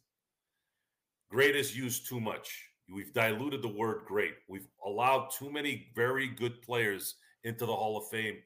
Great 1.31 1.57
is 1.57 1.77
used 1.77 2.09
too 2.09 2.21
much. 2.21 2.69
We've 2.91 3.13
diluted 3.13 3.61
the 3.61 3.69
word 3.69 4.05
great. 4.07 4.35
We've 4.49 4.69
allowed 4.87 5.29
too 5.31 5.53
many 5.53 5.89
very 5.95 6.29
good 6.29 6.63
players 6.63 7.17
into 7.45 7.67
the 7.67 7.75
Hall 7.75 7.99
of 7.99 8.09
Fame 8.09 8.37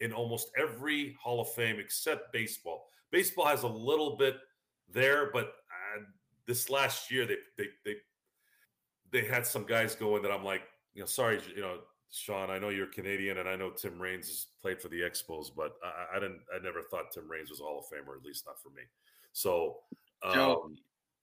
in 0.00 0.12
almost 0.12 0.50
every 0.58 1.16
Hall 1.22 1.40
of 1.40 1.52
Fame 1.52 1.78
except 1.78 2.32
baseball. 2.32 2.88
Baseball 3.12 3.46
has 3.46 3.62
a 3.62 3.68
little 3.68 4.16
bit 4.16 4.36
there, 4.90 5.30
but 5.32 5.44
uh, 5.46 6.02
this 6.46 6.68
last 6.68 7.10
year 7.10 7.26
they 7.26 7.36
they 7.56 7.68
they 7.84 7.94
they 9.12 9.26
had 9.26 9.46
some 9.46 9.64
guys 9.64 9.94
going 9.94 10.22
that 10.22 10.32
I'm 10.32 10.44
like, 10.44 10.62
you 10.94 11.02
know, 11.02 11.06
sorry, 11.06 11.40
you 11.54 11.60
know, 11.60 11.78
Sean, 12.10 12.50
I 12.50 12.58
know 12.58 12.70
you're 12.70 12.86
Canadian, 12.86 13.38
and 13.38 13.48
I 13.48 13.56
know 13.56 13.70
Tim 13.70 14.00
Raines 14.00 14.26
has 14.28 14.46
played 14.60 14.82
for 14.82 14.88
the 14.88 15.00
Expos, 15.00 15.46
but 15.54 15.74
I, 15.82 16.16
I 16.16 16.20
didn't. 16.20 16.40
I 16.54 16.62
never 16.62 16.82
thought 16.82 17.10
Tim 17.12 17.30
Raines 17.30 17.50
was 17.50 17.60
a 17.60 17.62
Hall 17.62 17.78
of 17.78 17.84
Famer, 17.84 18.16
at 18.16 18.24
least 18.24 18.44
not 18.46 18.60
for 18.60 18.70
me. 18.70 18.82
So, 19.32 19.78
um, 20.22 20.34
Joe, 20.34 20.70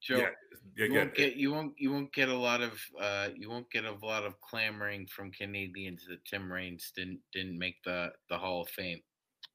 Joe, 0.02 0.18
yeah, 0.18 0.88
you 0.88 0.94
won't 0.94 1.14
get 1.14 1.36
you 1.36 1.52
won't 1.52 1.74
you 1.78 1.92
won't 1.92 2.14
get 2.14 2.30
a 2.30 2.36
lot 2.36 2.62
of 2.62 2.82
uh, 3.00 3.30
you 3.36 3.50
won't 3.50 3.70
get 3.70 3.86
a 3.86 3.98
lot 4.04 4.26
of 4.26 4.40
clamoring 4.42 5.06
from 5.08 5.32
Canadians 5.32 6.06
that 6.10 6.26
Tim 6.26 6.52
Raines 6.52 6.92
didn't 6.96 7.20
didn't 7.34 7.60
make 7.60 7.84
the 7.84 8.12
the 8.30 8.38
Hall 8.38 8.62
of 8.62 8.70
Fame. 8.70 9.02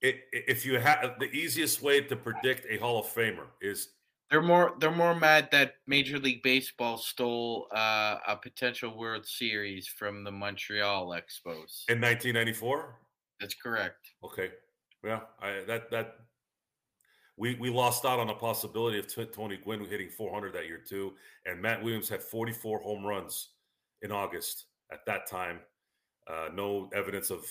If 0.00 0.66
you 0.66 0.78
have 0.78 1.14
the 1.18 1.30
easiest 1.30 1.80
way 1.80 2.00
to 2.02 2.16
predict 2.16 2.66
a 2.68 2.76
Hall 2.76 2.98
of 2.98 3.06
Famer 3.06 3.46
is 3.62 3.88
they're 4.30 4.42
more 4.42 4.74
they're 4.80 4.90
more 4.90 5.14
mad 5.14 5.48
that 5.52 5.76
Major 5.86 6.18
League 6.18 6.42
Baseball 6.42 6.96
stole 6.98 7.68
uh, 7.74 8.16
a 8.26 8.36
potential 8.36 8.96
World 8.96 9.24
Series 9.24 9.86
from 9.86 10.24
the 10.24 10.30
Montreal 10.30 11.08
Expos 11.08 11.84
in 11.88 12.00
1994. 12.00 12.98
That's 13.40 13.54
correct. 13.54 14.10
Okay, 14.24 14.50
yeah, 15.04 15.20
I, 15.40 15.62
that 15.66 15.90
that 15.90 16.16
we 17.36 17.54
we 17.56 17.70
lost 17.70 18.04
out 18.04 18.18
on 18.18 18.26
the 18.26 18.34
possibility 18.34 18.98
of 18.98 19.06
t- 19.06 19.24
Tony 19.26 19.56
Gwynn 19.56 19.84
hitting 19.84 20.08
400 20.08 20.52
that 20.54 20.66
year 20.66 20.78
too, 20.78 21.12
and 21.46 21.60
Matt 21.60 21.82
Williams 21.82 22.08
had 22.08 22.22
44 22.22 22.80
home 22.80 23.04
runs 23.04 23.50
in 24.02 24.10
August 24.10 24.66
at 24.92 25.04
that 25.06 25.26
time. 25.28 25.60
Uh, 26.26 26.48
no 26.54 26.88
evidence 26.94 27.30
of 27.30 27.46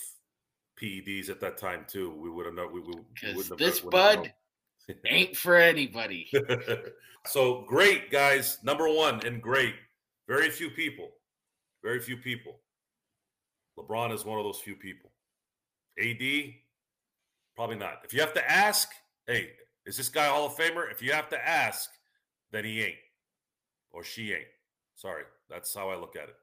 PEDs 0.82 1.30
at 1.30 1.40
that 1.42 1.58
time 1.58 1.86
too. 1.88 2.12
We 2.20 2.30
would 2.30 2.46
have 2.46 2.56
known. 2.56 2.74
We, 2.74 2.80
we, 2.80 2.88
we 2.88 3.36
wouldn't 3.36 3.50
have, 3.50 3.58
this 3.58 3.80
bud 3.80 4.34
ain't 5.06 5.36
for 5.36 5.56
anybody. 5.58 6.32
so 7.26 7.64
great, 7.68 8.12
guys. 8.12 8.60
Number 8.64 8.90
one 8.90 9.26
and 9.26 9.42
great. 9.42 9.76
Very 10.28 10.50
few 10.50 10.70
people. 10.70 11.10
Very 11.84 12.00
few 12.00 12.18
people. 12.18 12.60
LeBron 13.78 14.14
is 14.14 14.26
one 14.26 14.38
of 14.38 14.46
those 14.46 14.60
few 14.60 14.76
people. 14.76 15.12
AD, 16.00 16.54
probably 17.56 17.76
not. 17.76 18.00
If 18.04 18.14
you 18.14 18.22
have 18.22 18.34
to 18.34 18.52
ask, 18.52 18.90
hey, 19.28 19.52
is 19.86 19.98
this 19.98 20.10
guy 20.10 20.28
Hall 20.28 20.46
of 20.46 20.56
Famer? 20.56 20.92
If 20.92 21.02
you 21.02 21.12
have 21.12 21.30
to 21.30 21.48
ask, 21.48 21.90
then 22.52 22.66
he 22.66 22.82
ain't. 22.82 22.96
Or 23.92 24.04
she 24.04 24.32
ain't. 24.32 24.48
Sorry. 24.96 25.24
That's 25.50 25.74
how 25.74 25.90
I 25.90 25.98
look 25.98 26.16
at 26.16 26.30
it. 26.30 26.36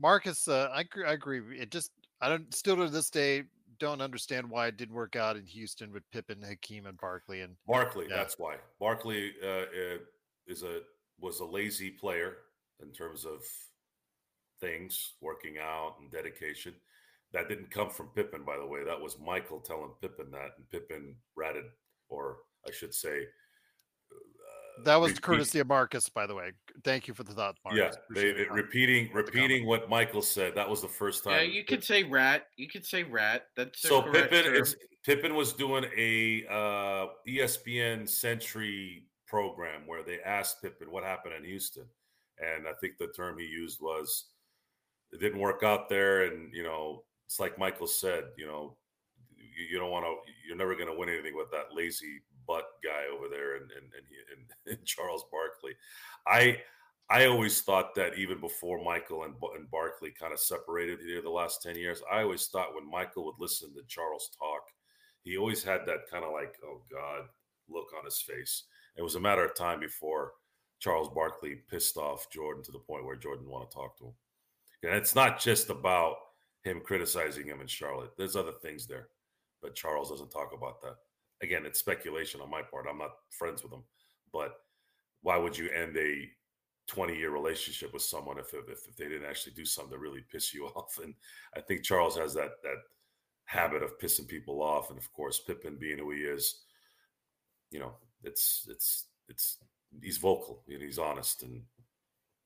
Marcus, 0.00 0.48
uh, 0.48 0.68
I, 0.72 0.84
I 1.06 1.12
agree. 1.12 1.40
It 1.58 1.70
just, 1.70 1.90
I 2.22 2.28
don't, 2.28 2.54
still 2.54 2.76
to 2.76 2.88
this 2.88 3.10
day, 3.10 3.42
don't 3.80 4.00
understand 4.00 4.48
why 4.48 4.68
it 4.68 4.76
didn't 4.76 4.94
work 4.94 5.16
out 5.16 5.36
in 5.36 5.44
Houston 5.44 5.92
with 5.92 6.08
Pippen, 6.12 6.40
Hakeem, 6.40 6.86
and 6.86 6.96
Barkley. 6.96 7.40
And 7.40 7.56
Barkley, 7.66 8.06
yeah. 8.08 8.16
that's 8.16 8.38
why 8.38 8.56
Barkley 8.78 9.32
uh, 9.44 9.64
is 10.46 10.62
a 10.62 10.80
was 11.20 11.40
a 11.40 11.44
lazy 11.44 11.90
player 11.90 12.36
in 12.80 12.92
terms 12.92 13.24
of 13.24 13.40
things, 14.60 15.14
working 15.20 15.56
out 15.60 15.96
and 16.00 16.10
dedication. 16.10 16.74
That 17.32 17.48
didn't 17.48 17.72
come 17.72 17.90
from 17.90 18.08
Pippen, 18.08 18.44
by 18.44 18.56
the 18.56 18.66
way. 18.66 18.84
That 18.84 19.00
was 19.00 19.18
Michael 19.18 19.58
telling 19.58 19.90
Pippen 20.00 20.30
that, 20.30 20.50
and 20.58 20.70
Pippen 20.70 21.16
ratted, 21.34 21.64
or 22.08 22.36
I 22.66 22.70
should 22.70 22.94
say, 22.94 23.24
that 24.84 24.96
was 24.96 25.10
repeat, 25.10 25.22
courtesy 25.22 25.58
of 25.60 25.68
Marcus, 25.68 26.08
by 26.08 26.26
the 26.26 26.34
way. 26.34 26.52
Thank 26.84 27.08
you 27.08 27.14
for 27.14 27.22
the 27.22 27.32
thought, 27.32 27.56
Marcus. 27.64 27.96
Yeah, 28.14 28.22
they, 28.22 28.28
it, 28.28 28.50
repeating 28.50 29.10
repeating 29.12 29.66
what 29.66 29.88
Michael 29.88 30.22
said. 30.22 30.54
That 30.54 30.68
was 30.68 30.82
the 30.82 30.88
first 30.88 31.24
time. 31.24 31.34
Yeah, 31.34 31.42
you 31.42 31.64
could 31.64 31.84
say 31.84 32.02
rat. 32.02 32.46
You 32.56 32.68
could 32.68 32.84
say 32.84 33.02
rat. 33.02 33.46
That's 33.56 33.80
so 33.80 34.02
Pippen. 34.02 34.64
Pippen 35.04 35.34
was 35.34 35.52
doing 35.52 35.84
a 35.96 36.44
uh, 36.48 37.06
ESPN 37.28 38.08
Century 38.08 39.06
program 39.26 39.82
where 39.86 40.02
they 40.02 40.20
asked 40.20 40.62
Pippen 40.62 40.90
what 40.90 41.04
happened 41.04 41.34
in 41.34 41.44
Houston, 41.44 41.84
and 42.38 42.66
I 42.68 42.72
think 42.80 42.94
the 42.98 43.08
term 43.08 43.38
he 43.38 43.46
used 43.46 43.80
was 43.80 44.26
it 45.12 45.20
didn't 45.20 45.40
work 45.40 45.62
out 45.62 45.88
there, 45.88 46.26
and 46.26 46.52
you 46.54 46.62
know 46.62 47.04
it's 47.26 47.40
like 47.40 47.58
Michael 47.58 47.86
said, 47.86 48.24
you 48.36 48.46
know 48.46 48.76
you, 49.36 49.66
you 49.72 49.78
don't 49.78 49.90
want 49.90 50.04
to. 50.04 50.14
You're 50.46 50.56
never 50.56 50.74
going 50.74 50.88
to 50.88 50.96
win 50.98 51.08
anything 51.08 51.36
with 51.36 51.50
that 51.50 51.74
lazy 51.74 52.22
butt 52.46 52.66
guy 52.84 53.04
over 53.14 53.28
there 53.28 53.56
and 53.56 53.70
and, 53.72 53.92
and, 53.94 54.76
and 54.78 54.86
Charles 54.86 55.24
Barkley. 55.30 55.72
I 56.26 56.58
I 57.10 57.26
always 57.26 57.60
thought 57.60 57.94
that 57.96 58.16
even 58.18 58.40
before 58.40 58.82
Michael 58.82 59.24
and, 59.24 59.34
and 59.54 59.70
Barkley 59.70 60.12
kind 60.18 60.32
of 60.32 60.40
separated 60.40 61.00
here 61.00 61.20
the 61.20 61.28
last 61.28 61.62
10 61.62 61.76
years, 61.76 62.00
I 62.10 62.22
always 62.22 62.46
thought 62.46 62.74
when 62.74 62.90
Michael 62.90 63.26
would 63.26 63.34
listen 63.38 63.74
to 63.74 63.82
Charles 63.86 64.30
talk, 64.38 64.62
he 65.22 65.36
always 65.36 65.62
had 65.62 65.80
that 65.86 66.10
kind 66.10 66.24
of 66.24 66.32
like, 66.32 66.54
oh 66.64 66.80
God, 66.90 67.24
look 67.68 67.88
on 67.98 68.04
his 68.04 68.20
face. 68.20 68.64
It 68.96 69.02
was 69.02 69.14
a 69.14 69.20
matter 69.20 69.44
of 69.44 69.54
time 69.54 69.80
before 69.80 70.32
Charles 70.78 71.08
Barkley 71.08 71.56
pissed 71.70 71.96
off 71.96 72.30
Jordan 72.30 72.62
to 72.64 72.72
the 72.72 72.78
point 72.78 73.04
where 73.04 73.16
Jordan 73.16 73.48
want 73.48 73.70
to 73.70 73.74
talk 73.74 73.98
to 73.98 74.06
him. 74.06 74.14
And 74.82 74.94
it's 74.94 75.14
not 75.14 75.38
just 75.38 75.70
about 75.70 76.16
him 76.64 76.80
criticizing 76.80 77.46
him 77.46 77.60
in 77.60 77.66
Charlotte. 77.66 78.12
There's 78.16 78.36
other 78.36 78.52
things 78.62 78.86
there, 78.86 79.08
but 79.60 79.74
Charles 79.74 80.10
doesn't 80.10 80.30
talk 80.30 80.52
about 80.56 80.80
that. 80.82 80.96
Again, 81.42 81.64
it's 81.66 81.78
speculation 81.78 82.40
on 82.40 82.50
my 82.50 82.62
part. 82.62 82.86
I'm 82.88 82.98
not 82.98 83.10
friends 83.30 83.62
with 83.62 83.72
him, 83.72 83.82
but 84.32 84.54
why 85.22 85.36
would 85.36 85.56
you 85.56 85.70
end 85.70 85.96
a 85.96 86.28
20 86.88 87.16
year 87.16 87.30
relationship 87.30 87.92
with 87.92 88.02
someone 88.02 88.38
if, 88.38 88.54
if 88.54 88.68
if 88.88 88.96
they 88.96 89.08
didn't 89.08 89.28
actually 89.28 89.52
do 89.52 89.64
something 89.64 89.92
to 89.92 89.98
really 89.98 90.24
piss 90.30 90.54
you 90.54 90.66
off? 90.76 90.98
And 91.02 91.14
I 91.56 91.60
think 91.60 91.82
Charles 91.82 92.16
has 92.16 92.34
that 92.34 92.62
that 92.62 92.78
habit 93.44 93.82
of 93.82 93.98
pissing 93.98 94.28
people 94.28 94.62
off, 94.62 94.90
and 94.90 94.98
of 94.98 95.12
course 95.12 95.40
Pippen 95.40 95.76
being 95.80 95.98
who 95.98 96.12
he 96.12 96.20
is, 96.20 96.62
you 97.70 97.80
know, 97.80 97.92
it's 98.22 98.66
it's 98.70 99.06
it's 99.28 99.58
he's 100.00 100.18
vocal 100.18 100.62
and 100.68 100.82
he's 100.82 100.98
honest, 100.98 101.42
and 101.42 101.62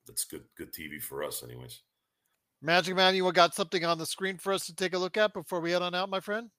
that's 0.06 0.24
good 0.24 0.44
good 0.56 0.72
TV 0.72 1.02
for 1.02 1.22
us, 1.22 1.42
anyways. 1.42 1.82
Magic 2.62 2.96
Man, 2.96 3.14
you 3.14 3.30
got 3.32 3.54
something 3.54 3.84
on 3.84 3.98
the 3.98 4.06
screen 4.06 4.38
for 4.38 4.52
us 4.52 4.66
to 4.66 4.74
take 4.74 4.94
a 4.94 4.98
look 4.98 5.16
at 5.16 5.34
before 5.34 5.60
we 5.60 5.72
head 5.72 5.82
on 5.82 5.94
out, 5.94 6.08
my 6.08 6.20
friend? 6.20 6.50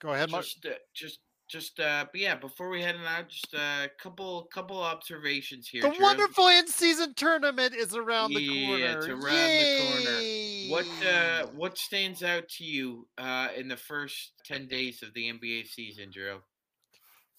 Go 0.00 0.12
ahead, 0.12 0.30
Mark. 0.30 0.44
Just, 0.44 0.66
uh, 0.66 0.70
just, 0.94 1.18
just, 1.48 1.80
uh, 1.80 2.06
but 2.10 2.20
yeah. 2.20 2.34
Before 2.36 2.68
we 2.70 2.80
head 2.82 2.96
on 2.96 3.04
out, 3.06 3.28
just 3.28 3.52
a 3.54 3.90
couple, 4.02 4.48
couple 4.52 4.80
observations 4.82 5.68
here. 5.68 5.82
The 5.82 5.90
Drew. 5.90 6.02
wonderful 6.02 6.48
in-season 6.48 7.14
tournament 7.14 7.74
is 7.74 7.94
around 7.94 8.32
the 8.34 8.40
Yeah, 8.40 8.66
corner. 8.66 8.98
it's 8.98 9.06
around 9.08 9.22
the 9.58 10.04
corner. 10.04 10.20
What, 10.70 11.06
uh, 11.06 11.46
what 11.56 11.76
stands 11.78 12.22
out 12.22 12.48
to 12.58 12.64
you 12.64 13.06
uh, 13.18 13.48
in 13.56 13.68
the 13.68 13.76
first 13.76 14.32
ten 14.44 14.66
days 14.68 15.02
of 15.02 15.12
the 15.14 15.30
NBA 15.30 15.66
season, 15.66 16.10
Drew? 16.12 16.38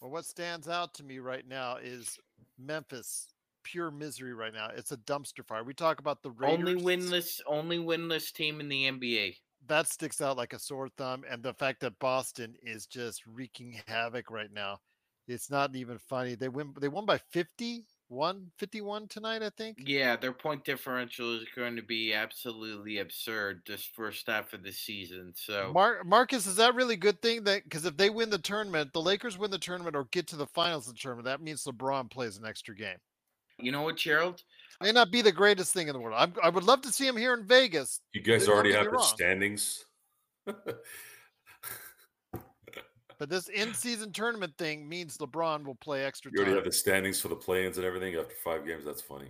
Well, 0.01 0.11
what 0.11 0.25
stands 0.25 0.67
out 0.67 0.93
to 0.95 1.03
me 1.03 1.19
right 1.19 1.47
now 1.47 1.77
is 1.81 2.17
Memphis. 2.59 3.27
Pure 3.63 3.91
misery 3.91 4.33
right 4.33 4.53
now. 4.53 4.69
It's 4.75 4.91
a 4.91 4.97
dumpster 4.97 5.45
fire. 5.45 5.63
We 5.63 5.75
talk 5.75 5.99
about 5.99 6.23
the 6.23 6.31
Raiders. 6.31 6.67
Only 6.67 6.75
winless, 6.81 7.39
only 7.45 7.77
winless 7.77 8.33
team 8.33 8.59
in 8.59 8.67
the 8.67 8.85
NBA. 8.85 9.35
That 9.67 9.87
sticks 9.87 10.21
out 10.21 10.37
like 10.37 10.53
a 10.53 10.59
sore 10.59 10.89
thumb, 10.97 11.23
and 11.29 11.43
the 11.43 11.53
fact 11.53 11.81
that 11.81 11.99
Boston 11.99 12.55
is 12.63 12.85
just 12.85 13.25
wreaking 13.25 13.79
havoc 13.87 14.29
right 14.31 14.51
now. 14.51 14.79
It's 15.27 15.49
not 15.51 15.75
even 15.75 15.97
funny. 16.09 16.35
They 16.35 16.49
win. 16.49 16.73
They 16.81 16.87
won 16.87 17.05
by 17.05 17.19
51, 17.31 18.51
51 18.57 19.07
tonight, 19.07 19.43
I 19.43 19.51
think. 19.55 19.77
Yeah, 19.79 20.15
their 20.15 20.33
point 20.33 20.65
differential 20.65 21.35
is 21.35 21.45
going 21.55 21.75
to 21.75 21.83
be 21.83 22.13
absolutely 22.13 22.97
absurd 22.97 23.61
this 23.65 23.87
first 23.95 24.27
half 24.27 24.51
of 24.53 24.63
the 24.63 24.71
season. 24.71 25.31
So 25.35 25.71
Mar- 25.73 26.03
Marcus, 26.03 26.47
is 26.47 26.55
that 26.57 26.75
really 26.75 26.95
a 26.95 26.97
good 26.97 27.21
thing? 27.21 27.43
That 27.43 27.63
because 27.63 27.85
if 27.85 27.95
they 27.95 28.09
win 28.09 28.29
the 28.29 28.39
tournament, 28.39 28.91
the 28.93 29.01
Lakers 29.01 29.37
win 29.37 29.51
the 29.51 29.59
tournament 29.59 29.95
or 29.95 30.05
get 30.11 30.27
to 30.27 30.35
the 30.35 30.47
finals 30.47 30.87
of 30.87 30.95
the 30.95 30.99
tournament, 30.99 31.25
that 31.25 31.41
means 31.41 31.63
LeBron 31.63 32.09
plays 32.11 32.37
an 32.37 32.45
extra 32.45 32.75
game. 32.75 32.97
you 33.59 33.71
know 33.71 33.83
what, 33.83 33.97
Gerald? 33.97 34.43
May 34.81 34.91
not 34.91 35.11
be 35.11 35.21
the 35.21 35.31
greatest 35.31 35.73
thing 35.73 35.87
in 35.87 35.93
the 35.93 35.99
world. 35.99 36.15
I'm, 36.17 36.33
I 36.43 36.49
would 36.49 36.63
love 36.63 36.81
to 36.81 36.91
see 36.91 37.05
him 37.07 37.15
here 37.17 37.33
in 37.33 37.45
Vegas. 37.45 37.99
You 38.13 38.21
guys 38.21 38.45
Don't 38.45 38.55
already 38.55 38.73
have 38.73 38.85
the 38.85 38.91
wrong. 38.91 39.03
standings. 39.03 39.85
But 43.19 43.29
this 43.29 43.49
in-season 43.49 44.13
tournament 44.13 44.57
thing 44.57 44.89
means 44.89 45.19
LeBron 45.19 45.63
will 45.63 45.75
play 45.75 46.03
extra 46.03 46.31
You 46.33 46.39
already 46.39 46.53
time. 46.53 46.55
have 46.57 46.65
the 46.65 46.71
standings 46.71 47.21
for 47.21 47.27
the 47.27 47.35
play-ins 47.35 47.77
and 47.77 47.85
everything 47.85 48.15
after 48.15 48.33
five 48.43 48.65
games. 48.65 48.83
That's 48.83 49.03
funny. 49.03 49.27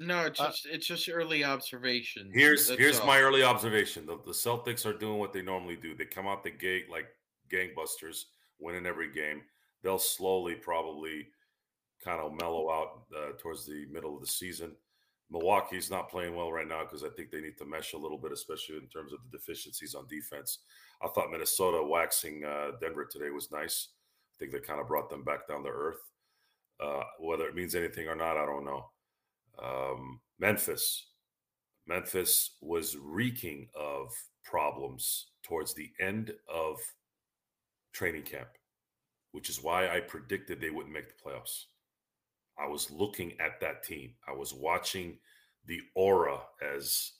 No, 0.00 0.20
it's 0.26 0.38
Uh, 0.38 0.48
just 0.48 0.66
it's 0.66 0.86
just 0.86 1.08
early 1.08 1.42
observation. 1.42 2.30
Here's 2.30 2.68
That's 2.68 2.78
here's 2.78 3.00
all. 3.00 3.06
my 3.06 3.22
early 3.22 3.42
observation. 3.42 4.04
The, 4.04 4.18
the 4.26 4.32
Celtics 4.32 4.84
are 4.84 4.92
doing 4.92 5.18
what 5.18 5.32
they 5.32 5.40
normally 5.40 5.76
do. 5.76 5.94
They 5.94 6.04
come 6.04 6.26
out 6.26 6.44
the 6.44 6.50
gate 6.50 6.90
like 6.90 7.06
gangbusters, 7.50 8.24
winning 8.58 8.84
every 8.84 9.10
game. 9.10 9.40
They'll 9.82 9.98
slowly 9.98 10.54
probably 10.54 11.28
kind 12.02 12.20
of 12.20 12.32
mellow 12.32 12.70
out 12.70 13.02
uh, 13.16 13.32
towards 13.38 13.66
the 13.66 13.86
middle 13.90 14.14
of 14.14 14.20
the 14.20 14.26
season. 14.26 14.72
Milwaukee's 15.30 15.90
not 15.90 16.10
playing 16.10 16.34
well 16.34 16.52
right 16.52 16.66
now 16.66 16.82
because 16.82 17.04
I 17.04 17.08
think 17.10 17.30
they 17.30 17.40
need 17.40 17.56
to 17.58 17.64
mesh 17.64 17.92
a 17.92 17.98
little 17.98 18.18
bit, 18.18 18.32
especially 18.32 18.76
in 18.76 18.88
terms 18.88 19.12
of 19.12 19.20
the 19.22 19.38
deficiencies 19.38 19.94
on 19.94 20.08
defense. 20.08 20.58
I 21.02 21.08
thought 21.08 21.30
Minnesota 21.30 21.82
waxing 21.82 22.44
uh, 22.44 22.72
Denver 22.80 23.04
today 23.04 23.30
was 23.30 23.52
nice. 23.52 23.88
I 24.34 24.36
think 24.38 24.50
they 24.50 24.58
kind 24.58 24.80
of 24.80 24.88
brought 24.88 25.08
them 25.08 25.22
back 25.22 25.46
down 25.46 25.62
to 25.64 25.70
earth. 25.70 26.00
Uh, 26.82 27.02
whether 27.20 27.46
it 27.46 27.54
means 27.54 27.74
anything 27.74 28.08
or 28.08 28.16
not, 28.16 28.36
I 28.36 28.46
don't 28.46 28.64
know. 28.64 28.86
Um, 29.62 30.20
Memphis, 30.38 31.06
Memphis 31.86 32.56
was 32.60 32.96
reeking 32.96 33.68
of 33.78 34.12
problems 34.44 35.28
towards 35.42 35.74
the 35.74 35.90
end 36.00 36.32
of 36.52 36.78
training 37.92 38.22
camp, 38.22 38.48
which 39.32 39.48
is 39.48 39.62
why 39.62 39.88
I 39.88 40.00
predicted 40.00 40.60
they 40.60 40.70
wouldn't 40.70 40.94
make 40.94 41.08
the 41.08 41.30
playoffs. 41.30 41.66
I 42.58 42.66
was 42.68 42.90
looking 42.90 43.32
at 43.40 43.60
that 43.60 43.82
team. 43.82 44.12
I 44.28 44.32
was 44.32 44.52
watching 44.52 45.18
the 45.66 45.80
aura, 45.94 46.40
as 46.62 47.12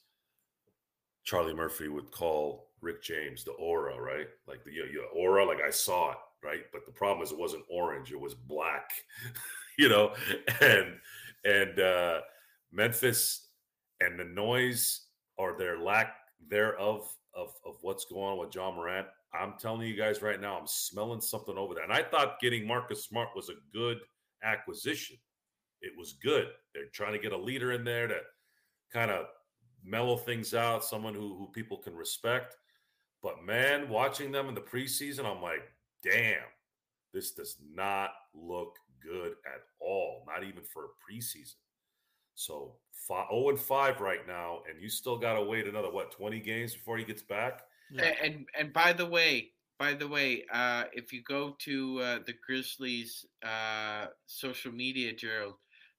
Charlie 1.23 1.53
Murphy 1.53 1.87
would 1.87 2.11
call 2.11 2.69
Rick 2.81 3.03
James, 3.03 3.43
the 3.43 3.51
aura, 3.51 3.99
right? 3.99 4.27
Like 4.47 4.63
the 4.63 4.71
your, 4.71 5.05
aura, 5.15 5.45
like 5.45 5.61
I 5.65 5.69
saw 5.69 6.11
it, 6.11 6.17
right? 6.43 6.61
But 6.73 6.85
the 6.85 6.91
problem 6.91 7.23
is 7.23 7.31
it 7.31 7.39
wasn't 7.39 7.63
orange; 7.69 8.11
it 8.11 8.19
was 8.19 8.33
black, 8.33 8.91
you 9.77 9.89
know. 9.89 10.13
And 10.59 10.95
and 11.45 11.79
uh, 11.79 12.21
Memphis 12.71 13.47
and 13.99 14.19
the 14.19 14.25
noise 14.25 15.01
or 15.37 15.55
their 15.57 15.79
lack 15.79 16.15
thereof 16.49 17.07
of 17.35 17.53
of 17.65 17.77
what's 17.81 18.05
going 18.05 18.33
on 18.33 18.37
with 18.39 18.53
Ja 18.53 18.71
Morant. 18.71 19.07
I'm 19.33 19.53
telling 19.57 19.87
you 19.87 19.95
guys 19.95 20.21
right 20.21 20.41
now, 20.41 20.57
I'm 20.57 20.67
smelling 20.67 21.21
something 21.21 21.57
over 21.57 21.73
there. 21.73 21.85
And 21.85 21.93
I 21.93 22.03
thought 22.03 22.41
getting 22.41 22.67
Marcus 22.67 23.05
Smart 23.05 23.29
was 23.33 23.47
a 23.47 23.53
good 23.71 23.99
acquisition. 24.43 25.17
It 25.81 25.93
was 25.97 26.13
good. 26.23 26.47
They're 26.73 26.89
trying 26.93 27.13
to 27.13 27.19
get 27.19 27.31
a 27.31 27.37
leader 27.37 27.71
in 27.71 27.83
there 27.83 28.07
to 28.07 28.19
kind 28.93 29.09
of 29.11 29.25
mellow 29.83 30.17
things 30.17 30.53
out, 30.53 30.83
someone 30.85 31.13
who 31.13 31.35
who 31.37 31.47
people 31.53 31.77
can 31.77 31.95
respect. 31.95 32.55
But 33.23 33.43
man, 33.43 33.89
watching 33.89 34.31
them 34.31 34.47
in 34.49 34.55
the 34.55 34.61
preseason, 34.61 35.25
I'm 35.25 35.41
like, 35.41 35.61
damn, 36.03 36.41
this 37.13 37.31
does 37.31 37.57
not 37.73 38.11
look 38.33 38.75
good 39.01 39.33
at 39.45 39.61
all. 39.79 40.23
Not 40.27 40.43
even 40.43 40.63
for 40.63 40.85
a 40.85 40.87
preseason. 41.11 41.55
So 42.35 42.77
five, 43.07 43.27
0 43.31 43.49
and 43.49 43.59
5 43.59 44.01
right 44.01 44.25
now, 44.27 44.61
and 44.69 44.81
you 44.81 44.89
still 44.89 45.17
got 45.17 45.33
to 45.33 45.43
wait 45.43 45.67
another 45.67 45.91
what 45.91 46.11
20 46.11 46.39
games 46.39 46.73
before 46.73 46.97
he 46.97 47.03
gets 47.03 47.21
back. 47.21 47.61
A- 47.99 48.23
And 48.23 48.45
and 48.57 48.71
by 48.73 48.93
the 48.93 49.05
way, 49.05 49.51
by 49.81 49.95
the 49.95 50.07
way, 50.07 50.45
uh, 50.53 50.83
if 50.93 51.11
you 51.11 51.23
go 51.23 51.55
to 51.57 51.99
uh, 52.01 52.19
the 52.27 52.35
Grizzlies' 52.45 53.25
uh, 53.43 54.05
social 54.27 54.71
media, 54.71 55.11
Gerald, 55.11 55.55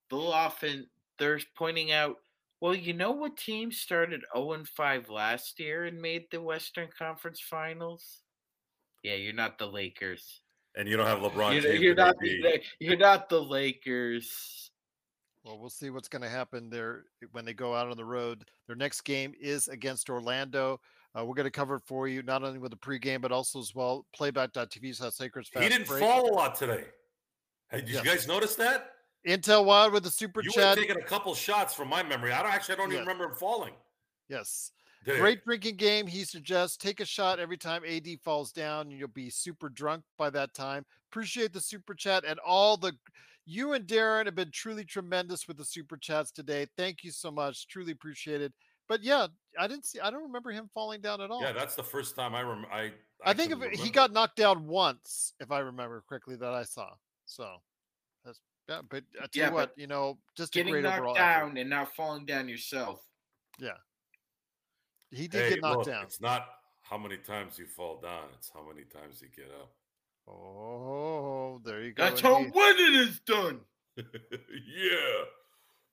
they'll 0.08 0.20
often 0.28 0.86
they're 1.18 1.40
pointing 1.58 1.90
out. 1.90 2.18
Well, 2.60 2.76
you 2.76 2.92
know 2.92 3.10
what 3.10 3.36
team 3.36 3.72
started 3.72 4.20
0 4.36 4.52
and 4.52 4.68
5 4.68 5.10
last 5.10 5.58
year 5.58 5.86
and 5.86 6.00
made 6.00 6.26
the 6.30 6.40
Western 6.40 6.90
Conference 6.96 7.40
Finals? 7.40 8.22
Yeah, 9.02 9.14
you're 9.14 9.32
not 9.32 9.58
the 9.58 9.66
Lakers. 9.66 10.42
And 10.76 10.88
you 10.88 10.96
don't 10.96 11.08
have 11.08 11.18
LeBron 11.18 11.54
You're, 11.54 11.62
James. 11.62 11.80
you're 11.80 11.94
not 11.96 12.14
the, 12.20 12.60
you're 12.78 12.96
not 12.96 13.28
the 13.28 13.42
Lakers. 13.42 14.70
Well, 15.42 15.58
we'll 15.58 15.70
see 15.70 15.90
what's 15.90 16.06
going 16.06 16.22
to 16.22 16.28
happen 16.28 16.70
there 16.70 17.06
when 17.32 17.44
they 17.44 17.52
go 17.52 17.74
out 17.74 17.90
on 17.90 17.96
the 17.96 18.04
road. 18.04 18.44
Their 18.68 18.76
next 18.76 19.00
game 19.00 19.34
is 19.40 19.66
against 19.66 20.08
Orlando. 20.08 20.78
Uh, 21.18 21.24
we're 21.24 21.34
going 21.34 21.44
to 21.44 21.50
cover 21.50 21.76
it 21.76 21.82
for 21.86 22.08
you, 22.08 22.22
not 22.22 22.42
only 22.42 22.58
with 22.58 22.70
the 22.70 22.76
pregame, 22.76 23.20
but 23.20 23.32
also 23.32 23.58
as 23.60 23.74
well. 23.74 24.06
Playback.tv 24.14 24.94
slash 24.96 25.12
Sacred's 25.12 25.50
He 25.52 25.60
didn't 25.68 25.86
Break. 25.86 26.00
fall 26.00 26.30
a 26.30 26.32
lot 26.32 26.54
today. 26.54 26.84
Hey, 27.70 27.80
did 27.80 27.90
Yes. 27.90 28.04
you 28.04 28.10
guys 28.10 28.26
notice 28.26 28.54
that? 28.56 28.90
Intel 29.26 29.64
Wild 29.64 29.92
with 29.92 30.02
the 30.04 30.10
super 30.10 30.42
You 30.42 30.50
chat. 30.50 30.76
were 30.76 30.82
taking 30.82 30.96
a 31.00 31.04
couple 31.04 31.34
shots 31.34 31.74
from 31.74 31.88
my 31.88 32.02
memory. 32.02 32.32
I 32.32 32.42
don't 32.42 32.52
actually 32.52 32.74
I 32.74 32.78
don't 32.78 32.92
even 32.92 33.00
remember 33.04 33.24
him 33.26 33.34
falling. 33.34 33.74
Yes. 34.28 34.72
Did 35.04 35.16
it? 35.16 35.20
Great 35.20 35.44
drinking 35.44 35.76
game. 35.76 36.06
He 36.06 36.24
suggests 36.24 36.76
take 36.76 37.00
a 37.00 37.04
shot 37.04 37.38
every 37.38 37.56
time 37.56 37.82
AD 37.84 38.08
falls 38.24 38.50
down, 38.52 38.88
and 38.88 38.92
you'll 38.98 39.08
be 39.08 39.30
super 39.30 39.68
drunk 39.68 40.04
by 40.16 40.30
that 40.30 40.54
time. 40.54 40.84
Appreciate 41.10 41.52
the 41.52 41.60
super 41.60 41.94
chat 41.94 42.24
and 42.26 42.38
all 42.40 42.76
the. 42.76 42.92
You 43.44 43.72
and 43.72 43.84
Darren 43.86 44.26
have 44.26 44.36
been 44.36 44.52
truly 44.52 44.84
tremendous 44.84 45.48
with 45.48 45.56
the 45.56 45.64
super 45.64 45.96
chats 45.96 46.30
today. 46.30 46.66
Thank 46.76 47.02
you 47.02 47.10
so 47.10 47.30
much. 47.32 47.66
Truly 47.66 47.90
appreciate 47.92 48.40
it. 48.40 48.52
But 48.88 49.02
yeah, 49.02 49.26
I 49.58 49.66
didn't 49.68 49.86
see. 49.86 50.00
I 50.00 50.10
don't 50.10 50.22
remember 50.22 50.50
him 50.50 50.70
falling 50.72 51.00
down 51.00 51.20
at 51.20 51.30
all. 51.30 51.42
Yeah, 51.42 51.52
that's 51.52 51.74
the 51.74 51.82
first 51.82 52.16
time 52.16 52.34
I 52.34 52.42
rem- 52.42 52.66
I 52.72 52.92
I 53.24 53.34
think 53.34 53.52
if 53.52 53.80
he 53.80 53.90
got 53.90 54.12
knocked 54.12 54.36
down 54.36 54.66
once, 54.66 55.34
if 55.40 55.50
I 55.52 55.60
remember 55.60 56.02
correctly, 56.08 56.36
that 56.36 56.52
I 56.52 56.62
saw. 56.64 56.90
So 57.26 57.48
that's 58.24 58.40
yeah. 58.68 58.80
But 58.88 59.04
I 59.16 59.26
tell 59.26 59.28
Yeah, 59.34 59.48
you 59.48 59.54
what, 59.54 59.70
but 59.74 59.80
you 59.80 59.86
know, 59.86 60.18
just 60.36 60.54
a 60.56 60.58
Getting 60.58 60.72
great 60.72 60.84
knocked 60.84 61.16
down 61.16 61.50
effort. 61.50 61.58
and 61.58 61.70
not 61.70 61.94
falling 61.94 62.24
down 62.26 62.48
yourself. 62.48 63.04
Yeah, 63.58 63.76
he 65.10 65.28
did 65.28 65.42
Hey, 65.42 65.48
get 65.50 65.60
knocked 65.60 65.78
look, 65.78 65.86
down. 65.86 66.04
It's 66.04 66.20
not 66.20 66.46
how 66.82 66.98
many 66.98 67.18
times 67.18 67.58
you 67.58 67.66
fall 67.66 68.00
down; 68.00 68.24
it's 68.36 68.50
how 68.52 68.66
many 68.66 68.84
times 68.84 69.20
you 69.22 69.28
get 69.34 69.50
up. 69.60 69.72
Oh, 70.28 71.60
there 71.64 71.82
you 71.82 71.92
go. 71.92 72.04
That's 72.04 72.20
how 72.20 72.38
indeed. 72.38 72.52
winning 72.54 72.94
is 72.94 73.20
done. 73.20 73.60
yeah, 73.96 75.24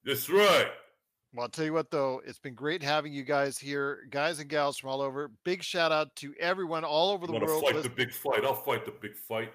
that's 0.06 0.30
right. 0.30 0.68
Well, 1.34 1.44
I'll 1.44 1.50
tell 1.50 1.66
you 1.66 1.74
what, 1.74 1.92
though, 1.92 2.22
it's 2.26 2.40
been 2.40 2.56
great 2.56 2.82
having 2.82 3.14
you 3.14 3.24
guys 3.24 3.58
here, 3.60 4.08
guys 4.10 4.40
and 4.40 4.50
gals 4.50 4.78
from 4.78 4.90
all 4.90 5.02
over. 5.02 5.30
Big 5.46 5.62
shout 5.62 5.92
out 5.92 6.16
to 6.18 6.34
everyone 6.40 6.84
all 6.84 7.12
over 7.12 7.28
the 7.28 7.34
Want 7.34 7.44
to 7.46 7.52
world 7.52 7.64
fight 7.64 7.76
lis- 7.76 7.84
the 7.84 7.90
big 7.90 8.12
fight? 8.12 8.44
I'll 8.44 8.56
fight 8.56 8.84
the 8.86 8.92
big 9.00 9.16
fight. 9.16 9.52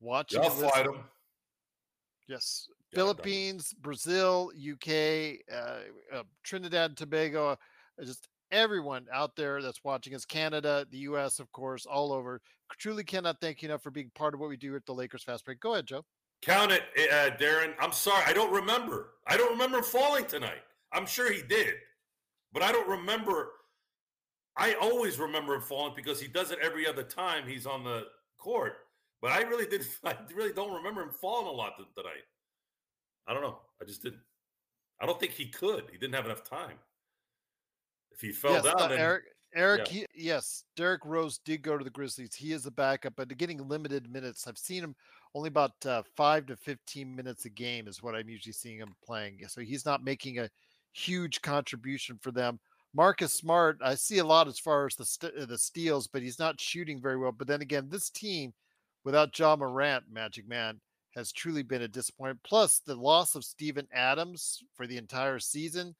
watching. 0.00 0.42
Yeah, 0.42 0.48
I'll 0.48 0.54
fight 0.70 0.86
him. 0.86 0.98
Yes, 2.28 2.66
Yeah, 2.68 2.72
I've 2.72 2.76
done 2.76 2.90
it. 2.90 2.94
Philippines, 2.96 3.72
Brazil, 3.74 4.50
UK, 4.56 5.38
uh, 5.52 6.16
uh, 6.16 6.22
Trinidad 6.42 6.90
and 6.90 6.96
Tobago. 6.96 7.50
uh, 7.50 7.56
Just 8.04 8.26
everyone 8.50 9.06
out 9.12 9.36
there 9.36 9.62
that's 9.62 9.84
watching 9.84 10.12
us, 10.14 10.24
Canada, 10.24 10.86
the 10.90 10.98
US, 10.98 11.38
of 11.38 11.50
course, 11.52 11.86
all 11.86 12.12
over. 12.12 12.40
Truly 12.78 13.04
cannot 13.04 13.40
thank 13.40 13.62
you 13.62 13.68
enough 13.68 13.82
for 13.82 13.92
being 13.92 14.10
part 14.16 14.34
of 14.34 14.40
what 14.40 14.48
we 14.48 14.56
do 14.56 14.74
at 14.74 14.84
the 14.86 14.92
Lakers 14.92 15.22
Fast 15.22 15.44
Break. 15.44 15.60
Go 15.60 15.74
ahead, 15.74 15.86
Joe. 15.86 16.04
Count 16.42 16.72
it, 16.72 16.82
uh, 17.12 17.30
Darren. 17.36 17.74
I'm 17.78 17.92
sorry. 17.92 18.24
I 18.26 18.32
don't 18.32 18.52
remember. 18.52 19.10
I 19.26 19.36
don't 19.36 19.52
remember 19.52 19.82
falling 19.82 20.26
tonight. 20.26 20.62
I'm 20.96 21.06
sure 21.06 21.30
he 21.30 21.42
did, 21.42 21.74
but 22.52 22.62
I 22.62 22.72
don't 22.72 22.88
remember. 22.88 23.50
I 24.56 24.74
always 24.80 25.18
remember 25.18 25.54
him 25.54 25.60
falling 25.60 25.92
because 25.94 26.18
he 26.18 26.26
does 26.26 26.50
it 26.50 26.58
every 26.62 26.88
other 26.88 27.02
time 27.02 27.46
he's 27.46 27.66
on 27.66 27.84
the 27.84 28.04
court. 28.38 28.78
But 29.20 29.32
I 29.32 29.42
really 29.42 29.66
did. 29.66 29.86
I 30.04 30.16
really 30.34 30.52
don't 30.52 30.72
remember 30.72 31.02
him 31.02 31.10
falling 31.10 31.46
a 31.46 31.50
lot 31.50 31.74
tonight. 31.94 32.24
I 33.28 33.34
don't 33.34 33.42
know. 33.42 33.58
I 33.80 33.84
just 33.84 34.02
didn't. 34.02 34.20
I 35.00 35.04
don't 35.04 35.20
think 35.20 35.32
he 35.32 35.48
could. 35.48 35.84
He 35.92 35.98
didn't 35.98 36.14
have 36.14 36.24
enough 36.24 36.48
time. 36.48 36.78
If 38.10 38.22
he 38.22 38.32
fell 38.32 38.52
yes, 38.52 38.64
down, 38.64 38.80
uh, 38.80 38.88
then, 38.88 38.98
Eric, 38.98 39.24
Eric, 39.54 39.92
yeah. 39.92 39.92
he, 39.92 40.06
yes, 40.14 40.64
Derrick 40.74 41.04
Rose 41.04 41.38
did 41.44 41.60
go 41.60 41.76
to 41.76 41.84
the 41.84 41.90
Grizzlies. 41.90 42.34
He 42.34 42.52
is 42.52 42.64
a 42.64 42.70
backup, 42.70 43.12
but 43.16 43.36
getting 43.36 43.68
limited 43.68 44.10
minutes. 44.10 44.46
I've 44.46 44.56
seen 44.56 44.82
him 44.82 44.96
only 45.34 45.48
about 45.48 45.72
uh, 45.84 46.02
five 46.16 46.46
to 46.46 46.56
fifteen 46.56 47.14
minutes 47.14 47.44
a 47.44 47.50
game 47.50 47.88
is 47.88 48.02
what 48.02 48.14
I'm 48.14 48.30
usually 48.30 48.54
seeing 48.54 48.78
him 48.78 48.94
playing. 49.04 49.40
So 49.48 49.60
he's 49.60 49.84
not 49.84 50.02
making 50.02 50.38
a 50.38 50.48
huge 50.96 51.42
contribution 51.42 52.18
for 52.20 52.30
them. 52.30 52.58
Marcus 52.94 53.34
Smart, 53.34 53.78
I 53.82 53.94
see 53.94 54.18
a 54.18 54.24
lot 54.24 54.48
as 54.48 54.58
far 54.58 54.86
as 54.86 54.96
the 54.96 55.04
st- 55.04 55.48
the 55.48 55.58
steals, 55.58 56.06
but 56.06 56.22
he's 56.22 56.38
not 56.38 56.60
shooting 56.60 57.00
very 57.00 57.18
well. 57.18 57.32
But 57.32 57.46
then 57.46 57.60
again, 57.60 57.88
this 57.90 58.08
team 58.08 58.54
without 59.04 59.38
Ja 59.38 59.54
Morant, 59.56 60.04
Magic 60.10 60.48
Man, 60.48 60.80
has 61.14 61.30
truly 61.32 61.62
been 61.62 61.82
a 61.82 61.88
disappointment. 61.88 62.40
Plus 62.42 62.78
the 62.78 62.94
loss 62.94 63.34
of 63.34 63.44
Steven 63.44 63.86
Adams 63.92 64.62
for 64.74 64.86
the 64.86 64.96
entire 64.96 65.38
season. 65.38 65.94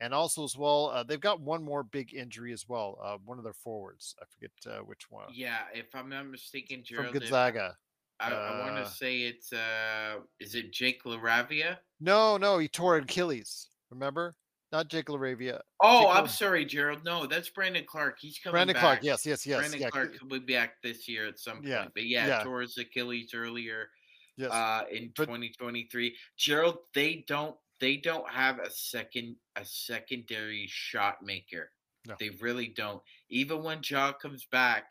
And 0.00 0.12
also, 0.12 0.42
as 0.42 0.56
well, 0.56 0.90
uh, 0.92 1.04
they've 1.04 1.20
got 1.20 1.40
one 1.40 1.62
more 1.62 1.84
big 1.84 2.12
injury 2.12 2.52
as 2.52 2.68
well. 2.68 2.98
Uh, 3.00 3.18
one 3.24 3.38
of 3.38 3.44
their 3.44 3.52
forwards, 3.52 4.16
I 4.20 4.24
forget 4.34 4.50
uh, 4.66 4.82
which 4.82 5.08
one. 5.10 5.26
Yeah, 5.32 5.58
if 5.72 5.94
I'm 5.94 6.08
not 6.08 6.26
mistaken, 6.26 6.82
Gerald, 6.84 7.12
from 7.12 7.20
Gonzaga. 7.20 7.76
I, 8.18 8.32
I 8.32 8.60
want 8.60 8.78
Uh, 8.78 8.84
to 8.84 8.90
say 8.90 9.20
it's 9.22 9.52
uh, 9.52 10.16
is 10.40 10.54
it 10.56 10.72
Jake 10.72 11.04
LaRavia? 11.04 11.78
No, 12.00 12.36
no, 12.36 12.58
he 12.58 12.66
tore 12.68 12.96
Achilles. 12.96 13.68
Remember, 13.90 14.34
not 14.72 14.88
Jake 14.88 15.06
LaRavia. 15.06 15.60
Oh, 15.80 16.00
Jake 16.00 16.16
I'm 16.16 16.22
La- 16.24 16.26
sorry, 16.26 16.64
Gerald. 16.64 17.04
No, 17.04 17.26
that's 17.26 17.50
Brandon 17.50 17.84
Clarke. 17.86 18.16
He's 18.20 18.38
coming. 18.38 18.54
Brandon 18.54 18.74
back. 18.74 18.82
Clarke. 18.82 19.02
Yes, 19.02 19.26
yes, 19.26 19.46
yes. 19.46 19.58
Brandon 19.60 19.80
yeah, 19.80 19.90
Clarke 19.90 20.16
will 20.22 20.40
be 20.40 20.52
back 20.54 20.82
this 20.82 21.06
year 21.08 21.26
at 21.26 21.38
some 21.38 21.56
point. 21.58 21.68
Yeah, 21.68 21.86
But 21.94 22.06
yeah, 22.06 22.26
yeah. 22.26 22.42
tore 22.42 22.62
his 22.62 22.76
Achilles 22.78 23.32
earlier 23.34 23.90
yes. 24.36 24.50
uh, 24.50 24.84
in 24.90 25.12
But- 25.16 25.26
2023. 25.26 26.16
Gerald, 26.36 26.78
they 26.94 27.24
don't 27.28 27.56
they 27.80 27.96
don't 27.96 28.28
have 28.30 28.58
a 28.60 28.70
second 28.70 29.36
a 29.56 29.64
secondary 29.64 30.66
shot 30.68 31.22
maker. 31.22 31.70
No. 32.06 32.14
They 32.18 32.30
really 32.40 32.68
don't. 32.68 33.02
Even 33.28 33.62
when 33.62 33.80
Ja 33.88 34.12
comes 34.12 34.44
back, 34.46 34.90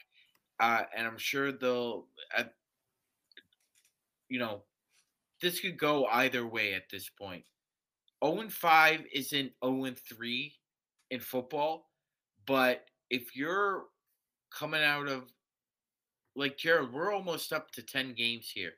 uh, 0.59 0.83
and 0.95 1.05
I'm 1.07 1.17
sure 1.17 1.51
they'll, 1.51 2.07
uh, 2.37 2.43
you 4.29 4.39
know, 4.39 4.63
this 5.41 5.59
could 5.59 5.77
go 5.77 6.05
either 6.05 6.45
way 6.45 6.73
at 6.73 6.83
this 6.89 7.09
point. 7.09 7.43
0 8.23 8.39
and 8.39 8.53
5 8.53 9.06
isn't 9.14 9.52
0 9.64 9.84
and 9.85 9.98
3 9.98 10.53
in 11.11 11.19
football, 11.19 11.89
but 12.45 12.85
if 13.10 13.35
you're 13.35 13.85
coming 14.52 14.84
out 14.84 15.07
of 15.07 15.31
like 16.35 16.57
Jared, 16.57 16.93
we're 16.93 17.14
almost 17.14 17.52
up 17.52 17.72
to 17.72 17.81
10 17.81 18.14
games 18.14 18.49
here. 18.53 18.73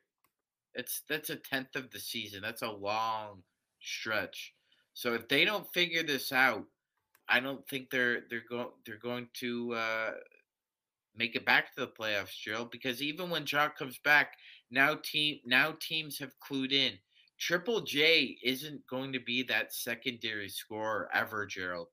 It's 0.74 1.04
that's 1.08 1.30
a 1.30 1.36
tenth 1.36 1.76
of 1.76 1.92
the 1.92 2.00
season. 2.00 2.42
That's 2.42 2.64
a 2.64 2.72
long 2.72 3.44
stretch. 3.80 4.54
So 4.94 5.14
if 5.14 5.28
they 5.28 5.46
don't 5.46 5.72
figure 5.74 6.04
this 6.04 6.32
out, 6.32 6.66
I 7.30 7.40
don't 7.40 7.68
think 7.68 7.90
they're 7.90 8.22
they're 8.30 8.44
going 8.50 8.70
they're 8.86 8.98
going 8.98 9.28
to 9.36 9.74
uh, 9.74 10.12
make 11.16 11.36
it 11.36 11.46
back 11.46 11.74
to 11.76 11.82
the 11.82 11.88
playoffs, 11.88 12.40
Gerald. 12.40 12.72
Because 12.72 13.02
even 13.02 13.30
when 13.30 13.46
Jock 13.46 13.78
comes 13.78 14.00
back, 14.00 14.34
now 14.72 14.96
team 15.04 15.40
now 15.46 15.76
teams 15.80 16.18
have 16.20 16.34
clued 16.40 16.72
in. 16.72 16.94
Triple 17.46 17.82
J 17.82 18.38
isn't 18.42 18.88
going 18.88 19.12
to 19.12 19.20
be 19.20 19.44
that 19.44 19.74
secondary 19.74 20.48
scorer 20.48 21.10
ever, 21.14 21.46
Gerald. 21.46 21.90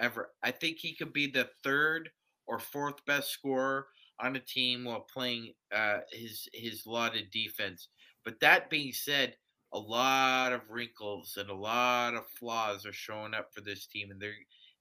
Ever. 0.00 0.30
I 0.42 0.50
think 0.50 0.78
he 0.78 0.96
could 0.96 1.12
be 1.12 1.26
the 1.26 1.50
third 1.62 2.08
or 2.46 2.58
fourth 2.58 3.04
best 3.04 3.30
scorer 3.30 3.86
on 4.18 4.36
a 4.36 4.40
team 4.40 4.84
while 4.84 5.04
playing 5.12 5.52
uh, 5.76 5.98
his 6.10 6.48
his 6.54 6.86
lauded 6.86 7.30
defense. 7.30 7.88
But 8.24 8.40
that 8.40 8.70
being 8.70 8.92
said, 8.92 9.36
a 9.74 9.78
lot 9.78 10.54
of 10.54 10.70
wrinkles 10.70 11.36
and 11.36 11.50
a 11.50 11.54
lot 11.54 12.14
of 12.14 12.24
flaws 12.38 12.86
are 12.86 12.92
showing 12.92 13.34
up 13.34 13.48
for 13.54 13.60
this 13.60 13.86
team, 13.88 14.10
and 14.10 14.18
they're 14.18 14.32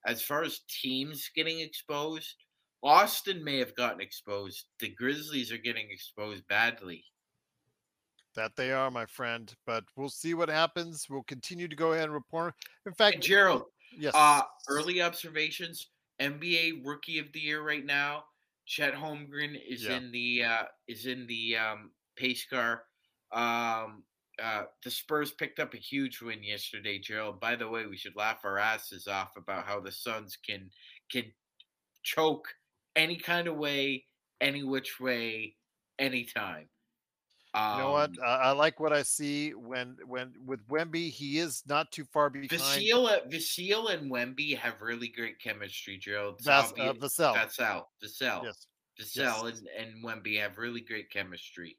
as 0.05 0.21
far 0.21 0.41
as 0.41 0.61
teams 0.81 1.29
getting 1.35 1.59
exposed. 1.59 2.33
Austin 2.81 3.43
may 3.43 3.57
have 3.57 3.75
gotten 3.75 3.99
exposed. 3.99 4.67
The 4.79 4.87
Grizzlies 4.87 5.51
are 5.51 5.57
getting 5.57 5.89
exposed 5.91 6.47
badly. 6.47 7.03
That 8.37 8.55
they 8.55 8.71
are, 8.71 8.89
my 8.91 9.05
friend. 9.07 9.53
But 9.65 9.83
we'll 9.95 10.09
see 10.09 10.35
what 10.35 10.47
happens. 10.47 11.07
We'll 11.09 11.23
continue 11.23 11.67
to 11.67 11.75
go 11.75 11.91
ahead 11.93 12.05
and 12.05 12.13
report. 12.13 12.53
In 12.85 12.93
fact, 12.93 13.19
Gerald, 13.19 13.63
yes. 13.91 14.13
uh, 14.15 14.43
early 14.69 15.01
observations: 15.01 15.89
NBA 16.21 16.85
Rookie 16.85 17.17
of 17.19 17.33
the 17.33 17.39
Year 17.39 17.63
right 17.63 17.83
now. 17.83 18.25
Chet 18.67 18.93
Holmgren 18.93 19.59
is 19.67 19.83
Yeah. 19.85 19.97
in 19.97 20.11
the 20.11 20.43
uh, 20.43 20.63
is 20.87 21.07
in 21.07 21.25
the 21.25 21.57
um, 21.57 21.91
pace 22.15 22.45
car. 22.45 22.83
Um, 23.31 24.03
uh, 24.41 24.65
the 24.83 24.91
Spurs 24.91 25.31
picked 25.31 25.59
up 25.59 25.73
a 25.73 25.77
huge 25.77 26.21
win 26.21 26.43
yesterday, 26.43 26.99
Gerald. 26.99 27.39
By 27.39 27.55
the 27.55 27.67
way, 27.67 27.87
we 27.87 27.97
should 27.97 28.15
laugh 28.15 28.41
our 28.43 28.59
asses 28.59 29.07
off 29.07 29.35
about 29.35 29.65
how 29.65 29.79
the 29.79 29.91
Suns 29.91 30.37
can 30.37 30.69
can 31.11 31.33
choke 32.03 32.47
any 32.95 33.15
kind 33.15 33.47
of 33.47 33.55
way, 33.57 34.05
any 34.41 34.61
which 34.63 34.99
way, 34.99 35.55
anytime. 35.97 36.69
You 37.55 37.77
know 37.79 37.91
what? 37.91 38.09
Um, 38.11 38.15
I, 38.23 38.35
I 38.35 38.51
like 38.51 38.79
what 38.79 38.93
I 38.93 39.01
see 39.03 39.51
when 39.55 39.97
when 40.05 40.33
with 40.45 40.65
Wemby. 40.67 41.09
He 41.09 41.39
is 41.39 41.63
not 41.67 41.91
too 41.91 42.05
far 42.05 42.29
behind. 42.29 42.49
Vassell, 42.51 43.27
Vassell 43.31 43.91
and 43.93 44.11
Wemby 44.11 44.55
have 44.57 44.81
really 44.81 45.07
great 45.07 45.39
chemistry, 45.39 45.97
Gerald. 45.97 46.35
It's 46.37 46.45
Vas- 46.45 46.73
uh, 46.77 46.89
obvious- 46.89 47.17
Vassell. 47.17 47.35
Vassell. 47.35 47.83
Vassell. 48.03 48.43
Yes, 48.43 48.67
Vassell 48.99 49.49
Yes. 49.49 49.59
and, 49.59 49.67
and 49.93 50.03
Wemby 50.03 50.39
have 50.39 50.57
really 50.57 50.81
great 50.81 51.09
chemistry. 51.09 51.77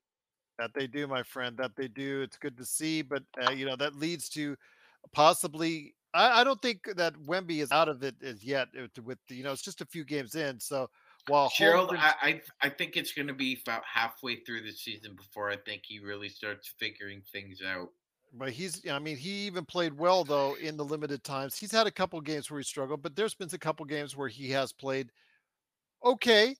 that 0.58 0.72
they 0.74 0.88
do, 0.88 1.06
my 1.06 1.22
friend. 1.22 1.56
That 1.58 1.76
they 1.76 1.86
do. 1.86 2.22
It's 2.22 2.36
good 2.38 2.56
to 2.56 2.64
see, 2.64 3.02
but 3.02 3.22
uh, 3.46 3.50
you 3.52 3.64
know 3.64 3.76
that 3.76 3.94
leads 3.94 4.28
to 4.30 4.56
possibly. 5.12 5.94
I, 6.14 6.40
I 6.40 6.44
don't 6.44 6.60
think 6.62 6.80
that 6.96 7.14
Wemby 7.14 7.58
is 7.60 7.70
out 7.70 7.88
of 7.88 8.02
it 8.02 8.16
as 8.22 8.42
yet. 8.42 8.68
uh, 8.76 8.86
With 9.04 9.18
you 9.28 9.44
know, 9.44 9.52
it's 9.52 9.62
just 9.62 9.80
a 9.82 9.86
few 9.86 10.04
games 10.04 10.34
in. 10.34 10.58
So 10.58 10.88
while 11.28 11.52
Gerald, 11.54 11.94
I, 11.96 12.14
I 12.22 12.42
I 12.62 12.68
think 12.68 12.96
it's 12.96 13.12
going 13.12 13.28
to 13.28 13.34
be 13.34 13.58
about 13.62 13.82
halfway 13.84 14.36
through 14.36 14.62
the 14.62 14.72
season 14.72 15.14
before 15.14 15.50
I 15.50 15.56
think 15.56 15.82
he 15.86 15.98
really 15.98 16.28
starts 16.28 16.68
figuring 16.78 17.22
things 17.32 17.60
out. 17.62 17.90
But 18.32 18.50
he's, 18.50 18.86
I 18.88 18.98
mean, 18.98 19.16
he 19.16 19.46
even 19.46 19.64
played 19.64 19.96
well 19.96 20.24
though 20.24 20.54
in 20.54 20.76
the 20.76 20.84
limited 20.84 21.24
times. 21.24 21.56
He's 21.56 21.72
had 21.72 21.86
a 21.86 21.90
couple 21.90 22.20
games 22.20 22.50
where 22.50 22.60
he 22.60 22.64
struggled, 22.64 23.02
but 23.02 23.16
there's 23.16 23.34
been 23.34 23.48
a 23.52 23.58
couple 23.58 23.86
games 23.86 24.16
where 24.16 24.28
he 24.28 24.50
has 24.50 24.72
played 24.72 25.10
okay, 26.04 26.54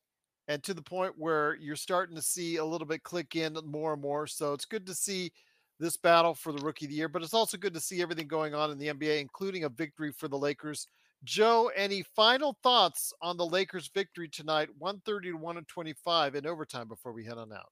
and 0.49 0.63
to 0.65 0.75
the 0.75 0.83
point 0.83 1.15
where 1.17 1.57
you're 1.57 1.77
starting 1.77 2.17
to 2.17 2.23
see 2.23 2.57
a 2.57 2.65
little 2.65 2.87
bit 2.87 3.03
click 3.03 3.37
in 3.37 3.57
more 3.65 3.93
and 3.93 4.03
more. 4.03 4.27
So 4.27 4.55
it's 4.55 4.65
good 4.65 4.87
to 4.87 4.95
see 4.95 5.31
this 5.79 5.97
battle 5.97 6.35
for 6.35 6.53
the 6.53 6.65
rookie 6.65 6.87
of 6.87 6.91
the 6.91 6.97
year, 6.97 7.09
but 7.09 7.23
it's 7.23 7.35
also 7.35 7.57
good 7.57 7.75
to 7.75 7.81
see 7.81 8.03
everything 8.03 8.27
going 8.27 8.55
on 8.55 8.71
in 8.71 8.79
the 8.79 8.89
NBA, 8.89 9.21
including 9.21 9.65
a 9.65 9.69
victory 9.69 10.11
for 10.11 10.27
the 10.29 10.39
Lakers. 10.39 10.89
Joe, 11.25 11.71
any 11.75 12.05
final 12.15 12.57
thoughts 12.63 13.13
on 13.21 13.37
the 13.37 13.47
Lakers' 13.47 13.91
victory 13.93 14.29
tonight, 14.29 14.69
130 14.79 15.31
to 15.31 15.37
125 15.37 16.35
in 16.35 16.47
overtime 16.47 16.89
before 16.89 17.13
we 17.13 17.25
head 17.25 17.39
on 17.39 17.53
out? 17.53 17.71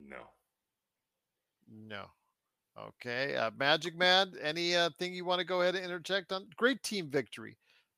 no. 0.00 0.16
No. 1.70 2.06
Okay. 2.78 3.36
Uh, 3.36 3.50
Magic 3.58 3.96
Man, 3.96 4.32
any 4.42 4.74
uh, 4.74 4.90
thing 4.98 5.14
you 5.14 5.24
want 5.24 5.40
to 5.40 5.46
go 5.46 5.62
ahead 5.62 5.74
and 5.74 5.84
interject 5.84 6.32
on? 6.32 6.46
Great 6.56 6.82
team 6.82 7.08
victory. 7.10 7.56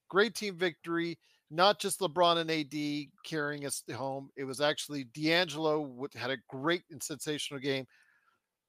Great 0.09 0.35
team 0.35 0.57
victory. 0.57 1.19
Not 1.51 1.79
just 1.79 2.01
LeBron 2.01 2.39
and 2.39 2.51
AD 2.51 3.11
carrying 3.25 3.67
us 3.67 3.83
home. 3.95 4.31
It 4.37 4.45
was 4.45 4.61
actually 4.61 5.05
D'Angelo 5.05 6.07
had 6.15 6.31
a 6.31 6.39
great 6.49 6.83
and 6.91 7.03
sensational 7.03 7.61
game. 7.61 7.87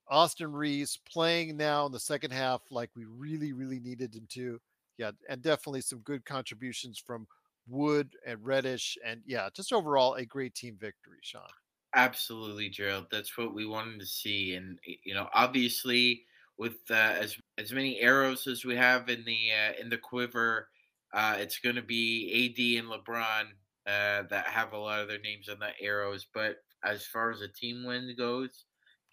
Austin 0.10 0.52
Reaves 0.52 1.00
playing 1.10 1.58
now 1.58 1.86
in 1.86 1.92
the 1.92 2.00
second 2.00 2.32
half 2.32 2.62
like 2.70 2.90
we 2.96 3.06
really, 3.06 3.54
really 3.54 3.80
needed 3.80 4.16
him 4.16 4.28
to. 4.30 4.60
Yeah, 4.98 5.12
and 5.28 5.42
definitely 5.42 5.82
some 5.82 6.00
good 6.00 6.24
contributions 6.26 7.00
from 7.00 7.28
Wood 7.68 8.16
and 8.26 8.44
Reddish. 8.46 8.98
And 9.04 9.22
yeah, 9.26 9.50
just 9.56 9.74
overall 9.74 10.16
a 10.16 10.26
great 10.26 10.54
team 10.54 10.78
victory, 10.80 11.20
Sean. 11.22 11.48
Absolutely, 11.96 12.70
Gerald. 12.70 13.08
That's 13.12 13.38
what 13.38 13.54
we 13.54 13.66
wanted 13.66 14.00
to 14.00 14.06
see, 14.06 14.56
and 14.56 14.80
you 14.84 15.14
know, 15.14 15.30
obviously, 15.34 16.26
with 16.58 16.78
uh, 16.90 16.94
as 16.94 17.38
as 17.58 17.72
many 17.72 18.00
arrows 18.00 18.48
as 18.48 18.66
we 18.66 18.76
have 18.76 19.10
in 19.10 19.24
the 19.26 19.52
uh, 19.52 19.74
in 19.80 19.90
the 19.90 19.98
quiver, 19.98 20.70
uh, 21.14 21.36
it's 21.38 21.60
going 21.60 21.76
to 21.76 21.84
be 21.84 22.80
AD 22.80 22.84
and 22.84 22.92
LeBron 22.92 23.44
uh, 23.86 24.24
that 24.30 24.48
have 24.48 24.74
a 24.74 24.78
lot 24.78 25.02
of 25.02 25.08
their 25.08 25.20
names 25.20 25.50
on 25.50 25.60
the 25.60 25.70
arrows. 25.80 26.26
But 26.34 26.58
as 26.84 27.06
far 27.06 27.32
as 27.32 27.42
a 27.42 27.48
team 27.48 27.86
win 27.86 28.16
goes, 28.18 28.66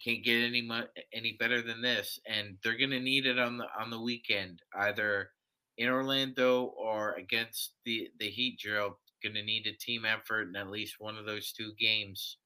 can't 0.03 0.23
get 0.23 0.43
any 0.43 0.61
mu- 0.61 0.87
any 1.13 1.33
better 1.39 1.61
than 1.61 1.81
this, 1.81 2.19
and 2.27 2.57
they're 2.63 2.77
going 2.77 2.91
to 2.91 2.99
need 2.99 3.25
it 3.25 3.39
on 3.39 3.57
the 3.57 3.65
on 3.79 3.89
the 3.89 4.01
weekend, 4.01 4.61
either 4.75 5.31
in 5.77 5.89
Orlando 5.89 6.65
or 6.77 7.13
against 7.13 7.75
the 7.85 8.09
the 8.19 8.29
Heat, 8.29 8.59
Gerald, 8.59 8.93
going 9.21 9.35
to 9.35 9.43
need 9.43 9.67
a 9.67 9.73
team 9.73 10.05
effort 10.05 10.49
in 10.49 10.55
at 10.55 10.69
least 10.69 10.95
one 10.99 11.17
of 11.17 11.25
those 11.25 11.51
two 11.51 11.73
games. 11.79 12.37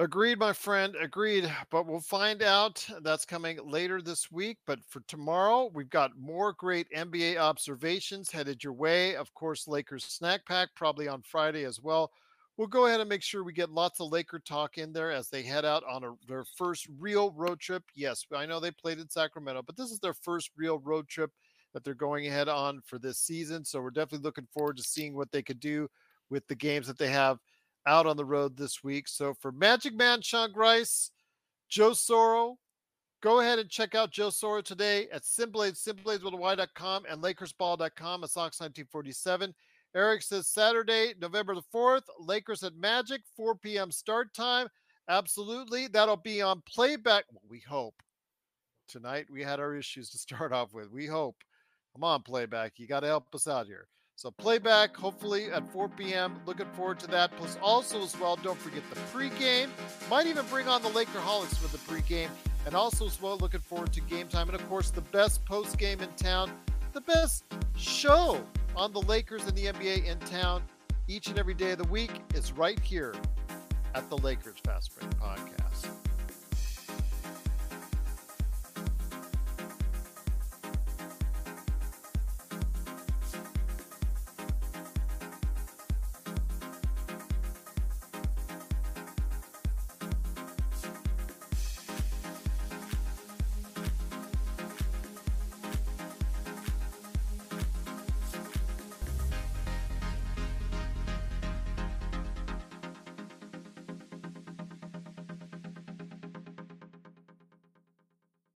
Agreed, 0.00 0.38
my 0.38 0.52
friend. 0.52 0.94
Agreed. 1.00 1.52
But 1.70 1.86
we'll 1.86 1.98
find 1.98 2.40
out. 2.40 2.86
That's 3.02 3.24
coming 3.24 3.58
later 3.68 4.00
this 4.00 4.30
week. 4.30 4.58
But 4.64 4.78
for 4.88 5.00
tomorrow, 5.08 5.72
we've 5.74 5.90
got 5.90 6.16
more 6.16 6.52
great 6.52 6.86
NBA 6.96 7.36
observations 7.36 8.30
headed 8.30 8.62
your 8.62 8.74
way. 8.74 9.16
Of 9.16 9.34
course, 9.34 9.66
Lakers 9.66 10.04
snack 10.04 10.46
pack 10.46 10.68
probably 10.76 11.08
on 11.08 11.22
Friday 11.22 11.64
as 11.64 11.80
well. 11.80 12.12
We'll 12.58 12.66
go 12.66 12.86
ahead 12.86 12.98
and 12.98 13.08
make 13.08 13.22
sure 13.22 13.44
we 13.44 13.52
get 13.52 13.70
lots 13.70 14.00
of 14.00 14.10
Laker 14.10 14.40
talk 14.40 14.78
in 14.78 14.92
there 14.92 15.12
as 15.12 15.28
they 15.28 15.44
head 15.44 15.64
out 15.64 15.84
on 15.88 16.02
a, 16.02 16.14
their 16.26 16.44
first 16.56 16.88
real 16.98 17.30
road 17.30 17.60
trip. 17.60 17.84
Yes, 17.94 18.26
I 18.34 18.46
know 18.46 18.58
they 18.58 18.72
played 18.72 18.98
in 18.98 19.08
Sacramento, 19.08 19.62
but 19.64 19.76
this 19.76 19.92
is 19.92 20.00
their 20.00 20.12
first 20.12 20.50
real 20.56 20.80
road 20.80 21.06
trip 21.06 21.30
that 21.72 21.84
they're 21.84 21.94
going 21.94 22.26
ahead 22.26 22.48
on 22.48 22.80
for 22.84 22.98
this 22.98 23.18
season. 23.18 23.64
So 23.64 23.80
we're 23.80 23.90
definitely 23.90 24.24
looking 24.24 24.48
forward 24.52 24.76
to 24.76 24.82
seeing 24.82 25.14
what 25.14 25.30
they 25.30 25.40
could 25.40 25.60
do 25.60 25.88
with 26.30 26.44
the 26.48 26.56
games 26.56 26.88
that 26.88 26.98
they 26.98 27.10
have 27.10 27.38
out 27.86 28.06
on 28.06 28.16
the 28.16 28.24
road 28.24 28.56
this 28.56 28.82
week. 28.82 29.06
So 29.06 29.34
for 29.40 29.52
Magic 29.52 29.94
Man 29.94 30.20
Sean 30.20 30.50
Grice, 30.50 31.12
Joe 31.68 31.92
Soro, 31.92 32.56
go 33.22 33.38
ahead 33.38 33.60
and 33.60 33.70
check 33.70 33.94
out 33.94 34.10
Joe 34.10 34.30
Soro 34.30 34.64
today 34.64 35.06
at 35.12 35.22
Symblades, 35.22 35.86
symblades.y.com 35.86 37.04
and 37.08 37.22
LakersBall.com 37.22 38.24
at 38.24 38.30
Sox 38.30 38.58
1947. 38.58 39.54
Eric 39.94 40.22
says 40.22 40.46
Saturday, 40.46 41.14
November 41.20 41.54
the 41.54 41.62
4th, 41.74 42.02
Lakers 42.20 42.62
at 42.62 42.76
Magic, 42.76 43.22
4 43.36 43.54
p.m. 43.56 43.90
start 43.90 44.34
time. 44.34 44.68
Absolutely. 45.08 45.86
That'll 45.86 46.16
be 46.16 46.42
on 46.42 46.62
playback. 46.68 47.24
We 47.48 47.60
hope. 47.60 47.94
Tonight 48.86 49.26
we 49.30 49.42
had 49.42 49.60
our 49.60 49.74
issues 49.74 50.10
to 50.10 50.18
start 50.18 50.52
off 50.52 50.74
with. 50.74 50.90
We 50.90 51.06
hope. 51.06 51.36
Come 51.94 52.04
on, 52.04 52.22
playback. 52.22 52.74
You 52.76 52.86
got 52.86 53.00
to 53.00 53.06
help 53.06 53.34
us 53.34 53.48
out 53.48 53.66
here. 53.66 53.88
So 54.14 54.32
playback, 54.32 54.96
hopefully 54.96 55.46
at 55.52 55.66
4 55.72 55.88
p.m. 55.90 56.40
Looking 56.44 56.66
forward 56.74 56.98
to 57.00 57.06
that. 57.08 57.30
Plus, 57.36 57.56
also 57.62 58.02
as 58.02 58.18
well, 58.18 58.36
don't 58.36 58.58
forget 58.58 58.82
the 58.90 58.96
pregame. 59.16 59.68
Might 60.10 60.26
even 60.26 60.44
bring 60.46 60.66
on 60.66 60.82
the 60.82 60.88
Lakerholics 60.88 61.56
for 61.56 61.68
the 61.68 61.78
pregame. 61.78 62.28
And 62.66 62.74
also 62.74 63.06
as 63.06 63.22
well, 63.22 63.38
looking 63.38 63.60
forward 63.60 63.92
to 63.92 64.00
game 64.02 64.26
time. 64.26 64.48
And 64.48 64.60
of 64.60 64.68
course, 64.68 64.90
the 64.90 65.00
best 65.00 65.44
post 65.44 65.78
game 65.78 66.00
in 66.00 66.08
town, 66.16 66.50
the 66.92 67.00
best 67.00 67.44
show 67.76 68.44
on 68.78 68.92
the 68.92 69.02
Lakers 69.02 69.44
and 69.48 69.56
the 69.56 69.66
NBA 69.66 70.06
in 70.06 70.18
town 70.20 70.62
each 71.08 71.26
and 71.26 71.36
every 71.36 71.54
day 71.54 71.72
of 71.72 71.78
the 71.78 71.88
week 71.88 72.12
is 72.32 72.52
right 72.52 72.78
here 72.78 73.12
at 73.96 74.08
the 74.08 74.16
Lakers 74.18 74.54
Fast 74.64 74.96
Break 74.96 75.10
Podcast. 75.18 75.88